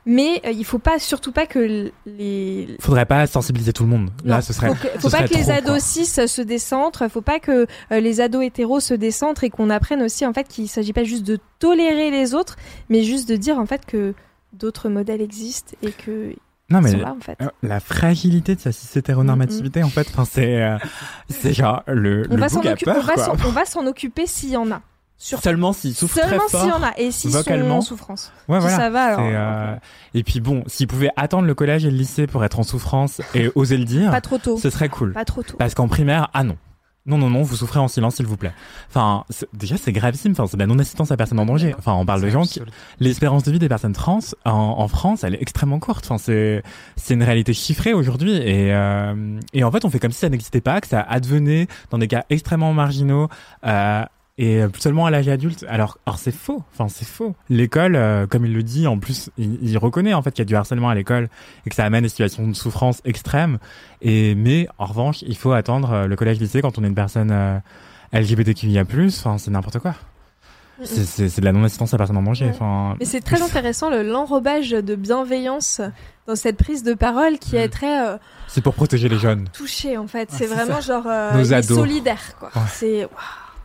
Mais 0.05 0.41
euh, 0.45 0.51
il 0.51 0.65
faut 0.65 0.79
pas, 0.79 0.97
surtout 0.97 1.31
pas 1.31 1.45
que 1.45 1.91
les. 2.07 2.75
faudrait 2.79 3.05
pas 3.05 3.27
sensibiliser 3.27 3.71
tout 3.71 3.83
le 3.83 3.89
monde 3.89 4.09
là 4.25 4.37
Non, 4.37 4.41
ce 4.41 4.51
serait 4.51 4.69
faut, 4.69 4.73
que- 4.75 4.99
faut 4.99 5.09
pas 5.11 5.27
que 5.27 5.33
les 5.35 5.51
ados 5.51 5.83
cis 5.83 6.05
se 6.05 6.41
décentrent. 6.41 7.07
Faut 7.07 7.21
pas 7.21 7.39
que 7.39 7.67
euh, 7.91 7.99
les 7.99 8.19
ados 8.19 8.43
hétéros 8.43 8.79
se 8.79 8.95
décentrent 8.95 9.43
et 9.43 9.49
qu'on 9.51 9.69
apprenne 9.69 10.01
aussi 10.01 10.25
en 10.25 10.33
fait 10.33 10.47
qu'il 10.47 10.67
s'agit 10.67 10.93
pas 10.93 11.03
juste 11.03 11.23
de 11.25 11.37
tolérer 11.59 12.09
les 12.09 12.33
autres, 12.33 12.55
mais 12.89 13.03
juste 13.03 13.29
de 13.29 13.35
dire 13.35 13.59
en 13.59 13.65
fait 13.67 13.85
que 13.85 14.15
d'autres 14.53 14.89
modèles 14.89 15.21
existent 15.21 15.73
et 15.83 15.91
que 15.91 16.33
non 16.69 16.81
mais 16.81 16.93
là 16.95 17.13
en 17.17 17.21
fait. 17.21 17.37
euh, 17.41 17.47
la 17.63 17.79
fragilité 17.79 18.55
de 18.55 18.59
sa 18.59 18.71
cis-hétéronormativité 18.71 19.83
en 19.83 19.89
fait 19.89 20.07
enfin 20.09 20.25
c'est 20.25 20.61
euh, 20.63 20.77
genre 21.53 21.83
le, 21.87 22.25
On 22.29 22.35
le 22.37 22.49
s'en 22.49 22.61
occu- 22.61 22.85
va 23.53 23.65
s'en 23.65 23.85
occuper 23.85 24.25
s'il 24.25 24.49
y 24.49 24.57
en 24.57 24.71
a. 24.71 24.81
Seulement 25.21 25.71
s'ils 25.73 25.95
souffrent 25.95 26.19
très 26.19 26.29
Seulement 26.29 26.47
fort 26.47 26.61
s'il 26.61 26.69
y 26.69 26.73
en 26.73 26.83
a 26.83 26.91
et 26.97 27.11
s'ils 27.11 27.31
sont 27.31 27.51
en 27.51 27.81
souffrance. 27.81 28.31
Ouais, 28.47 28.57
Si 28.57 28.61
voilà. 28.61 28.77
ça 28.77 28.89
va, 28.89 29.03
alors, 29.03 29.19
C'est, 29.19 29.35
euh, 29.35 29.75
Et 30.15 30.23
puis 30.23 30.39
bon, 30.41 30.63
s'ils 30.67 30.87
pouvaient 30.87 31.11
attendre 31.15 31.45
le 31.45 31.53
collège 31.53 31.85
et 31.85 31.91
le 31.91 31.97
lycée 31.97 32.27
pour 32.27 32.43
être 32.43 32.59
en 32.59 32.63
souffrance 32.63 33.21
et 33.35 33.51
oser 33.55 33.77
le 33.77 33.85
dire, 33.85 34.09
Pas 34.11 34.21
trop 34.21 34.37
tôt. 34.39 34.57
ce 34.57 34.69
serait 34.69 34.89
cool. 34.89 35.13
Pas 35.13 35.25
trop 35.25 35.43
tôt. 35.43 35.57
Parce 35.57 35.75
qu'en 35.75 35.87
primaire, 35.87 36.29
ah 36.33 36.43
non. 36.43 36.57
Non, 37.07 37.17
non, 37.17 37.31
non, 37.31 37.41
vous 37.41 37.55
souffrez 37.55 37.79
en 37.79 37.87
silence, 37.87 38.17
s'il 38.17 38.27
vous 38.27 38.37
plaît. 38.37 38.51
Enfin, 38.87 39.23
déjà, 39.53 39.75
c'est 39.75 39.91
gravissime. 39.91 40.33
Enfin, 40.33 40.45
c'est 40.45 40.57
la 40.57 40.67
non-assistance 40.67 41.09
à 41.11 41.17
personne 41.17 41.39
en 41.39 41.45
danger. 41.47 41.73
Enfin, 41.79 41.93
on 41.93 42.05
parle 42.05 42.21
de 42.21 42.29
gens 42.29 42.43
qui, 42.43 42.61
l'espérance 42.99 43.41
de 43.41 43.51
vie 43.51 43.57
des 43.57 43.69
personnes 43.69 43.93
trans 43.93 44.19
en, 44.45 44.51
en 44.51 44.87
France, 44.87 45.23
elle 45.23 45.33
est 45.33 45.41
extrêmement 45.41 45.79
courte. 45.79 46.05
Enfin, 46.05 46.19
c'est 46.19 46.61
c'est 46.97 47.15
une 47.15 47.23
réalité 47.23 47.53
chiffrée 47.53 47.93
aujourd'hui 47.93 48.33
et 48.35 48.71
euh, 48.71 49.39
et 49.53 49.63
en 49.63 49.71
fait, 49.71 49.83
on 49.83 49.89
fait 49.89 49.97
comme 49.99 50.11
si 50.11 50.19
ça 50.19 50.29
n'existait 50.29 50.61
pas, 50.61 50.79
que 50.79 50.87
ça 50.87 51.01
advenait 51.01 51.67
dans 51.89 51.97
des 51.97 52.07
cas 52.07 52.23
extrêmement 52.29 52.71
marginaux. 52.71 53.29
Euh, 53.65 54.03
et 54.43 54.63
seulement 54.79 55.05
à 55.05 55.11
l'âge 55.11 55.27
adulte. 55.27 55.65
Alors, 55.69 55.97
or 56.05 56.17
c'est 56.19 56.33
faux. 56.33 56.63
Enfin, 56.73 56.87
c'est 56.89 57.07
faux. 57.07 57.35
L'école, 57.49 57.95
euh, 57.95 58.25
comme 58.27 58.45
il 58.45 58.53
le 58.53 58.63
dit, 58.63 58.87
en 58.87 58.97
plus, 58.97 59.29
il, 59.37 59.59
il 59.61 59.77
reconnaît 59.77 60.13
en 60.13 60.21
fait 60.21 60.31
qu'il 60.31 60.39
y 60.39 60.41
a 60.41 60.45
du 60.45 60.55
harcèlement 60.55 60.89
à 60.89 60.95
l'école 60.95 61.29
et 61.65 61.69
que 61.69 61.75
ça 61.75 61.85
amène 61.85 62.03
des 62.03 62.09
situations 62.09 62.47
de 62.47 62.53
souffrance 62.53 63.01
extrêmes. 63.05 63.59
Et 64.01 64.33
mais 64.35 64.67
en 64.77 64.85
revanche, 64.85 65.21
il 65.21 65.37
faut 65.37 65.51
attendre 65.51 65.91
euh, 65.91 66.07
le 66.07 66.15
collège-lycée 66.15 66.61
quand 66.61 66.77
on 66.79 66.83
est 66.83 66.87
une 66.87 66.95
personne 66.95 67.29
euh, 67.31 67.59
LGBTQIA+, 68.13 68.83
enfin, 69.07 69.37
c'est 69.37 69.51
n'importe 69.51 69.79
quoi. 69.79 69.95
C'est- 70.83 71.39
de 71.39 71.45
la 71.45 71.51
non-assistance 71.51 71.93
à 71.93 71.97
personne 71.97 72.17
en 72.17 72.23
danger. 72.23 72.45
Ouais. 72.45 72.51
Enfin, 72.55 72.95
Mais 72.99 73.05
c'est 73.05 73.21
très 73.21 73.41
intéressant 73.43 73.91
le- 73.91 74.01
l'enrobage 74.01 74.71
de 74.71 74.95
bienveillance 74.95 75.79
dans 76.27 76.35
cette 76.35 76.57
prise 76.57 76.81
de 76.81 76.95
parole 76.95 77.37
qui 77.37 77.55
est 77.55 77.69
très 77.69 78.03
euh, 78.07 78.17
c'est 78.47 78.61
pour 78.61 78.73
protéger 78.73 79.07
les 79.07 79.19
jeunes. 79.19 79.47
touchée 79.53 79.95
en 79.97 80.07
fait. 80.07 80.29
Ah, 80.31 80.35
c'est 80.35 80.47
vraiment 80.47 80.81
genre 80.81 81.05
euh, 81.05 81.43
solidaire 81.63 82.35
quoi. 82.39 82.49
Ouais. 82.55 82.61
C'est 82.73 83.03
waouh, 83.03 83.11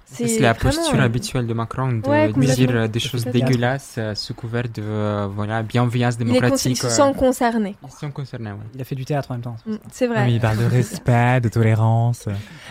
C'est 0.09 0.39
la 0.39 0.53
vraiment, 0.53 0.77
posture 0.77 1.01
habituelle 1.01 1.47
de 1.49 1.53
Macron 1.53 1.89
de 1.93 2.09
Ouais, 2.09 2.33
dire 2.33 2.89
des 2.89 3.01
choses 3.01 3.25
dégueulasses 3.25 3.97
euh, 3.99 4.15
sous 4.15 4.35
couvert 4.35 4.63
de 4.73 4.81
euh, 4.81 5.27
voilà, 5.35 5.63
bienveillance 5.65 6.17
démocratique. 6.17 6.77
se 6.77 6.87
euh, 6.87 6.91
sent 6.91 7.13
concerné. 7.19 7.75
Ils 7.83 7.91
sont 7.91 8.11
concernés, 8.13 8.51
ouais. 8.53 8.57
Il 8.75 8.81
a 8.81 8.85
fait 8.85 8.95
du 8.95 9.05
théâtre 9.05 9.33
en 9.33 9.35
même 9.35 9.43
temps. 9.43 9.57
Mm, 9.67 9.75
C'est 9.91 10.07
vrai. 10.07 10.25
Oui, 10.27 10.35
il 10.35 10.41
parle 10.41 10.59
de 10.59 10.65
respect, 10.71 11.41
de 11.41 11.49
tolérance. 11.49 12.27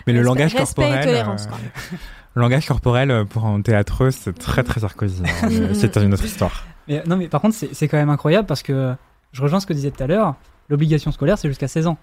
Mais 0.08 0.14
le 0.14 0.20
Respect- 0.20 0.24
langage 0.24 0.56
respect 0.56 0.82
et 0.82 0.86
corporel. 0.86 1.06
tolérance, 1.06 1.48
quoi. 1.48 1.58
le 2.36 2.42
langage 2.42 2.68
corporel 2.68 3.26
pour 3.30 3.46
un 3.46 3.62
théâtreux, 3.62 4.12
c'est 4.12 4.34
très 4.38 4.64
très 4.64 4.80
Sarkozy. 4.80 5.22
hein. 5.26 5.50
Mais 5.50 5.74
c'est 5.74 5.98
une 5.98 6.14
autre 6.14 6.26
histoire. 6.26 6.64
Mais, 6.88 7.04
non, 7.06 7.18
mais 7.18 7.28
par 7.28 7.42
contre, 7.42 7.56
c'est 7.72 7.88
quand 7.90 7.98
même 7.98 8.10
incroyable 8.10 8.48
parce 8.48 8.64
que 8.64 8.94
je 9.34 9.42
rejoins 9.42 9.60
ce 9.60 9.66
que 9.66 9.74
disait 9.74 9.92
tout 9.92 10.02
à 10.04 10.08
l'heure. 10.08 10.36
L'obligation 10.70 11.12
scolaire, 11.12 11.38
c'est 11.38 11.50
jusqu'à 11.50 11.68
16 11.68 11.88
ans. 11.88 11.98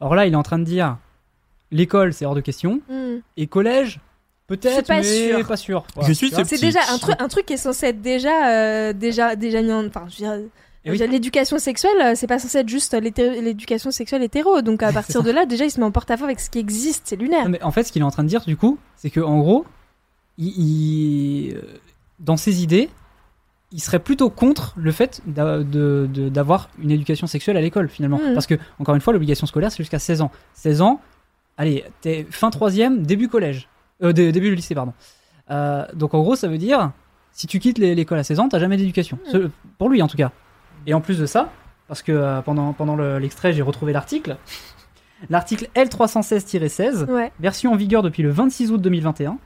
Or 0.00 0.14
là, 0.14 0.26
il 0.26 0.34
est 0.34 0.36
en 0.36 0.42
train 0.42 0.58
de 0.58 0.64
dire 0.64 0.98
l'école, 1.70 2.12
c'est 2.12 2.26
hors 2.26 2.34
de 2.34 2.40
question. 2.42 2.80
Mm. 2.90 3.20
Et 3.38 3.46
collège, 3.46 4.00
peut-être, 4.46 4.74
suis 4.74 4.82
pas 4.84 4.96
mais 4.96 5.02
sûr. 5.02 5.46
pas 5.46 5.56
sûr. 5.56 5.86
Je 6.02 6.12
suis. 6.12 6.30
C'est 6.30 6.60
déjà 6.60 6.80
un 6.90 6.98
truc, 6.98 7.14
un 7.18 7.28
truc 7.28 7.46
qui 7.46 7.54
est 7.54 7.58
censé 7.58 7.86
être 7.86 8.00
déjà, 8.02 8.48
euh, 8.50 8.92
déjà, 8.92 9.36
déjà 9.36 9.62
mis 9.62 9.72
en. 9.72 9.86
Enfin, 9.86 10.04
je 10.08 10.24
veux 10.24 10.38
dire, 10.38 10.48
Eh 10.84 10.90
oui. 10.90 10.98
l'éducation 11.08 11.58
sexuelle, 11.58 11.96
euh, 12.02 12.12
c'est 12.14 12.26
pas 12.26 12.38
censé 12.38 12.58
être 12.58 12.68
juste 12.68 12.94
l'éducation 12.94 13.90
sexuelle 13.90 14.22
hétéro. 14.22 14.60
Donc 14.62 14.82
à 14.82 14.92
partir 14.92 15.22
de 15.22 15.30
là, 15.30 15.46
déjà, 15.46 15.64
il 15.64 15.70
se 15.70 15.80
met 15.80 15.86
en 15.86 15.90
porte-à-faux 15.90 16.24
avec 16.24 16.40
ce 16.40 16.50
qui 16.50 16.58
existe. 16.58 17.02
C'est 17.06 17.16
lunaire. 17.16 17.44
Non, 17.44 17.50
mais 17.50 17.62
en 17.62 17.70
fait, 17.72 17.84
ce 17.84 17.92
qu'il 17.92 18.02
est 18.02 18.04
en 18.04 18.10
train 18.10 18.24
de 18.24 18.28
dire, 18.28 18.42
du 18.44 18.56
coup, 18.56 18.78
c'est 18.96 19.10
que 19.10 19.20
en 19.20 19.38
gros, 19.38 19.64
il, 20.38 20.48
il- 20.48 21.54
euh, 21.56 21.60
dans 22.20 22.36
ses 22.36 22.62
idées, 22.62 22.90
il 23.72 23.80
serait 23.80 23.98
plutôt 23.98 24.30
contre 24.30 24.74
le 24.76 24.92
fait 24.92 25.20
d'a- 25.26 25.58
de- 25.58 26.08
de- 26.12 26.28
d'avoir 26.28 26.68
une 26.78 26.90
éducation 26.90 27.26
sexuelle 27.26 27.56
à 27.56 27.60
l'école, 27.60 27.88
finalement. 27.88 28.18
Mhm. 28.18 28.34
Parce 28.34 28.46
que, 28.46 28.54
encore 28.78 28.94
une 28.94 29.00
fois, 29.00 29.12
l'obligation 29.12 29.46
scolaire, 29.46 29.72
c'est 29.72 29.78
jusqu'à 29.78 29.98
16 29.98 30.20
ans. 30.20 30.30
16 30.54 30.80
ans, 30.80 31.00
allez, 31.56 31.84
t'es 32.02 32.26
fin 32.30 32.50
troisième, 32.50 33.04
début 33.04 33.28
collège. 33.28 33.68
Euh, 34.02 34.12
dé- 34.12 34.32
début 34.32 34.48
du 34.50 34.54
lycée, 34.56 34.74
pardon. 34.74 34.92
Euh, 35.50 35.84
donc, 35.94 36.14
en 36.14 36.20
gros, 36.20 36.34
ça 36.36 36.48
veut 36.48 36.58
dire, 36.58 36.90
si 37.32 37.46
tu 37.46 37.58
quittes 37.58 37.78
l'é- 37.78 37.94
l'école 37.94 38.18
à 38.18 38.24
16 38.24 38.40
ans, 38.40 38.48
t'as 38.48 38.58
jamais 38.58 38.76
d'éducation. 38.76 39.18
Ce- 39.30 39.50
Pour 39.78 39.88
lui, 39.88 40.02
en 40.02 40.08
tout 40.08 40.16
cas. 40.16 40.32
Et 40.86 40.94
en 40.94 41.00
plus 41.00 41.18
de 41.18 41.26
ça, 41.26 41.50
parce 41.88 42.02
que 42.02 42.12
euh, 42.12 42.40
pendant, 42.42 42.72
pendant 42.72 42.96
le- 42.96 43.18
l'extrait, 43.18 43.52
j'ai 43.52 43.62
retrouvé 43.62 43.92
l'article. 43.92 44.36
L'article 45.30 45.68
L316-16, 45.74 47.04
Ouais, 47.10 47.32
version 47.40 47.72
en 47.72 47.76
vigueur 47.76 48.02
depuis 48.02 48.22
le 48.22 48.30
26 48.30 48.70
août 48.72 48.80
2021. 48.80 49.38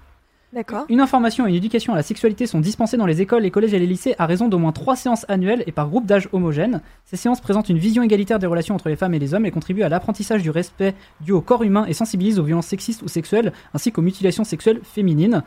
Une 0.88 1.00
information 1.00 1.46
et 1.46 1.50
une 1.50 1.54
éducation 1.54 1.92
à 1.92 1.96
la 1.96 2.02
sexualité 2.02 2.46
sont 2.46 2.60
dispensées 2.60 2.96
dans 2.96 3.04
les 3.04 3.20
écoles, 3.20 3.42
les 3.42 3.50
collèges 3.50 3.74
et 3.74 3.78
les 3.78 3.86
lycées 3.86 4.14
à 4.18 4.24
raison 4.24 4.48
d'au 4.48 4.58
moins 4.58 4.72
trois 4.72 4.96
séances 4.96 5.26
annuelles 5.28 5.62
et 5.66 5.72
par 5.72 5.88
groupe 5.88 6.06
d'âge 6.06 6.28
homogène. 6.32 6.80
Ces 7.04 7.16
séances 7.16 7.42
présentent 7.42 7.68
une 7.68 7.78
vision 7.78 8.02
égalitaire 8.02 8.38
des 8.38 8.46
relations 8.46 8.74
entre 8.74 8.88
les 8.88 8.96
femmes 8.96 9.12
et 9.12 9.18
les 9.18 9.34
hommes 9.34 9.44
et 9.44 9.50
contribuent 9.50 9.82
à 9.82 9.90
l'apprentissage 9.90 10.42
du 10.42 10.50
respect 10.50 10.94
dû 11.20 11.32
au 11.32 11.42
corps 11.42 11.64
humain 11.64 11.84
et 11.86 11.92
sensibilisent 11.92 12.38
aux 12.38 12.44
violences 12.44 12.66
sexistes 12.66 13.02
ou 13.02 13.08
sexuelles 13.08 13.52
ainsi 13.74 13.92
qu'aux 13.92 14.02
mutilations 14.02 14.44
sexuelles 14.44 14.80
féminines. 14.82 15.42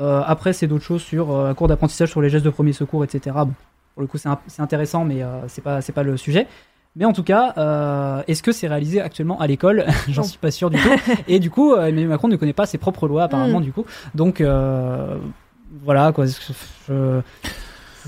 Euh, 0.00 0.22
après, 0.26 0.52
c'est 0.52 0.66
d'autres 0.66 0.84
choses 0.84 1.02
sur 1.02 1.30
euh, 1.30 1.50
un 1.50 1.54
cours 1.54 1.68
d'apprentissage 1.68 2.10
sur 2.10 2.20
les 2.20 2.28
gestes 2.28 2.44
de 2.44 2.50
premier 2.50 2.72
secours, 2.74 3.04
etc. 3.04 3.34
Bon, 3.46 3.54
pour 3.94 4.02
le 4.02 4.06
coup, 4.06 4.18
c'est 4.18 4.60
intéressant, 4.60 5.04
mais 5.04 5.22
euh, 5.22 5.48
c'est 5.48 5.62
pas, 5.62 5.80
pas 5.80 6.02
le 6.02 6.16
sujet. 6.16 6.46
Mais 6.94 7.04
en 7.06 7.12
tout 7.14 7.22
cas, 7.22 7.54
euh, 7.56 8.22
est-ce 8.28 8.42
que 8.42 8.52
c'est 8.52 8.68
réalisé 8.68 9.00
actuellement 9.00 9.40
à 9.40 9.46
l'école? 9.46 9.86
J'en 10.08 10.22
suis 10.24 10.38
pas 10.38 10.50
sûr 10.50 10.68
du 10.70 10.76
tout. 10.78 10.90
Et 11.28 11.38
du 11.38 11.50
coup, 11.50 11.72
euh, 11.72 11.86
Emmanuel 11.86 12.08
Macron 12.08 12.28
ne 12.28 12.36
connaît 12.36 12.52
pas 12.52 12.66
ses 12.66 12.76
propres 12.78 13.08
lois 13.08 13.24
apparemment 13.24 13.60
Mm. 13.60 13.64
du 13.64 13.72
coup. 13.72 13.84
Donc 14.14 14.40
euh, 14.40 15.16
voilà 15.84 16.12
quoi. 16.12 16.26
Je- 16.26 17.20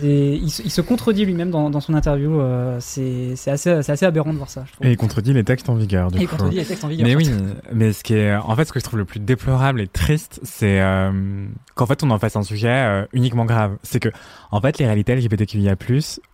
il, 0.03 0.51
se- 0.51 0.63
il 0.63 0.71
se 0.71 0.81
contredit 0.81 1.25
lui-même 1.25 1.51
dans, 1.51 1.71
dans 1.71 1.81
son 1.81 1.95
interview. 1.95 2.41
euh, 2.41 2.79
c'est 2.81 3.35
assez, 3.47 3.71
assez 3.71 4.05
aberrant 4.05 4.33
de 4.33 4.39
voir 4.39 4.51
ça. 4.51 4.65
Je 4.67 4.73
trouve. 4.73 4.87
Et 4.87 4.91
il 4.93 4.97
contredit 4.97 5.33
les 5.33 5.45
textes 5.45 5.69
en 5.69 5.75
vigueur. 5.75 6.11
Du 6.11 6.19
Et 6.19 6.23
il 6.23 6.29
coup. 6.29 6.37
contredit 6.37 6.57
les 6.57 6.65
textes 6.65 6.85
en 6.85 6.89
vigueur. 6.89 7.07
Mais 7.07 7.15
oui, 7.17 7.31
mais 7.73 7.93
ce 7.93 8.03
qui 8.03 8.15
est, 8.15 8.35
en 8.35 8.55
fait, 8.57 8.65
ce 8.65 8.73
que 8.73 8.81
je 8.81 8.85
trouve 8.85 8.99
le 8.99 9.05
plus 9.05 9.21
déplorable 9.21 9.81
et 9.81 9.87
triste, 9.89 10.41
c'est 10.43 10.81
euh, 10.81 11.47
qu'en 11.75 11.87
fait, 11.87 12.03
on 12.03 12.11
en 12.11 12.19
fasse 12.19 12.37
un 12.37 12.43
sujet 12.43 12.69
euh, 12.69 13.05
uniquement 13.13 13.45
grave. 13.45 13.77
C'est 13.83 14.01
que, 14.01 14.09
en 14.51 14.61
fait, 14.61 14.79
les 14.79 14.87
réalités 14.87 15.15
LGBTQIA+, 15.17 15.75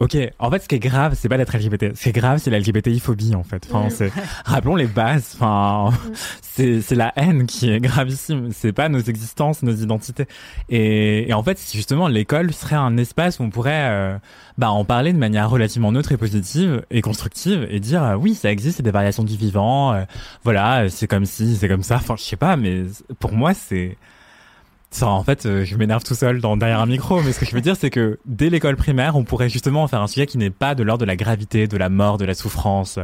ok, 0.00 0.16
en 0.38 0.50
fait, 0.50 0.62
ce 0.62 0.68
qui 0.68 0.74
est 0.74 0.78
grave, 0.80 1.14
c'est 1.18 1.28
pas 1.28 1.36
d'être 1.36 1.56
LGBT. 1.56 1.96
Ce 1.96 2.02
qui 2.02 2.08
est 2.08 2.12
grave, 2.12 2.38
c'est 2.38 2.50
la 2.50 2.58
LGBTI-phobie, 2.60 3.34
en 3.34 3.42
fait. 3.42 3.66
Enfin, 3.70 3.88
Mm. 3.90 4.10
rappelons 4.44 4.76
les 4.76 4.86
bases. 4.86 5.32
Enfin, 5.40 5.90
c'est, 6.42 6.80
c'est 6.80 6.94
la 6.94 7.12
haine 7.16 7.46
qui 7.46 7.70
est 7.70 7.80
gravissime. 7.80 8.48
C'est 8.52 8.72
pas 8.72 8.88
nos 8.88 9.00
existences, 9.00 9.62
nos 9.62 9.72
identités. 9.74 10.26
Et, 10.68 11.28
et 11.28 11.32
en 11.34 11.42
fait, 11.42 11.58
justement 11.72 12.08
l'école 12.08 12.52
serait 12.52 12.76
un 12.76 12.96
espace 12.96 13.38
où 13.38 13.42
on 13.42 13.49
pourrait, 13.50 13.88
euh, 13.90 14.18
bah, 14.58 14.70
en 14.70 14.84
parler 14.84 15.12
de 15.12 15.18
manière 15.18 15.50
relativement 15.50 15.92
neutre 15.92 16.12
et 16.12 16.16
positive 16.16 16.84
et 16.90 17.02
constructive 17.02 17.66
et 17.70 17.80
dire, 17.80 18.02
euh, 18.02 18.14
oui, 18.14 18.34
ça 18.34 18.50
existe, 18.50 18.78
c'est 18.78 18.82
des 18.82 18.90
variations 18.90 19.24
du 19.24 19.36
vivant. 19.36 19.92
euh, 19.92 20.04
voilà, 20.44 20.88
c'est 20.88 21.06
comme 21.06 21.26
si, 21.26 21.56
c'est 21.56 21.68
comme 21.68 21.82
ça. 21.82 21.96
Enfin, 21.96 22.14
je 22.16 22.22
sais 22.22 22.36
pas, 22.36 22.56
mais 22.56 22.84
pour 23.18 23.32
moi, 23.32 23.54
c'est. 23.54 23.96
Ça, 24.92 25.06
en 25.06 25.22
fait, 25.22 25.62
je 25.64 25.76
m'énerve 25.76 26.02
tout 26.02 26.16
seul 26.16 26.40
derrière 26.40 26.80
un 26.80 26.86
micro, 26.86 27.22
mais 27.22 27.32
ce 27.32 27.38
que 27.38 27.46
je 27.46 27.54
veux 27.54 27.60
dire, 27.60 27.76
c'est 27.76 27.90
que 27.90 28.18
dès 28.26 28.50
l'école 28.50 28.74
primaire, 28.74 29.14
on 29.14 29.22
pourrait 29.22 29.48
justement 29.48 29.84
en 29.84 29.86
faire 29.86 30.02
un 30.02 30.08
sujet 30.08 30.26
qui 30.26 30.36
n'est 30.36 30.50
pas 30.50 30.74
de 30.74 30.82
l'ordre 30.82 31.02
de 31.02 31.06
la 31.06 31.14
gravité, 31.14 31.68
de 31.68 31.76
la 31.76 31.88
mort, 31.88 32.18
de 32.18 32.24
la 32.24 32.34
souffrance 32.34 32.98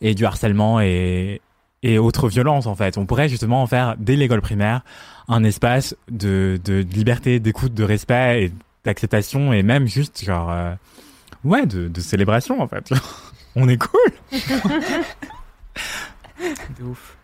et 0.00 0.14
du 0.14 0.24
harcèlement 0.24 0.80
et, 0.80 1.40
et 1.82 1.98
autres 1.98 2.28
violences, 2.28 2.66
en 2.66 2.76
fait. 2.76 2.98
On 2.98 3.06
pourrait 3.06 3.28
justement 3.28 3.62
en 3.62 3.66
faire, 3.66 3.96
dès 3.98 4.14
l'école 4.14 4.42
primaire, 4.42 4.82
un 5.26 5.42
espace 5.42 5.96
de, 6.10 6.60
de 6.64 6.86
liberté, 6.94 7.40
d'écoute, 7.40 7.74
de 7.74 7.82
respect 7.82 8.44
et 8.44 8.52
d'acceptation 8.84 9.52
et 9.52 9.62
même 9.62 9.86
juste, 9.86 10.24
genre, 10.24 10.50
euh, 10.50 10.74
ouais, 11.44 11.66
de, 11.66 12.00
célébration, 12.00 12.60
en 12.60 12.68
fait. 12.68 12.90
on 13.56 13.68
est 13.68 13.78
cool! 13.78 14.12
Ouf. 16.82 17.16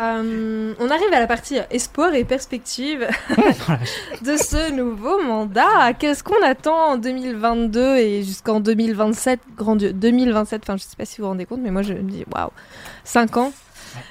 Euh, 0.00 0.74
on 0.80 0.90
arrive 0.90 1.12
à 1.12 1.20
la 1.20 1.28
partie 1.28 1.56
espoir 1.70 2.14
et 2.14 2.24
perspective 2.24 3.06
de 4.22 4.36
ce 4.36 4.72
nouveau 4.72 5.22
mandat. 5.22 5.92
Qu'est-ce 5.96 6.24
qu'on 6.24 6.42
attend 6.44 6.94
en 6.94 6.96
2022 6.96 7.96
et 7.98 8.24
jusqu'en 8.24 8.58
2027 8.58 9.38
Grand 9.56 9.76
Dieu, 9.76 9.92
2027, 9.92 10.62
enfin 10.64 10.76
je 10.76 10.82
sais 10.82 10.96
pas 10.96 11.04
si 11.04 11.18
vous 11.18 11.24
vous 11.24 11.28
rendez 11.28 11.44
compte, 11.44 11.60
mais 11.60 11.70
moi 11.70 11.82
je 11.82 11.94
me 11.94 12.10
dis 12.10 12.24
waouh, 12.34 12.50
5 13.04 13.36
ans. 13.36 13.52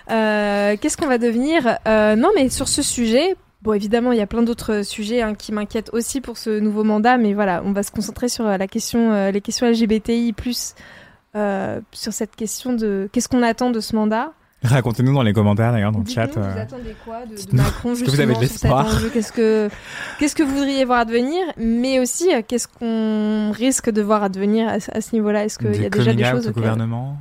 Euh, 0.10 0.78
Qu'est-ce 0.80 0.96
qu'on 0.96 1.08
va 1.08 1.18
devenir? 1.18 1.78
Non, 1.86 2.30
mais 2.34 2.48
sur 2.48 2.70
ce 2.70 2.82
sujet, 2.82 3.36
bon 3.64 3.74
évidemment 3.74 4.12
il 4.12 4.18
y 4.18 4.22
a 4.22 4.28
plein 4.28 4.44
d'autres 4.44 4.84
sujets 4.84 5.22
hein, 5.22 5.34
qui 5.36 5.52
m'inquiètent 5.54 5.90
aussi 5.94 6.22
pour 6.22 6.38
ce 6.38 6.60
nouveau 6.60 6.84
mandat, 6.84 7.18
mais 7.18 7.34
voilà, 7.34 7.62
on 7.66 7.72
va 7.72 7.82
se 7.84 7.92
concentrer 7.92 8.28
sur 8.30 8.46
euh, 8.46 8.58
la 8.58 8.68
question, 8.68 9.12
euh, 9.14 9.32
les 9.32 9.42
questions 9.42 9.68
LGBTI 9.70 10.34
plus 10.34 10.76
euh, 11.36 11.80
sur 11.92 12.14
cette 12.14 12.36
question 12.36 12.74
de 12.74 13.10
qu'est-ce 13.12 13.28
qu'on 13.30 13.42
attend 13.44 13.72
de 13.72 13.80
ce 13.80 13.96
mandat. 13.96 14.34
Racontez-nous 14.66 15.14
dans 15.14 15.24
les 15.24 15.34
commentaires, 15.34 15.74
d'ailleurs, 15.74 15.92
dans 15.92 16.00
le 16.00 16.06
chat. 16.06 16.28
vous 16.28 16.40
attendez 16.58 16.96
quoi 17.04 17.26
de, 17.26 17.36
de 17.36 17.58
Macron 17.58 17.92
est-ce 17.92 18.04
que 18.06 18.10
vous 18.12 18.22
avez 18.22 18.34
de 18.34 18.40
justement, 18.40 18.82
l'espoir. 18.84 19.12
Qu'est-ce 19.12 19.34
que 19.34 19.70
qu'est-ce 20.20 20.36
que 20.36 20.44
vous 20.44 20.56
voudriez 20.56 20.86
voir 20.86 21.00
advenir? 21.00 21.42
Mais 21.58 22.00
aussi, 22.00 22.30
qu'est-ce 22.48 22.70
qu'on 22.70 23.52
risque 23.52 23.90
de 23.90 24.02
voir 24.02 24.24
advenir 24.24 24.70
à, 24.70 24.80
ce- 24.80 24.90
à 24.92 25.02
ce 25.02 25.14
niveau-là? 25.16 25.44
Est-ce 25.44 25.58
qu'il 25.60 25.76
y 25.76 25.86
a 25.86 25.90
des 25.90 25.98
déjà 26.00 26.12
coming 26.12 26.18
des 26.18 26.30
out 26.30 26.36
choses 26.36 26.48
au 26.48 26.52
gouvernement? 26.52 27.18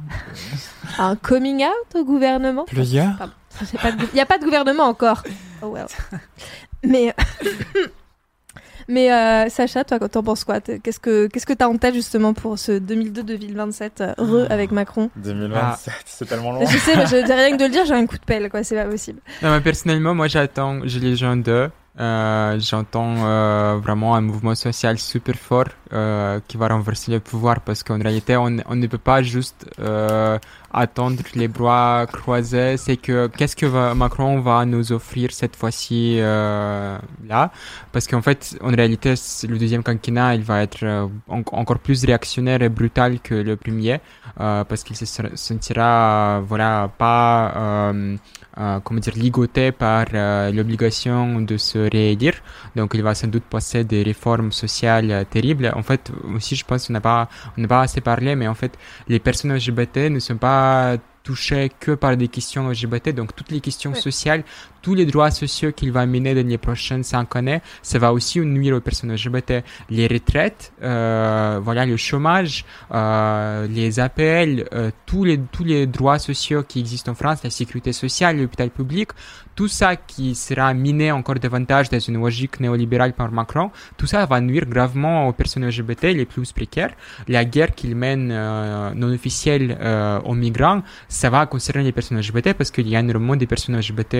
Un 1.00 1.16
coming 1.16 1.64
out 1.64 1.96
au 2.00 2.04
gouvernement? 2.04 2.64
Plusieurs? 2.64 3.28
Il 3.60 4.14
n'y 4.14 4.20
a 4.20 4.26
pas 4.26 4.38
de 4.38 4.44
gouvernement 4.44 4.84
encore. 4.84 5.24
Oh 5.62 5.68
well. 5.68 5.86
Mais 6.84 7.14
mais 8.88 9.12
euh, 9.12 9.48
Sacha, 9.48 9.84
toi, 9.84 9.98
t'en 10.08 10.22
penses 10.22 10.44
quoi? 10.44 10.60
Qu'est-ce 10.60 10.98
que 10.98 11.26
qu'est-ce 11.28 11.46
que 11.46 11.52
t'as 11.52 11.68
en 11.68 11.76
tête 11.76 11.94
justement 11.94 12.34
pour 12.34 12.58
ce 12.58 12.72
2002-2027 12.72 13.90
euh, 14.00 14.12
re 14.18 14.50
avec 14.50 14.72
Macron? 14.72 15.10
2027, 15.16 15.94
c'est 16.06 16.28
tellement 16.28 16.60
Je 16.64 16.78
sais, 16.78 16.96
mais 16.96 17.06
je, 17.06 17.16
rien 17.16 17.52
que 17.52 17.58
de 17.58 17.64
le 17.64 17.70
dire, 17.70 17.84
j'ai 17.84 17.94
un 17.94 18.06
coup 18.06 18.18
de 18.18 18.24
pelle, 18.24 18.50
quoi. 18.50 18.64
C'est 18.64 18.76
pas 18.76 18.84
possible. 18.86 19.20
Non, 19.42 19.50
mais 19.52 19.60
personnellement, 19.60 20.14
moi 20.14 20.28
j'attends 20.28 20.84
Gilets 20.86 21.16
jaunes 21.16 21.42
2. 21.42 21.70
Euh, 22.00 22.58
J'entends 22.58 23.14
euh, 23.18 23.78
vraiment 23.82 24.14
un 24.14 24.22
mouvement 24.22 24.54
social 24.54 24.98
super 24.98 25.34
fort 25.34 25.66
euh, 25.92 26.40
qui 26.48 26.56
va 26.56 26.68
renverser 26.68 27.12
le 27.12 27.20
pouvoir 27.20 27.60
parce 27.60 27.82
qu'en 27.82 27.98
réalité, 27.98 28.34
on, 28.36 28.56
on 28.66 28.76
ne 28.76 28.86
peut 28.86 28.96
pas 28.96 29.22
juste 29.22 29.66
euh, 29.78 30.38
attendre 30.72 31.22
les 31.34 31.48
bras 31.48 32.06
croisés. 32.10 32.76
C'est 32.76 32.96
que 32.96 33.26
qu'est-ce 33.28 33.56
que 33.56 33.92
Macron 33.94 34.40
va 34.40 34.64
nous 34.64 34.92
offrir 34.92 35.30
cette 35.32 35.56
fois-ci 35.56 36.16
euh, 36.20 36.98
là? 37.28 37.50
Parce 37.92 38.06
qu'en 38.06 38.22
fait, 38.22 38.56
en 38.62 38.68
réalité, 38.70 39.14
le 39.48 39.58
deuxième 39.58 39.82
quinquennat, 39.82 40.34
il 40.36 40.42
va 40.42 40.62
être 40.62 40.82
euh, 40.84 41.06
en- 41.28 41.42
encore 41.52 41.78
plus 41.78 42.04
réactionnaire 42.04 42.62
et 42.62 42.68
brutal 42.68 43.20
que 43.20 43.34
le 43.34 43.56
premier 43.56 44.00
euh, 44.40 44.64
parce 44.64 44.82
qu'il 44.84 44.96
se 44.96 45.04
sentira, 45.34 46.40
voilà, 46.46 46.90
pas 46.98 47.92
comment 48.84 49.00
dire, 49.00 49.14
ligoté 49.16 49.72
par 49.72 50.06
l'obligation 50.52 51.40
de 51.40 51.56
se 51.56 51.78
réélire. 51.90 52.34
Donc, 52.76 52.92
il 52.94 53.02
va 53.02 53.14
sans 53.14 53.28
doute 53.28 53.44
passer 53.44 53.84
des 53.84 54.02
réformes 54.02 54.52
sociales 54.52 55.24
terribles. 55.30 55.72
En 55.74 55.82
fait, 55.82 56.10
aussi, 56.34 56.54
je 56.56 56.64
pense 56.64 56.86
qu'on 56.86 56.92
n'a 56.92 57.00
pas, 57.00 57.28
n'a 57.56 57.68
pas 57.68 57.80
assez 57.82 58.00
parlé, 58.00 58.34
mais 58.36 58.48
en 58.48 58.54
fait, 58.54 58.78
les 59.08 59.18
personnes 59.18 59.52
LGBT 59.54 60.10
ne 60.10 60.18
sont 60.18 60.36
pas 60.36 60.61
touchées 61.22 61.70
que 61.80 61.92
par 61.92 62.16
des 62.16 62.28
questions 62.28 62.68
LGBT. 62.68 63.10
Donc, 63.10 63.34
toutes 63.34 63.50
les 63.50 63.60
questions 63.60 63.94
sociales, 63.94 64.44
tous 64.82 64.94
les 64.94 65.06
droits 65.06 65.30
sociaux 65.30 65.72
qu'il 65.72 65.92
va 65.92 66.04
mener 66.06 66.34
dans 66.34 66.46
les 66.46 66.58
prochaines 66.58 67.04
cinq 67.04 67.36
années, 67.36 67.60
ça 67.82 67.98
va 67.98 68.12
aussi 68.12 68.40
nuire 68.40 68.76
aux 68.76 68.80
personnes 68.80 69.12
LGBT. 69.12 69.64
Les 69.90 70.06
retraites, 70.06 70.72
euh, 70.82 71.60
voilà, 71.62 71.86
le 71.86 71.96
chômage, 71.96 72.64
euh, 72.92 73.66
les 73.68 74.00
APL, 74.00 74.68
euh, 74.72 74.90
tous 75.06 75.24
les 75.24 75.38
tous 75.52 75.64
les 75.64 75.86
droits 75.86 76.18
sociaux 76.18 76.62
qui 76.62 76.80
existent 76.80 77.12
en 77.12 77.14
France, 77.14 77.42
la 77.44 77.50
sécurité 77.50 77.92
sociale, 77.92 78.38
l'hôpital 78.38 78.70
public, 78.70 79.10
tout 79.54 79.68
ça 79.68 79.96
qui 79.96 80.34
sera 80.34 80.72
miné 80.74 81.12
encore 81.12 81.36
davantage 81.36 81.90
dans 81.90 81.98
une 81.98 82.18
logique 82.18 82.60
néolibérale 82.60 83.12
par 83.12 83.30
Macron, 83.30 83.70
tout 83.96 84.06
ça 84.06 84.24
va 84.26 84.40
nuire 84.40 84.66
gravement 84.66 85.28
aux 85.28 85.32
personnes 85.32 85.66
LGBT 85.66 86.04
les 86.04 86.24
plus 86.24 86.52
précaires. 86.52 86.94
La 87.28 87.44
guerre 87.44 87.74
qu'il 87.74 87.94
mène 87.94 88.30
euh, 88.32 88.92
non 88.94 89.12
officielle 89.12 89.76
euh, 89.80 90.20
aux 90.20 90.34
migrants, 90.34 90.82
ça 91.08 91.28
va 91.30 91.46
concerner 91.46 91.84
les 91.84 91.92
personnes 91.92 92.18
LGBT 92.18 92.54
parce 92.54 92.70
qu'il 92.70 92.88
y 92.88 92.96
a 92.96 93.00
énormément 93.00 93.36
de 93.36 93.44
personnes 93.44 93.76
LGBT 93.76 94.14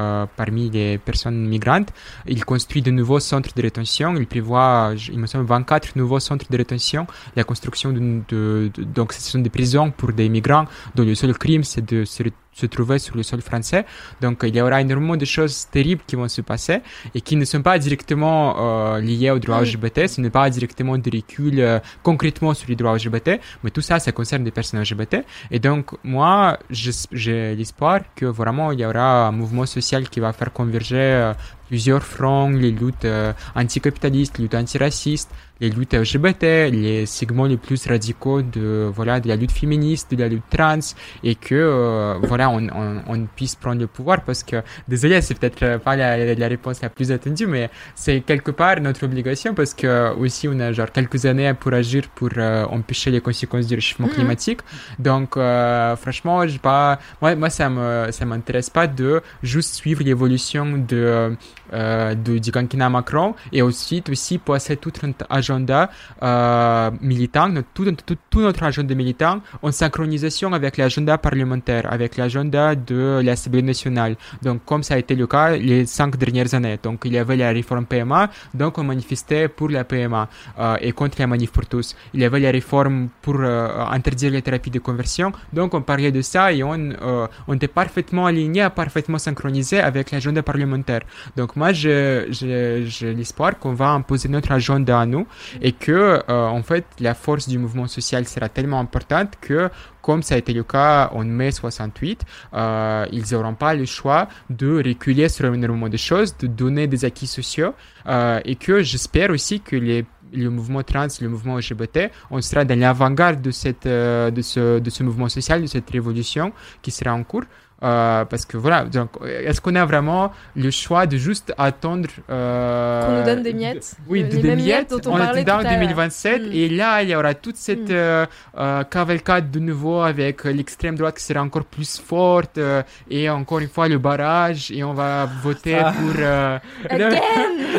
euh, 0.00 0.26
parmi 0.36 0.70
les 0.70 0.98
personnes 0.98 1.46
migrantes. 1.46 1.90
Il 2.26 2.44
construit 2.44 2.82
de 2.82 2.90
nouveaux 2.90 3.20
centres 3.20 3.52
de 3.54 3.62
rétention. 3.62 4.16
Il 4.16 4.26
prévoit, 4.26 4.92
il 5.14 5.18
me 5.18 5.26
semble, 5.26 5.44
24 5.44 5.96
nouveaux 5.96 6.20
centres 6.20 6.46
de 6.50 6.56
rétention. 6.56 7.06
La 7.36 7.44
construction 7.44 7.92
de, 7.92 8.00
de, 8.28 8.70
de 8.74 8.82
donc 8.82 9.12
ce 9.12 9.20
sont 9.20 9.40
des 9.40 9.50
prisons 9.50 9.90
pour 9.90 10.12
des 10.12 10.28
migrants 10.28 10.66
dont 10.94 11.04
le 11.04 11.14
seul 11.14 11.36
crime 11.36 11.64
c'est 11.64 11.84
de 11.84 12.04
se 12.04 12.22
se 12.52 12.66
trouver 12.66 12.98
sur 12.98 13.16
le 13.16 13.22
sol 13.22 13.40
français. 13.40 13.84
Donc 14.20 14.40
il 14.42 14.54
y 14.54 14.60
aura 14.60 14.80
énormément 14.80 15.16
de 15.16 15.24
choses 15.24 15.66
terribles 15.70 16.02
qui 16.06 16.16
vont 16.16 16.28
se 16.28 16.40
passer 16.40 16.80
et 17.14 17.20
qui 17.20 17.36
ne 17.36 17.44
sont 17.44 17.62
pas 17.62 17.78
directement 17.78 18.94
euh, 18.94 19.00
liées 19.00 19.30
aux 19.30 19.38
droits 19.38 19.62
LGBT, 19.62 20.06
ce 20.06 20.20
n'est 20.20 20.30
pas 20.30 20.48
directement 20.50 20.98
de 20.98 21.10
recul 21.10 21.60
euh, 21.60 21.78
concrètement 22.02 22.54
sur 22.54 22.68
les 22.68 22.76
droits 22.76 22.94
LGBT, 22.94 23.40
mais 23.62 23.70
tout 23.70 23.80
ça, 23.80 23.98
ça 23.98 24.12
concerne 24.12 24.44
des 24.44 24.50
personnes 24.50 24.80
LGBT. 24.80 25.24
Et 25.50 25.58
donc 25.58 25.92
moi, 26.04 26.58
j'ai 26.70 27.54
l'espoir 27.54 28.00
que 28.14 28.26
vraiment 28.26 28.72
il 28.72 28.80
y 28.80 28.84
aura 28.84 29.28
un 29.28 29.32
mouvement 29.32 29.66
social 29.66 30.08
qui 30.08 30.20
va 30.20 30.32
faire 30.32 30.52
converger 30.52 30.96
euh, 30.96 31.32
plusieurs 31.70 32.02
fronts, 32.14 32.50
les 32.64 32.72
luttes 32.72 33.04
euh, 33.04 33.32
anticapitalistes, 33.54 34.38
les 34.38 34.44
luttes 34.44 34.54
antiracistes, 34.64 35.30
les 35.60 35.70
luttes 35.70 35.94
LGBT, 35.94 36.44
les 36.84 37.06
segments 37.06 37.48
les 37.52 37.58
plus 37.66 37.80
radicaux 37.86 38.40
de 38.56 38.90
voilà 38.98 39.20
de 39.20 39.28
la 39.28 39.36
lutte 39.36 39.52
féministe, 39.52 40.06
de 40.14 40.20
la 40.24 40.28
lutte 40.34 40.48
trans, 40.50 40.86
et 41.22 41.34
que 41.46 41.54
euh, 41.54 42.14
voilà 42.30 42.46
on, 42.50 42.62
on, 42.82 43.02
on, 43.12 43.18
puisse 43.36 43.54
prendre 43.54 43.80
le 43.80 43.86
pouvoir 43.86 44.18
parce 44.28 44.42
que 44.42 44.56
désolé 44.88 45.20
c'est 45.20 45.36
peut-être 45.38 45.64
pas 45.86 45.94
la, 45.96 46.34
la, 46.34 46.48
réponse 46.48 46.80
la 46.82 46.88
plus 46.88 47.12
attendue, 47.12 47.46
mais 47.46 47.70
c'est 47.94 48.20
quelque 48.30 48.50
part 48.50 48.80
notre 48.80 49.04
obligation 49.04 49.54
parce 49.54 49.74
que 49.74 50.14
aussi 50.22 50.48
on 50.48 50.58
a 50.60 50.72
genre 50.72 50.90
quelques 50.90 51.24
années 51.26 51.52
pour 51.54 51.72
agir 51.72 52.02
pour 52.14 52.30
euh, 52.36 52.64
empêcher 52.66 53.10
les 53.10 53.20
conséquences 53.20 53.66
du 53.66 53.74
réchauffement 53.74 54.08
Mhm. 54.10 54.14
climatique. 54.14 54.60
Donc 54.98 55.36
euh, 55.36 55.96
franchement, 55.96 56.46
je 56.46 56.58
pas 56.58 56.98
moi 57.20 57.34
moi 57.36 57.50
ça 57.50 57.68
me 57.70 58.10
ça 58.10 58.24
m'intéresse 58.24 58.70
pas 58.70 58.86
de 58.86 59.20
juste 59.42 59.74
suivre 59.74 60.02
l'évolution 60.02 60.64
de 60.92 61.36
euh, 61.72 62.14
du 62.14 62.50
quinquennat 62.52 62.88
Macron 62.88 63.34
et 63.52 63.62
ensuite 63.62 64.08
aussi 64.10 64.38
passer 64.38 64.76
tout 64.76 64.92
notre 65.02 65.26
agenda 65.30 65.90
euh, 66.22 66.90
militant, 67.00 67.52
tout, 67.74 67.90
tout, 68.06 68.16
tout 68.30 68.40
notre 68.40 68.62
agenda 68.64 68.94
militant 68.94 69.40
en 69.62 69.72
synchronisation 69.72 70.52
avec 70.52 70.76
l'agenda 70.76 71.18
parlementaire, 71.18 71.90
avec 71.90 72.16
l'agenda 72.16 72.74
de 72.74 73.20
l'Assemblée 73.22 73.62
nationale. 73.62 74.16
Donc 74.42 74.64
comme 74.64 74.82
ça 74.82 74.94
a 74.94 74.98
été 74.98 75.14
le 75.14 75.26
cas 75.26 75.56
les 75.56 75.86
cinq 75.86 76.16
dernières 76.16 76.54
années. 76.54 76.78
Donc 76.82 77.02
il 77.04 77.12
y 77.12 77.18
avait 77.18 77.36
la 77.36 77.50
réforme 77.50 77.86
PMA, 77.86 78.30
donc 78.54 78.78
on 78.78 78.84
manifestait 78.84 79.48
pour 79.48 79.68
la 79.68 79.84
PMA 79.84 80.28
euh, 80.58 80.76
et 80.80 80.92
contre 80.92 81.16
la 81.20 81.26
manif 81.26 81.52
pour 81.52 81.66
tous. 81.66 81.96
Il 82.14 82.20
y 82.20 82.24
avait 82.24 82.40
la 82.40 82.50
réforme 82.50 83.08
pour 83.22 83.36
euh, 83.38 83.84
interdire 83.90 84.30
les 84.32 84.42
thérapies 84.42 84.70
de 84.70 84.78
conversion, 84.78 85.32
donc 85.52 85.74
on 85.74 85.82
parlait 85.82 86.12
de 86.12 86.22
ça 86.22 86.52
et 86.52 86.62
on, 86.62 86.74
euh, 86.74 87.26
on 87.48 87.54
était 87.54 87.68
parfaitement 87.68 88.26
aligné, 88.26 88.66
parfaitement 88.74 89.18
synchronisé 89.18 89.80
avec 89.80 90.10
l'agenda 90.10 90.42
parlementaire. 90.42 91.02
Donc 91.36 91.56
moi, 91.60 91.72
j'ai 91.74 93.12
l'espoir 93.20 93.58
qu'on 93.58 93.74
va 93.74 93.88
imposer 93.90 94.28
notre 94.30 94.50
agenda 94.60 94.98
à 94.98 95.04
nous 95.04 95.26
et 95.60 95.72
que, 95.72 95.92
euh, 95.92 96.58
en 96.58 96.62
fait, 96.62 96.86
la 97.00 97.14
force 97.14 97.46
du 97.52 97.58
mouvement 97.58 97.86
social 97.86 98.22
sera 98.26 98.48
tellement 98.48 98.80
importante 98.80 99.34
que, 99.46 99.68
comme 100.00 100.22
ça 100.22 100.36
a 100.36 100.38
été 100.38 100.52
le 100.54 100.64
cas 100.64 101.10
en 101.12 101.24
mai 101.24 101.50
68, 101.50 102.24
euh, 102.54 103.04
ils 103.12 103.24
n'auront 103.30 103.58
pas 103.64 103.74
le 103.74 103.84
choix 103.84 104.22
de 104.48 104.70
reculer 104.88 105.28
sur 105.28 105.44
énormément 105.52 105.90
de 105.90 105.98
choses, 105.98 106.34
de 106.38 106.46
donner 106.46 106.86
des 106.86 107.04
acquis 107.04 107.26
sociaux 107.26 107.74
euh, 108.06 108.40
et 108.50 108.56
que 108.56 108.82
j'espère 108.82 109.28
aussi 109.30 109.60
que 109.60 109.76
les 109.76 110.06
le 110.32 110.48
mouvement 110.48 110.84
trans, 110.84 111.08
le 111.20 111.28
mouvement 111.28 111.56
LGBT, 111.56 112.10
on 112.30 112.40
sera 112.40 112.64
dans 112.64 112.78
l'avant-garde 112.78 113.40
de, 113.40 113.50
de, 113.50 114.42
ce, 114.42 114.78
de 114.78 114.90
ce 114.90 115.02
mouvement 115.02 115.28
social, 115.28 115.60
de 115.60 115.66
cette 115.66 115.90
révolution 115.90 116.52
qui 116.82 116.92
sera 116.92 117.12
en 117.12 117.24
cours. 117.24 117.44
Euh, 117.82 118.24
parce 118.26 118.44
que 118.44 118.56
voilà, 118.58 118.84
donc, 118.84 119.08
est-ce 119.26 119.60
qu'on 119.60 119.74
a 119.74 119.86
vraiment 119.86 120.32
le 120.54 120.70
choix 120.70 121.06
de 121.06 121.16
juste 121.16 121.54
attendre 121.56 122.08
euh, 122.28 123.06
Qu'on 123.06 123.18
nous 123.20 123.24
donne 123.24 123.42
des 123.42 123.54
miettes, 123.54 123.94
Oui, 124.06 124.22
de- 124.22 124.28
les 124.36 124.42
des 124.42 124.48
mêmes 124.48 124.58
miettes. 124.58 124.90
miettes 124.92 125.02
dont 125.04 125.10
on 125.10 125.14
en 125.14 125.18
parlait 125.18 125.40
attendant 125.40 125.60
tout 125.62 125.66
à 125.66 125.70
l'heure. 125.70 125.80
2027 125.80 126.42
Mm. 126.42 126.52
et 126.52 126.68
là 126.68 127.02
il 127.02 127.08
y 127.08 127.14
aura 127.16 127.32
toute 127.34 127.56
cette 127.56 127.88
Mm. 127.88 127.92
euh, 127.92 128.26
euh, 128.58 128.84
cavalcade 128.84 129.50
de 129.50 129.58
nouveau 129.60 130.00
avec 130.02 130.44
l'extrême 130.44 130.94
droite 130.96 131.16
qui 131.16 131.24
sera 131.24 131.40
encore 131.42 131.64
plus 131.64 131.98
forte 131.98 132.58
euh, 132.58 132.82
et 133.10 133.30
encore 133.30 133.60
une 133.60 133.68
fois 133.68 133.88
le 133.88 133.98
barrage 133.98 134.70
et 134.70 134.84
on 134.84 134.92
va 134.92 135.26
voter 135.42 135.76
Ah. 135.82 135.92
pour. 135.98 136.12
euh, 136.18 136.58
Again 136.88 137.10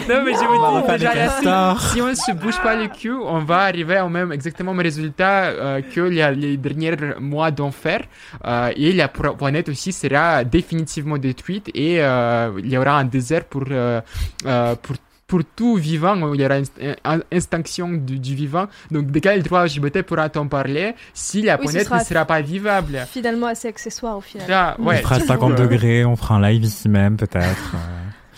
non 0.10 0.24
mais 0.26 0.34
je 0.34 0.86
pas 0.88 0.98
dis 0.98 1.04
déjà 1.06 1.16
là, 1.44 1.76
si, 1.80 1.94
si 1.94 2.02
on 2.02 2.16
se 2.16 2.32
bouge 2.32 2.60
pas 2.64 2.76
le 2.76 2.88
cul, 2.88 3.12
on 3.14 3.40
va 3.40 3.60
arriver 3.64 4.00
au 4.02 4.10
même 4.10 4.32
exactement 4.32 4.72
au 4.72 4.74
même 4.74 4.84
résultat 4.86 5.44
euh, 5.50 5.82
que 5.94 6.02
les, 6.02 6.34
les 6.36 6.58
derniers 6.58 6.96
mois 7.20 7.52
d'enfer 7.52 8.02
euh, 8.46 8.72
et 8.76 8.94
la 8.94 9.08
planète 9.08 9.70
aussi 9.70 9.91
sera 9.92 10.44
définitivement 10.44 11.18
détruite 11.18 11.70
et 11.74 12.02
euh, 12.02 12.52
il 12.60 12.70
y 12.70 12.78
aura 12.78 13.00
un 13.00 13.06
désert 13.06 13.46
pour 13.46 13.64
euh, 13.72 14.02
euh, 14.46 14.76
pour 14.82 14.96
pour 15.32 15.46
tout 15.56 15.78
vivant, 15.78 16.34
il 16.34 16.42
y 16.42 16.46
aura 16.46 16.58
une 16.58 17.24
extinction 17.32 17.88
du, 17.94 18.20
du 18.20 18.36
vivant. 18.36 18.68
Donc, 18.92 19.12
de 19.12 19.20
quel 19.20 19.42
droit 19.42 19.64
LGBT 19.64 20.02
pourra-t-on 20.02 20.50
parler 20.50 20.94
si 21.14 21.42
la 21.42 21.56
Oui, 21.56 21.68
planète 21.68 21.86
sera 21.86 22.00
ne 22.00 22.04
sera 22.04 22.26
pas 22.26 22.42
vivable? 22.42 23.00
Finalement 23.08 23.48
assez 23.48 23.70
accessoire 23.70 24.18
au 24.18 24.20
final. 24.20 24.46
Ah, 24.52 24.76
ouais, 24.78 24.98
on 25.00 25.02
fera 25.04 25.16
du 25.16 25.22
coup, 25.22 25.28
50 25.30 25.52
euh, 25.52 25.56
degrés, 25.56 26.04
on 26.04 26.18
fera 26.18 26.36
un 26.36 26.50
live 26.50 26.66
ici 26.66 26.90
même 26.90 27.16
peut-être. 27.16 27.76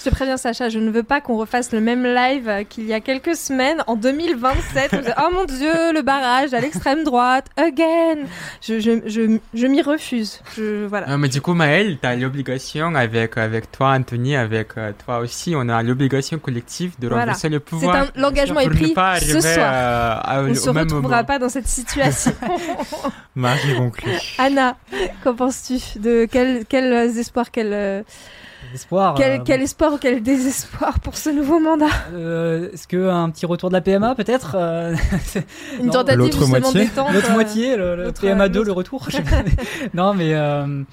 Je 0.04 0.10
te 0.10 0.16
préviens 0.16 0.36
Sacha, 0.36 0.68
je 0.68 0.80
ne 0.80 0.92
veux 0.92 1.04
pas 1.04 1.22
qu'on 1.22 1.38
refasse 1.38 1.72
le 1.72 1.80
même 1.80 2.04
live 2.04 2.66
qu'il 2.68 2.84
y 2.86 2.92
a 2.94 3.00
quelques 3.00 3.38
semaines 3.38 3.82
en 3.88 3.96
2027. 3.96 4.92
Vous 4.96 4.98
dites, 5.02 5.14
oh 5.18 5.30
mon 5.34 5.46
dieu, 5.46 5.94
le 5.94 6.02
barrage 6.02 6.54
à 6.54 6.60
l'extrême 6.60 7.06
droite, 7.06 7.46
again. 7.56 8.18
Je, 8.62 8.82
je, 8.82 9.00
je, 9.06 9.38
je 9.54 9.68
m'y 9.68 9.82
refuse. 9.82 10.42
Je, 10.58 10.86
voilà. 10.88 11.08
Non, 11.08 11.18
mais 11.20 11.30
du 11.30 11.40
coup, 11.40 11.54
Maëlle, 11.54 12.00
tu 12.02 12.06
as 12.06 12.18
l'obligation 12.18 12.96
avec, 12.96 13.38
avec 13.38 13.72
toi, 13.72 13.92
Anthony, 13.94 14.36
avec 14.36 14.72
euh, 14.78 14.92
toi 15.06 15.20
aussi, 15.20 15.54
on 15.56 15.70
a 15.70 15.82
l'obligation 15.82 16.38
collective 16.38 16.96
de 17.00 17.08
Voilà. 17.08 17.22
renverser 17.22 17.48
le 17.48 17.60
C'est 17.60 17.64
pouvoir. 17.64 17.96
un, 17.96 18.08
l'engagement 18.20 18.60
est 18.60 18.70
pris 18.70 18.92
pas 18.94 19.22
ce 19.22 19.40
soir. 19.40 19.54
euh, 19.58 20.16
à- 20.22 20.40
On 20.42 20.48
ne 20.50 20.54
se 20.54 20.70
même 20.70 20.84
retrouvera 20.84 21.10
moment. 21.18 21.24
pas 21.24 21.40
dans 21.40 21.48
cette 21.50 21.68
situation. 21.68 22.34
Marie 23.36 23.76
conclut. 23.78 24.12
Anna, 24.38 24.76
qu'en 25.24 25.34
penses-tu 25.34 26.00
de 26.00 26.28
quel, 26.30 26.66
quels 26.66 27.18
espoirs, 27.18 27.52
quel, 27.52 27.70
euh, 27.72 28.04
Espoir. 28.74 29.16
quel, 29.16 29.40
euh, 29.40 29.44
quel 29.46 29.62
espoir 29.62 29.94
ou 29.94 29.98
quel 29.98 30.22
désespoir 30.24 31.00
pour 31.00 31.18
ce 31.18 31.30
nouveau 31.30 31.60
mandat 31.60 31.86
euh, 32.14 32.70
Est-ce 32.74 32.88
que 32.88 33.10
un 33.10 33.30
petit 33.30 33.46
retour 33.46 33.70
de 33.70 33.74
la 33.76 33.82
PMA 33.82 34.16
peut-être 34.16 34.56
euh, 34.58 34.96
Une 35.80 35.88
Non. 35.88 35.92
tentative 35.92 36.24
justement 36.26 36.46
de 36.46 36.60
moitié 36.62 36.80
détente. 36.82 37.14
L'autre 37.14 37.30
euh, 37.30 37.34
moitié, 37.34 37.76
le, 37.78 37.96
le 37.96 38.04
l'autre- 38.06 38.22
PMA 38.22 38.50
2, 38.50 38.60
l'autre- 38.60 38.66
le 38.68 38.72
retour. 38.74 39.08
non, 39.94 40.14
mais 40.14 40.34
euh, 40.34 40.84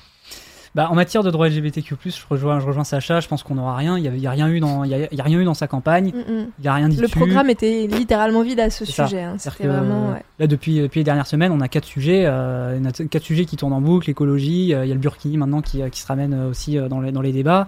bah, 0.75 0.89
en 0.91 0.95
matière 0.95 1.23
de 1.25 1.31
droits 1.31 1.49
LGBTQ+, 1.49 1.97
je 2.07 2.11
rejoins, 2.29 2.61
je 2.61 2.67
rejoins 2.67 2.85
Sacha. 2.85 3.21
Je 3.21 3.27
pense 3.29 3.43
qu'on 3.43 3.57
n'aura 3.57 3.75
rien. 3.77 3.99
Il 3.99 4.05
y, 4.05 4.09
avait- 4.09 4.17
il 4.19 4.23
y 4.23 4.27
a 4.27 4.31
rien 4.31 4.49
eu 4.49 4.61
dans, 4.61 4.85
il 4.85 4.91
y 4.91 4.95
a, 4.95 5.09
il 5.13 5.19
y 5.19 5.21
a 5.21 5.25
rien 5.25 5.41
eu 5.41 5.45
dans 5.45 5.55
sa 5.55 5.67
campagne. 5.67 6.13
Mm, 6.15 6.33
mm. 6.33 6.47
Il 6.61 6.65
y 6.65 6.69
a 6.69 6.75
rien 6.75 6.89
dit 6.89 6.97
Le 6.97 7.03
dessus. 7.03 7.17
programme 7.19 7.51
était 7.51 7.87
littéralement 7.89 8.43
vide 8.43 8.61
à 8.61 8.71
ce 8.71 8.85
sujet. 8.85 9.23
hein. 9.23 9.35
C'était 9.39 9.67
vraiment. 9.67 10.11
ouais. 10.13 10.23
Là, 10.39 10.47
depuis, 10.47 10.81
depuis 10.81 10.99
les 11.01 11.05
dernières 11.05 11.27
semaines, 11.27 11.53
on 11.53 11.61
a 11.61 11.69
quatre 11.69 11.85
sujets. 11.87 12.23
Euh, 12.27 12.79
on 12.81 12.85
a 12.85 12.93
quatre 12.93 13.25
sujets 13.25 13.45
qui 13.47 13.57
tournent 13.57 13.73
en 13.73 13.81
boucle 13.81 14.07
l'écologie, 14.09 14.73
euh, 14.75 14.85
il 14.85 14.89
y 14.89 14.93
a 14.93 14.95
le 14.95 15.01
Burkini 15.01 15.37
maintenant 15.37 15.61
qui, 15.61 15.83
euh, 15.83 15.89
qui 15.89 16.01
se 16.01 16.07
ramène 16.07 16.33
euh, 16.35 16.51
aussi 16.51 16.79
euh, 16.79 16.89
dans 16.89 17.01
les, 17.01 17.11
dans 17.13 17.21
les 17.23 17.33
débats. 17.33 17.67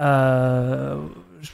Euh, 0.00 0.96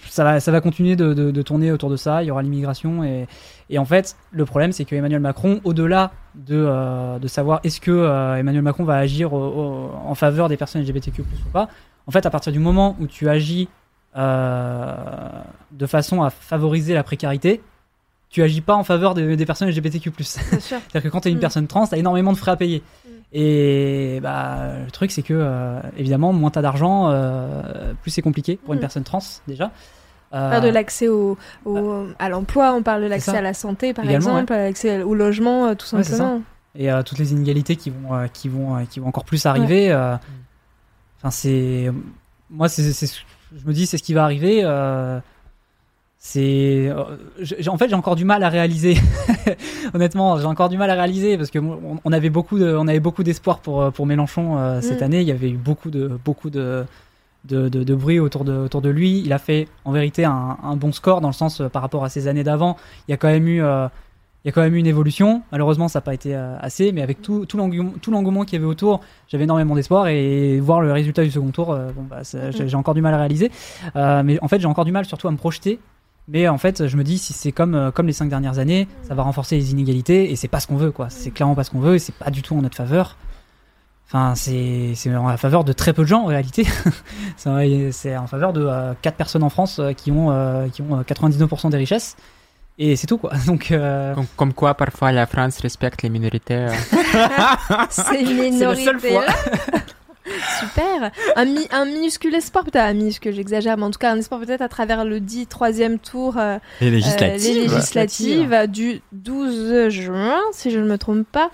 ça, 0.09 0.25
va, 0.25 0.41
ça 0.41 0.51
va 0.53 0.61
continuer 0.61 0.97
de, 0.97 1.13
de- 1.15 1.31
de 1.31 1.43
tourner 1.43 1.71
autour 1.73 1.91
de 1.91 1.97
ça. 1.97 2.23
Il 2.23 2.27
y 2.27 2.31
aura 2.31 2.43
l'immigration. 2.43 3.05
Et, 3.05 3.27
et 3.71 3.79
en 3.79 3.85
fait, 3.85 4.17
le 4.33 4.45
problème, 4.45 4.73
c'est 4.73 4.85
que 4.85 4.95
Emmanuel 4.95 5.21
Macron, 5.21 5.61
au-delà 5.65 6.11
de, 6.35 6.55
euh, 6.67 7.19
de 7.19 7.29
savoir 7.29 7.61
est-ce 7.65 7.81
que 7.81 7.91
euh, 7.91 8.37
Emmanuel 8.37 8.63
Macron 8.63 8.85
va 8.85 8.97
agir 8.97 9.33
au- 9.33 9.39
au- 9.39 9.91
en 10.07 10.15
faveur 10.15 10.49
des 10.49 10.57
personnes 10.57 10.83
LGBTQ 10.83 11.23
ou 11.23 11.51
pas, 11.53 11.69
en 12.07 12.11
fait, 12.11 12.25
à 12.27 12.31
partir 12.31 12.53
du 12.53 12.59
moment 12.59 12.97
où 13.01 13.07
tu 13.07 13.29
agis 13.29 13.69
euh, 14.17 14.95
de 15.73 15.87
façon 15.87 16.23
à 16.23 16.31
favoriser 16.31 16.95
la 16.95 17.03
précarité, 17.03 17.61
tu 18.31 18.43
agis 18.43 18.61
pas 18.61 18.75
en 18.75 18.85
faveur 18.85 19.15
de- 19.15 19.35
des 19.35 19.47
personnes 19.47 19.69
LGBTQ+. 19.69 20.11
C'est-à-dire 20.21 21.03
que 21.03 21.09
quand 21.09 21.21
tu 21.21 21.29
es 21.29 21.31
une 21.31 21.39
Mm. 21.39 21.41
personne 21.41 21.67
trans, 21.67 21.87
tu 21.87 21.95
as 21.95 21.99
énormément 21.99 22.33
de 22.33 22.37
frais 22.37 22.51
à 22.53 22.57
payer. 22.57 22.83
Et 23.37 24.21
bah, 24.23 24.59
le 24.85 24.91
truc, 24.93 25.11
c'est 25.11 25.23
que, 25.23 25.35
euh, 25.37 25.81
évidemment, 25.97 26.33
moins 26.33 26.51
tu 26.53 26.59
as 26.61 26.63
d'argent, 26.63 27.11
euh, 27.11 27.93
plus 28.01 28.13
c'est 28.13 28.23
compliqué 28.23 28.57
pour 28.57 28.75
une 28.75 28.79
Mm. 28.79 28.81
personne 28.81 29.03
trans, 29.03 29.19
déjà. 29.49 29.73
On 30.33 30.37
Euh, 30.37 30.51
parle 30.51 30.63
de 30.65 30.69
l'accès 30.69 31.09
au, 31.09 31.37
au- 31.65 32.07
à 32.19 32.29
l'emploi, 32.29 32.73
on 32.75 32.83
parle 32.83 33.03
de 33.03 33.07
l'accès 33.09 33.37
à 33.37 33.41
la 33.43 33.55
santé, 33.55 33.93
par 33.93 34.05
Également, 34.05 34.31
exemple, 34.39 34.53
à 34.53 34.59
l'accès 34.59 35.03
au 35.03 35.15
logement, 35.15 35.67
euh, 35.67 35.75
tout 35.75 35.95
Ouais, 35.97 36.03
simplement. 36.05 36.43
et 36.77 36.91
euh, 36.93 37.03
toutes 37.03 37.19
les 37.19 37.33
inégalités 37.33 37.75
qui 37.77 37.91
vont, 37.91 38.15
euh, 38.15 38.27
qui 38.33 38.49
vont, 38.49 38.77
euh, 38.77 38.81
qui 38.89 39.01
vont 39.01 39.09
encore 39.09 39.25
plus 39.25 39.45
arriver. 39.47 39.91
euh, 39.93 40.17
Enfin, 41.19 41.31
c'est 41.31 41.91
moi, 42.51 42.69
c'est- 42.69 43.23
je 43.57 43.67
me 43.67 43.73
dis, 43.73 43.87
c'est 43.87 43.97
ce 43.99 44.03
qui 44.03 44.13
va 44.15 44.23
arriver. 44.25 44.63
C'est, 46.27 46.89
euh, 46.89 47.05
en 47.69 47.77
fait, 47.77 47.87
j'ai 47.91 47.95
encore 47.95 48.17
du 48.17 48.25
mal 48.25 48.43
à 48.45 48.49
réaliser. 48.49 48.97
Honnêtement, 49.95 50.39
j'ai 50.39 50.47
encore 50.47 50.71
du 50.71 50.79
mal 50.79 50.89
à 50.89 50.95
réaliser 50.95 51.37
parce 51.37 51.51
que 51.51 51.59
on, 51.59 52.13
avait 52.13 52.31
beaucoup 52.31 52.59
de, 52.59 52.75
on 52.75 52.89
avait 52.89 52.99
beaucoup 52.99 53.23
d'espoir 53.23 53.59
pour 53.59 53.83
euh, 53.83 53.91
pour 53.91 54.07
Mélenchon 54.07 54.57
euh, 54.57 54.81
cette 54.81 55.03
Mm. 55.03 55.05
année. 55.05 55.21
Il 55.21 55.29
y 55.29 55.33
avait 55.33 55.51
eu 55.51 55.59
beaucoup 55.59 55.91
de 55.91 56.09
beaucoup 56.25 56.49
de 56.49 56.87
de, 57.45 57.69
de, 57.69 57.85
de 57.85 57.95
bruit 57.95 58.21
autour 58.21 58.45
de 58.47 58.53
autour 58.55 58.81
de 58.81 58.89
lui. 58.89 59.21
Il 59.23 59.35
a 59.35 59.39
fait 59.39 59.69
en 59.85 59.93
vérité 59.93 60.25
un, 60.25 60.57
un 60.63 60.77
bon 60.77 60.93
score 60.93 61.21
dans 61.21 61.29
le 61.29 61.35
sens 61.35 61.61
euh, 61.61 61.69
par 61.69 61.83
rapport 61.83 62.05
à 62.05 62.09
ses 62.09 62.27
années 62.27 62.43
d'avant. 62.43 62.79
Il 63.07 63.11
y 63.11 63.15
a 63.15 63.19
quand 63.19 63.29
même 63.29 63.47
eu 63.47 63.63
euh, 63.63 63.87
il 64.45 64.49
y 64.49 64.51
a 64.51 64.53
quand 64.53 64.63
même 64.63 64.75
eu 64.75 64.79
une 64.79 64.87
évolution. 64.87 65.43
Malheureusement, 65.53 65.89
ça 65.89 65.99
n'a 65.99 66.05
pas 66.05 66.15
été 66.15 66.35
euh, 66.35 66.57
assez, 66.59 66.91
mais 66.93 67.03
avec 67.03 67.21
tout, 67.21 67.45
tout 67.45 67.59
l'engouement 67.59 67.93
tout 68.01 68.11
l'engouement 68.11 68.45
qu'il 68.47 68.55
y 68.55 68.63
avait 68.63 68.71
autour, 68.71 69.03
j'avais 69.29 69.45
énormément 69.45 69.75
d'espoir 69.75 70.09
et 70.09 70.59
voir 70.59 70.81
le 70.81 70.91
résultat 70.91 71.23
du 71.23 71.31
second 71.31 71.51
tour, 71.51 71.67
bon, 71.95 72.03
bah, 72.09 72.25
ça- 72.25 72.51
j'ai 72.51 72.77
encore 72.77 72.95
du 72.95 73.03
mal 73.03 73.13
à 73.13 73.19
réaliser. 73.19 73.51
Mais 73.95 74.39
en 74.43 74.49
fait, 74.49 74.59
j'ai 74.61 74.67
encore 74.67 74.85
du 74.87 74.93
mal 74.93 75.05
surtout 75.05 75.29
à 75.29 75.31
me 75.31 75.37
projeter. 75.37 75.79
Mais 76.29 76.49
en 76.49 76.57
fait, 76.59 76.87
je 76.87 76.97
me 76.97 77.05
dis, 77.05 77.19
si 77.19 77.33
c'est 77.35 77.53
comme, 77.53 77.75
euh, 77.75 77.91
comme 77.91 78.07
les 78.07 78.13
cinq 78.15 78.29
dernières 78.31 78.59
années, 78.59 78.89
ça 79.07 79.15
va 79.15 79.23
renforcer 79.23 79.57
les 79.57 79.73
inégalités 79.73 80.31
et 80.31 80.37
c'est 80.37 80.49
pas 80.49 80.59
ce 80.61 80.67
qu'on 80.67 80.77
veut, 80.77 80.91
quoi. 80.91 81.11
C'est 81.11 81.31
clairement 81.31 81.55
pas 81.55 81.65
ce 81.65 81.71
qu'on 81.71 81.81
veut 81.81 81.97
et 81.97 81.99
c'est 81.99 82.15
pas 82.15 82.31
du 82.31 82.41
tout 82.41 82.57
en 82.57 82.63
notre 82.63 82.77
faveur. 82.77 83.17
Enfin, 84.07 84.35
c'est 84.35 84.93
c'est 84.95 85.15
en 85.15 85.29
la 85.29 85.37
faveur 85.37 85.65
de 85.65 85.73
très 85.73 85.93
peu 85.93 86.03
de 86.03 86.09
gens 86.09 86.23
en 86.23 86.27
réalité. 86.27 86.67
C'est 87.37 87.49
en- 87.51 87.91
c'est 87.91 88.17
en 88.17 88.27
faveur 88.27 88.53
de 88.53 88.69
4 89.03 89.17
personnes 89.17 89.43
en 89.43 89.49
France 89.51 89.79
euh, 89.81 89.93
qui 89.93 90.13
ont, 90.13 90.31
euh, 90.31 90.69
qui 90.69 90.83
ont 90.83 90.99
euh, 90.99 91.03
99% 91.03 91.71
des 91.71 91.77
richesses. 91.79 92.17
Et 92.79 92.97
c'est 92.97 93.07
tout, 93.07 93.19
quoi. 93.19 93.33
Donc, 93.47 93.71
euh, 93.73 94.15
Comme, 94.15 94.27
comme 94.37 94.53
quoi, 94.53 94.75
parfois, 94.75 95.11
la 95.13 95.27
France 95.27 95.59
respecte 95.61 96.03
les 96.03 96.11
minorités. 96.11 96.55
euh. 96.55 96.71
C'est 97.91 98.21
une 98.21 98.53
C'est 98.59 98.65
la 98.65 98.75
seule 98.77 98.97
minorité. 98.97 99.11
fois. 99.11 99.25
Super. 100.61 101.11
Un, 101.37 101.45
mi- 101.45 101.69
un 101.71 101.85
minuscule 101.85 102.35
espoir, 102.35 102.65
peut-être 102.65 102.77
un 102.85 102.95
minuscule, 102.95 103.35
j'exagère, 103.35 103.77
mais 103.77 103.85
en 103.85 103.91
tout 103.91 103.99
cas 103.99 104.11
un 104.13 104.17
espoir 104.19 104.41
peut-être 104.41 104.63
à 104.63 104.69
travers 104.69 105.05
le 105.05 105.21
dit 105.21 105.47
troisième 105.47 105.99
tour, 105.99 106.37
euh, 106.39 106.59
Les 106.81 106.87
euh, 106.89 106.91
législatives. 106.91 107.55
les 107.55 107.61
législatives 107.69 108.67
du 108.69 109.01
12 109.13 109.89
juin, 109.91 110.39
si 110.53 110.71
je 110.71 110.79
ne 110.79 110.87
me 110.87 110.97
trompe 110.99 111.27
pas. 111.31 111.51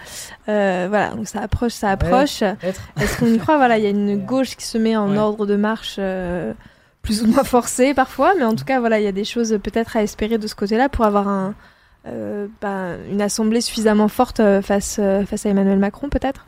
Euh, 0.49 0.87
voilà, 0.89 1.11
donc 1.11 1.27
ça 1.29 1.41
approche, 1.41 1.73
ça 1.73 1.91
approche. 1.91 2.43
Est-ce 2.43 3.19
qu'on 3.19 3.27
y 3.27 3.39
croit? 3.39 3.57
Voilà, 3.57 3.79
il 3.79 3.85
y 3.85 3.87
a 3.87 3.91
une 3.91 4.17
gauche 4.27 4.57
qui 4.57 4.65
se 4.65 4.79
met 4.79 4.97
en 4.97 5.11
Ouais. 5.11 5.19
ordre 5.19 5.47
de 5.47 5.57
marche. 5.57 5.97
euh, 5.99 6.53
plus 7.03 7.23
ou 7.23 7.29
moins 7.29 7.45
forcée 7.45 7.95
parfois, 7.95 8.35
mais 8.37 8.45
en 8.45 8.55
tout 8.55 8.67
cas, 8.67 8.79
voilà, 8.79 9.01
il 9.01 9.05
y 9.05 9.09
a 9.09 9.13
des 9.13 9.25
choses 9.25 9.59
peut-être 9.63 9.97
à 9.97 10.03
espérer 10.03 10.37
de 10.37 10.47
ce 10.47 10.55
côté-là 10.55 10.91
pour 10.91 11.07
avoir 11.07 11.29
un, 11.29 11.55
euh, 12.07 12.47
bah, 12.61 12.89
une 13.11 13.23
assemblée 13.23 13.63
suffisamment 13.63 14.09
forte 14.09 14.41
euh, 14.41 14.61
face, 14.61 14.99
euh, 15.01 15.25
face 15.25 15.47
à 15.47 15.49
Emmanuel 15.49 15.79
Macron, 15.79 16.11
peut-être? 16.11 16.45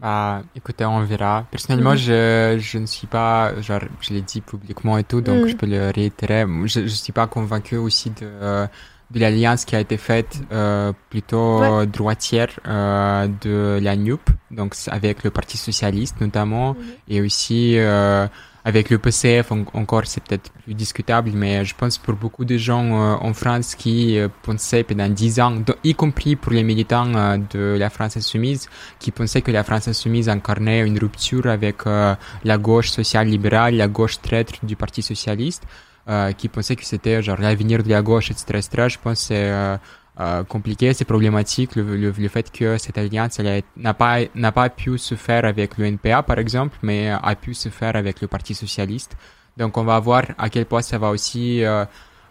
Bah, 0.00 0.42
écoutez, 0.56 0.84
on 0.86 1.00
verra. 1.04 1.44
Personnellement, 1.50 1.90
Mhm. 1.92 1.98
je, 1.98 2.56
je 2.58 2.78
ne 2.78 2.86
suis 2.86 3.06
pas, 3.06 3.60
genre, 3.60 3.80
je 4.00 4.14
l'ai 4.14 4.22
dit 4.22 4.40
publiquement 4.40 4.96
et 4.96 5.04
tout, 5.04 5.20
donc 5.20 5.42
Mhm. 5.42 5.48
je 5.48 5.56
peux 5.56 5.66
le 5.66 5.90
réitérer. 5.94 6.46
Je, 6.64 6.80
je 6.82 6.94
suis 7.04 7.12
pas 7.12 7.26
convaincu 7.26 7.76
aussi 7.76 8.08
de, 8.10 8.66
de 9.10 9.18
l'alliance 9.20 9.64
qui 9.66 9.76
a 9.76 9.80
été 9.80 9.98
faite, 9.98 10.40
euh, 10.52 10.92
plutôt 11.10 11.60
Ouais. 11.60 11.86
droitière, 11.86 12.48
euh, 12.66 13.28
de 13.42 13.78
la 13.82 13.94
NUP, 13.96 14.30
donc 14.50 14.74
avec 14.88 15.22
le 15.22 15.30
Parti 15.30 15.58
Socialiste 15.58 16.18
notamment, 16.20 16.76
et 17.06 17.20
aussi, 17.20 17.76
euh, 17.76 18.26
avec 18.64 18.90
le 18.90 18.98
PCF, 18.98 19.52
en- 19.52 19.64
encore 19.74 20.02
c'est 20.06 20.22
peut-être 20.22 20.50
plus 20.64 20.74
discutable, 20.74 21.30
mais 21.34 21.64
je 21.64 21.74
pense 21.74 21.96
pour 21.98 22.14
beaucoup 22.14 22.44
de 22.44 22.56
gens 22.56 22.84
euh, 22.84 23.14
en 23.20 23.32
France 23.32 23.74
qui 23.74 24.18
euh, 24.18 24.28
pensaient 24.42 24.84
pendant 24.84 25.08
dix 25.08 25.40
ans, 25.40 25.52
do- 25.52 25.74
y 25.84 25.94
compris 25.94 26.36
pour 26.36 26.52
les 26.52 26.62
militants 26.62 27.12
euh, 27.14 27.38
de 27.50 27.76
la 27.78 27.90
France 27.90 28.16
insoumise, 28.16 28.68
qui 28.98 29.10
pensaient 29.10 29.42
que 29.42 29.50
la 29.50 29.64
France 29.64 29.88
insoumise 29.88 30.28
incarnait 30.28 30.86
une 30.86 30.98
rupture 30.98 31.46
avec 31.46 31.86
euh, 31.86 32.14
la 32.44 32.58
gauche 32.58 32.90
sociale-libérale, 32.90 33.74
la 33.76 33.88
gauche 33.88 34.20
traître 34.20 34.54
du 34.64 34.76
Parti 34.76 35.02
socialiste, 35.02 35.62
euh, 36.08 36.32
qui 36.32 36.48
pensaient 36.48 36.76
que 36.76 36.84
c'était 36.84 37.22
genre 37.22 37.40
l'avenir 37.40 37.82
de 37.82 37.88
la 37.90 38.02
gauche, 38.02 38.30
etc. 38.30 38.58
etc. 38.58 38.88
Je 38.88 38.98
pense 39.02 39.28
que 39.28 39.78
euh, 40.20 40.40
euh, 40.40 40.44
compliqué, 40.44 40.92
c'est 40.94 41.04
problématique 41.04 41.76
le, 41.76 41.82
le, 41.96 42.10
le 42.16 42.28
fait 42.28 42.50
que 42.52 42.78
cette 42.78 42.98
alliance 42.98 43.40
n'a 43.76 43.94
pas 43.94 44.18
n'a 44.34 44.52
pas 44.52 44.68
pu 44.68 44.98
se 44.98 45.14
faire 45.14 45.44
avec 45.44 45.78
le 45.78 45.86
NPA 45.86 46.22
par 46.22 46.38
exemple, 46.38 46.76
mais 46.82 47.10
a 47.10 47.34
pu 47.34 47.54
se 47.54 47.68
faire 47.68 47.96
avec 47.96 48.20
le 48.20 48.28
Parti 48.28 48.54
socialiste. 48.54 49.16
Donc 49.56 49.76
on 49.76 49.84
va 49.84 49.98
voir 50.00 50.24
à 50.38 50.48
quel 50.48 50.66
point 50.66 50.82
ça 50.82 50.98
va 50.98 51.10
aussi 51.10 51.64
euh, 51.64 51.84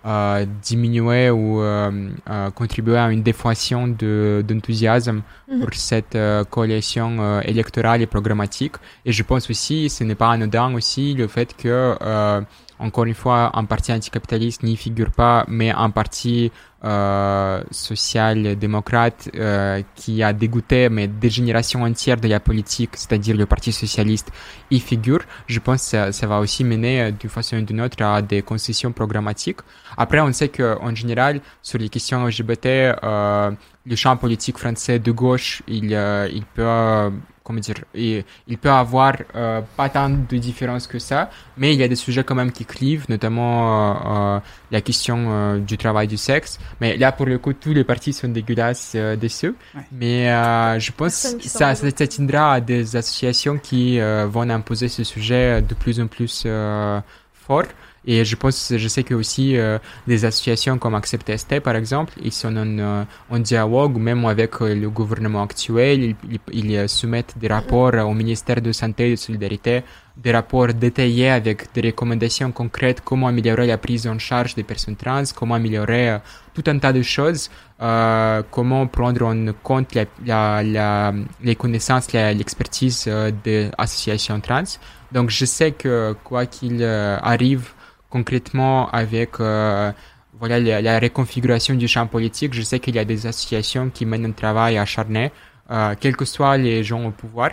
euh, 0.05 0.45
diminuer 0.61 1.29
ou 1.29 1.61
euh, 1.61 2.09
euh, 2.29 2.49
contribuer 2.51 2.97
à 2.97 3.09
une 3.11 3.21
déflation 3.23 3.87
de 3.87 4.43
d'enthousiasme 4.47 5.21
Mhm. 5.49 5.59
pour 5.61 5.73
cette 5.73 6.15
euh, 6.15 6.43
coalition 6.43 7.17
euh, 7.19 7.41
électorale 7.41 8.01
et 8.01 8.05
programmatique. 8.07 8.75
Et 9.05 9.11
je 9.11 9.23
pense 9.23 9.49
aussi, 9.49 9.89
ce 9.89 10.03
n'est 10.03 10.15
pas 10.15 10.29
anodin 10.31 10.73
aussi, 10.75 11.13
le 11.15 11.27
fait 11.27 11.55
que, 11.57 11.95
euh, 12.01 12.41
encore 12.77 13.05
une 13.05 13.15
fois, 13.15 13.51
un 13.55 13.65
parti 13.65 13.91
anticapitaliste 13.91 14.63
n'y 14.63 14.77
figure 14.77 15.11
pas, 15.11 15.43
mais 15.47 15.71
un 15.71 15.89
parti 15.89 16.51
euh, 16.83 17.61
social-démocrate 17.71 19.29
euh, 19.35 19.81
qui 19.95 20.23
a 20.23 20.31
dégoûté 20.33 20.89
mais 20.89 21.07
des 21.07 21.29
générations 21.29 21.83
entières 21.83 22.17
de 22.17 22.27
la 22.27 22.39
politique, 22.39 22.91
c'est-à-dire 22.93 23.35
le 23.35 23.45
Parti 23.45 23.71
socialiste, 23.71 24.31
y 24.71 24.79
figure. 24.79 25.19
Je 25.47 25.59
pense 25.59 25.83
que 25.83 25.89
ça, 25.89 26.11
ça 26.11 26.27
va 26.27 26.39
aussi 26.39 26.63
mener 26.63 27.01
euh, 27.01 27.11
d'une 27.11 27.29
façon 27.29 27.57
ou 27.57 27.61
d'une 27.61 27.81
autre 27.81 28.01
à 28.03 28.21
des 28.21 28.41
concessions 28.41 28.91
programmatiques. 28.91 29.59
Après, 29.97 30.19
on 30.21 30.31
sait 30.31 30.49
qu'en 30.49 30.95
général, 30.95 31.41
sur 31.61 31.79
les 31.79 31.89
questions 31.89 32.25
LGBT, 32.25 32.65
euh, 33.03 33.51
le 33.85 33.95
champ 33.95 34.15
politique 34.17 34.57
français 34.57 34.99
de 34.99 35.11
gauche, 35.11 35.61
il, 35.67 35.93
euh, 35.93 36.29
il 36.31 36.45
peut, 36.45 37.11
comment 37.49 37.61
dire, 37.61 37.83
il, 37.95 38.23
il 38.47 38.59
peut 38.59 38.69
avoir 38.69 39.13
euh, 39.35 39.61
pas 39.75 39.89
tant 39.89 40.07
de 40.07 40.37
différences 40.37 40.85
que 40.85 40.99
ça, 40.99 41.31
mais 41.57 41.73
il 41.73 41.79
y 41.79 41.83
a 41.83 41.87
des 41.87 41.95
sujets 41.95 42.23
quand 42.23 42.35
même 42.35 42.51
qui 42.51 42.63
clivent, 42.63 43.07
notamment 43.09 43.55
euh, 43.57 44.35
euh, 44.35 44.39
la 44.69 44.81
question 44.81 45.17
euh, 45.17 45.57
du 45.57 45.75
travail 45.75 46.05
du 46.07 46.15
sexe. 46.15 46.59
Mais 46.79 46.95
là, 46.95 47.11
pour 47.11 47.25
le 47.25 47.39
coup, 47.39 47.53
tous 47.53 47.73
les 47.73 47.83
partis 47.83 48.13
sont 48.13 48.27
dégueulasses 48.27 48.91
euh, 48.93 49.15
dessus. 49.15 49.55
Ouais. 49.73 49.81
Mais 49.91 50.31
euh, 50.31 50.77
je 50.77 50.91
pense 50.91 51.35
que 51.41 51.49
ça, 51.49 51.73
ça, 51.73 51.89
ça 51.89 52.07
tiendra 52.07 52.53
à 52.53 52.61
des 52.61 52.95
associations 52.95 53.57
qui 53.57 53.99
euh, 53.99 54.27
vont 54.27 54.47
imposer 54.47 54.87
ce 54.87 55.03
sujet 55.03 55.63
de 55.63 55.73
plus 55.73 55.99
en 55.99 56.05
plus 56.05 56.43
euh, 56.45 57.01
fort. 57.33 57.63
Et 58.05 58.23
je 58.23 58.35
pense, 58.35 58.73
je 58.75 58.87
sais 58.87 59.03
que 59.03 59.13
aussi 59.13 59.57
euh, 59.57 59.77
des 60.07 60.23
associations 60.23 60.77
comme 60.77 60.95
Accept 60.95 61.35
ST, 61.35 61.59
par 61.59 61.75
exemple, 61.75 62.13
ils 62.23 62.31
sont 62.31 62.55
en, 62.55 62.79
euh, 62.79 63.03
en 63.29 63.39
dialogue, 63.39 63.97
même 63.97 64.25
avec 64.25 64.61
euh, 64.61 64.73
le 64.73 64.89
gouvernement 64.89 65.43
actuel. 65.43 66.03
Ils, 66.03 66.15
ils, 66.31 66.39
ils, 66.53 66.75
euh, 66.77 66.87
soumettent 66.87 67.37
des 67.37 67.49
rapports 67.49 67.93
au 67.93 68.13
ministère 68.13 68.61
de 68.61 68.71
Santé 68.71 69.07
et 69.07 69.11
de 69.11 69.15
Solidarité, 69.17 69.83
des 70.15 70.31
rapports 70.31 70.73
détaillés 70.73 71.29
avec 71.29 71.73
des 71.73 71.81
recommandations 71.81 72.51
concrètes, 72.51 73.01
comment 73.03 73.27
améliorer 73.27 73.67
la 73.67 73.77
prise 73.77 74.07
en 74.07 74.17
charge 74.17 74.55
des 74.55 74.63
personnes 74.63 74.95
trans, 74.95 75.23
comment 75.35 75.55
améliorer 75.55 76.17
tout 76.53 76.63
un 76.67 76.77
tas 76.79 76.93
de 76.93 77.01
choses, 77.01 77.49
euh, 77.81 78.41
comment 78.49 78.87
prendre 78.87 79.25
en 79.25 79.45
compte 79.61 79.93
la, 79.93 80.05
la, 80.25 80.63
la, 80.63 81.13
les 81.43 81.55
connaissances, 81.55 82.11
l'expertise 82.11 83.09
des 83.43 83.69
associations 83.77 84.39
trans. 84.39 84.63
Donc 85.11 85.29
je 85.29 85.45
sais 85.45 85.71
que 85.71 86.15
quoi 86.23 86.45
qu'il 86.45 86.83
arrive 86.83 87.71
concrètement 88.09 88.89
avec 88.91 89.39
euh, 89.39 89.91
voilà 90.39 90.59
la, 90.59 90.81
la 90.81 90.99
reconfiguration 90.99 91.75
du 91.75 91.87
champ 91.87 92.07
politique, 92.07 92.53
je 92.53 92.61
sais 92.61 92.79
qu'il 92.79 92.95
y 92.95 92.99
a 92.99 93.05
des 93.05 93.27
associations 93.27 93.89
qui 93.89 94.05
mènent 94.05 94.25
un 94.25 94.31
travail 94.31 94.77
acharné, 94.77 95.31
euh, 95.71 95.95
quels 95.99 96.15
que 96.15 96.25
soient 96.25 96.57
les 96.57 96.83
gens 96.83 97.05
au 97.05 97.11
pouvoir. 97.11 97.51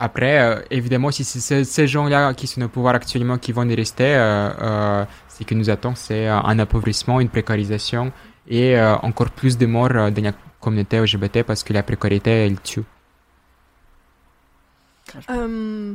Après, 0.00 0.38
euh, 0.38 0.60
évidemment, 0.70 1.10
si 1.10 1.24
c'est 1.24 1.64
ces- 1.64 1.86
gens-là 1.88 2.32
qui 2.32 2.46
sont 2.46 2.62
au 2.62 2.68
pouvoir 2.68 2.94
actuellement 2.94 3.36
qui 3.38 3.50
vont 3.52 3.68
y 3.68 3.74
rester, 3.74 4.14
euh, 4.14 4.50
euh, 4.62 5.04
ce 5.28 5.42
qui 5.42 5.54
nous 5.56 5.68
attend, 5.70 5.94
c'est 5.96 6.28
euh, 6.28 6.38
un 6.40 6.58
appauvrissement, 6.60 7.18
une 7.20 7.28
précarisation 7.28 8.12
et 8.48 8.80
encore 9.02 9.30
plus 9.30 9.58
de 9.58 9.66
morts 9.66 9.90
dans 10.10 10.22
la 10.22 10.32
communauté 10.60 10.96
LGBT 10.98 11.42
parce 11.42 11.62
que 11.62 11.72
la 11.74 11.82
précarité, 11.82 12.30
elle 12.46 12.58
tue. 12.60 12.82
Euh, 15.30 15.94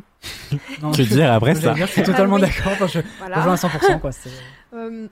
non, 0.81 0.91
Que 0.91 1.03
je- 1.03 1.13
dire 1.13 1.31
après 1.33 1.55
je 1.55 1.61
ça 1.61 1.73
Je 1.75 1.85
suis 1.85 2.03
totalement 2.03 2.37
Ah 2.37 2.45
oui. 2.45 2.49
d'accord. 2.55 2.73
Enfin, 2.73 2.87
je 2.87 2.99
voilà. 3.19 3.35
rejoins 3.37 3.53
à 3.53 3.57
100%. 3.57 3.99
Quoi. 3.99 4.11
c'est- 4.11 4.29
Euh, 4.75 5.07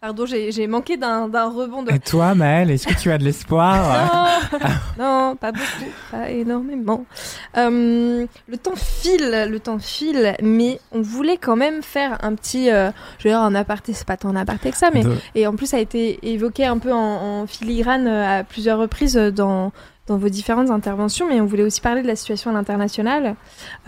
pardon, 0.00 0.24
j'ai 0.26 0.66
manqué 0.66 0.96
d'un 0.96 1.26
rebond 1.26 1.82
de. 1.82 1.92
Et 1.92 1.98
toi, 1.98 2.34
Maëlle, 2.34 2.70
est-ce 2.70 2.86
que 2.86 2.94
tu 2.94 3.10
as 3.10 3.18
de 3.18 3.24
l'espoir 3.24 4.48
Non, 4.98 5.04
non, 5.30 5.36
pas 5.36 5.52
beaucoup, 5.52 5.90
pas 6.10 6.30
énormément. 6.30 7.04
Euh, 7.58 8.26
le 8.48 8.56
temps 8.56 8.74
file, 8.76 9.46
le 9.50 9.60
temps 9.60 9.78
file, 9.78 10.34
mais 10.42 10.80
on 10.92 11.02
voulait 11.02 11.36
quand 11.36 11.56
même 11.56 11.82
faire 11.82 12.16
un 12.24 12.34
petit, 12.34 12.70
euh, 12.70 12.90
je 13.18 13.24
veux 13.24 13.30
dire 13.34 13.40
un 13.40 13.54
aparté, 13.54 13.92
c'est 13.92 14.06
pas 14.06 14.16
tant 14.16 14.30
un 14.30 14.36
aparté 14.36 14.70
que 14.70 14.76
ça, 14.78 14.88
mais 14.94 15.02
De- 15.04 15.14
et 15.34 15.46
en 15.46 15.54
plus 15.56 15.66
ça 15.66 15.76
a 15.76 15.80
été 15.80 16.18
évoqué 16.32 16.64
un 16.64 16.78
peu 16.78 16.92
en, 16.92 17.42
en 17.42 17.46
filigrane 17.46 18.06
euh, 18.06 18.40
à 18.40 18.44
plusieurs 18.44 18.78
reprises 18.78 19.16
dans 19.16 19.72
dans 20.06 20.16
vos 20.16 20.28
différentes 20.28 20.70
interventions, 20.70 21.28
mais 21.28 21.40
on 21.40 21.46
voulait 21.46 21.64
aussi 21.64 21.80
parler 21.80 22.02
de 22.02 22.06
la 22.06 22.16
situation 22.16 22.50
à 22.50 22.54
l'international 22.54 23.34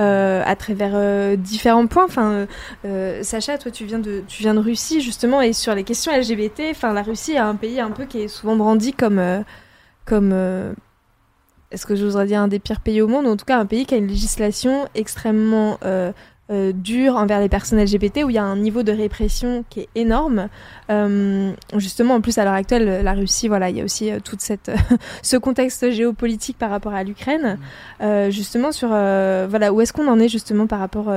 euh, 0.00 0.42
à 0.44 0.56
travers 0.56 0.92
euh, 0.94 1.36
différents 1.36 1.86
points. 1.86 2.04
Enfin, 2.04 2.46
euh, 2.84 3.22
Sacha, 3.22 3.56
toi, 3.58 3.70
tu 3.70 3.84
viens 3.84 4.00
de 4.00 4.22
tu 4.26 4.42
viens 4.42 4.54
de 4.54 4.58
Russie 4.58 5.00
justement, 5.00 5.40
et 5.40 5.52
sur 5.52 5.74
les 5.74 5.84
questions 5.84 6.12
LGBT, 6.12 6.62
enfin, 6.70 6.92
la 6.92 7.02
Russie 7.02 7.32
est 7.32 7.38
un 7.38 7.54
pays 7.54 7.80
un 7.80 7.90
peu 7.90 8.04
qui 8.04 8.22
est 8.22 8.28
souvent 8.28 8.56
brandi 8.56 8.92
comme 8.92 9.22
comme 10.04 10.32
est-ce 11.70 11.86
que 11.86 11.94
j'oserais 11.94 12.26
dire 12.26 12.40
un 12.40 12.48
des 12.48 12.58
pires 12.58 12.80
pays 12.80 13.00
au 13.00 13.08
monde, 13.08 13.26
en 13.26 13.36
tout 13.36 13.44
cas 13.44 13.58
un 13.58 13.66
pays 13.66 13.86
qui 13.86 13.94
a 13.94 13.98
une 13.98 14.08
législation 14.08 14.88
extrêmement 14.94 15.78
euh, 16.50 16.58
euh, 16.58 16.72
dur 16.72 17.16
envers 17.16 17.40
les 17.40 17.48
personnes 17.48 17.80
LGBT, 17.80 18.24
où 18.24 18.30
il 18.30 18.34
y 18.34 18.38
a 18.38 18.44
un 18.44 18.56
niveau 18.56 18.82
de 18.82 18.92
répression 18.92 19.64
qui 19.68 19.80
est 19.80 19.88
énorme. 19.94 20.48
Euh, 20.90 21.52
justement, 21.76 22.14
en 22.14 22.20
plus, 22.20 22.38
à 22.38 22.44
l'heure 22.44 22.54
actuelle, 22.54 23.02
la 23.02 23.12
Russie, 23.12 23.48
voilà, 23.48 23.70
il 23.70 23.76
y 23.76 23.80
a 23.80 23.84
aussi 23.84 24.10
euh, 24.10 24.18
toute 24.22 24.40
cette 24.40 24.70
ce 25.22 25.36
contexte 25.36 25.90
géopolitique 25.90 26.58
par 26.58 26.70
rapport 26.70 26.94
à 26.94 27.04
l'Ukraine. 27.04 27.58
Euh, 28.00 28.30
justement, 28.30 28.72
sur 28.72 28.88
voilà, 28.88 29.72
où 29.72 29.80
est-ce 29.80 29.92
qu'on 29.92 30.08
en 30.08 30.18
est 30.18 30.28
justement 30.28 30.66
par 30.66 30.80
rapport 30.80 31.12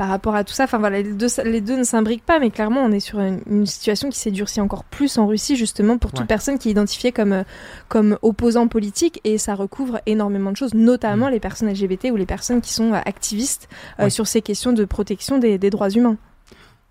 par 0.00 0.08
rapport 0.08 0.34
à 0.34 0.44
tout 0.44 0.54
ça. 0.54 0.64
Enfin 0.64 0.78
voilà, 0.78 1.02
les 1.02 1.12
deux, 1.12 1.26
les 1.44 1.60
deux 1.60 1.76
ne 1.76 1.84
s'imbriquent 1.84 2.24
pas, 2.24 2.38
mais 2.38 2.50
clairement, 2.50 2.80
on 2.80 2.90
est 2.90 3.00
sur 3.00 3.20
une, 3.20 3.66
situation 3.66 4.08
qui 4.08 4.18
s'est 4.18 4.30
durcie 4.30 4.58
encore 4.58 4.84
plus 4.84 5.18
en 5.18 5.26
Russie, 5.26 5.56
justement, 5.56 5.98
pour 5.98 6.10
toute 6.10 6.26
personne 6.26 6.58
qui 6.58 6.68
est 6.68 6.70
identifiée 6.70 7.12
comme, 7.12 7.34
euh, 7.34 7.42
comme 7.88 8.16
opposant 8.22 8.66
politique, 8.66 9.20
et 9.24 9.36
ça 9.36 9.54
recouvre 9.54 10.00
énormément 10.06 10.52
de 10.52 10.56
choses, 10.56 10.72
notamment 10.72 11.28
mm. 11.28 11.32
les 11.32 11.40
personnes 11.40 11.70
LGBT 11.70 12.12
ou 12.12 12.16
les 12.16 12.24
personnes 12.24 12.62
qui 12.62 12.72
sont 12.72 12.94
euh, 12.94 13.00
activistes 13.04 13.68
euh, 13.98 14.08
sur 14.08 14.26
ces 14.26 14.40
questions 14.40 14.72
de 14.72 14.86
protection 14.86 15.36
des, 15.36 15.58
des 15.58 15.68
droits 15.68 15.90
humains. 15.90 16.16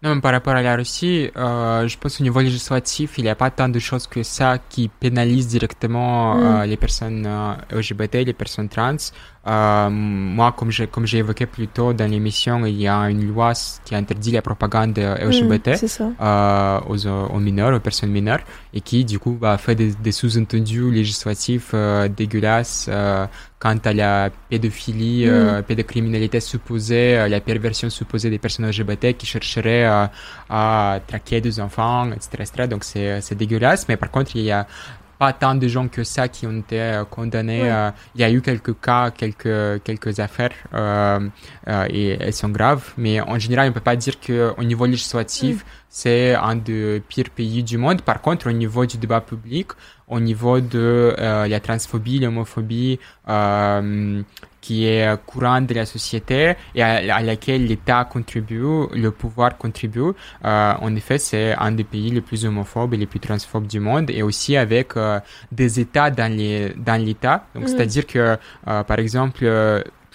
Non, 0.04 0.22
par 0.22 0.32
rapport 0.32 0.54
à 0.54 0.62
la 0.62 0.76
Russie, 0.76 1.32
euh, 1.36 1.88
je 1.88 1.98
pense 1.98 2.22
au 2.22 2.24
niveau 2.24 2.42
législatif, 2.42 3.18
il 3.18 3.24
n'y 3.24 3.30
a 3.30 3.36
pas 3.36 3.50
tant 3.50 3.70
de 3.70 3.80
choses 3.80 4.06
que 4.06 4.22
ça 4.22 4.60
qui 4.70 4.88
pénalisent 4.88 5.48
directement 5.48 6.36
mm. 6.36 6.66
les 6.66 6.78
personnes 6.78 7.28
LGBT, 7.72 8.18
les 8.24 8.34
personnes 8.34 8.70
trans. 8.70 8.98
Euh, 9.48 9.90
moi, 9.90 10.52
comme 10.52 10.70
j'ai 10.70 10.88
comme 10.88 11.06
j'ai 11.06 11.20
évoqué 11.20 11.46
plus 11.46 11.68
tôt 11.68 11.94
dans 11.94 12.10
l'émission, 12.12 12.66
il 12.66 12.76
y 12.76 12.88
a 12.90 12.98
une 13.10 13.26
loi 13.26 13.54
qui 13.86 13.96
interdit 13.96 14.32
la 14.32 14.42
propagande 14.42 14.98
LGBT 14.98 15.82
mmh, 15.82 16.16
euh, 16.20 16.80
aux, 16.88 17.08
aux, 17.08 17.40
mineurs, 17.40 17.74
aux 17.74 17.80
personnes 17.80 18.12
mineures, 18.12 18.42
et 18.74 18.82
qui 18.82 19.06
du 19.06 19.18
coup 19.18 19.38
bah, 19.40 19.58
fait 19.58 19.76
des, 19.76 19.94
des 19.94 20.12
sous-entendus 20.12 20.92
législatifs 20.92 21.72
euh, 21.74 22.10
dégueulasses 22.10 22.88
euh, 22.90 23.26
quant 23.60 23.78
à 23.86 23.94
la 23.94 24.30
pédophilie, 24.50 25.26
mmh. 25.26 25.64
pédocriminalité 25.64 26.40
supposée, 26.42 27.28
la 27.28 27.42
perversion 27.42 27.90
supposée 27.90 28.30
des 28.30 28.40
personnes 28.40 28.68
LGBT 28.68 29.18
qui 29.18 29.26
chercheraient 29.26 29.86
à 30.50 31.00
traquer 31.08 31.42
des 31.42 31.60
enfants, 31.60 32.10
etc., 32.12 32.30
etc. 32.40 32.68
Donc 32.70 32.86
c'est 32.86 33.36
dégueulasse, 33.36 33.88
mais 33.90 33.98
par 33.98 34.12
contre 34.12 34.36
il 34.36 34.44
y 34.44 34.52
a 34.52 34.66
pas 35.20 35.34
tant 35.34 35.54
de 35.54 35.68
gens 35.68 35.90
que 35.90 36.04
ça 36.06 36.30
qui 36.30 36.48
ont 36.48 36.58
été 36.58 36.82
euh, 36.82 37.04
condamnés. 37.04 37.70
Euh, 37.70 37.92
il 38.16 38.22
y 38.22 38.24
a 38.24 38.32
eu 38.32 38.42
quelques 38.42 38.80
cas, 38.80 39.12
quelques 39.12 39.84
quelques 39.84 40.20
affaires 40.20 40.56
euh, 40.74 41.20
et 41.90 42.18
elles 42.20 42.34
sont 42.34 42.50
graves, 42.50 42.94
mais 42.98 43.20
en 43.20 43.38
général, 43.38 43.70
on 43.70 43.74
peut 43.74 43.82
pas 43.82 43.98
dire 43.98 44.20
que 44.20 44.54
au 44.58 44.64
niveau 44.64 44.86
législatif, 44.86 45.66
c'est 45.90 46.36
un 46.36 46.56
des 46.56 47.04
pires 47.08 47.32
pays 47.32 47.64
du 47.64 47.78
monde. 47.78 48.02
Par 48.02 48.22
contre, 48.22 48.48
au 48.50 48.54
niveau 48.54 48.86
du 48.86 48.98
débat 48.98 49.20
public, 49.20 49.68
au 50.08 50.20
niveau 50.22 50.62
de 50.62 51.14
la 51.18 51.60
transphobie, 51.60 52.20
l'homophobie, 52.20 53.00
qui 54.70 54.86
est 54.86 55.18
courante 55.26 55.66
de 55.66 55.74
la 55.74 55.88
société 55.88 56.54
et 56.76 56.84
à, 56.84 57.24
laquelle 57.24 57.66
l'État 57.66 58.06
contribue, 58.06 58.86
le 58.94 59.10
pouvoir 59.10 59.58
contribue. 59.58 60.12
Euh, 60.46 60.74
en 60.80 60.96
effet, 60.96 61.18
c'est 61.18 61.56
un 61.56 61.72
des 61.72 61.84
pays 61.84 62.12
les 62.12 62.22
plus 62.22 62.46
homophobes 62.46 62.94
et 62.94 62.98
les 62.98 63.08
plus 63.08 63.20
transphobes 63.20 63.66
du 63.66 63.80
monde 63.80 64.12
et 64.12 64.22
aussi 64.22 64.56
avec 64.58 64.96
euh, 64.96 65.20
des 65.52 65.80
États 65.80 66.12
dans 66.12 67.02
l'État. 67.04 67.46
Donc, 67.56 67.64
mhm. 67.64 67.68
c'est-à-dire 67.70 68.06
que, 68.06 68.38
euh, 68.68 68.84
par 68.84 69.00
exemple, 69.00 69.44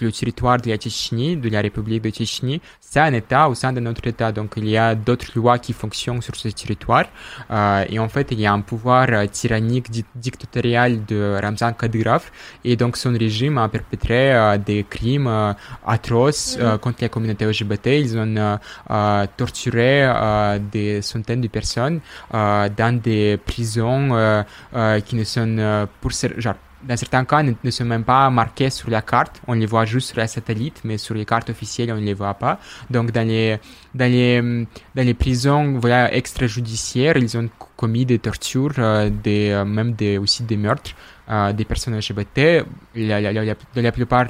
le 0.01 0.12
territoire 0.12 0.59
de 0.61 0.71
la 0.71 0.77
Tchétchénie, 0.77 1.37
de 1.37 1.49
la 1.49 1.61
République 1.61 2.03
de 2.03 2.11
Tchétchénie, 2.11 2.61
c'est 2.81 3.01
un 3.01 3.12
État 3.12 3.49
au 3.49 3.55
sein 3.55 3.73
de 3.73 3.81
notre 3.81 4.07
État. 4.07 4.33
Donc 4.33 4.55
il 4.57 4.69
y 4.69 4.77
a 4.77 4.95
d'autres 4.95 5.33
lois 5.35 5.59
qui 5.59 5.73
fonctionnent 5.73 6.23
sur 6.23 6.37
ce 6.37 6.49
territoire. 6.49 7.07
Euh, 7.51 7.85
et 7.89 7.99
en 7.99 8.09
fait, 8.09 8.29
il 8.31 8.41
y 8.41 8.47
a 8.47 8.53
un 8.53 8.61
pouvoir 8.61 9.07
euh, 9.11 9.27
tyrannique, 9.27 9.91
dictatorial 10.15 11.05
de 11.05 11.39
Ramzan 11.43 11.73
Kadyrov. 11.73 12.31
Et 12.65 12.77
donc 12.77 12.97
son 12.97 13.12
régime 13.12 13.59
a 13.59 13.69
perpétré 13.69 14.35
euh, 14.35 14.59
des 14.59 14.85
crimes 14.85 15.27
euh, 15.27 15.53
atroces 15.87 16.57
euh, 16.61 16.79
contre 16.79 16.99
la 17.03 17.09
communauté 17.09 17.45
LGBT. 17.45 17.87
Ils 17.87 18.19
ont 18.19 18.35
euh, 18.91 19.27
torturé 19.37 20.07
des 20.73 21.03
centaines 21.03 21.41
de 21.41 21.49
personnes 21.49 22.01
dans 22.33 23.01
des 23.03 23.39
prisons 23.45 24.45
qui 25.07 25.16
ne 25.16 25.25
sont 25.25 25.89
pour 26.01 26.11
genre 26.11 26.55
dans 26.86 26.97
certains 26.97 27.24
cas, 27.24 27.43
ne, 27.43 27.70
sont 27.70 27.85
même 27.85 28.05
pas 28.05 28.31
marqués 28.31 28.70
sur 28.70 28.90
la 28.90 29.02
carte. 29.02 29.40
On 29.47 29.55
les 29.55 29.66
voit 29.66 29.85
juste 29.85 30.09
sur 30.09 30.19
la 30.19 30.27
satellite, 30.27 30.81
mais 30.85 30.98
sur 30.98 31.15
les 31.15 31.24
cartes 31.24 31.51
officielles, 31.51 31.93
on 31.93 31.97
ne 31.97 32.05
les 32.05 32.15
voit 32.15 32.35
pas. 32.35 32.59
Donc, 32.90 33.11
dans 33.12 33.27
les, 33.27 33.59
dans 33.94 34.11
les, 34.11 34.40
dans 34.94 35.06
les 35.06 35.15
prisons 35.15 35.78
voilà, 35.78 36.12
extrajudiciaires, 36.15 37.16
ils 37.16 37.36
ont 37.36 37.48
commis 37.77 38.06
des 38.06 38.19
tortures, 38.19 38.73
euh, 38.78 39.11
des, 39.11 39.51
euh, 39.51 39.65
même 39.65 39.94
aussi 40.20 40.43
des 40.43 40.56
meurtres. 40.56 40.94
Euh, 41.31 41.55
des 41.55 41.65
personnes 41.65 41.97
LGBT, 41.97 42.66
la, 42.97 43.32
la, 43.32 43.93
plupart 43.93 44.27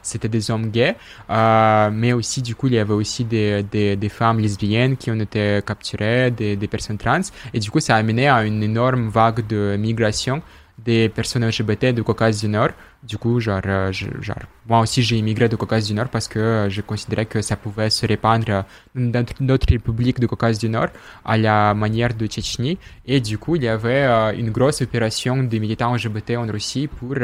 c'était 0.00 0.28
des 0.28 0.48
hommes 0.52 0.70
gays, 0.70 0.94
mais 1.28 2.12
aussi 2.12 2.40
du 2.40 2.54
coup 2.54 2.68
il 2.68 2.74
y 2.74 2.78
avait 2.78 2.94
aussi 2.94 3.24
des, 3.24 3.64
des, 3.64 3.96
des 3.96 4.08
femmes 4.08 4.38
lesbiennes 4.38 4.96
qui 4.96 5.10
ont 5.10 5.18
été 5.18 5.58
capturées, 5.66 6.30
des, 6.30 6.54
des 6.54 6.68
personnes 6.68 6.98
trans, 6.98 7.26
et 7.52 7.58
du 7.58 7.68
coup 7.68 7.80
ça 7.80 7.96
a 7.96 7.98
amené 7.98 8.28
à 8.28 8.44
une 8.44 8.62
énorme 8.62 9.08
vague 9.08 9.44
de 9.48 9.74
migration 9.76 10.40
des 10.84 11.08
personnes 11.08 11.46
LGBT 11.46 11.86
du 11.86 12.02
Caucase 12.02 12.40
du 12.40 12.48
Nord. 12.48 12.70
Du 13.02 13.16
coup, 13.16 13.40
genre, 13.40 13.62
euh, 13.64 13.92
genre 13.92 14.36
moi 14.68 14.80
aussi 14.80 15.02
j'ai 15.02 15.16
immigré 15.16 15.48
du 15.48 15.56
Caucase 15.56 15.86
du 15.86 15.94
Nord 15.94 16.08
parce 16.08 16.28
que 16.28 16.38
euh, 16.38 16.68
je 16.70 16.82
considérais 16.82 17.24
que 17.24 17.40
ça 17.40 17.56
pouvait 17.56 17.88
se 17.88 18.06
répandre 18.06 18.64
dans 18.94 19.24
notre 19.40 19.66
république 19.70 20.20
du 20.20 20.28
Caucase 20.28 20.58
du 20.58 20.68
Nord 20.68 20.88
à 21.24 21.38
la 21.38 21.72
manière 21.74 22.12
de 22.14 22.26
Tchétchénie. 22.26 22.78
Et 23.06 23.20
du 23.20 23.38
coup, 23.38 23.56
il 23.56 23.62
y 23.62 23.68
avait 23.68 24.04
euh, 24.04 24.32
une 24.36 24.50
grosse 24.50 24.82
opération 24.82 25.42
des 25.42 25.58
militants 25.60 25.94
LGBT 25.94 26.36
en 26.36 26.46
Russie 26.46 26.88
pour 26.88 27.16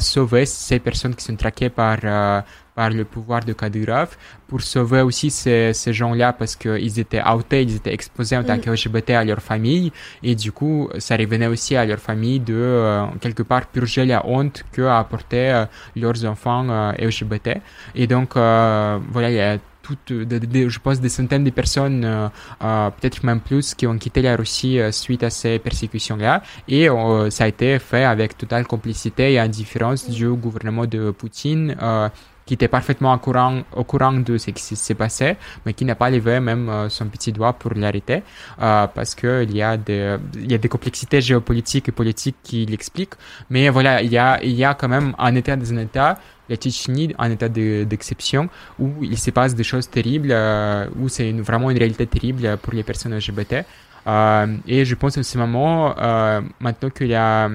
sauver 0.00 0.44
ces 0.46 0.78
personnes 0.78 1.14
qui 1.14 1.24
sont 1.24 1.36
traquées 1.36 1.70
par 1.70 1.98
par 2.74 2.90
le 2.90 3.04
pouvoir 3.04 3.44
de 3.44 3.52
Kadyrov 3.52 4.16
pour 4.48 4.62
sauver 4.62 5.02
aussi 5.02 5.30
ces, 5.30 5.72
ces 5.74 5.92
gens-là 5.92 6.32
parce 6.32 6.56
qu'ils 6.56 6.98
étaient 6.98 7.22
outés, 7.22 7.62
ils 7.62 7.76
étaient 7.76 7.92
exposés 7.92 8.36
en 8.36 8.44
tant 8.44 8.58
que 8.58 8.70
LGBT 8.70 9.10
à 9.10 9.24
leur 9.24 9.40
famille. 9.40 9.92
Et 10.22 10.34
du 10.34 10.52
coup 10.52 10.88
ça 10.98 11.16
revenait 11.16 11.46
aussi 11.46 11.76
à 11.76 11.84
leur 11.84 11.98
famille 11.98 12.40
de 12.40 12.54
euh, 12.54 13.06
quelque 13.20 13.42
part 13.42 13.66
purger 13.66 14.04
la 14.04 14.26
honte 14.26 14.64
que 14.72 14.82
apporté 14.82 15.50
euh, 15.50 15.64
leurs 15.96 16.24
enfants 16.24 16.66
euh, 16.68 16.92
LGBT 16.92 17.60
et 17.94 18.06
donc 18.06 18.34
voilà 18.34 19.30
il 19.30 19.36
y 19.36 19.40
a 19.40 19.58
toutes, 19.82 20.12
je 20.12 20.78
pense, 20.78 21.00
des 21.00 21.08
centaines 21.08 21.42
de 21.42 21.50
personnes, 21.50 22.30
peut-être 22.60 23.24
même 23.24 23.40
plus, 23.40 23.74
qui 23.74 23.84
ont 23.88 23.98
quitté 23.98 24.22
la 24.22 24.36
Russie 24.36 24.78
suite 24.92 25.24
à 25.24 25.30
ces 25.30 25.58
persécutions-là. 25.58 26.40
Et 26.68 26.86
ça 27.30 27.44
a 27.44 27.48
été 27.48 27.80
fait 27.80 28.04
avec 28.04 28.38
totale 28.38 28.64
complicité 28.64 29.32
et 29.32 29.40
indifférence 29.40 30.08
du 30.08 30.28
gouvernement 30.28 30.86
de 30.86 31.10
Poutine 31.10 31.74
qui 32.52 32.56
était 32.56 32.68
parfaitement 32.68 33.14
au 33.14 33.18
courant, 33.18 33.62
au 33.74 33.82
courant 33.84 34.12
de 34.12 34.36
ce 34.36 34.50
qui 34.50 34.76
s'est 34.76 34.94
passé, 34.94 35.36
mais 35.64 35.72
qui 35.72 35.86
n'a 35.86 35.94
pas 35.94 36.10
levé 36.10 36.38
même 36.38 36.68
euh, 36.68 36.90
son 36.90 37.06
petit 37.06 37.32
doigt 37.32 37.54
pour 37.54 37.72
l'arrêter, 37.74 38.22
euh, 38.60 38.86
parce 38.88 39.14
que 39.14 39.42
il 39.44 39.56
y 39.56 39.62
a 39.62 39.78
des, 39.78 40.18
y 40.36 40.52
a 40.52 40.58
des 40.58 40.68
complexités 40.68 41.22
géopolitiques 41.22 41.88
et 41.88 41.92
politiques 41.92 42.36
qui 42.42 42.66
l'expliquent. 42.66 43.14
Mais 43.48 43.70
voilà, 43.70 44.02
il 44.02 44.12
y 44.12 44.18
a, 44.18 44.38
il 44.44 44.52
y 44.52 44.64
a 44.64 44.74
quand 44.74 44.88
même 44.88 45.14
un 45.18 45.34
état 45.34 45.56
dans 45.56 45.72
un 45.72 45.78
état, 45.78 46.18
la 46.50 46.56
Tchétchénie, 46.56 47.14
un 47.18 47.30
état 47.30 47.48
d'exception, 47.48 48.50
où 48.78 48.90
il 49.00 49.16
se 49.16 49.30
passe 49.30 49.54
des 49.54 49.64
choses 49.64 49.88
terribles, 49.88 50.28
euh, 50.30 50.86
où 51.00 51.08
c'est 51.08 51.32
vraiment 51.32 51.70
une 51.70 51.78
réalité 51.78 52.06
terrible 52.06 52.58
pour 52.58 52.74
les 52.74 52.82
personnes 52.82 53.16
LGBT. 53.16 53.64
Euh, 54.06 54.46
et 54.66 54.84
je 54.84 54.94
pense 54.94 55.16
en 55.16 55.22
ce 55.22 55.38
moment, 55.38 55.94
maintenant 56.60 56.90
qu'il 56.90 57.06
y 57.06 57.14
a 57.14 57.48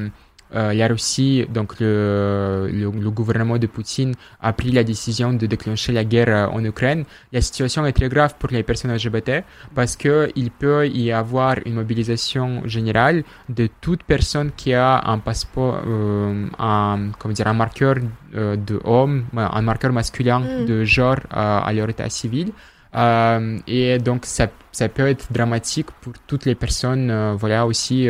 la 0.52 0.88
Russie, 0.88 1.45
donc 1.49 1.80
le, 1.80 2.69
le, 2.72 3.10
gouvernement 3.11 3.57
de 3.57 3.68
Poutine, 3.68 4.14
a 4.41 4.53
pris 4.53 4.72
la 4.72 4.84
décision 4.84 5.34
de 5.34 5.45
déclencher 5.45 5.91
la 5.91 6.03
guerre 6.03 6.30
euh, 6.30 6.48
en 6.48 6.64
Ukraine. 6.64 7.03
La 7.32 7.41
situation 7.41 7.86
est 7.86 7.91
très 7.91 8.10
grave 8.10 8.36
pour 8.40 8.49
les 8.49 8.64
personnes 8.64 8.94
LGBT 8.94 9.44
parce 9.76 9.95
que 9.95 10.32
il 10.36 10.52
peut 10.52 10.88
y 10.88 11.11
avoir 11.11 11.56
une 11.65 11.76
mobilisation 11.76 12.61
générale 12.65 13.24
de 13.49 13.68
toute 13.82 14.03
personne 14.03 14.52
qui 14.56 14.74
a 14.74 15.02
un 15.06 15.19
passeport, 15.19 15.82
euh, 15.86 16.48
un, 16.60 17.11
comment 17.19 17.34
dire, 17.34 17.48
un 17.48 17.53
marqueur 17.53 17.95
euh, 18.36 18.56
de 18.56 18.80
homme, 18.84 19.26
un 19.36 19.61
marqueur 19.61 19.91
masculin 19.91 20.40
mm. 20.40 20.65
de 20.65 20.84
genre 20.84 21.19
à 21.32 21.72
leur 21.74 21.90
état 21.90 22.10
civil. 22.10 22.52
Euh, 22.95 23.60
et 23.68 23.99
donc 23.99 24.26
ça, 24.26 24.48
ça 24.72 24.90
peut 24.90 25.07
être 25.07 25.32
dramatique 25.32 25.88
pour 26.02 26.14
toutes 26.26 26.45
les 26.45 26.56
personnes, 26.56 27.11
euh, 27.11 27.36
voilà 27.38 27.65
aussi. 27.65 28.07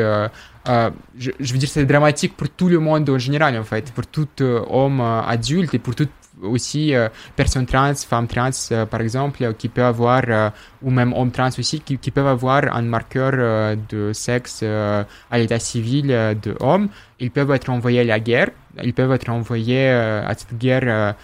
Euh, 0.68 0.72
euh, 0.72 0.90
je, 1.18 1.54
veux 1.54 1.60
dire, 1.60 1.70
c'est 1.70 1.86
dramatique 1.86 2.36
pour 2.36 2.50
tout 2.50 2.68
le 2.68 2.80
monde 2.80 3.10
en 3.10 3.18
général, 3.18 3.58
en 3.58 3.64
fait, 3.64 3.92
pour 3.92 4.06
tout 4.08 4.28
euh, 4.42 4.64
homme 4.70 5.02
adulte 5.02 5.74
et 5.74 5.80
pour 5.80 5.96
toute 5.96 6.10
aussi 6.44 6.94
personnes 7.36 7.66
trans, 7.66 7.96
femmes 7.96 8.28
trans, 8.28 8.52
par 8.92 9.02
exemple, 9.02 9.56
qui 9.58 9.70
peuvent 9.70 9.86
avoir, 9.88 10.52
ou 10.84 10.92
même 10.92 11.12
hommes 11.14 11.32
trans 11.32 11.50
aussi, 11.58 11.80
qui, 11.80 12.12
peuvent 12.12 12.28
avoir 12.28 12.76
un 12.76 12.84
marqueur 12.84 13.76
de 13.90 14.14
sexe 14.14 14.62
à 14.62 15.06
l'état 15.40 15.58
civil 15.58 16.06
de 16.06 16.56
homme. 16.60 16.90
Ils 17.20 17.32
peuvent 17.32 17.50
être 17.50 17.72
envoyés 17.72 18.02
à 18.02 18.04
la 18.04 18.20
guerre, 18.20 18.52
ils 18.84 18.94
peuvent 18.94 19.14
être 19.14 19.30
envoyés 19.30 19.90
à 19.90 20.32
cette 20.36 20.56
guerre 20.60 21.16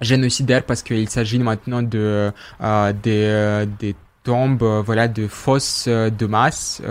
génocidaire 0.00 0.64
parce 0.64 0.82
qu'il 0.82 1.08
s'agit 1.08 1.38
maintenant 1.38 1.82
de, 1.82 2.32
euh, 2.60 2.92
des, 2.92 3.66
des 3.78 3.94
tombent 4.28 4.62
euh, 4.62 4.82
voilà 4.84 5.06
de 5.08 5.26
fausses 5.28 5.88
de 5.88 6.26
masse, 6.26 6.82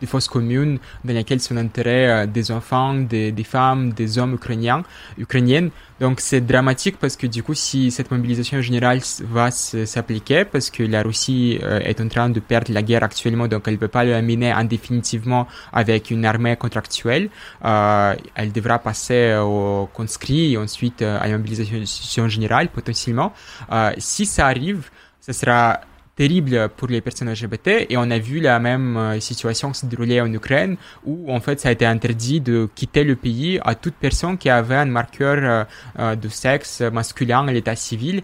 des 0.00 0.06
fausses 0.06 0.28
communes 0.28 0.78
dans 1.04 1.14
lesquelles 1.14 1.40
sont 1.40 1.56
enterrés 1.56 2.26
des 2.26 2.50
enfants, 2.50 2.94
des, 2.94 3.44
femmes, 3.44 3.92
des 3.92 4.18
hommes 4.18 4.34
ukrainiens, 4.34 4.82
ukrainiennes. 5.18 5.70
Donc 6.02 6.18
c'est 6.20 6.40
dramatique 6.40 6.96
parce 6.98 7.16
que 7.16 7.28
du 7.28 7.44
coup, 7.44 7.54
si 7.54 7.92
cette 7.92 8.10
mobilisation 8.10 8.60
générale 8.60 9.00
va 9.20 9.52
s'appliquer, 9.52 10.44
parce 10.44 10.68
que 10.68 10.82
la 10.82 11.00
Russie 11.00 11.60
euh, 11.62 11.78
est 11.78 12.00
en 12.00 12.08
train 12.08 12.28
de 12.28 12.40
perdre 12.40 12.72
la 12.72 12.82
guerre 12.82 13.04
actuellement, 13.04 13.46
donc 13.46 13.62
elle 13.66 13.74
ne 13.74 13.78
peut 13.78 13.86
pas 13.86 14.04
le 14.04 14.20
mener 14.20 14.50
indéfinitivement 14.50 15.46
avec 15.72 16.10
une 16.10 16.24
armée 16.24 16.56
contractuelle, 16.56 17.30
euh, 17.64 18.16
elle 18.34 18.50
devra 18.50 18.80
passer 18.80 19.36
au 19.36 19.88
conscrit 19.94 20.54
et 20.54 20.56
ensuite 20.56 21.02
euh, 21.02 21.20
à 21.20 21.28
la 21.28 21.38
mobilisation 21.38 22.26
générale 22.26 22.68
potentiellement. 22.70 23.32
Euh, 23.70 23.92
si 23.98 24.26
ça 24.26 24.48
arrive, 24.48 24.90
ce 25.20 25.32
sera 25.32 25.82
terrible 26.16 26.68
pour 26.76 26.88
les 26.88 27.00
personnes 27.00 27.30
LGBT 27.30 27.86
et 27.88 27.96
on 27.96 28.10
a 28.10 28.18
vu 28.18 28.40
la 28.40 28.58
même 28.58 28.96
euh, 28.96 29.20
situation 29.20 29.72
se 29.72 29.86
dérouler 29.86 30.20
en 30.20 30.30
Ukraine 30.32 30.76
où 31.06 31.32
en 31.32 31.40
fait 31.40 31.58
ça 31.60 31.70
a 31.70 31.72
été 31.72 31.86
interdit 31.86 32.40
de 32.40 32.68
quitter 32.74 33.02
le 33.04 33.16
pays 33.16 33.58
à 33.64 33.74
toute 33.74 33.94
personne 33.94 34.36
qui 34.36 34.50
avait 34.50 34.76
un 34.76 34.84
marqueur 34.84 35.38
euh, 35.40 35.64
euh, 35.98 36.14
de 36.14 36.28
sexe 36.28 36.82
masculin 36.82 37.48
à 37.48 37.52
l'état 37.52 37.76
civil 37.76 38.22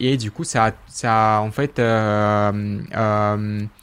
et 0.00 0.16
du 0.16 0.30
coup 0.30 0.44
ça 0.44 0.72
ça 0.86 1.40
en 1.42 1.50
fait 1.50 1.80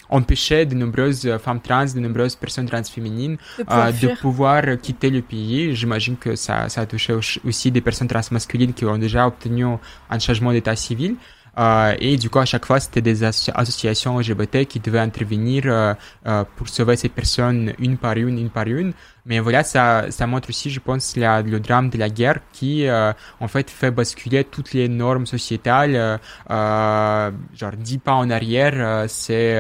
empêché 0.10 0.66
de 0.66 0.74
nombreuses 0.74 1.30
femmes 1.44 1.60
trans, 1.60 1.86
de 1.86 2.00
nombreuses 2.00 2.38
personnes 2.38 2.66
transféminines 2.66 3.38
de 3.58 3.64
pouvoir, 3.64 3.92
de 3.92 4.20
pouvoir 4.22 4.64
quitter 4.82 5.10
le 5.10 5.22
pays. 5.22 5.76
J'imagine 5.76 6.16
que 6.16 6.38
ça, 6.38 6.70
ça 6.70 6.82
a 6.82 6.86
touché 6.86 7.14
aussi 7.14 7.72
des 7.72 7.82
personnes 7.82 8.08
transmasculines 8.08 8.74
qui 8.74 8.86
ont 8.86 8.98
déjà 8.98 9.28
obtenu 9.28 9.66
un 9.66 10.20
changement 10.20 10.54
d'état 10.54 10.78
civil. 10.78 11.18
Euh, 11.58 11.96
et 12.00 12.18
du 12.18 12.30
coup, 12.30 12.40
à 12.40 12.46
chaque 12.46 12.66
fois, 12.66 12.80
c'était 12.80 13.02
des 13.02 13.24
associations 13.24 14.20
LGBT 14.20 14.66
qui 14.66 14.80
devaient 14.80 15.00
intervenir 15.00 15.64
euh, 15.66 15.94
euh, 16.28 16.44
pour 16.56 16.70
sauver 16.70 16.96
ces 16.96 17.10
personnes 17.10 17.74
une 17.80 17.98
par 17.98 18.16
une, 18.18 18.38
une 18.38 18.50
par 18.50 18.68
une. 18.68 18.94
Mais 19.26 19.40
voilà, 19.40 19.64
ça, 19.64 20.06
ça 20.12 20.28
montre 20.28 20.50
aussi, 20.50 20.70
je 20.70 20.80
pense, 20.80 21.16
le 21.18 21.58
drame 21.60 21.90
de 21.90 21.98
la 21.98 22.10
guerre 22.10 22.40
qui, 22.54 22.88
en 22.90 23.48
fait, 23.48 23.70
fait 23.70 23.92
basculer 23.92 24.44
toutes 24.46 24.74
les 24.74 24.88
normes 24.88 25.26
sociétales. 25.26 26.20
genre, 26.50 27.72
dix 27.78 27.98
pas 27.98 28.14
en 28.14 28.30
arrière, 28.30 29.06
c'est 29.10 29.60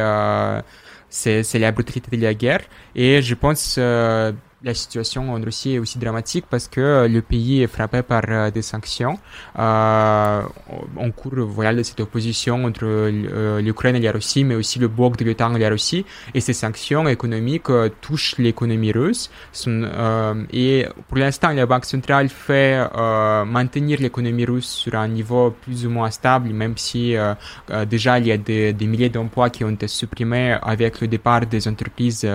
c'est 1.10 1.60
la 1.60 1.72
brutalité 1.72 2.15
de 2.15 2.22
la 2.22 2.34
guerre. 2.34 2.61
Et 2.95 3.22
je 3.22 3.36
pense 3.36 3.78
la 4.68 4.73
situation 4.73 5.34
en 5.34 5.41
Russie 5.41 5.73
est 5.76 5.80
aussi 5.80 5.98
dramatique 5.98 6.45
parce 6.49 6.68
que 6.68 6.81
euh, 6.81 7.07
le 7.07 7.22
pays 7.22 7.64
est 7.64 7.68
frappé 7.68 8.02
par 8.03 8.23
euh, 8.27 8.52
des 8.52 8.61
sanctions. 8.61 9.18
Euh, 9.57 10.41
on 10.98 11.11
court 11.11 11.39
voilà, 11.57 11.73
de 11.73 11.84
cette 11.84 12.02
opposition 12.02 12.65
entre 12.65 12.84
euh, 12.84 13.61
l'Ukraine 13.61 13.95
et 13.95 14.02
la 14.02 14.11
Russie, 14.11 14.44
mais 14.44 14.56
aussi 14.56 14.77
le 14.80 14.89
bloc 14.89 15.18
de 15.18 15.26
l'OTAN 15.26 15.56
et 15.56 15.60
la 15.60 15.69
Russie. 15.69 16.06
Et 16.34 16.41
ces 16.41 16.53
sanctions 16.53 17.07
économiques 17.07 17.72
touchent 18.02 18.35
l'économie 18.38 18.91
russe. 18.91 19.30
et 20.52 20.85
pour 21.07 21.18
l'instant, 21.18 21.52
la 21.53 21.65
Banque 21.65 21.85
centrale 21.85 22.30
fait 22.30 22.77
maintenir 23.45 23.99
l'économie 24.02 24.45
russe 24.45 24.69
sur 24.84 24.94
un 24.95 25.07
niveau 25.07 25.52
plus 25.64 25.85
ou 25.85 25.89
moins 25.89 26.11
stable, 26.11 26.49
même 26.49 26.77
si 26.77 27.15
déjà 27.89 28.19
il 28.19 28.27
y 28.27 28.31
a 28.31 28.38
des, 28.38 28.73
des 28.73 28.88
milliers 28.88 29.10
d'emplois 29.10 29.49
qui 29.49 29.64
ont 29.64 29.69
été 29.69 29.88
supprimés 29.88 30.57
avec 30.61 31.02
le 31.02 31.07
départ 31.07 31.45
des 31.45 31.68
entreprises 31.68 32.27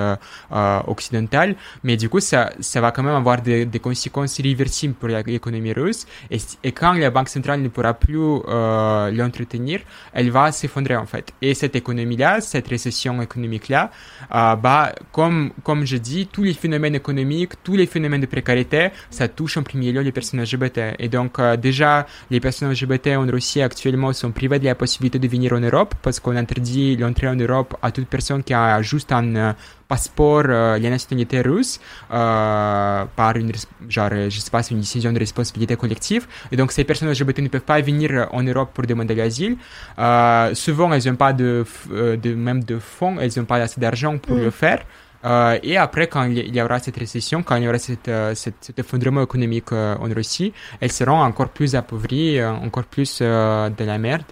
occidentales. 0.95 1.55
Mais 1.85 1.97
du 1.97 2.09
coup, 2.09 2.22
ça, 2.23 2.81
va 2.81 2.91
quand 2.93 3.03
même 3.03 3.15
avoir 3.15 3.41
des, 3.43 3.69
conséquences 3.83 4.39
irréversibles 4.39 4.95
pour 4.95 5.09
l'économie 5.09 5.73
russe. 5.73 6.07
Et, 6.31 6.73
quand 6.73 6.93
la 6.93 7.11
Banque 7.11 7.29
centrale 7.29 7.61
ne 7.61 7.69
pourra 7.69 7.95
plus 7.95 8.19
euh, 8.19 9.11
l'entretenir, 9.11 9.81
elle 10.13 10.31
va 10.31 10.53
s'effondrer 10.53 10.97
en 10.97 11.07
fait. 11.07 11.33
Et 11.43 11.55
cette 11.55 11.77
économie-là, 11.77 12.41
cette 12.41 12.69
récession 12.69 13.21
économique-là, 13.21 13.91
euh, 14.35 14.57
bah, 14.57 14.95
comme, 15.13 15.51
comme 15.63 15.85
je 15.85 15.97
dis, 15.97 16.27
tous 16.27 16.43
les 16.43 16.55
phénomènes 16.55 16.95
économiques, 16.95 17.53
tous 17.63 17.77
les 17.77 17.87
phénomènes 17.87 18.21
de 18.21 18.27
précarité, 18.27 18.89
ça 19.11 19.29
touche 19.29 19.57
en 19.57 19.63
premier 19.63 19.93
lieu 19.93 20.01
les 20.01 20.13
personnes 20.13 20.41
LGBT. 20.41 20.97
Et 20.99 21.09
donc, 21.09 21.39
euh, 21.39 21.57
déjà, 21.57 22.07
les 22.31 22.41
personnes 22.41 22.71
LGBT 22.71 23.09
en 23.17 23.27
Russie 23.27 23.61
actuellement 23.61 24.13
sont 24.13 24.31
privées 24.31 24.59
de 24.59 24.65
la 24.65 24.75
possibilité 24.75 25.19
de 25.19 25.29
venir 25.29 25.53
en 25.53 25.61
Europe 25.61 25.95
parce 26.03 26.21
qu'on 26.21 26.37
interdit 26.37 26.97
l'entrée 26.97 27.29
en 27.29 27.37
Europe 27.37 27.77
à 27.83 27.91
toute 27.91 28.07
personne 28.07 28.43
qui 28.43 28.55
a 28.55 28.81
juste 28.83 29.13
un 29.13 29.55
passeport, 29.93 30.45
euh, 30.49 30.79
la 30.85 30.91
nationalité 30.97 31.37
russe, 31.51 31.75
euh, 32.13 33.05
par 33.19 33.33
une, 33.37 33.53
genre, 33.89 34.11
je 34.35 34.39
sais 34.45 34.51
pas, 34.55 34.63
c'est 34.65 34.75
une 34.79 34.85
décision 34.87 35.13
de 35.17 35.21
responsabilité 35.27 35.75
collective. 35.77 36.25
Et 36.51 36.57
donc, 36.57 36.69
ces 36.77 36.85
personnes 36.85 37.11
LGBT 37.11 37.39
ne 37.41 37.49
peuvent 37.55 37.71
pas 37.75 37.81
venir 37.91 38.09
en 38.39 38.43
Europe 38.51 38.71
pour 38.75 38.85
demander 38.93 39.15
l'asile. 39.15 39.55
Euh, 39.99 40.55
souvent, 40.55 40.89
elles 40.93 41.07
n'ont 41.09 41.21
pas 41.27 41.33
de, 41.33 41.65
euh, 41.93 42.17
de, 42.17 42.31
même 42.35 42.63
de 42.73 42.79
fonds, 42.79 43.15
elles 43.21 43.35
n'ont 43.37 43.51
pas 43.53 43.61
assez 43.67 43.81
d'argent 43.81 44.15
pour 44.19 44.37
mm. 44.37 44.45
le 44.47 44.51
faire. 44.51 44.81
Euh, 45.25 45.59
et 45.63 45.77
après, 45.77 46.07
quand 46.09 46.25
il 46.25 46.55
y 46.55 46.61
aura 46.61 46.79
cette 46.79 46.97
récession, 46.97 47.43
quand 47.43 47.57
il 47.57 47.65
y 47.65 47.69
aura 47.69 47.79
cette, 47.79 48.09
euh, 48.09 48.35
cette, 48.35 48.57
cet 48.61 48.79
effondrement 48.79 49.23
économique 49.23 49.73
euh, 49.73 49.95
en 49.97 50.13
Russie, 50.13 50.53
elles 50.81 50.93
seront 50.93 51.21
encore 51.21 51.51
plus 51.51 51.75
appauvries, 51.77 52.43
encore 52.45 52.85
plus 52.85 53.21
de 53.21 53.85
la 53.85 53.99
merde. 53.99 54.25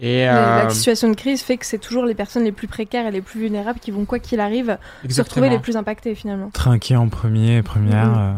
Et 0.00 0.24
La 0.24 0.70
situation 0.70 1.08
de 1.08 1.14
crise 1.14 1.42
fait 1.42 1.56
que 1.56 1.66
c'est 1.66 1.78
toujours 1.78 2.04
les 2.04 2.14
personnes 2.14 2.44
les 2.44 2.52
plus 2.52 2.68
précaires 2.68 3.06
et 3.06 3.10
les 3.10 3.20
plus 3.20 3.40
vulnérables 3.40 3.78
qui 3.78 3.90
vont, 3.90 4.04
quoi 4.04 4.18
qu'il 4.18 4.40
arrive, 4.40 4.76
se 5.08 5.22
retrouver 5.22 5.48
les 5.48 5.58
plus 5.58 5.76
impactées 5.76 6.14
finalement. 6.14 6.50
Trinquer 6.52 6.96
en 6.96 7.08
premier, 7.08 7.62
première. 7.62 8.08
Mm-hmm. 8.08 8.34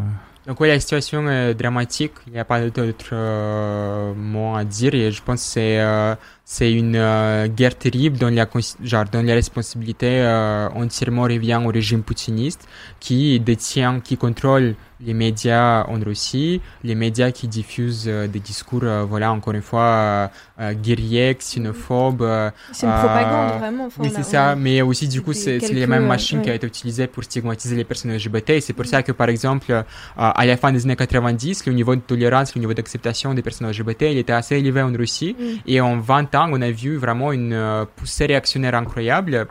Donc 0.47 0.61
oui, 0.61 0.69
la 0.69 0.79
situation 0.79 1.29
est 1.29 1.55
dramatique. 1.55 2.13
Il 2.29 2.33
n'y 2.33 2.39
a 2.39 2.45
pas 2.45 2.61
d'autre 2.61 3.09
euh, 3.13 4.15
mot 4.15 4.55
à 4.55 4.65
dire. 4.65 4.95
Et 4.95 5.11
je 5.11 5.21
pense 5.23 5.43
que 5.43 5.49
c'est 5.49 5.81
euh, 5.81 6.15
c'est 6.49 6.73
une 6.73 6.95
euh, 6.95 7.49
guerre 7.49 7.77
terrible 7.77 8.19
dont 8.19 8.29
la 8.29 8.47
genre 8.85 9.05
dont 9.07 9.21
la 9.21 9.35
responsabilité 9.35 10.21
euh, 10.21 10.69
entièrement 10.77 11.25
revient 11.25 11.61
au 11.63 11.71
régime 11.71 12.05
poutiniste 12.05 12.69
qui 13.01 13.41
détient, 13.41 13.99
qui 13.99 14.17
contrôle 14.17 14.77
les 15.01 15.15
médias 15.15 15.85
en 15.89 15.99
Russie, 16.01 16.61
les 16.83 16.95
médias 16.95 17.31
qui 17.31 17.49
diffusent 17.49 18.07
euh, 18.07 18.27
des 18.27 18.41
discours, 18.41 18.81
euh, 18.83 19.05
voilà, 19.05 19.31
encore 19.33 19.53
une 19.55 19.63
fois, 19.63 20.31
euh, 20.59 20.73
guerriers, 20.75 21.35
xénophobes. 21.35 22.27
c'est 22.73 22.87
une 22.87 22.93
propagande, 22.93 23.59
vraiment. 23.59 23.89
oui, 23.99 24.11
c'est 24.15 24.23
ça, 24.23 24.57
mais 24.57 24.81
aussi, 24.83 25.09
du 25.09 25.21
coup, 25.21 25.33
c'est 25.33 25.59
les 25.59 25.87
mêmes 25.87 26.07
machines 26.07 26.41
qui 26.41 26.51
ont 26.51 26.55
été 26.55 26.67
utilisées 26.67 27.07
pour 27.07 27.25
stigmatiser 27.25 27.77
les 27.77 27.85
personnes 27.85 28.15
LGBT. 28.15 28.51
Et 28.51 28.61
c'est 28.61 28.73
pour 28.73 28.87
ça 28.87 29.03
que, 29.03 29.13
par 29.13 29.29
exemple, 29.29 29.85
à 30.17 30.47
la 30.47 30.57
fin 30.57 30.73
des 30.73 30.85
années 30.85 30.97
90, 30.97 31.67
le 31.67 31.73
niveau 31.73 31.95
de 31.95 32.01
tolérance, 32.01 32.55
le 32.55 32.61
niveau 32.61 32.75
d'acceptation 32.75 33.35
des 33.35 33.43
personnes 33.43 33.69
LGBT, 33.69 34.03
il 34.03 34.19
était 34.19 34.33
assez 34.33 34.57
élevé 34.57 34.81
en 34.81 34.93
Russie. 34.93 35.37
Mm. 35.39 35.45
Et 35.67 35.81
en 35.81 35.99
20 35.99 36.35
on 36.51 36.61
a 36.61 36.71
vu 36.71 36.97
vraiment 36.97 37.33
une 37.33 37.87
poussée 37.97 38.27
réactionnaire 38.27 38.75
incroyable 38.75 39.47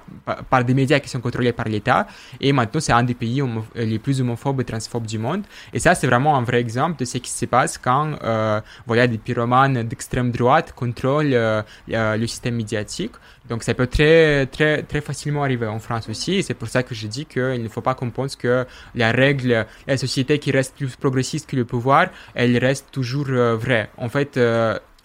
par, 0.49 0.63
des 0.63 0.73
médias 0.73 0.99
qui 0.99 1.09
sont 1.09 1.21
contrôlés 1.21 1.53
par 1.53 1.67
l'État. 1.67 2.07
Et 2.39 2.51
maintenant, 2.53 2.79
c'est 2.79 2.93
un 2.93 3.03
des 3.03 3.13
pays 3.13 3.41
les 3.75 3.99
plus 3.99 4.21
homophobes 4.21 4.61
et 4.61 4.65
transphobes 4.65 5.05
du 5.05 5.17
monde. 5.17 5.43
Et 5.73 5.79
ça, 5.79 5.95
c'est 5.95 6.07
vraiment 6.07 6.37
un 6.37 6.43
vrai 6.43 6.59
exemple 6.59 6.99
de 6.99 7.05
ce 7.05 7.17
qui 7.17 7.29
se 7.29 7.45
passe 7.45 7.77
quand 7.77 8.15
euh, 8.23 8.61
voilà, 8.85 9.07
des 9.07 9.17
pyromanes 9.17 9.83
d'extrême 9.83 10.31
droite 10.31 10.73
contrôlent 10.75 11.33
euh, 11.33 11.61
le 11.87 12.27
système 12.27 12.55
médiatique. 12.55 13.13
Donc 13.49 13.63
ça 13.63 13.73
peut 13.73 13.87
très, 13.87 14.47
très, 14.47 14.81
très 14.83 15.01
facilement 15.01 15.43
arriver 15.43 15.67
en 15.67 15.79
France 15.79 16.09
aussi. 16.09 16.41
C'est 16.41 16.55
pour 16.55 16.67
ça 16.67 16.81
que 16.83 16.95
je 16.95 17.07
dis 17.07 17.25
qu'il 17.25 17.61
ne 17.61 17.69
faut 17.69 17.81
pas 17.81 17.93
qu'on 17.93 18.09
pense 18.09 18.35
que 18.35 18.65
la 18.95 19.11
règle, 19.11 19.65
la 19.87 19.97
société 19.97 20.39
qui 20.39 20.51
reste 20.51 20.75
plus 20.75 20.95
progressiste 20.95 21.49
que 21.49 21.55
le 21.55 21.65
pouvoir, 21.65 22.07
elle 22.33 22.57
reste 22.57 22.87
toujours 22.91 23.27
euh, 23.29 23.55
vraie. 23.55 23.89
En 23.97 24.09
fait, 24.09 24.39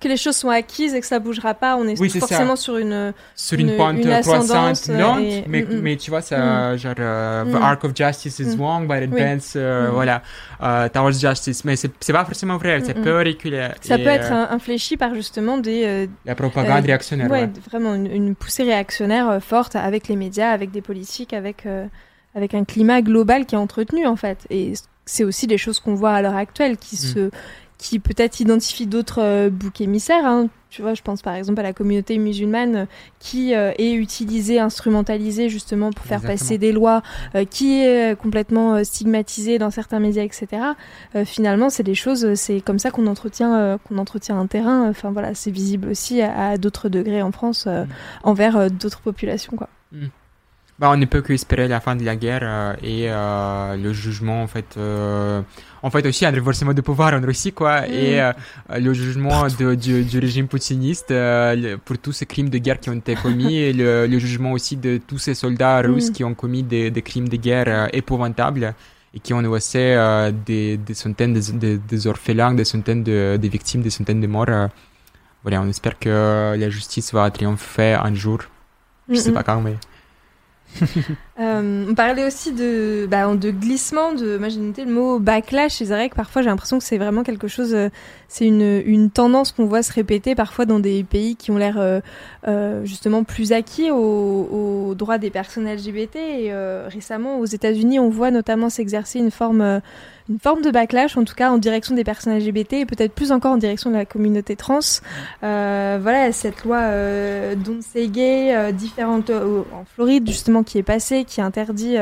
que 0.00 0.08
les 0.08 0.16
choses 0.16 0.36
sont 0.36 0.48
acquises 0.48 0.94
et 0.94 1.00
que 1.00 1.06
ça 1.06 1.18
bougera 1.18 1.54
pas. 1.54 1.76
On 1.76 1.86
est 1.86 1.96
forcément 2.18 2.56
sur 2.56 2.78
une 2.78 3.12
sur 3.36 3.58
une, 3.58 3.76
pente 3.76 4.00
croissante 4.00 4.88
lente, 4.88 5.46
mais, 5.46 5.62
mm, 5.62 5.74
mm. 5.76 5.80
mais 5.80 5.96
tu 5.96 6.10
vois 6.10 6.22
ça, 6.22 6.72
mm. 6.72 6.78
genre 6.78 6.92
uh, 6.92 7.52
the 7.52 7.62
arc 7.62 7.84
of 7.84 7.94
justice 7.94 8.38
is 8.38 8.56
long, 8.56 8.86
but 8.86 9.02
it 9.02 9.10
bends, 9.10 9.54
uh, 9.54 9.90
voilà, 9.92 10.22
uh, 10.60 10.88
towards 10.90 11.20
justice. 11.20 11.64
Mais 11.64 11.76
c'est 11.76 12.12
pas 12.12 12.24
forcément 12.24 12.56
vrai. 12.56 12.80
Ça 12.80 12.94
peut 12.94 13.18
reculer. 13.18 13.68
Ça 13.82 13.98
peut 13.98 14.06
être 14.06 14.32
euh, 14.32 14.54
infléchi 14.54 14.96
par 14.96 15.14
justement 15.14 15.58
des 15.58 15.84
euh, 15.84 16.06
la 16.24 16.34
propagande 16.34 16.78
euh, 16.84 16.86
réactionnaire. 16.86 17.30
Ouais, 17.30 17.48
vraiment 17.68 17.94
une, 17.94 18.06
une, 18.06 18.34
poussée 18.34 18.64
réactionnaire 18.64 19.38
forte 19.42 19.76
avec 19.76 20.08
les 20.08 20.16
médias, 20.16 20.50
avec 20.50 20.70
des 20.70 20.80
politiques, 20.80 21.32
avec 21.32 21.66
avec 22.34 22.54
un 22.54 22.64
climat 22.64 23.02
global 23.02 23.44
qui 23.46 23.54
est 23.54 23.58
entretenu 23.58 24.06
en 24.06 24.16
fait. 24.16 24.46
Et 24.50 24.72
c'est 25.04 25.24
aussi 25.24 25.46
des 25.46 25.58
choses 25.58 25.80
qu'on 25.80 25.94
voit 25.94 26.12
à 26.12 26.22
l'heure 26.22 26.36
actuelle 26.36 26.76
qui 26.76 26.96
se 26.96 27.30
qui 27.80 27.98
peut-être 27.98 28.40
identifie 28.40 28.86
d'autres 28.86 29.22
euh, 29.22 29.50
boucs 29.50 29.80
émissaires. 29.80 30.26
Hein. 30.26 30.48
Tu 30.68 30.82
vois, 30.82 30.94
je 30.94 31.02
pense 31.02 31.22
par 31.22 31.34
exemple 31.34 31.60
à 31.60 31.62
la 31.62 31.72
communauté 31.72 32.18
musulmane 32.18 32.76
euh, 32.76 32.84
qui 33.18 33.54
euh, 33.54 33.72
est 33.78 33.92
utilisée, 33.92 34.60
instrumentalisée 34.60 35.48
justement 35.48 35.90
pour 35.90 36.04
faire 36.04 36.20
passer 36.20 36.58
des 36.58 36.72
lois, 36.72 37.02
qui 37.48 37.80
est 37.80 38.16
complètement 38.16 38.84
stigmatisée 38.84 39.58
dans 39.58 39.70
certains 39.70 39.98
médias, 39.98 40.22
etc. 40.22 40.46
finalement, 41.24 41.70
c'est 41.70 41.82
des 41.82 41.94
choses, 41.94 42.34
c'est 42.34 42.60
comme 42.60 42.78
ça 42.78 42.90
qu'on 42.90 43.06
entretient, 43.06 43.78
qu'on 43.84 43.98
entretient 43.98 44.38
un 44.38 44.46
terrain. 44.46 44.88
Enfin 44.88 45.10
voilà, 45.10 45.34
c'est 45.34 45.50
visible 45.50 45.88
aussi 45.88 46.20
à, 46.20 46.56
d'autres 46.58 46.88
degrés 46.88 47.22
en 47.22 47.32
France 47.32 47.66
mm. 47.66 47.86
envers 48.22 48.70
d'autres 48.70 49.00
populations, 49.00 49.56
quoi. 49.56 49.68
Mm. 49.92 50.06
Bah, 50.80 50.88
on 50.90 50.96
ne 50.96 51.04
peut 51.04 51.20
qu'espérer 51.20 51.68
la 51.68 51.78
fin 51.80 51.94
de 51.94 52.04
la 52.04 52.16
guerre 52.16 52.40
euh, 52.42 52.74
et 52.82 53.02
euh, 53.10 53.76
le 53.76 53.92
jugement 53.92 54.42
en 54.42 54.46
fait 54.46 54.70
euh, 54.78 55.42
en 55.82 55.90
fait 55.90 56.04
aussi 56.06 56.24
un 56.24 56.32
renversement 56.32 56.72
de 56.72 56.80
pouvoir 56.80 57.12
en 57.12 57.20
Russie 57.30 57.52
quoi 57.52 57.82
Mm. 57.82 57.92
et 57.92 58.30
le 58.86 58.92
jugement 58.94 59.46
de, 59.60 59.74
du, 59.74 60.02
du 60.04 60.18
régime 60.18 60.48
poutiniste 60.48 61.12
pour 61.84 61.96
tous 61.98 62.12
ces 62.18 62.26
crimes 62.32 62.48
de 62.48 62.58
guerre 62.58 62.80
qui 62.80 62.88
ont 62.90 62.94
été 63.04 63.14
commis 63.14 63.56
et 63.66 63.72
le, 63.74 64.06
le 64.06 64.18
jugement 64.18 64.52
aussi 64.52 64.76
de 64.86 64.92
tous 65.08 65.18
ces 65.26 65.34
soldats 65.34 65.80
russes 65.82 66.08
Mm. 66.10 66.12
qui 66.16 66.24
ont 66.24 66.34
commis 66.42 66.62
des, 66.62 66.90
des 66.90 67.02
crimes 67.02 67.28
de 67.28 67.36
guerre 67.36 67.88
épouvantables 68.00 68.74
et 69.14 69.18
qui 69.20 69.34
ont 69.34 69.40
laissé 69.40 69.84
des, 70.46 70.76
des 70.78 70.94
centaines 70.94 71.34
de, 71.34 71.40
de- 71.64 71.80
des 71.92 72.06
orphelins, 72.06 72.54
des 72.54 72.64
centaines 72.74 73.02
de, 73.02 73.38
de 73.42 73.48
victimes, 73.48 73.82
des 73.82 73.90
centaines 73.98 74.20
de 74.20 74.26
morts. 74.36 74.46
voilà, 75.42 75.60
on 75.62 75.68
espère 75.68 75.98
que 75.98 76.54
la 76.56 76.68
justice 76.70 77.12
va 77.12 77.28
triompher 77.30 77.94
un 78.08 78.14
jour. 78.14 78.38
Je 79.10 79.16
sais 79.16 79.30
Mm, 79.32 79.34
pas 79.34 79.42
quand, 79.42 79.60
mais. 79.60 79.76
Euh, 81.40 81.86
on 81.88 81.94
parlait 81.94 82.26
aussi 82.26 82.52
de, 82.52 83.06
bah, 83.10 83.34
de 83.34 83.50
glissement, 83.50 84.12
de, 84.12 84.36
moi 84.36 84.50
j'ai 84.50 84.60
noté 84.60 84.84
le 84.84 84.92
mot 84.92 85.18
backlash, 85.18 85.80
et 85.80 85.86
c'est 85.86 85.94
vrai 85.94 86.10
que 86.10 86.14
parfois 86.14 86.42
j'ai 86.42 86.50
l'impression 86.50 86.78
que 86.78 86.84
c'est 86.84 86.98
vraiment 86.98 87.22
quelque 87.22 87.48
chose, 87.48 87.72
euh, 87.72 87.88
c'est 88.28 88.44
une, 88.44 89.10
tendance 89.10 89.52
qu'on 89.52 89.64
voit 89.64 89.82
se 89.82 89.90
répéter 89.90 90.34
parfois 90.34 90.66
dans 90.66 90.80
des 90.80 91.02
pays 91.02 91.36
qui 91.36 91.50
ont 91.50 91.56
l'air 91.56 91.78
euh, 91.78 92.84
justement 92.84 93.24
plus 93.24 93.52
acquis 93.52 93.90
aux, 93.90 93.96
aux 94.90 94.94
droits 94.94 95.16
des 95.16 95.30
personnes 95.30 95.66
LGBT. 95.66 96.16
Et 96.16 96.52
récemment 96.88 97.38
aux 97.38 97.46
États-Unis, 97.46 97.98
on 97.98 98.10
voit 98.10 98.30
notamment 98.30 98.68
s'exercer 98.68 99.18
une 99.18 99.30
forme, 99.30 99.80
une 100.30 100.38
forme 100.38 100.62
de 100.62 100.70
backlash, 100.70 101.16
en 101.16 101.24
tout 101.24 101.34
cas 101.34 101.50
en 101.50 101.58
direction 101.58 101.94
des 101.96 102.04
personnes 102.04 102.38
LGBT 102.38 102.74
et 102.74 102.86
peut-être 102.86 103.12
plus 103.12 103.32
encore 103.32 103.52
en 103.52 103.56
direction 103.56 103.90
de 103.90 103.96
la 103.96 104.04
communauté 104.04 104.54
trans. 104.54 104.78
Euh, 105.42 105.98
voilà, 106.00 106.30
cette 106.30 106.64
loi 106.64 106.78
euh, 106.78 107.56
Don't 107.56 107.82
Say 107.82 108.06
Gay, 108.06 108.54
euh, 108.54 108.70
différente 108.70 109.30
euh, 109.30 109.62
en 109.74 109.84
Floride 109.84 110.28
justement 110.28 110.62
qui 110.62 110.78
est 110.78 110.84
passée, 110.84 111.24
qui 111.24 111.40
interdit 111.40 111.96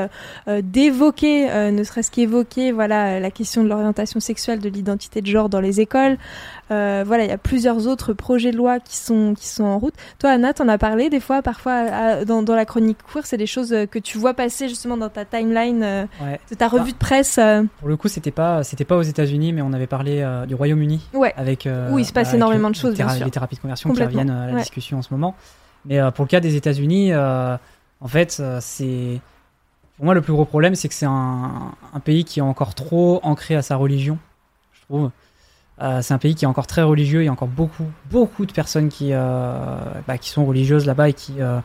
d'évoquer, 0.46 1.70
ne 1.70 1.82
serait-ce 1.82 2.10
qu'évoquer, 2.10 2.72
voilà, 2.72 3.18
la 3.18 3.30
question 3.30 3.64
de 3.64 3.68
l'orientation 3.68 4.20
sexuelle, 4.20 4.58
de 4.58 4.68
l'identité 4.68 5.22
de 5.22 5.26
genre 5.26 5.48
dans 5.48 5.60
les 5.60 5.80
écoles. 5.80 6.18
Euh, 6.70 7.02
voilà, 7.06 7.24
il 7.24 7.30
y 7.30 7.32
a 7.32 7.38
plusieurs 7.38 7.86
autres 7.86 8.12
projets 8.12 8.50
de 8.50 8.56
loi 8.56 8.78
qui 8.80 8.96
sont 8.96 9.34
qui 9.34 9.46
sont 9.48 9.64
en 9.64 9.78
route. 9.78 9.94
Toi, 10.18 10.30
Anna, 10.30 10.52
t'en 10.52 10.68
as 10.68 10.76
parlé 10.78 11.08
des 11.08 11.20
fois, 11.20 11.40
parfois 11.42 11.72
à- 11.72 12.24
dans, 12.24 12.42
dans 12.42 12.54
la 12.54 12.64
chronique 12.64 12.98
queer, 13.12 13.24
c'est 13.26 13.36
des 13.38 13.46
choses 13.46 13.72
euh, 13.72 13.86
que 13.86 13.98
tu 13.98 14.18
vois 14.18 14.34
passer 14.34 14.68
justement 14.68 14.96
dans 14.96 15.08
ta 15.08 15.24
timeline 15.24 15.82
euh, 15.82 16.04
Ouais. 16.22 16.38
de 16.50 16.54
ta 16.54 16.68
revue 16.68 16.92
de 16.92 16.96
presse. 16.98 17.38
euh. 17.38 17.64
Pour 17.80 17.88
le 17.88 17.96
coup, 17.96 18.08
c'était 18.08 18.30
pas, 18.30 18.62
c'était 18.64 18.84
pas 18.84 18.96
aux 18.96 19.02
États-Unis, 19.02 19.52
mais 19.52 19.62
on 19.62 19.72
avait 19.72 19.86
parlé 19.86 20.26
du 20.46 20.54
Royaume-Uni. 20.54 21.08
Ouais. 21.14 21.32
Avec, 21.36 21.68
Où 21.90 21.98
il 21.98 22.04
se 22.04 22.12
passe 22.12 22.34
énormément 22.34 22.70
de 22.70 22.74
choses, 22.74 22.90
les 22.90 23.04
bien 23.04 23.08
sûr. 23.08 23.24
Les 23.24 23.30
thérapies 23.30 23.56
de 23.56 23.60
conversion 23.60 23.90
qui 23.92 24.02
reviennent 24.02 24.30
à 24.30 24.46
la 24.46 24.52
ouais. 24.54 24.60
discussion 24.60 24.98
en 24.98 25.02
ce 25.02 25.12
moment. 25.12 25.34
Mais 25.84 25.98
pour 26.14 26.24
le 26.24 26.28
cas 26.28 26.40
des 26.40 26.56
États-Unis, 26.56 27.14
en 27.14 28.08
fait, 28.08 28.42
c'est. 28.60 29.20
Pour 29.96 30.04
moi, 30.04 30.14
le 30.14 30.20
plus 30.20 30.32
gros 30.32 30.44
problème, 30.44 30.74
c'est 30.76 30.88
que 30.88 30.94
c'est 30.94 31.06
un, 31.06 31.72
un 31.92 32.00
pays 32.00 32.24
qui 32.24 32.38
est 32.38 32.42
encore 32.42 32.74
trop 32.76 33.18
ancré 33.24 33.56
à 33.56 33.62
sa 33.62 33.74
religion, 33.74 34.16
je 34.72 34.80
trouve. 34.82 35.10
Euh, 35.80 36.02
c'est 36.02 36.12
un 36.14 36.18
pays 36.18 36.34
qui 36.34 36.44
est 36.44 36.48
encore 36.48 36.66
très 36.66 36.82
religieux. 36.82 37.22
Il 37.22 37.26
y 37.26 37.28
a 37.28 37.32
encore 37.32 37.48
beaucoup, 37.48 37.84
beaucoup 38.10 38.46
de 38.46 38.52
personnes 38.52 38.88
qui, 38.88 39.10
euh, 39.12 39.76
bah, 40.06 40.18
qui 40.18 40.30
sont 40.30 40.44
religieuses 40.44 40.86
là-bas 40.86 41.08
et 41.10 41.12
qui, 41.12 41.34
euh, 41.40 41.60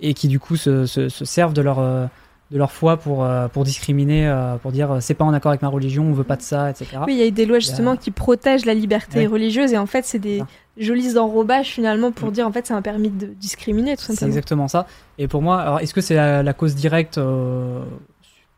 et 0.00 0.12
qui 0.14 0.26
du 0.28 0.40
coup 0.40 0.56
se, 0.56 0.86
se, 0.86 1.08
se 1.08 1.24
servent 1.24 1.54
de 1.54 1.62
leur, 1.62 1.80
de 1.80 2.58
leur 2.58 2.72
foi 2.72 2.96
pour, 2.96 3.26
pour 3.52 3.62
discriminer, 3.64 4.28
pour 4.60 4.72
dire 4.72 4.96
c'est 5.00 5.14
pas 5.14 5.24
en 5.24 5.32
accord 5.32 5.50
avec 5.50 5.62
ma 5.62 5.68
religion, 5.68 6.04
on 6.04 6.12
veut 6.12 6.24
pas 6.24 6.34
de 6.36 6.42
ça, 6.42 6.68
etc. 6.70 6.98
Oui, 7.06 7.14
il 7.14 7.18
y 7.18 7.22
a 7.22 7.26
eu 7.26 7.30
des 7.30 7.46
lois 7.46 7.60
justement 7.60 7.96
qui 7.96 8.10
protègent 8.10 8.64
la 8.66 8.74
liberté 8.74 9.20
Ouais. 9.20 9.26
religieuse 9.28 9.72
et 9.72 9.78
en 9.78 9.86
fait, 9.86 10.04
c'est 10.04 10.18
des 10.18 10.42
jolis 10.76 11.16
enrobages 11.16 11.68
finalement 11.68 12.10
pour 12.10 12.32
dire 12.32 12.46
en 12.48 12.52
fait, 12.52 12.66
c'est 12.66 12.74
un 12.74 12.82
permis 12.82 13.08
de 13.10 13.26
discriminer 13.28 13.96
tout 13.96 14.02
C'est 14.12 14.26
exactement 14.26 14.66
ça. 14.66 14.86
Et 15.16 15.28
pour 15.28 15.40
moi, 15.42 15.60
alors 15.60 15.78
est-ce 15.80 15.94
que 15.94 16.00
c'est 16.00 16.16
la, 16.16 16.42
la 16.42 16.52
cause 16.52 16.74
directe? 16.74 17.18
Euh, 17.18 17.80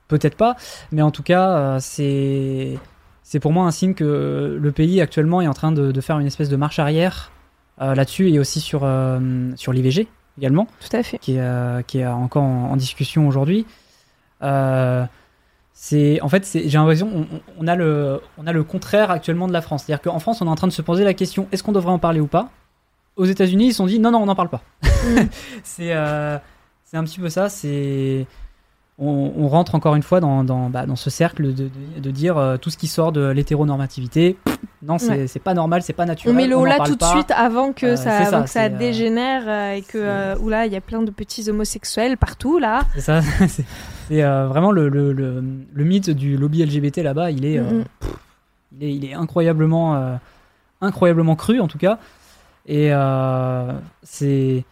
Peut-être 0.08 0.36
pas, 0.36 0.54
mais 0.92 1.02
en 1.02 1.10
tout 1.10 1.24
cas, 1.24 1.78
c'est 1.80 2.78
c'est 3.28 3.40
pour 3.40 3.50
moi 3.50 3.66
un 3.66 3.72
signe 3.72 3.94
que 3.94 4.56
le 4.60 4.72
pays 4.72 5.00
actuellement 5.00 5.42
est 5.42 5.48
en 5.48 5.52
train 5.52 5.72
de, 5.72 5.90
de 5.90 6.00
faire 6.00 6.20
une 6.20 6.28
espèce 6.28 6.48
de 6.48 6.54
marche 6.54 6.78
arrière 6.78 7.32
euh, 7.80 7.96
là-dessus 7.96 8.30
et 8.30 8.38
aussi 8.38 8.60
sur 8.60 8.82
euh, 8.84 9.50
sur 9.56 9.72
l'IVG 9.72 10.06
également, 10.38 10.68
Tout 10.78 10.96
à 10.96 11.02
fait. 11.02 11.18
qui 11.18 11.32
est 11.32 11.40
euh, 11.40 11.82
qui 11.82 11.98
est 11.98 12.06
encore 12.06 12.44
en, 12.44 12.70
en 12.70 12.76
discussion 12.76 13.26
aujourd'hui. 13.26 13.66
C'est 15.78 16.20
en 16.22 16.28
fait, 16.28 16.48
j'ai 16.54 16.78
l'impression 16.78 17.26
on, 17.58 17.66
a 17.66 17.74
le 17.74 18.20
on 18.38 18.46
a 18.46 18.52
le 18.52 18.62
contraire 18.62 19.10
actuellement 19.10 19.48
de 19.48 19.52
la 19.52 19.60
France, 19.60 19.82
c'est-à-dire 19.84 20.02
qu'en 20.02 20.20
France, 20.20 20.40
on 20.40 20.46
est 20.46 20.50
en 20.50 20.54
train 20.54 20.68
de 20.68 20.72
se 20.72 20.80
poser 20.80 21.02
la 21.02 21.12
question 21.12 21.48
est-ce 21.50 21.64
qu'on 21.64 21.72
devrait 21.72 21.92
en 21.92 21.98
parler 21.98 22.20
ou 22.20 22.28
pas? 22.28 22.50
Aux 23.16 23.24
États-Unis, 23.24 23.66
ils 23.66 23.70
se 23.72 23.78
sont 23.78 23.86
dit 23.86 23.98
non 23.98 24.12
non, 24.12 24.20
on 24.20 24.26
n'en 24.26 24.36
parle 24.36 24.50
pas. 24.50 24.62
c'est 25.64 25.92
euh, 25.92 26.38
c'est 26.84 26.96
un 26.96 27.02
petit 27.02 27.18
peu 27.18 27.28
ça. 27.28 27.48
C'est 27.48 28.26
on, 28.98 29.32
on 29.36 29.48
rentre 29.48 29.74
encore 29.74 29.94
une 29.94 30.02
fois 30.02 30.20
dans, 30.20 30.42
dans, 30.44 30.70
bah, 30.70 30.86
dans 30.86 30.96
ce 30.96 31.10
cercle 31.10 31.52
de, 31.54 31.64
de, 31.64 32.00
de 32.00 32.10
dire 32.10 32.38
euh, 32.38 32.56
tout 32.56 32.70
ce 32.70 32.78
qui 32.78 32.86
sort 32.86 33.12
de 33.12 33.26
l'hétéronormativité. 33.28 34.36
Non, 34.82 34.98
c'est 34.98 35.08
Ouais. 35.22 35.40
pas 35.42 35.52
normal, 35.54 35.82
c'est 35.82 35.92
pas 35.92 36.04
On 36.04 36.06
naturel. 36.06 36.36
met 36.36 36.46
le 36.46 36.64
là 36.64 36.78
tout 36.84 36.96
de 36.96 37.04
suite 37.04 37.30
avant 37.30 37.72
que 37.72 37.86
Euh, 37.86 37.96
ça, 37.96 38.16
avant 38.18 38.42
que 38.44 38.48
ça 38.50 38.64
euh, 38.64 38.68
dégénère 38.68 39.42
euh, 39.46 39.72
et 39.74 39.82
que 39.82 40.38
oula, 40.38 40.66
il 40.66 40.72
y 40.72 40.76
a 40.76 40.80
plein 40.80 41.02
de 41.02 41.10
petits 41.10 41.48
homosexuels 41.50 42.16
partout 42.16 42.58
là. 42.58 42.82
C'est 42.94 43.00
ça. 43.00 43.20
c'est 44.08 44.22
vraiment 44.22 44.70
le, 44.70 44.88
le, 44.88 45.12
le, 45.12 45.42
le 45.72 45.84
mythe 45.84 46.10
du 46.10 46.36
lobby 46.36 46.64
LGBT 46.64 46.98
là-bas. 46.98 47.30
Il 47.32 47.44
est, 47.44 47.58
pff, 47.58 48.12
il 48.78 48.84
est, 48.84 48.94
il 48.94 49.04
est 49.04 49.14
incroyablement, 49.14 50.18
incroyablement 50.80 51.36
cru 51.36 51.60
en 51.60 51.68
tout 51.68 51.78
cas. 51.78 51.98
Et 52.66 52.90
c'est 54.02 54.64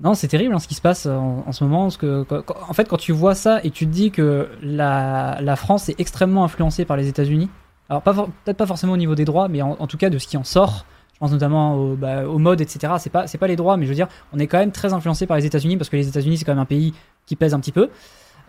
non, 0.00 0.14
c'est 0.14 0.28
terrible 0.28 0.54
hein, 0.54 0.60
ce 0.60 0.68
qui 0.68 0.74
se 0.74 0.80
passe 0.80 1.06
en, 1.06 1.44
en 1.46 1.52
ce 1.52 1.64
moment. 1.64 1.82
Parce 1.84 1.96
que, 1.96 2.24
en 2.68 2.72
fait, 2.72 2.88
quand 2.88 2.96
tu 2.96 3.12
vois 3.12 3.34
ça 3.34 3.60
et 3.64 3.70
tu 3.70 3.86
te 3.86 3.90
dis 3.90 4.10
que 4.10 4.48
la, 4.62 5.56
France 5.56 5.88
est 5.88 5.98
extrêmement 5.98 6.44
influencée 6.44 6.84
par 6.84 6.96
les 6.96 7.08
États-Unis, 7.08 7.50
alors 7.88 8.02
peut-être 8.02 8.56
pas 8.56 8.66
forcément 8.66 8.92
au 8.92 8.98
niveau 8.98 9.14
des 9.14 9.24
droits, 9.24 9.48
mais 9.48 9.62
en, 9.62 9.86
tout 9.86 9.96
cas 9.96 10.10
de 10.10 10.18
ce 10.18 10.26
qui 10.26 10.36
en 10.36 10.44
sort. 10.44 10.84
Je 11.14 11.18
pense 11.18 11.32
notamment 11.32 11.74
au, 11.74 11.96
bah, 11.96 12.22
mode, 12.22 12.60
etc. 12.60 12.94
C'est 12.98 13.10
pas, 13.10 13.24
pas 13.26 13.46
les 13.48 13.56
droits, 13.56 13.76
mais 13.76 13.86
je 13.86 13.88
veux 13.88 13.96
dire, 13.96 14.06
on 14.32 14.38
est 14.38 14.46
quand 14.46 14.58
même 14.58 14.70
très 14.70 14.92
influencé 14.92 15.26
par 15.26 15.36
les 15.36 15.46
États-Unis 15.46 15.76
parce 15.76 15.90
que 15.90 15.96
les 15.96 16.06
États-Unis 16.06 16.38
c'est 16.38 16.44
quand 16.44 16.52
même 16.52 16.60
un 16.60 16.64
pays 16.64 16.94
qui 17.26 17.34
pèse 17.34 17.54
un 17.54 17.60
petit 17.60 17.72
peu. 17.72 17.90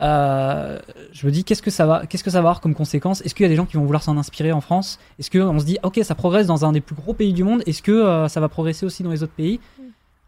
Euh, 0.01 0.79
je 1.11 1.25
me 1.25 1.31
dis 1.31 1.43
qu'est-ce 1.43 1.63
que 1.63 1.71
ça 1.71 1.87
va, 1.87 2.05
qu'est-ce 2.05 2.23
que 2.23 2.29
ça 2.29 2.37
va 2.41 2.49
avoir 2.49 2.61
comme 2.61 2.75
conséquence? 2.75 3.21
Est-ce 3.21 3.33
qu'il 3.33 3.43
y 3.43 3.47
a 3.47 3.49
des 3.49 3.55
gens 3.55 3.65
qui 3.65 3.75
vont 3.75 3.85
vouloir 3.85 4.03
s'en 4.03 4.17
inspirer 4.17 4.51
en 4.51 4.61
France? 4.61 4.99
Est-ce 5.17 5.31
qu'on 5.31 5.59
se 5.59 5.65
dit 5.65 5.79
ok 5.81 5.99
ça 6.03 6.13
progresse 6.13 6.45
dans 6.45 6.63
un 6.63 6.71
des 6.71 6.81
plus 6.81 6.95
gros 6.95 7.13
pays 7.13 7.33
du 7.33 7.43
monde 7.43 7.63
Est-ce 7.65 7.81
que 7.81 7.91
euh, 7.91 8.27
ça 8.27 8.39
va 8.39 8.49
progresser 8.49 8.85
aussi 8.85 9.01
dans 9.01 9.09
les 9.09 9.23
autres 9.23 9.33
pays? 9.33 9.59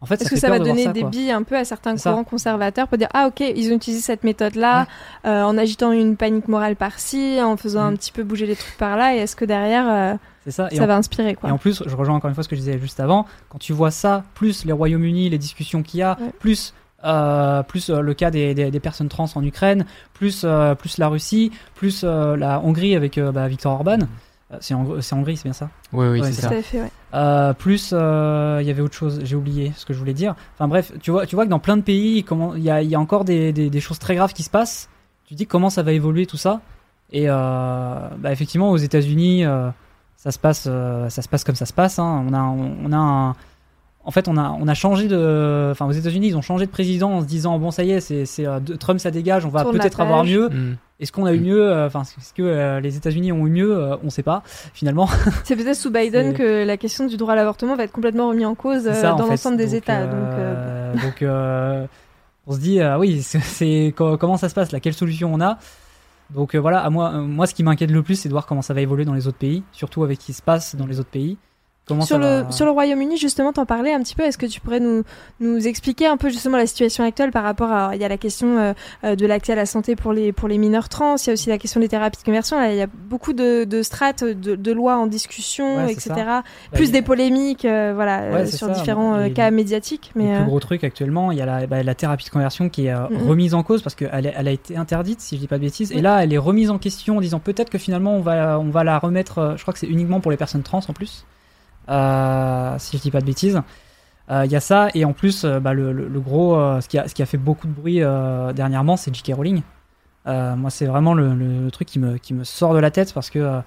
En 0.02 0.06
fait, 0.06 0.20
Est-ce 0.20 0.28
que 0.30 0.36
ça 0.36 0.50
va 0.50 0.58
donner 0.58 0.84
ça, 0.84 0.92
des 0.92 1.00
quoi. 1.02 1.10
billes 1.10 1.30
un 1.30 1.44
peu 1.44 1.56
à 1.56 1.64
certains 1.64 1.96
courants 1.96 2.24
conservateurs 2.24 2.88
pour 2.88 2.98
dire 2.98 3.08
ah 3.14 3.28
ok 3.28 3.40
ils 3.40 3.72
ont 3.72 3.76
utilisé 3.76 4.02
cette 4.02 4.24
méthode 4.24 4.56
là 4.56 4.86
en 5.24 5.56
agitant 5.56 5.92
une 5.92 6.16
panique 6.16 6.48
morale 6.48 6.76
par-ci, 6.76 7.38
en 7.40 7.56
faisant 7.56 7.82
un 7.82 7.92
Mm. 7.92 7.96
petit 7.98 8.12
peu 8.12 8.22
bouger 8.24 8.46
les 8.46 8.56
trucs 8.56 8.76
par 8.76 8.96
là 8.96 9.14
et 9.14 9.18
est-ce 9.18 9.36
que 9.36 9.44
derrière 9.44 9.86
euh, 9.88 10.14
C'est 10.44 10.50
ça. 10.50 10.68
Et 10.72 10.76
ça 10.76 10.82
en- 10.84 10.86
va 10.88 10.96
inspirer 10.96 11.34
quoi. 11.36 11.48
Et 11.48 11.52
en 11.52 11.58
plus, 11.58 11.82
je 11.86 11.94
rejoins 11.96 12.16
encore 12.16 12.28
une 12.28 12.34
fois 12.34 12.42
ce 12.42 12.48
que 12.48 12.56
je 12.56 12.60
disais 12.60 12.78
juste 12.80 12.98
avant. 12.98 13.26
Quand 13.48 13.58
tu 13.58 13.72
vois 13.72 13.92
ça, 13.92 14.24
plus 14.34 14.64
les 14.64 14.72
Royaumes-Unis, 14.72 15.30
les 15.30 15.38
discussions 15.38 15.82
qu'il 15.84 16.00
y 16.00 16.02
a, 16.02 16.18
Ouais. 16.20 16.30
plus 16.40 16.74
euh, 17.04 17.62
plus 17.64 17.90
euh, 17.90 18.00
le 18.00 18.14
cas 18.14 18.30
des, 18.30 18.54
des, 18.54 18.70
des 18.70 18.80
personnes 18.80 19.08
trans 19.08 19.26
en 19.34 19.42
Ukraine, 19.44 19.86
plus 20.14 20.42
euh, 20.44 20.74
plus 20.76 20.98
la 20.98 21.08
Russie, 21.08 21.50
plus 21.74 22.02
euh, 22.04 22.36
la 22.36 22.60
Hongrie 22.60 22.94
avec 22.96 23.18
euh, 23.18 23.32
bah, 23.32 23.46
Viktor 23.48 23.72
Orban. 23.72 23.98
Euh, 24.52 24.56
c'est 24.60 24.74
en, 24.74 25.00
c'est 25.00 25.14
Hongrie, 25.14 25.36
c'est 25.36 25.44
bien 25.44 25.52
ça? 25.52 25.68
Oui, 25.92 26.06
oui, 26.08 26.20
Ouais, 26.20 26.26
c'est 26.28 26.34
c'est 26.34 26.42
ça. 26.42 26.62
Fait, 26.62 26.80
ouais. 26.82 26.90
Euh, 27.14 27.52
plus 27.54 27.90
euh, 27.92 28.58
il 28.60 28.66
y 28.66 28.70
avait 28.70 28.82
autre 28.82 28.94
chose, 28.94 29.20
j'ai 29.24 29.36
oublié 29.36 29.72
ce 29.76 29.84
que 29.86 29.92
je 29.94 29.98
voulais 29.98 30.14
dire. 30.14 30.34
Enfin 30.54 30.68
bref, 30.68 30.92
tu 31.00 31.10
vois, 31.10 31.26
tu 31.26 31.34
vois 31.36 31.44
que 31.44 31.50
dans 31.50 31.58
plein 31.58 31.76
de 31.76 31.82
pays, 31.82 32.24
comment 32.24 32.54
il 32.54 32.62
y 32.62 32.70
a, 32.70 32.82
il 32.82 32.88
y 32.88 32.94
a 32.94 33.00
encore 33.00 33.24
des, 33.24 33.52
des, 33.52 33.70
des 33.70 33.80
choses 33.80 33.98
très 33.98 34.14
graves 34.14 34.32
qui 34.32 34.42
se 34.42 34.50
passent. 34.50 34.88
Tu 35.26 35.34
te 35.34 35.38
dis 35.38 35.46
comment 35.46 35.70
ça 35.70 35.82
va 35.82 35.92
évoluer 35.92 36.26
tout 36.26 36.36
ça? 36.36 36.60
Et 37.10 37.24
euh, 37.28 37.34
bah, 38.18 38.32
effectivement, 38.32 38.70
aux 38.70 38.76
États-Unis, 38.78 39.44
euh, 39.44 39.68
ça 40.16 40.30
se 40.30 40.38
passe, 40.38 40.64
euh, 40.68 41.08
ça 41.10 41.22
se 41.22 41.28
passe 41.28 41.44
comme 41.44 41.54
ça 41.56 41.66
se 41.66 41.72
passe. 41.72 41.98
hein. 41.98 42.24
On 42.28 42.32
a, 42.32 42.40
on, 42.42 42.76
on 42.84 42.92
a 42.92 42.96
un- 42.96 43.34
en 44.04 44.10
fait, 44.10 44.26
on 44.26 44.36
a, 44.36 44.50
on 44.58 44.66
a 44.66 44.74
changé 44.74 45.06
de, 45.06 45.68
enfin 45.70 45.86
aux 45.86 45.92
États-Unis, 45.92 46.28
ils 46.28 46.36
ont 46.36 46.42
changé 46.42 46.66
de 46.66 46.70
président 46.72 47.10
en 47.12 47.20
se 47.20 47.26
disant 47.26 47.56
bon 47.60 47.70
ça 47.70 47.84
y 47.84 47.92
est, 47.92 48.00
c'est, 48.00 48.44
Trump 48.80 48.98
ça 48.98 49.12
dégage, 49.12 49.44
on 49.46 49.48
va 49.48 49.62
Tourne 49.62 49.78
peut-être 49.78 50.00
avoir 50.00 50.24
mieux. 50.24 50.48
Mm. 50.48 50.76
Est-ce 51.02 51.12
qu'on 51.12 51.26
a 51.26 51.32
eu 51.34 51.40
mieux 51.40 51.62
euh, 51.70 51.86
Enfin, 51.86 52.02
est-ce 52.02 52.32
que 52.32 52.42
euh, 52.42 52.80
les 52.80 52.96
États-Unis 52.96 53.32
ont 53.32 53.46
eu 53.46 53.50
mieux 53.50 53.76
Euh, 53.76 53.96
On 54.04 54.08
sait 54.10 54.22
pas 54.22 54.42
finalement. 54.72 55.08
C'est 55.44 55.56
peut-être 55.56 55.76
sous 55.76 55.90
Biden 55.90 56.32
que 56.32 56.64
la 56.64 56.76
question 56.78 57.06
du 57.06 57.16
droit 57.18 57.32
à 57.34 57.36
l'avortement 57.36 57.76
va 57.76 57.84
être 57.84 57.92
complètement 57.92 58.28
remise 58.28 58.46
en 58.46 58.54
cause 58.54 58.84
C'est 58.84 58.90
euh, 58.90 58.94
ça, 59.02 59.14
en 59.14 59.16
dans 59.16 59.24
fait. 59.24 59.30
l'ensemble 59.32 59.56
des 59.58 59.66
Donc, 59.66 59.74
États. 59.74 60.06
Donc, 60.06 60.12
euh, 60.14 60.54
euh, 60.56 60.94
donc, 61.02 61.22
euh, 61.22 61.86
on 62.46 62.52
se 62.54 62.58
dit, 62.60 62.80
euh, 62.80 62.96
oui, 62.98 63.20
c'est- 63.22 63.40
c'est 63.40 63.92
co- 63.96 64.16
comment 64.16 64.36
ça 64.36 64.48
se 64.48 64.54
passe 64.54 64.72
là? 64.72 64.80
Quelle 64.80 64.94
solution 64.94 65.32
on 65.34 65.40
a? 65.40 65.58
Donc 66.30 66.54
euh, 66.54 66.58
voilà, 66.60 66.80
à 66.80 66.88
moi, 66.88 67.12
euh, 67.14 67.20
moi, 67.20 67.46
ce 67.46 67.54
qui 67.54 67.62
m'inquiète 67.62 67.90
le 67.90 68.02
plus, 68.02 68.14
c'est 68.14 68.28
de 68.28 68.32
voir 68.34 68.46
comment 68.46 68.62
ça 68.62 68.72
va 68.72 68.80
évoluer 68.80 69.04
dans 69.04 69.12
les 69.12 69.26
autres 69.26 69.36
pays, 69.38 69.62
surtout 69.72 70.02
avec 70.04 70.20
ce 70.20 70.26
qui 70.26 70.32
se 70.32 70.40
passe 70.40 70.76
dans 70.76 70.86
les 70.86 70.98
autres 70.98 71.10
pays. 71.10 71.36
Comment 71.92 72.04
sur 72.04 72.18
le 72.18 72.42
va- 72.42 72.50
sur 72.52 72.64
le 72.66 72.70
Royaume-Uni 72.72 73.16
justement 73.16 73.52
t'en 73.52 73.66
parlais 73.66 73.92
un 73.92 74.00
petit 74.02 74.14
peu 74.14 74.22
est-ce 74.24 74.38
que 74.38 74.46
tu 74.46 74.60
pourrais 74.60 74.80
nous 74.80 75.02
nous 75.40 75.66
expliquer 75.66 76.06
un 76.06 76.16
peu 76.16 76.28
justement 76.28 76.56
la 76.56 76.66
situation 76.66 77.04
actuelle 77.04 77.30
par 77.30 77.44
rapport 77.44 77.70
à 77.72 77.94
il 77.94 78.00
y 78.00 78.04
a 78.04 78.08
la 78.08 78.16
question 78.18 78.58
euh, 78.58 78.72
euh, 79.04 79.14
de 79.16 79.26
l'accès 79.26 79.52
à 79.52 79.56
la 79.56 79.66
santé 79.66 79.96
pour 79.96 80.12
les 80.12 80.32
pour 80.32 80.48
les 80.48 80.58
mineurs 80.58 80.88
trans 80.88 81.16
il 81.16 81.26
y 81.26 81.30
a 81.30 81.32
aussi 81.34 81.48
la 81.48 81.58
question 81.58 81.80
des 81.80 81.88
thérapies 81.88 82.18
de 82.18 82.24
conversion 82.24 82.58
Là, 82.58 82.72
il 82.72 82.78
y 82.78 82.82
a 82.82 82.86
beaucoup 82.86 83.32
de, 83.32 83.64
de 83.64 83.82
strates 83.82 84.24
de, 84.24 84.54
de 84.56 84.72
lois 84.72 84.96
en 84.96 85.06
discussion 85.06 85.76
Ouais, 85.84 85.92
etc 85.92 86.14
plus 86.72 86.88
a- 86.88 86.92
des 86.92 87.02
polémiques 87.02 87.64
euh, 87.64 87.92
voilà 87.94 88.30
Ouais, 88.32 88.46
sur 88.46 88.66
ça. 88.68 88.72
différents 88.72 89.16
Les- 89.16 89.32
cas 89.32 89.50
médiatiques 89.50 90.10
Le 90.14 90.22
mais 90.22 90.28
plus 90.34 90.42
euh, 90.42 90.44
gros 90.44 90.60
truc 90.60 90.84
actuellement, 90.84 91.32
il 91.32 91.38
y 91.38 91.40
a 91.42 91.46
la, 91.46 91.66
bah, 91.66 91.82
la 91.82 91.94
thérapie 91.94 92.24
de 92.24 92.30
conversion 92.30 92.68
qui 92.68 92.86
est 92.86 92.94
remise 92.94 93.54
en 93.54 93.62
cause 93.62 93.82
parce 93.82 93.94
qu'elle 93.94 94.32
elle 94.36 94.48
a 94.48 94.50
été 94.50 94.76
interdite, 94.76 95.20
si 95.20 95.36
je 95.36 95.40
dis 95.40 95.46
pas 95.48 95.56
de 95.58 95.62
bêtises. 95.62 95.90
Oui. 95.92 95.98
Et 95.98 96.02
là, 96.02 96.22
elle 96.22 96.32
est 96.32 96.38
remise 96.38 96.70
en 96.70 96.78
question 96.78 97.16
en 97.16 97.20
disant 97.20 97.38
peut-être 97.40 97.70
que 97.70 97.78
finalement 97.78 98.14
on 98.16 98.20
va, 98.20 98.58
on 98.58 98.70
va 98.70 98.84
la 98.84 98.98
remettre. 98.98 99.54
Je 99.56 99.62
crois 99.62 99.72
que 99.74 99.78
c'est 99.80 99.86
uniquement 99.86 100.20
pour 100.20 100.30
les 100.30 100.36
personnes 100.36 100.62
trans 100.62 100.80
en 100.88 100.92
plus, 100.92 101.24
si 101.88 102.96
je 102.96 103.02
dis 103.02 103.10
pas 103.10 103.20
de 103.20 103.26
bêtises. 103.26 103.60
Euh, 104.30 104.44
Il 104.44 104.52
y 104.52 104.56
a 104.56 104.60
ça 104.60 104.88
et 104.94 105.04
en 105.04 105.12
plus, 105.12 105.44
euh, 105.44 105.60
bah, 105.60 105.74
le, 105.74 106.20
gros, 106.20 106.56
euh, 106.56 106.80
ce, 106.80 106.88
qui 106.88 106.98
a, 106.98 107.26
fait 107.26 107.38
beaucoup 107.38 107.66
de 107.66 107.72
bruit 107.72 108.02
euh, 108.02 108.52
dernièrement, 108.52 108.96
c'est 108.96 109.14
J.K. 109.14 109.34
Rowling. 109.34 109.62
Euh, 110.26 110.54
moi, 110.56 110.70
c'est 110.70 110.86
vraiment 110.86 111.14
le, 111.14 111.70
truc 111.70 111.88
qui 111.88 111.98
me, 111.98 112.44
sort 112.44 112.74
de 112.74 112.78
la 112.78 112.90
tête 112.90 113.12
parce 113.12 113.30
que 113.30 113.38
euh, 113.38 113.60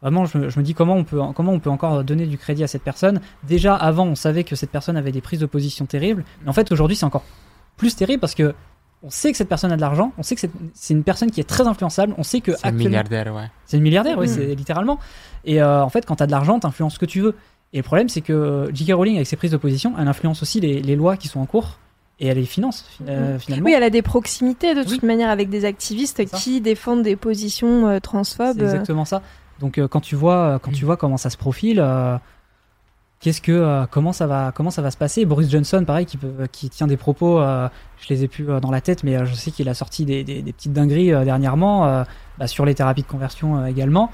Vraiment, 0.00 0.24
je, 0.24 0.36
me- 0.36 0.48
je 0.48 0.58
me 0.58 0.64
dis 0.64 0.74
comment 0.74 0.96
on, 0.96 1.04
peut, 1.04 1.20
comment 1.32 1.52
on 1.52 1.60
peut 1.60 1.70
encore 1.70 2.02
donner 2.02 2.26
du 2.26 2.36
crédit 2.36 2.64
à 2.64 2.66
cette 2.66 2.82
personne. 2.82 3.20
Déjà, 3.44 3.76
avant, 3.76 4.04
on 4.04 4.16
savait 4.16 4.42
que 4.42 4.56
cette 4.56 4.72
personne 4.72 4.96
avait 4.96 5.12
des 5.12 5.20
prises 5.20 5.38
de 5.38 5.46
position 5.46 5.86
terribles. 5.86 6.24
Mais 6.42 6.48
en 6.48 6.52
fait, 6.52 6.72
aujourd'hui, 6.72 6.96
c'est 6.96 7.06
encore 7.06 7.22
plus 7.76 7.94
terrible 7.94 8.18
parce 8.20 8.34
que 8.34 8.52
on 9.02 9.10
sait 9.10 9.30
que 9.32 9.36
cette 9.38 9.48
personne 9.48 9.72
a 9.72 9.76
de 9.76 9.80
l'argent. 9.80 10.12
On 10.18 10.22
sait 10.22 10.34
que 10.36 10.40
c'est- 10.74 10.94
une 10.94 11.02
personne 11.02 11.30
qui 11.30 11.40
est 11.40 11.44
très 11.48 11.66
influençable. 11.66 12.14
On 12.18 12.22
sait 12.22 12.40
que 12.40 12.52
C'est 12.52 12.58
un 12.66 12.68
actuellement- 12.70 12.84
milliardaire, 12.88 13.34
ouais. 13.34 13.50
c'est 13.66 13.76
une 13.76 13.82
milliardaire, 13.82 14.18
oui, 14.18 14.26
Mm. 14.26 14.30
c'est 14.34 14.54
littéralement. 14.54 14.98
Et 15.44 15.60
euh, 15.62 15.82
en 15.82 15.88
fait, 15.88 16.06
quand 16.06 16.16
t'as 16.16 16.26
de 16.26 16.30
l'argent, 16.30 16.58
t'influences 16.60 16.94
ce 16.94 16.98
que 16.98 17.06
tu 17.06 17.20
veux. 17.20 17.34
Et 17.72 17.78
le 17.78 17.82
problème, 17.82 18.08
c'est 18.08 18.20
que 18.20 18.70
J.K. 18.72 18.92
Rowling, 18.94 19.16
avec 19.16 19.26
ses 19.26 19.36
prises 19.36 19.50
de 19.50 19.56
position, 19.56 19.94
elle 19.98 20.06
influence 20.08 20.42
aussi 20.42 20.60
les, 20.60 20.80
les 20.80 20.94
lois 20.94 21.16
qui 21.16 21.26
sont 21.28 21.40
en 21.40 21.46
cours 21.46 21.78
et 22.20 22.26
elle 22.28 22.36
les 22.36 22.44
finance 22.44 22.84
fi- 22.88 23.04
euh, 23.08 23.38
finalement. 23.38 23.64
oui 23.64 23.72
elle 23.74 23.82
a 23.82 23.90
des 23.90 24.02
proximités 24.02 24.74
de 24.74 24.82
toute 24.82 25.00
Oui. 25.02 25.06
manière 25.08 25.30
avec 25.30 25.48
des 25.48 25.64
activistes 25.64 26.24
qui 26.26 26.60
défendent 26.60 27.02
des 27.02 27.16
positions 27.16 27.88
euh, 27.88 27.98
transphobes 27.98 28.58
C'est 28.58 28.62
exactement 28.64 29.04
ça. 29.06 29.22
Donc 29.60 29.78
euh, 29.78 29.88
quand 29.88 30.00
tu 30.00 30.14
vois 30.14 30.60
quand 30.62 30.70
tu 30.72 30.84
vois 30.84 30.96
comment 30.98 31.16
ça 31.16 31.30
se 31.30 31.36
profile, 31.38 31.80
euh, 31.80 32.18
qu'est-ce 33.22 33.40
que 33.40 33.52
euh, 33.52 33.86
comment 33.90 34.12
ça 34.12 34.26
va 34.26 34.52
comment 34.54 34.70
ça 34.70 34.82
va 34.82 34.90
se 34.90 34.98
passer? 34.98 35.24
Boris 35.24 35.48
Johnson, 35.50 35.82
pareil, 35.86 36.04
qui 36.04 36.18
qui 36.52 36.68
tient 36.68 36.86
des 36.86 36.98
propos, 36.98 37.40
euh, 37.40 37.68
je 38.00 38.08
les 38.12 38.24
ai 38.24 38.28
plus 38.28 38.50
euh, 38.50 38.60
dans 38.60 38.70
la 38.70 38.80
tête, 38.82 39.02
mais 39.04 39.16
euh, 39.16 39.24
je 39.24 39.32
sais 39.34 39.50
qu'il 39.50 39.68
a 39.70 39.74
sorti 39.74 40.04
des, 40.04 40.24
des- 40.24 40.42
petites 40.42 40.72
dingueries 40.74 41.12
dernièrement 41.24 42.04
bah, 42.38 42.46
sur 42.46 42.66
les 42.66 42.74
thérapies 42.74 43.02
de 43.02 43.06
conversion 43.06 43.64
également. 43.66 44.10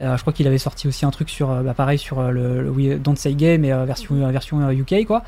Je 0.00 0.20
crois 0.20 0.32
qu'il 0.32 0.46
avait 0.48 0.58
sorti 0.58 0.88
aussi 0.88 1.04
un 1.04 1.10
truc 1.10 1.28
sur 1.30 1.48
bah, 1.62 1.74
pareil 1.74 1.98
sur 1.98 2.22
le, 2.22 2.62
le 2.62 2.98
Don't 2.98 3.16
Say 3.16 3.34
Gay, 3.34 3.58
mais 3.58 3.72
version 3.84 4.14
version 4.30 4.70
UK 4.70 5.04
quoi. 5.06 5.22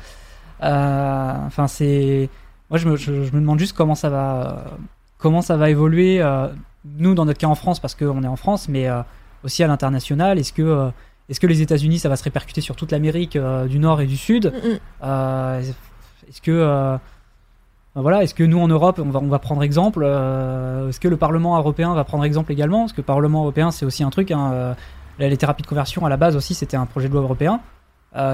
Enfin 0.61 1.67
c'est 1.67 2.29
moi 2.69 2.77
je 2.79 2.89
me, 2.89 2.95
je, 2.97 3.23
je 3.23 3.31
me 3.33 3.39
demande 3.39 3.59
juste 3.59 3.75
comment 3.77 3.95
ça 3.95 4.09
va 4.09 4.65
comment 5.17 5.41
ça 5.41 5.55
va 5.57 5.69
évoluer 5.69 6.21
nous 6.97 7.13
dans 7.15 7.25
notre 7.25 7.39
cas 7.39 7.47
en 7.47 7.55
France 7.55 7.79
parce 7.79 7.95
qu'on 7.95 8.23
est 8.23 8.27
en 8.27 8.35
France 8.35 8.67
mais 8.69 8.87
aussi 9.43 9.63
à 9.63 9.67
l'international 9.67 10.37
est-ce 10.39 10.53
que 10.53 10.89
est-ce 11.29 11.39
que 11.39 11.47
les 11.47 11.61
États-Unis 11.61 11.99
ça 11.99 12.09
va 12.09 12.15
se 12.15 12.23
répercuter 12.23 12.61
sur 12.61 12.75
toute 12.75 12.91
l'Amérique 12.91 13.35
euh, 13.35 13.65
du 13.65 13.79
Nord 13.79 14.01
et 14.01 14.05
du 14.07 14.17
Sud 14.17 14.51
Mm, 14.53 14.67
mm. 14.67 14.79
Euh, 15.03 15.61
est-ce 16.29 16.41
que 16.41 16.51
euh, 16.51 16.97
ben 17.95 18.01
voilà 18.01 18.23
est-ce 18.23 18.33
que 18.33 18.43
nous 18.43 18.59
en 18.59 18.67
Europe 18.67 18.99
on 19.03 19.09
va 19.09 19.19
on 19.19 19.27
va 19.27 19.39
prendre 19.39 19.63
exemple 19.63 20.03
est-ce 20.03 20.99
que 20.99 21.07
le 21.07 21.17
Parlement 21.17 21.57
européen 21.57 21.93
va 21.93 22.03
prendre 22.03 22.23
exemple 22.23 22.51
également? 22.51 22.81
Parce 22.81 22.93
que 22.93 23.01
le 23.01 23.05
Parlement 23.05 23.41
européen 23.41 23.71
c'est 23.71 23.85
aussi 23.85 24.03
un 24.03 24.09
truc 24.09 24.31
hein, 24.31 24.75
les 25.19 25.35
thérapies 25.37 25.63
de 25.63 25.67
conversion 25.67 26.05
à 26.05 26.09
la 26.09 26.17
base 26.17 26.35
aussi 26.35 26.53
c'était 26.53 26.77
un 26.77 26.85
projet 26.85 27.07
de 27.07 27.13
loi 27.13 27.21
européen 27.23 27.59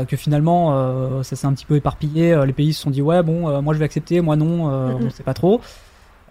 que 0.07 0.15
finalement 0.17 1.23
ça 1.23 1.35
s'est 1.35 1.47
un 1.47 1.53
petit 1.53 1.65
peu 1.65 1.75
éparpillé 1.75 2.35
les 2.45 2.53
pays 2.53 2.73
se 2.73 2.81
sont 2.81 2.89
dit 2.89 3.01
ouais 3.01 3.21
bon 3.23 3.61
moi 3.61 3.73
je 3.73 3.79
vais 3.79 3.85
accepter 3.85 4.21
moi 4.21 4.35
non 4.35 4.69
euh, 4.71 4.93
Mhm. 4.97 5.05
on 5.05 5.09
sait 5.09 5.23
pas 5.23 5.33
trop 5.33 5.61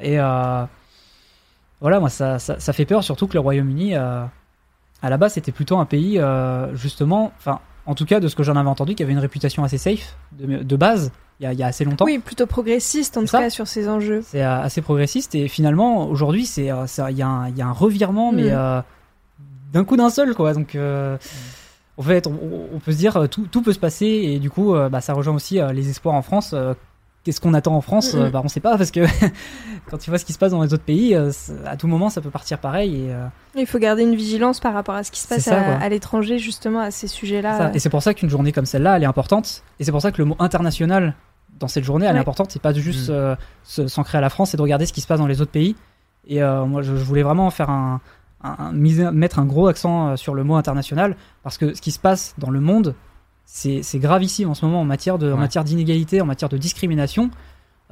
et 0.00 0.16
voilà 1.80 2.00
moi 2.00 2.08
ça, 2.10 2.38
ça, 2.38 2.58
ça 2.60 2.72
fait 2.72 2.84
peur 2.86 3.02
surtout 3.02 3.26
que 3.26 3.34
le 3.34 3.40
Royaume-Uni 3.40 3.94
à 5.02 5.10
la 5.10 5.16
base 5.16 5.34
c'était 5.34 5.52
plutôt 5.52 5.78
un 5.78 5.84
pays 5.84 6.18
euh, 6.18 6.74
justement 6.76 7.32
enfin 7.38 7.58
en 7.86 7.94
tout 7.94 8.04
cas 8.06 8.20
de 8.20 8.28
ce 8.28 8.36
que 8.36 8.42
j'en 8.44 8.54
avais 8.56 8.68
entendu 8.68 8.94
qui 8.94 9.02
avait 9.02 9.12
une 9.12 9.18
réputation 9.18 9.64
assez 9.64 9.78
safe 9.78 10.16
de, 10.38 10.62
de 10.62 10.76
base 10.76 11.10
il 11.40 11.44
y, 11.44 11.46
a, 11.46 11.52
il 11.52 11.58
y 11.58 11.62
a 11.64 11.66
assez 11.66 11.84
longtemps. 11.84 12.04
Oui 12.04 12.18
plutôt 12.20 12.46
progressiste 12.46 13.16
en 13.16 13.22
tout 13.22 13.26
ça. 13.26 13.40
cas 13.40 13.50
sur 13.50 13.66
ces 13.66 13.88
enjeux. 13.88 14.22
C'est 14.24 14.44
euh, 14.44 14.60
assez 14.62 14.80
progressiste 14.80 15.34
et 15.34 15.48
finalement 15.48 16.06
aujourd'hui 16.08 16.46
c'est 16.46 16.70
euh, 16.70 16.86
il 17.10 17.16
y, 17.16 17.22
a 17.22 17.26
un- 17.26 17.48
il 17.48 17.56
y 17.56 17.62
a 17.62 17.66
un 17.66 17.72
revirement 17.72 18.30
mais 18.30 18.50
euh, 18.52 18.80
d'un 19.72 19.84
coup 19.84 19.96
d'un 19.96 20.10
seul 20.10 20.34
quoi. 20.34 20.52
Donc 20.54 20.76
euh, 20.76 21.16
en 21.96 22.02
fait 22.02 22.28
on, 22.28 22.38
on 22.72 22.78
peut 22.78 22.92
se 22.92 22.98
dire 22.98 23.28
tout, 23.28 23.48
tout 23.50 23.62
peut 23.62 23.72
se 23.72 23.80
passer 23.80 24.06
et 24.06 24.38
du 24.38 24.50
coup 24.50 24.74
bah, 24.90 25.00
ça 25.00 25.14
rejoint 25.14 25.34
aussi 25.34 25.58
les 25.72 25.88
espoirs 25.90 26.14
en 26.14 26.22
France 26.22 26.54
qu'est-ce 27.24 27.40
qu'on 27.40 27.54
attend 27.54 27.74
en 27.76 27.80
France 27.80 28.14
Mhm. 28.14 28.20
Euh, 28.22 28.30
bah, 28.30 28.40
on 28.44 28.48
sait 28.48 28.60
pas 28.60 28.76
parce 28.76 28.90
que 28.90 29.00
quand 29.90 29.98
tu 29.98 30.10
vois 30.10 30.18
ce 30.18 30.24
qui 30.24 30.32
se 30.32 30.38
passe 30.38 30.52
dans 30.52 30.62
les 30.62 30.72
autres 30.74 30.82
pays 30.84 31.14
euh, 31.14 31.30
à 31.66 31.76
tout 31.76 31.86
moment 31.86 32.08
ça 32.10 32.20
peut 32.20 32.30
partir 32.30 32.58
pareil 32.58 32.96
et 33.06 33.12
euh, 33.12 33.26
il 33.56 33.66
faut 33.66 33.78
garder 33.78 34.02
une 34.02 34.14
vigilance 34.14 34.60
par 34.60 34.74
rapport 34.74 34.94
à 34.94 35.04
ce 35.04 35.10
qui 35.10 35.20
se 35.20 35.28
passe 35.28 35.42
ça, 35.42 35.76
à, 35.78 35.88
l'étranger 35.88 36.38
justement 36.38 36.80
à 36.80 36.90
ces 36.90 37.06
sujets-là. 37.08 37.70
Et 37.74 37.78
c'est 37.78 37.90
pour 37.90 38.02
ça 38.02 38.14
qu'une 38.14 38.30
journée 38.30 38.52
comme 38.52 38.66
celle-là 38.66 38.96
elle 38.96 39.02
est 39.02 39.06
importante. 39.06 39.62
Et 39.78 39.84
c'est 39.84 39.92
pour 39.92 40.02
ça 40.02 40.10
que 40.12 40.18
le 40.18 40.24
mot 40.26 40.36
international 40.38 41.14
dans 41.60 41.68
cette 41.68 41.84
journée 41.84 42.06
elle 42.06 42.16
est 42.16 42.20
importante. 42.20 42.50
C'est 42.50 42.62
pas 42.62 42.72
juste 42.72 43.08
Mhm. 43.10 43.14
euh, 43.14 43.36
s'ancrer 43.88 44.18
à 44.18 44.20
la 44.20 44.30
France 44.30 44.50
c'est 44.50 44.56
de 44.56 44.62
regarder 44.62 44.86
ce 44.86 44.92
qui 44.92 45.00
se 45.00 45.06
passe 45.06 45.18
dans 45.18 45.26
les 45.26 45.40
autres 45.40 45.52
pays. 45.52 45.76
Et 46.26 46.42
euh, 46.42 46.64
moi 46.64 46.82
je, 46.82 46.96
je 46.96 47.04
voulais 47.04 47.22
vraiment 47.22 47.50
faire 47.50 47.70
un, 47.70 48.00
un- 48.42 48.56
un- 48.58 48.72
miser- 48.72 49.10
mettre 49.12 49.38
un 49.38 49.44
gros 49.44 49.66
accent 49.68 50.16
sur 50.16 50.34
le 50.34 50.44
mot 50.44 50.54
international 50.56 51.16
parce 51.42 51.58
que 51.58 51.74
ce 51.74 51.80
qui 51.80 51.90
se 51.92 51.98
passe 51.98 52.34
dans 52.38 52.50
le 52.50 52.60
monde 52.60 52.94
c'est 53.44 53.82
c'est 53.82 53.98
gravissime 53.98 54.48
en 54.50 54.54
ce 54.54 54.64
moment 54.64 54.80
en 54.80 54.84
matière 54.84 55.18
de 55.18 55.32
en 55.32 55.36
matière 55.36 55.64
d'inégalité 55.64 56.20
en 56.20 56.26
matière 56.26 56.48
de 56.48 56.56
discrimination 56.56 57.30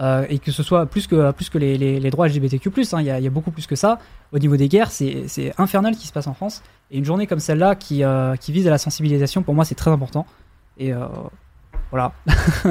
euh, 0.01 0.25
et 0.31 0.39
que 0.39 0.51
ce 0.53 0.63
soit 0.63 0.87
plus 0.87 1.07
que 1.07 1.31
plus 1.33 1.51
que 1.51 1.59
les, 1.59 1.77
les, 1.77 2.01
les 2.01 2.11
droits 2.11 2.27
LGBTQ+, 2.27 2.71
hein, 2.93 3.01
il 3.01 3.07
y, 3.07 3.11
a, 3.11 3.19
il 3.19 3.25
y 3.25 3.27
a 3.27 3.31
beaucoup 3.31 3.51
plus 3.51 3.67
que 3.67 3.77
ça. 3.77 3.99
Au 4.33 4.39
niveau 4.39 4.57
des 4.57 4.69
guerres, 4.69 4.91
c'est 4.91 5.25
c'est 5.29 5.53
infernal 5.59 5.95
ce 5.95 6.01
qui 6.01 6.07
se 6.07 6.13
passe 6.13 6.27
en 6.27 6.33
France. 6.33 6.63
Et 6.91 6.97
une 6.97 7.05
journée 7.05 7.27
comme 7.27 7.39
celle-là 7.41 7.75
qui, 7.75 8.03
euh, 8.03 8.35
qui 8.37 8.51
vise 8.53 8.67
à 8.67 8.71
la 8.71 8.79
sensibilisation, 8.79 9.43
pour 9.43 9.55
moi, 9.55 9.67
c'est 9.67 9.75
très 9.75 9.91
important. 9.91 10.25
Et 10.79 10.93
euh, 10.95 11.05
voilà. 11.91 12.13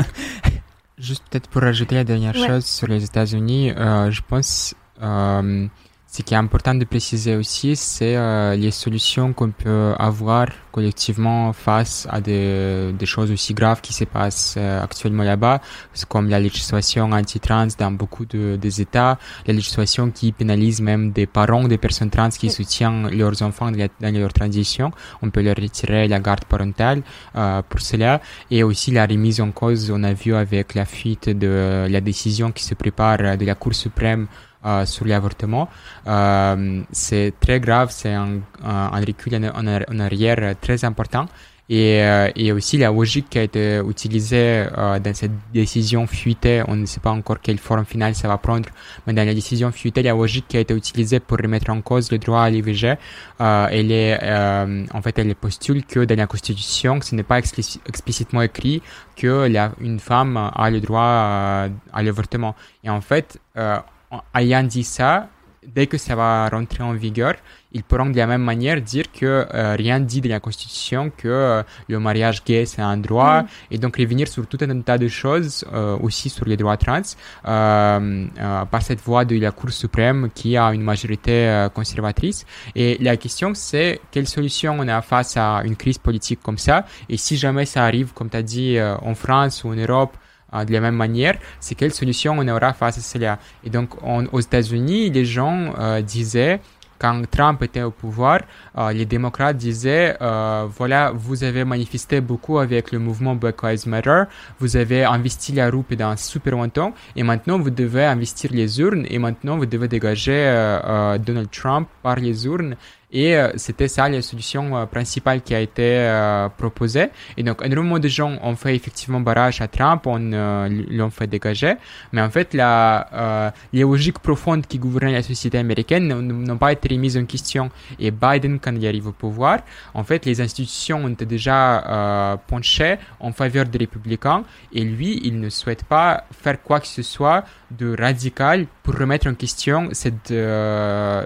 Juste 0.97 1.23
peut-être 1.29 1.47
pour 1.49 1.61
rajouter 1.61 1.95
la 1.95 2.03
dernière 2.03 2.35
Ouais. 2.35 2.47
chose 2.47 2.65
sur 2.65 2.87
les 2.87 3.03
États-Unis, 3.03 3.71
euh, 3.71 4.11
je 4.11 4.21
pense 4.27 4.75
euh, 5.01 5.67
ce 6.11 6.23
qui 6.23 6.33
est 6.33 6.37
important 6.37 6.73
de 6.73 6.85
préciser 6.85 7.35
aussi, 7.35 7.75
c'est 7.75 8.15
euh, 8.17 8.55
les 8.55 8.71
solutions 8.71 9.31
qu'on 9.31 9.51
peut 9.51 9.93
avoir 9.99 10.47
collectivement 10.71 11.53
face 11.53 12.07
à 12.09 12.19
des, 12.19 12.91
des 12.97 13.05
choses 13.05 13.29
aussi 13.31 13.53
graves 13.53 13.79
qui 13.81 13.93
se 13.93 14.05
passent 14.05 14.55
euh, 14.57 14.81
actuellement 14.81 15.21
là-bas, 15.23 15.61
comme 16.07 16.27
la 16.27 16.39
législation 16.39 17.11
anti-trans 17.11 17.67
dans 17.77 17.91
beaucoup 17.91 18.25
de, 18.25 18.55
des 18.55 18.81
États, 18.81 19.19
la 19.45 19.53
législation 19.53 20.09
qui 20.09 20.31
pénalise 20.31 20.81
même 20.81 21.11
des 21.11 21.27
parents 21.27 21.67
des 21.67 21.77
personnes 21.77 22.09
trans 22.09 22.29
qui 22.29 22.49
soutiennent 22.49 23.09
leurs 23.11 23.41
enfants 23.43 23.69
dans, 23.71 23.77
la- 23.77 24.11
dans 24.11 24.19
leur 24.19 24.33
transition. 24.33 24.91
On 25.21 25.29
peut 25.29 25.41
leur 25.43 25.55
retirer 25.57 26.07
la 26.07 26.19
garde 26.19 26.45
parentale 26.45 27.03
euh, 27.35 27.61
pour 27.69 27.81
cela 27.81 28.19
et 28.49 28.63
aussi 28.63 28.89
la 28.89 29.05
remise 29.05 29.41
en 29.41 29.51
cause, 29.51 29.91
on 29.91 30.01
a 30.03 30.13
vu 30.13 30.33
avec 30.33 30.73
la 30.73 30.85
fuite 30.85 31.29
de 31.29 31.87
la 31.87 32.01
décision 32.01 32.51
qui 32.51 32.63
se 32.63 32.73
prépare 32.73 33.37
de 33.37 33.45
la 33.45 33.53
Cour 33.53 33.75
suprême 33.75 34.27
euh, 34.65 34.85
sur 34.85 35.05
l'avortement. 35.05 35.69
Euh, 36.07 36.81
c'est 36.91 37.33
très 37.39 37.59
grave, 37.59 37.89
c'est 37.91 38.13
un, 38.13 38.39
un 38.63 38.99
recul 38.99 39.35
en, 39.35 39.99
arrière 39.99 40.55
très 40.61 40.83
important. 40.85 41.25
Et, 41.71 42.01
euh, 42.01 42.31
et 42.35 42.51
aussi 42.51 42.79
la 42.79 42.89
logique 42.89 43.29
qui 43.29 43.37
a 43.37 43.43
été 43.43 43.79
utilisée 43.87 44.65
euh, 44.75 44.97
dans 44.97 45.13
cette 45.13 45.33
décision 45.53 46.07
fuitée, 46.07 46.63
on 46.67 46.75
ne 46.75 46.87
sait 46.87 46.99
pas 46.99 47.11
encore 47.11 47.39
quelle 47.41 47.59
forme 47.59 47.85
finale 47.85 48.15
ça 48.15 48.27
va 48.27 48.39
prendre, 48.39 48.67
mais 49.05 49.13
dans 49.13 49.23
la 49.23 49.35
décision 49.35 49.71
fuitée, 49.71 50.01
la 50.01 50.13
logique 50.13 50.47
qui 50.47 50.57
a 50.57 50.61
été 50.61 50.73
utilisée 50.73 51.19
pour 51.19 51.37
remettre 51.37 51.69
en 51.69 51.79
cause 51.81 52.11
le 52.11 52.17
droit 52.17 52.41
à 52.41 52.49
l'IVG, 52.49 52.95
euh, 53.39 53.67
elle 53.69 53.91
est, 53.91 54.17
euh, 54.23 54.83
en 54.91 55.01
fait, 55.03 55.19
elle 55.19 55.35
postule 55.35 55.85
que 55.85 55.99
dans 56.05 56.17
la 56.17 56.25
Constitution, 56.25 56.99
ce 57.01 57.13
n'est 57.13 57.21
pas 57.21 57.39
explici- 57.39 57.79
explicitement 57.85 58.41
écrit 58.41 58.81
que 59.15 59.47
la, 59.47 59.71
une 59.79 59.99
femme 59.99 60.37
a 60.37 60.71
le 60.71 60.79
droit 60.81 61.03
euh, 61.03 61.69
à 61.93 62.01
l'avortement. 62.01 62.55
Et 62.83 62.89
en 62.89 63.01
fait, 63.01 63.39
euh, 63.57 63.77
en 64.11 64.21
ayant 64.35 64.63
dit 64.63 64.83
ça, 64.83 65.29
dès 65.65 65.87
que 65.87 65.97
ça 65.97 66.15
va 66.15 66.47
rentrer 66.49 66.83
en 66.83 66.93
vigueur, 66.93 67.35
ils 67.71 67.83
pourront 67.83 68.07
de 68.07 68.17
la 68.17 68.25
même 68.25 68.41
manière 68.41 68.81
dire 68.81 69.11
que 69.11 69.45
euh, 69.53 69.75
rien 69.75 69.99
dit 69.99 70.21
de 70.21 70.29
la 70.29 70.39
Constitution 70.39 71.11
que 71.15 71.27
euh, 71.27 71.63
le 71.87 71.99
mariage 71.99 72.43
gay 72.43 72.65
c'est 72.65 72.81
un 72.81 72.97
droit. 72.97 73.43
Mm. 73.43 73.47
et 73.71 73.77
donc 73.77 73.97
revenir 73.97 74.27
sur 74.27 74.47
tout 74.47 74.57
un 74.61 74.81
tas 74.81 74.97
de 74.97 75.07
choses 75.07 75.65
euh, 75.71 75.97
aussi 75.99 76.29
sur 76.29 76.45
les 76.45 76.57
droits 76.57 76.77
trans 76.77 77.01
par 77.43 78.81
cette 78.81 79.01
voie 79.01 79.25
de 79.25 79.37
la 79.37 79.51
Cour 79.51 79.71
suprême 79.71 80.29
qui 80.33 80.57
a 80.57 80.73
une 80.73 80.81
majorité 80.81 81.67
conservatrice. 81.73 82.45
Et 82.75 82.97
la 82.99 83.17
question 83.17 83.51
c'est 83.53 84.01
quelle 84.11 84.27
solution 84.27 84.77
on 84.79 84.87
a 84.87 85.01
face 85.01 85.37
à 85.37 85.61
une 85.65 85.75
crise 85.75 85.97
politique 85.97 86.39
comme 86.41 86.57
ça? 86.57 86.85
Et 87.09 87.17
si 87.17 87.37
jamais 87.37 87.65
ça 87.65 87.83
arrive 87.85 88.13
comme 88.13 88.29
tu 88.29 88.37
as 88.37 88.43
dit 88.43 88.77
en 88.81 89.15
France 89.15 89.63
ou 89.63 89.69
en 89.69 89.75
Europe 89.75 90.15
de 90.53 90.71
la 90.73 90.79
même 90.79 90.95
manière, 90.95 91.35
c'est 91.59 91.75
quelle 91.75 91.93
solution 91.93 92.35
on 92.37 92.47
aura 92.47 92.73
face 92.73 92.97
à 92.97 93.01
cela. 93.01 93.39
Et 93.63 93.69
donc, 93.69 93.89
on- 94.03 94.25
aux 94.31 94.39
États-Unis, 94.39 95.09
les 95.09 95.25
gens 95.25 95.73
euh, 95.79 96.01
disaient 96.01 96.59
quand 96.97 97.21
Trump 97.31 97.63
était 97.63 97.81
au 97.81 97.91
pouvoir, 97.91 98.41
euh, 98.77 98.91
les 98.91 99.05
démocrates 99.05 99.55
disaient, 99.55 100.17
euh, 100.21 100.65
voilà, 100.79 101.11
vous 101.15 101.45
avez 101.45 101.63
manifesté 101.63 102.19
beaucoup 102.19 102.59
avec 102.59 102.91
le 102.91 102.99
mouvement 102.99 103.35
Black 103.35 103.63
Lives 103.63 103.87
Matter, 103.87 104.23
vous 104.59 104.75
avez 104.75 105.05
investi 105.05 105.53
la 105.53 105.69
roue 105.69 105.83
pendant 105.83 106.17
super 106.17 106.51
longtemps, 106.57 106.93
et 107.15 107.23
maintenant 107.23 107.57
vous 107.57 107.69
devez 107.69 108.03
investir 108.03 108.51
les 108.53 108.81
urnes, 108.81 109.05
et 109.09 109.17
maintenant 109.17 109.55
vous 109.57 109.65
devez 109.65 109.87
dégager 109.87 110.33
euh, 110.45 111.17
Donald 111.17 111.49
Trump 111.51 111.87
par 112.03 112.17
les 112.17 112.45
urnes. 112.45 112.75
Et 113.11 113.35
euh, 113.35 113.51
c'était 113.55 113.87
ça 113.87 114.07
la 114.07 114.21
solution 114.21 114.77
euh, 114.77 114.85
principale 114.85 115.41
qui 115.41 115.55
a 115.55 115.59
été 115.59 115.81
euh, 115.83 116.47
proposée. 116.49 117.07
Et 117.37 117.43
donc, 117.43 117.65
énormément 117.65 117.97
de 117.97 118.07
gens 118.07 118.37
ont 118.43 118.55
fait 118.55 118.75
effectivement 118.75 119.19
barrage 119.19 119.61
à 119.61 119.67
Trump, 119.67 120.05
on 120.05 120.19
l'ont 120.19 121.09
fait 121.09 121.25
dégager. 121.25 121.73
Mais 122.11 122.21
en 122.21 122.29
fait, 122.29 122.53
la, 122.53 123.53
les 123.73 123.81
logiques 123.81 124.19
profondes 124.19 124.65
qui 124.67 124.77
gouvernaient 124.77 125.13
la 125.13 125.23
société 125.23 125.57
américaine 125.57 126.07
n'ont 126.07 126.57
pas 126.57 126.71
été 126.71 126.93
remises 126.93 127.17
en 127.17 127.25
question. 127.25 127.69
Et 127.99 128.11
Biden, 128.11 128.59
quand 128.59 128.75
il 128.75 128.85
arrive 128.87 129.07
au 129.07 129.11
pouvoir, 129.11 129.59
en 129.93 130.03
fait, 130.03 130.25
les 130.25 130.41
institutions 130.41 131.05
ont 131.05 131.15
déjà 131.25 132.37
penchées 132.47 132.97
en 133.19 133.31
faveur 133.31 133.65
des 133.65 133.79
républicains. 133.79 134.43
Et 134.73 134.83
lui, 134.83 135.19
il 135.23 135.39
ne 135.39 135.49
souhaite 135.49 135.83
pas 135.83 136.25
faire 136.31 136.61
quoi 136.61 136.79
que 136.79 136.87
ce 136.87 137.01
soit 137.01 137.43
de 137.71 137.95
radical 137.97 138.67
pour 138.83 138.95
remettre 138.95 139.27
en 139.27 139.33
question 139.33 139.89
cette, 139.91 140.33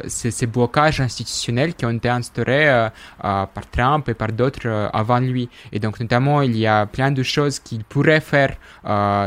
ces, 0.07 0.31
ces 0.31 0.47
blocages 0.47 1.01
institutionnels 1.01 1.73
qui 1.75 1.85
ont 1.85 1.91
été 1.91 2.09
instaurés 2.09 2.69
euh, 2.69 2.89
euh, 3.23 3.45
par 3.45 3.69
Trump 3.69 4.07
et 4.09 4.13
par 4.13 4.31
d'autres 4.31 4.67
euh, 4.67 4.87
avant 4.93 5.19
lui. 5.19 5.49
Et 5.71 5.79
donc, 5.79 5.99
notamment, 5.99 6.41
il 6.41 6.57
y 6.57 6.67
a 6.67 6.85
plein 6.85 7.11
de 7.11 7.23
choses 7.23 7.59
qu'il 7.59 7.83
pourrait 7.83 8.19
faire. 8.19 8.55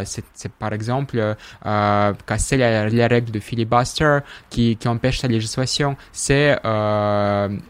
c'est 0.05 0.53
par 0.59 0.73
exemple 0.73 1.17
casser 2.27 2.57
les, 2.57 3.07
règles 3.07 3.31
de 3.31 3.41
filibuster 3.41 4.19
qui, 4.51 4.77
qui 4.77 4.89
empêchent 4.89 5.23
la 5.23 5.29
législation. 5.29 5.97
C'est 6.13 6.57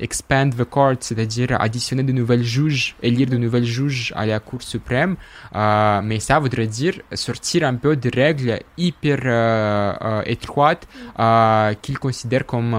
expand 0.01 0.55
the 0.55 0.64
court, 0.64 0.97
c'est-à-dire 1.01 1.60
additionner 1.60 2.02
de 2.02 2.12
nouvelles 2.12 2.43
juges, 2.43 2.97
élire 3.02 3.28
de 3.28 3.36
nouvelles 3.36 3.64
juges 3.64 4.12
à 4.16 4.27
la 4.27 4.40
Cour 4.40 4.62
suprême. 4.62 5.16
mais 5.55 6.20
ça 6.20 6.39
voudrait 6.39 6.66
dire 6.66 6.94
sortir 7.12 7.64
un 7.64 7.74
peu 7.74 7.97
des 7.97 8.10
règles 8.23 8.59
hyper 8.77 9.18
étroites 10.27 10.87
qu'il 11.83 11.99
considère 11.99 12.47
comme 12.47 12.75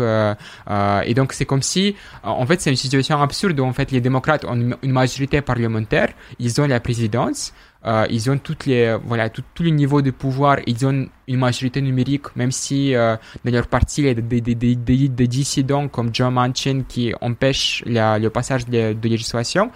euh, 0.00 0.34
euh, 0.70 1.00
et 1.04 1.14
donc 1.14 1.32
c'est 1.32 1.44
comme 1.44 1.62
si, 1.62 1.94
en 2.22 2.46
fait, 2.46 2.60
c'est 2.60 2.70
une 2.70 2.76
situation 2.76 3.20
absurde 3.20 3.58
où 3.60 3.64
en 3.64 3.72
fait 3.72 3.90
les 3.90 4.00
démocrates 4.00 4.44
ont 4.44 4.54
une, 4.82 4.92
majorité 4.92 5.40
parlementaire, 5.40 6.10
ils 6.38 6.60
ont 6.60 6.66
la 6.66 6.80
présidence. 6.80 7.52
Euh, 7.86 8.06
ils 8.10 8.28
ont 8.28 8.38
toutes 8.38 8.66
les 8.66 8.96
voilà 9.06 9.30
tous 9.30 9.62
les 9.62 9.70
niveaux 9.70 10.02
de 10.02 10.10
pouvoir 10.10 10.56
ils 10.66 10.84
ont 10.84 11.06
une 11.28 11.38
majorité 11.38 11.80
numérique 11.80 12.34
même 12.34 12.50
si 12.50 12.92
dans 12.92 13.18
leur 13.44 13.68
parti 13.68 14.00
il 14.00 14.06
y 14.08 14.10
a 14.10 14.14
des, 14.14 14.40
des, 14.40 14.54
des, 14.74 15.26
dissidents 15.28 15.86
comme 15.86 16.10
John 16.12 16.34
Manchin 16.34 16.82
qui 16.88 17.14
empêchent 17.20 17.84
le 17.86 18.28
passage 18.30 18.66
de, 18.66 18.94
de 18.94 19.08
législation 19.08 19.70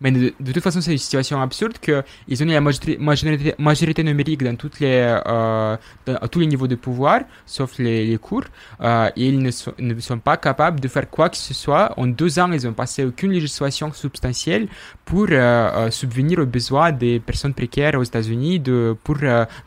mais 0.00 0.10
de, 0.10 0.32
toute 0.52 0.62
façon, 0.62 0.80
c'est 0.80 0.92
une 0.92 0.98
situation 0.98 1.40
absurde 1.40 1.78
qu'ils 1.78 2.42
ont 2.42 2.46
la 2.46 2.60
majorité, 2.60 3.54
majorité, 3.58 4.02
numérique 4.04 4.42
dans, 4.42 4.54
toutes 4.56 4.80
les, 4.80 5.00
euh, 5.26 5.76
à 6.06 6.28
tous 6.28 6.40
les 6.40 6.46
niveaux 6.46 6.66
de 6.66 6.74
pouvoir, 6.74 7.20
sauf 7.46 7.78
les, 7.78 8.06
les 8.06 8.18
cours, 8.18 8.44
euh, 8.82 9.08
et 9.16 9.26
ils 9.28 9.38
ne 9.38 9.50
sont, 9.50 9.72
ne 9.78 9.98
sont, 10.00 10.18
pas 10.18 10.36
capables 10.36 10.80
de 10.80 10.88
faire 10.88 11.08
quoi 11.08 11.30
que 11.30 11.36
ce 11.36 11.54
soit. 11.54 11.94
En 11.96 12.06
deux 12.06 12.38
ans, 12.38 12.52
ils 12.52 12.66
ont 12.66 12.74
passé 12.74 13.04
aucune 13.04 13.32
législation 13.32 13.92
substantielle 13.92 14.68
pour 15.04 15.26
euh, 15.30 15.90
subvenir 15.90 16.40
aux 16.40 16.46
besoins 16.46 16.92
des 16.92 17.18
personnes 17.18 17.54
précaires 17.54 17.94
aux 17.94 18.02
États-Unis, 18.02 18.62
pour 19.02 19.16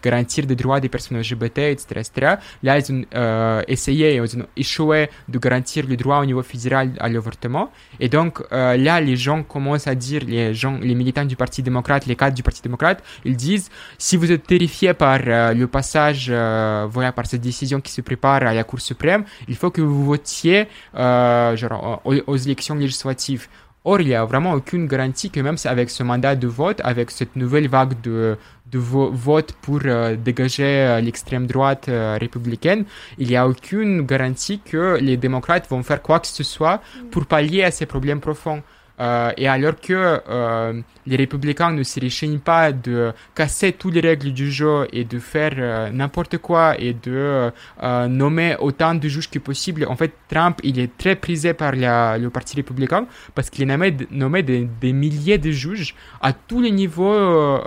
garantir 0.03 0.45
des 0.45 0.55
droits 0.55 0.79
des 0.79 0.89
personnes 0.89 1.17
LGBT, 1.19 1.59
etc. 1.59 1.85
etc. 1.95 2.35
Là, 2.61 2.77
ils 2.77 2.91
ont 2.91 3.61
essayé, 3.67 4.15
ils 4.15 4.37
ont 4.37 4.45
échoué 4.55 5.09
de 5.27 5.39
garantir 5.39 5.87
le 5.87 5.95
droit 5.95 6.19
au 6.19 6.25
niveau 6.25 6.43
fédéral 6.43 6.91
à 6.99 7.09
l'avortement. 7.09 7.71
Et 7.99 8.09
donc, 8.09 8.43
là, 8.51 9.01
les 9.01 9.15
gens 9.15 9.43
commencent 9.43 9.87
à 9.87 9.95
dire 9.95 10.18
les 10.19 10.53
gens, 10.53 10.77
les 10.81 10.95
militants 10.95 11.25
du 11.25 11.35
Parti 11.35 11.63
démocrate, 11.63 12.05
les 12.05 12.15
cadres 12.15 12.35
du 12.35 12.43
Parti 12.43 12.61
démocrate, 12.61 13.03
ils 13.25 13.35
disent 13.35 13.69
si 13.97 14.17
vous 14.17 14.31
êtes 14.31 14.45
terrifié 14.45 14.93
par 14.93 15.19
euh, 15.25 15.53
le 15.53 15.67
passage, 15.67 16.27
euh, 16.29 16.87
voilà, 16.89 17.11
par 17.11 17.25
cette 17.25 17.41
décision 17.41 17.81
qui 17.81 17.91
se 17.91 18.01
prépare 18.01 18.43
à 18.43 18.53
la 18.53 18.63
Cour 18.63 18.81
suprême, 18.81 19.23
il 19.47 19.55
faut 19.55 19.71
que 19.71 19.81
vous 19.81 20.05
votiez 20.05 20.67
euh, 20.95 21.55
aux 22.05 22.35
élections 22.35 22.75
législatives. 22.75 23.47
Or, 23.85 24.01
il 24.01 24.07
n'y 24.07 24.15
a 24.15 24.25
vraiment 24.25 24.51
aucune 24.53 24.87
garantie 24.87 25.29
que 25.31 25.39
même 25.39 25.55
avec 25.63 25.89
ce 25.89 26.03
mandat 26.03 26.35
de 26.35 26.47
vote, 26.47 26.81
avec 26.83 27.09
cette 27.11 27.35
nouvelle 27.37 27.69
vague 27.69 27.99
de, 28.01 28.37
de 28.69 28.77
vote 28.77 29.53
pour 29.61 29.79
dégager 29.79 30.99
l'extrême 31.01 31.47
droite 31.47 31.89
républicaine, 32.19 32.83
il 33.17 33.29
n'y 33.29 33.37
a 33.37 33.47
aucune 33.47 34.01
garantie 34.01 34.59
que 34.59 34.97
les 34.99 35.15
démocrates 35.15 35.67
vont 35.69 35.81
faire 35.81 36.01
quoi 36.01 36.19
que 36.19 36.27
ce 36.27 36.43
soit 36.43 36.81
pour 37.09 37.25
pallier 37.25 37.63
à 37.63 37.71
ces 37.71 37.85
problèmes 37.85 38.19
profonds. 38.19 38.61
Euh, 38.99 39.31
et 39.37 39.47
alors 39.47 39.79
que 39.79 40.21
euh, 40.29 40.81
les 41.05 41.15
républicains 41.15 41.71
ne 41.71 41.83
se 41.83 41.99
réchignent 41.99 42.39
pas 42.39 42.71
de 42.71 43.13
casser 43.33 43.71
toutes 43.71 43.93
les 43.93 44.01
règles 44.01 44.33
du 44.33 44.51
jeu 44.51 44.87
et 44.91 45.05
de 45.05 45.19
faire 45.19 45.53
euh, 45.57 45.89
n'importe 45.89 46.37
quoi 46.37 46.77
et 46.77 46.93
de 46.93 47.51
nommer 48.07 48.55
autant 48.59 48.95
de 48.95 49.07
juges 49.07 49.29
que 49.29 49.39
possible, 49.39 49.85
en 49.87 49.95
fait, 49.95 50.13
Trump, 50.27 50.59
il 50.63 50.79
est 50.79 50.97
très 50.97 51.15
prisé 51.15 51.53
par 51.53 51.71
le 51.73 52.27
Parti 52.29 52.55
républicain 52.55 53.05
parce 53.35 53.49
qu'il 53.49 53.67
nommé, 53.67 53.95
nommé 54.11 54.43
des, 54.43 54.67
des, 54.81 54.93
milliers 54.93 55.37
de 55.37 55.51
juges 55.51 55.95
à 56.21 56.33
tous 56.33 56.61
les 56.61 56.71
niveaux 56.71 57.59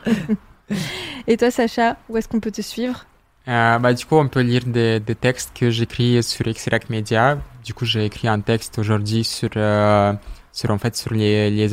Et 1.27 1.37
toi, 1.37 1.51
Sacha, 1.51 1.97
où 2.09 2.17
est-ce 2.17 2.29
qu'on 2.29 2.41
peut 2.41 2.53
te 2.53 2.63
suivre? 2.63 3.05
Euh, 3.49 3.79
bah, 3.79 3.93
du 3.93 4.05
coup, 4.07 4.17
on 4.17 4.29
peut 4.29 4.41
lire 4.43 4.63
des, 4.67 5.01
des 5.01 5.15
textes 5.15 5.53
que 5.59 5.71
j'écris 5.71 6.23
sur 6.23 6.45
Xerac 6.47 6.89
Media. 6.91 7.39
du 7.65 7.75
coup, 7.75 7.85
j'ai 7.85 8.05
écrit 8.05 8.29
un 8.29 8.41
texte 8.41 8.79
aujourd'hui 8.79 9.25
sur 9.25 9.51
euh, 9.57 10.13
sur 10.55 10.71
en 10.71 10.77
fait 10.77 10.95
sur 10.95 11.15
les 11.15 11.51
les, 11.51 11.69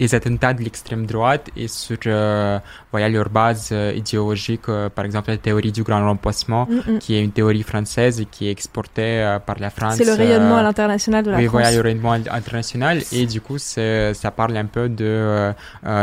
les 0.00 0.14
attentats 0.14 0.54
de 0.54 0.62
l'extrême 0.62 1.04
droite 1.04 1.50
et 1.54 1.68
sur 1.68 1.98
euh, 2.06 2.58
voilà 2.90 3.10
leur 3.10 3.28
base 3.28 3.68
euh, 3.72 3.92
idéologique 3.94 4.68
euh, 4.70 4.88
par 4.88 5.04
exemple 5.04 5.28
la 5.30 5.36
théorie 5.36 5.70
du 5.70 5.82
grand 5.82 6.02
remplacement 6.02 6.64
Mm, 6.66 6.94
mm. 6.94 6.98
qui 6.98 7.14
est 7.14 7.22
une 7.22 7.32
théorie 7.32 7.62
française 7.62 8.18
et 8.20 8.24
qui 8.24 8.48
est 8.48 8.50
exportée 8.52 9.02
euh, 9.20 9.38
par 9.38 9.58
la 9.58 9.68
France 9.68 9.96
C'est 9.96 10.06
le 10.06 10.14
rayonnement 10.14 10.56
à 10.56 10.62
l'international 10.62 11.24
de 11.24 11.30
la 11.30 11.36
oui, 11.36 11.44
France. 11.44 11.52
voilà, 11.60 11.72
le 11.76 11.80
rayonnement 11.82 12.12
international. 12.12 13.02
Et 13.12 13.26
du 13.26 13.40
coup, 13.42 13.58
ça 13.58 14.30
parle 14.34 14.56
un 14.56 14.64
peu 14.64 14.88
de, 14.88 15.52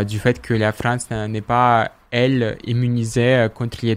du 0.03 0.19
fait 0.19 0.39
que 0.39 0.53
la 0.53 0.71
France 0.71 1.07
n'est 1.09 1.41
pas, 1.41 1.89
elle, 2.11 2.57
immunisée 2.65 3.47
contre 3.55 3.80
les 3.81 3.95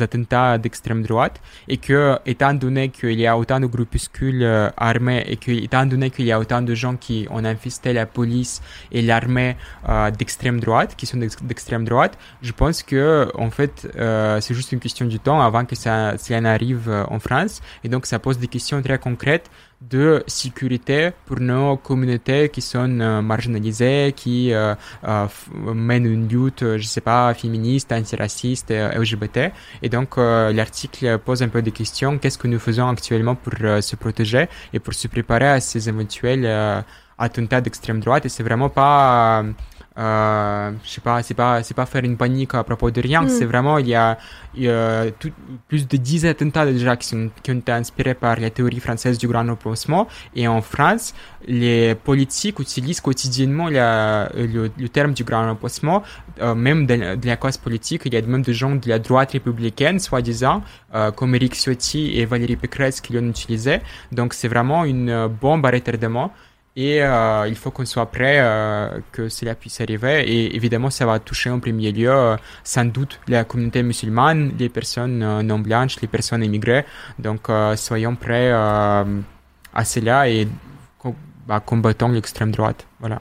attentats 0.00 0.58
d'extrême 0.58 1.02
droite 1.02 1.40
et 1.68 1.76
que, 1.76 2.18
étant 2.26 2.54
donné 2.54 2.88
qu'il 2.88 3.18
y 3.18 3.26
a 3.26 3.36
autant 3.36 3.60
de 3.60 3.66
groupuscules 3.66 4.42
euh, 4.42 4.68
armés 4.76 5.24
et 5.26 5.36
que, 5.36 5.50
étant 5.50 5.86
donné 5.86 6.10
qu'il 6.10 6.26
y 6.26 6.32
a 6.32 6.38
autant 6.38 6.62
de 6.62 6.74
gens 6.74 6.96
qui 6.96 7.26
ont 7.30 7.44
infesté 7.44 7.92
la 7.92 8.06
police 8.06 8.60
et 8.92 9.02
l'armée 9.02 9.56
euh, 9.88 10.10
d'extrême 10.10 10.60
droite, 10.60 10.94
qui 10.96 11.06
sont 11.06 11.18
d'ex- 11.18 11.42
d'extrême 11.42 11.84
droite, 11.84 12.18
je 12.42 12.52
pense 12.52 12.82
que, 12.82 13.30
en 13.34 13.50
fait, 13.50 13.88
euh, 13.96 14.40
c'est 14.40 14.54
juste 14.54 14.72
une 14.72 14.80
question 14.80 15.06
du 15.06 15.18
temps 15.18 15.40
avant 15.40 15.64
que 15.64 15.76
ça, 15.76 16.18
ça 16.18 16.36
en 16.36 16.44
arrive 16.44 16.88
euh, 16.88 17.04
en 17.08 17.18
France. 17.18 17.60
Et 17.84 17.88
donc, 17.88 18.06
ça 18.06 18.18
pose 18.18 18.38
des 18.38 18.48
questions 18.48 18.80
très 18.82 18.98
concrètes 18.98 19.50
de 19.80 20.22
sécurité 20.26 21.10
pour 21.24 21.40
nos 21.40 21.76
communautés 21.76 22.50
qui 22.50 22.60
sont 22.60 23.00
euh, 23.00 23.22
marginalisées, 23.22 24.12
qui 24.14 24.52
euh, 24.52 24.74
euh, 25.04 25.26
mènent 25.74 26.06
une 26.06 26.28
lutte, 26.28 26.62
euh, 26.62 26.78
je 26.78 26.86
sais 26.86 27.00
pas, 27.00 27.32
féministe, 27.34 27.90
antiraciste, 27.92 28.70
LGBT. 28.70 29.52
Et 29.82 29.88
donc, 29.88 30.16
l'article 30.16 31.18
pose 31.18 31.42
un 31.42 31.48
peu 31.48 31.62
des 31.62 31.72
questions. 31.72 32.18
Qu'est-ce 32.18 32.38
que 32.38 32.48
nous 32.48 32.58
faisons 32.58 32.88
actuellement 32.88 33.34
pour 33.34 33.54
se 33.82 33.96
protéger 33.96 34.48
et 34.72 34.78
pour 34.78 34.94
se 34.94 35.08
préparer 35.08 35.48
à 35.48 35.60
ces 35.60 35.88
éventuels 35.88 36.84
attentats 37.18 37.60
d'extrême 37.60 38.00
droite? 38.00 38.26
Et 38.26 38.28
c'est 38.28 38.42
vraiment 38.42 38.68
pas... 38.68 39.44
euh, 39.98 40.70
je 40.84 40.88
sais 40.90 41.00
pas, 41.00 41.22
c'est 41.22 41.34
pas, 41.34 41.62
c'est 41.62 41.74
pas 41.74 41.84
faire 41.86 42.04
une 42.04 42.16
panique 42.16 42.54
à 42.54 42.62
propos 42.64 42.90
de 42.90 43.00
rien. 43.00 43.22
Mm. 43.22 43.28
C'est 43.28 43.44
vraiment, 43.44 43.78
il 43.78 43.88
y 43.88 43.94
a, 43.94 44.18
il 44.54 44.62
y 44.64 44.68
a 44.68 45.10
tout- 45.10 45.32
plus 45.68 45.86
de 45.86 45.96
10 45.96 46.26
attentats 46.26 46.64
déjà 46.66 46.96
qui, 46.96 47.08
sont, 47.08 47.30
qui 47.42 47.50
ont 47.50 47.58
été 47.58 47.72
inspirés 47.72 48.14
par 48.14 48.38
la 48.38 48.50
théorie 48.50 48.80
française 48.80 49.18
du 49.18 49.26
grand 49.28 49.44
remplacement. 49.46 50.06
Et 50.34 50.46
en 50.48 50.62
France, 50.62 51.12
les 51.46 51.94
politiques 51.96 52.58
utilisent 52.60 53.00
quotidiennement 53.00 53.68
la, 53.68 54.30
le, 54.34 54.70
le 54.76 54.88
terme 54.88 55.12
du 55.12 55.24
grand 55.24 55.46
remplacement. 55.46 56.02
Euh, 56.40 56.54
même 56.54 56.86
de, 56.86 57.16
de 57.16 57.26
la 57.26 57.36
classe 57.36 57.58
politique, 57.58 58.02
il 58.06 58.14
y 58.14 58.16
a 58.16 58.22
même 58.22 58.42
des 58.42 58.54
gens 58.54 58.74
de 58.76 58.88
la 58.88 58.98
droite 58.98 59.32
républicaine, 59.32 59.98
soi-disant, 59.98 60.62
euh, 60.94 61.10
comme 61.10 61.34
Eric 61.34 61.54
Ciotti 61.54 62.18
et 62.18 62.24
Valérie 62.24 62.56
Pécresse 62.56 63.00
qui 63.00 63.12
l'ont 63.12 63.28
utilisé. 63.28 63.80
Donc 64.12 64.34
c'est 64.34 64.48
vraiment 64.48 64.84
une 64.84 65.26
bombe 65.26 65.66
à 65.66 65.70
retardement. 65.70 66.32
Et 66.76 67.02
euh, 67.02 67.48
il 67.48 67.56
faut 67.56 67.70
qu'on 67.72 67.84
soit 67.84 68.06
prêt 68.06 68.38
euh, 68.38 69.00
que 69.10 69.28
cela 69.28 69.54
puisse 69.54 69.80
arriver. 69.80 70.22
Et 70.30 70.54
évidemment, 70.54 70.90
ça 70.90 71.04
va 71.04 71.18
toucher 71.18 71.50
en 71.50 71.58
premier 71.58 71.90
lieu, 71.90 72.10
euh, 72.10 72.36
sans 72.62 72.84
doute, 72.84 73.18
la 73.26 73.44
communauté 73.44 73.82
musulmane, 73.82 74.52
les 74.58 74.68
personnes 74.68 75.22
euh, 75.22 75.42
non 75.42 75.58
blanches, 75.58 76.00
les 76.00 76.08
personnes 76.08 76.44
immigrées. 76.44 76.84
Donc, 77.18 77.48
soyons 77.76 78.14
prêts 78.14 78.50
à 78.52 79.84
cela 79.84 80.28
et 80.28 80.46
bah, 81.46 81.60
combattons 81.60 82.08
l'extrême 82.08 82.52
droite. 82.52 82.86
Voilà. 83.00 83.20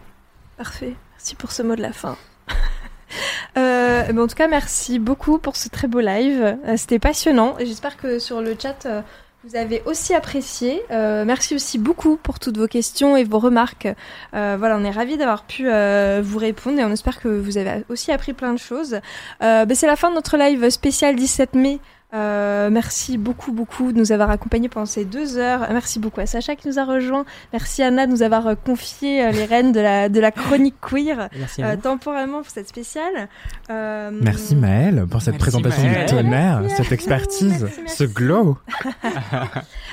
Parfait. 0.57 0.93
Merci 1.13 1.35
pour 1.35 1.51
ce 1.51 1.63
mot 1.63 1.75
de 1.75 1.81
la 1.81 1.93
fin. 1.93 2.17
Euh, 3.57 4.03
ben, 4.03 4.19
en 4.19 4.27
tout 4.27 4.35
cas, 4.35 4.47
merci 4.47 4.99
beaucoup 4.99 5.39
pour 5.39 5.55
ce 5.55 5.67
très 5.67 5.87
beau 5.87 5.99
live. 5.99 6.55
C'était 6.77 6.99
passionnant 6.99 7.57
et 7.57 7.65
j'espère 7.65 7.97
que 7.97 8.19
sur 8.19 8.39
le 8.39 8.55
chat, 8.57 8.85
vous 9.45 9.55
avez 9.55 9.81
aussi 9.85 10.13
apprécié. 10.13 10.81
Euh, 10.91 11.23
merci 11.23 11.55
aussi 11.55 11.77
beaucoup 11.77 12.17
pour 12.17 12.39
toutes 12.39 12.57
vos 12.57 12.67
questions 12.67 13.15
et 13.15 13.23
vos 13.23 13.39
remarques. 13.39 13.87
Euh, 14.33 14.57
voilà, 14.59 14.77
on 14.77 14.83
est 14.83 14.91
ravis 14.91 15.15
d'avoir 15.15 15.43
pu 15.43 15.69
euh, 15.69 16.21
vous 16.21 16.39
répondre 16.39 16.77
et 16.77 16.83
on 16.83 16.91
espère 16.91 17.21
que 17.21 17.29
vous 17.29 17.57
avez 17.57 17.85
aussi 17.87 18.11
appris 18.11 18.33
plein 18.33 18.53
de 18.53 18.59
choses. 18.59 18.99
Ben, 19.39 19.73
C'est 19.73 19.87
la 19.87 19.95
fin 19.95 20.09
de 20.09 20.15
notre 20.15 20.35
live 20.35 20.69
spécial 20.69 21.15
17 21.15 21.55
mai. 21.55 21.79
Euh, 22.11 22.71
merci 22.71 23.19
beaucoup, 23.19 23.51
beaucoup 23.51 23.91
de 23.91 23.99
nous 23.99 24.11
avoir 24.11 24.31
accompagnés 24.31 24.67
pendant 24.67 24.87
ces 24.87 25.05
deux 25.05 25.37
heures. 25.37 25.67
Merci 25.71 25.99
beaucoup 25.99 26.21
à 26.21 26.25
Sacha 26.25 26.55
qui 26.55 26.67
nous 26.67 26.79
a 26.79 26.83
rejoint. 26.83 27.23
Merci 27.53 27.83
Anna 27.83 28.07
de 28.07 28.11
nous 28.11 28.23
avoir 28.23 28.47
euh, 28.47 28.55
confié 28.55 29.23
euh, 29.23 29.31
les 29.31 29.45
rênes 29.45 29.71
de 29.71 29.79
la, 29.79 30.09
de 30.09 30.19
la 30.19 30.31
chronique 30.31 30.75
queer 30.81 31.29
Merci 31.37 31.61
à 31.61 31.67
euh, 31.67 31.75
vous. 31.75 31.81
temporairement 31.81 32.41
pour 32.41 32.49
cette 32.49 32.67
spéciale. 32.67 33.29
Euh, 33.69 34.09
Merci 34.23 34.55
Maëlle 34.55 35.05
pour 35.09 35.21
cette 35.21 35.35
Merci, 35.35 35.51
présentation 35.51 35.83
Maëlle. 35.83 36.05
du 36.07 36.15
tonnerre, 36.15 36.61
Merci, 36.61 36.75
cette 36.77 36.91
expertise, 36.91 37.61
merci, 37.61 37.79
merci. 37.81 37.97
ce 37.97 38.03
glow. 38.05 38.57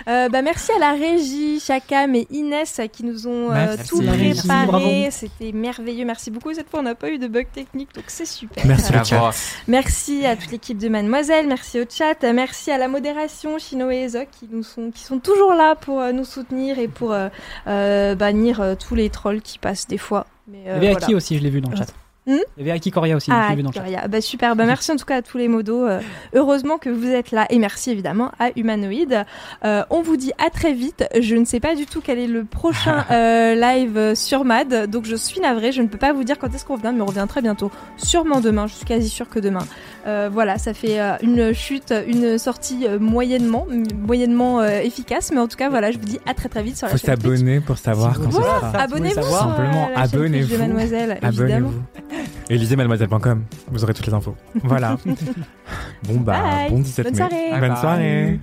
Euh, 0.09 0.29
bah, 0.29 0.41
merci 0.41 0.71
à 0.71 0.79
la 0.79 0.93
régie, 0.93 1.59
Chakam 1.59 2.15
et 2.15 2.29
Inès 2.31 2.81
qui 2.93 3.03
nous 3.05 3.27
ont 3.27 3.51
euh, 3.51 3.77
tout 3.89 4.01
préparé. 4.01 5.09
C'était 5.11 5.51
merveilleux. 5.51 6.05
Merci 6.05 6.31
beaucoup. 6.31 6.55
Cette 6.55 6.69
fois, 6.71 6.79
on 6.81 6.85
n'a 6.85 6.95
pas 6.95 7.11
eu 7.11 7.19
de 7.19 7.27
bug 7.27 7.47
technique, 7.53 7.93
donc 7.93 8.05
c'est 8.07 8.27
super. 8.27 8.65
Merci 8.67 8.93
chat. 9.05 9.31
Merci 9.67 10.25
à 10.25 10.37
toute 10.37 10.53
l'équipe 10.53 10.79
de 10.79 10.89
Mademoiselle, 10.89 11.49
merci 11.49 11.81
au 11.81 11.85
chat, 11.91 12.06
merci 12.33 12.71
à 12.71 12.79
la 12.79 12.89
modération, 12.89 13.59
Chino 13.59 13.91
et 13.91 14.09
qui, 14.31 14.49
nous 14.51 14.63
sont, 14.63 14.91
qui 14.91 15.03
sont 15.03 15.19
toujours 15.19 15.55
là 15.55 15.75
pour 15.75 16.01
euh, 16.01 16.13
nous 16.13 16.25
soutenir 16.25 16.79
et 16.79 16.89
pour 16.89 17.13
euh, 17.13 17.29
euh, 17.67 18.15
bannir 18.15 18.61
euh, 18.61 18.75
tous 18.75 18.95
les 18.95 19.11
trolls 19.11 19.41
qui 19.41 19.59
passent 19.59 19.87
des 19.87 19.99
fois. 19.99 20.27
Mais, 20.49 20.59
Il 20.61 20.67
y 20.67 20.71
avait 20.71 20.91
voilà. 20.91 21.07
Aki 21.07 21.15
aussi, 21.15 21.39
je 21.39 21.43
l'ai 21.43 21.51
vu 21.51 21.61
dans 21.61 21.71
le 21.71 21.77
chat. 21.77 21.87
Hmm 22.27 22.39
Il 22.57 22.67
y 22.67 22.69
avait 22.71 22.77
Aki 22.77 22.91
Coria 22.91 23.15
aussi, 23.17 23.31
Ah, 23.33 23.51
dans 23.51 23.57
le 23.57 23.63
chat. 23.63 23.71
Victoria. 23.83 24.09
Bah, 24.09 24.21
super. 24.21 24.57
Bah, 24.57 24.65
merci 24.67 24.91
en 24.91 24.97
tout 24.97 25.05
cas 25.05 25.17
à 25.19 25.23
tous 25.23 25.39
les 25.39 25.47
modos. 25.47 25.87
Euh, 25.87 26.01
heureusement 26.35 26.77
que 26.79 26.89
vous 26.91 27.07
êtes 27.09 27.31
là. 27.31 27.47
Et 27.51 27.59
merci 27.61 27.91
évidemment 27.93 28.33
à 28.41 28.49
Humanoid. 28.57 29.25
Euh, 29.65 29.85
on 29.91 30.03
vous 30.03 30.17
dit 30.17 30.33
à 30.45 30.51
très 30.51 30.73
vite. 30.73 31.05
Je 31.21 31.37
ne 31.37 31.45
sais 31.45 31.61
pas 31.61 31.75
du 31.77 31.87
tout 31.87 32.01
quel 32.05 32.19
est 32.19 32.27
le 32.27 32.45
prochain 32.45 33.05
euh, 33.13 33.55
live 33.55 34.15
sur 34.17 34.45
MAD. 34.45 34.91
Donc 34.91 35.05
je 35.05 35.15
suis 35.15 35.41
navrée. 35.41 35.71
Je 35.71 35.83
ne 35.83 35.87
peux 35.87 35.99
pas 35.99 36.13
vous 36.13 36.25
dire 36.25 36.37
quand 36.39 36.53
est-ce 36.53 36.65
qu'on 36.65 36.75
revient, 36.77 36.93
mais 36.95 37.03
on 37.03 37.07
revient 37.07 37.27
très 37.29 37.43
bientôt. 37.43 37.71
Sûrement 37.97 38.41
demain. 38.41 38.67
Je 38.67 38.75
suis 38.75 38.85
quasi 38.87 39.09
sûre 39.09 39.29
que 39.29 39.39
demain. 39.39 39.65
Euh, 40.09 40.29
voilà, 40.33 40.59
ça 40.59 40.75
fait 40.75 41.01
euh, 41.01 41.15
une 41.23 41.53
chute, 41.53 41.93
une 42.09 42.39
sortie 42.39 42.87
euh, 42.89 42.99
moyennement, 42.99 43.67
moyennement 44.07 44.61
euh, 44.61 44.81
efficace. 44.81 45.31
Mais 45.33 45.39
en 45.41 45.47
tout 45.49 45.57
cas, 45.57 45.69
voilà, 45.69 45.91
je 45.93 45.99
vous 45.99 46.05
dis 46.05 46.19
à 46.27 46.35
très 46.35 46.49
très 46.49 46.63
vite 46.63 46.77
sur 46.77 46.87
la 46.87 46.93
Faut 46.93 46.99
chaîne 46.99 47.17
Twitch. 47.19 47.39
s'abonner 47.39 47.61
pour 47.61 47.79
savoir 47.79 48.17
Si 48.17 48.23
quand 48.23 48.31
ça 48.33 48.43
sera. 48.43 48.79
Abonnez-vous 48.81 49.23
Simplement, 49.23 49.89
abonnez-vous. 49.95 50.59
Mademoiselle, 50.59 51.19
évidemment. 51.23 51.71
Et 52.51 52.57
lisez 52.59 52.77
mademoiselle.com, 52.77 53.45
vous 53.71 53.85
aurez 53.85 53.95
toutes 53.95 54.07
les 54.07 54.15
infos. 54.15 54.37
Voilà. 54.63 54.97
bon 56.05 56.21
bah, 56.21 56.41
Bye. 56.43 56.71
bon 56.71 56.79
17 56.81 57.05
Bonne 57.07 57.13
mai. 57.15 57.19
soirée. 57.19 57.51
Bonne 57.61 57.69
bye. 57.69 57.81
soirée. 57.81 58.41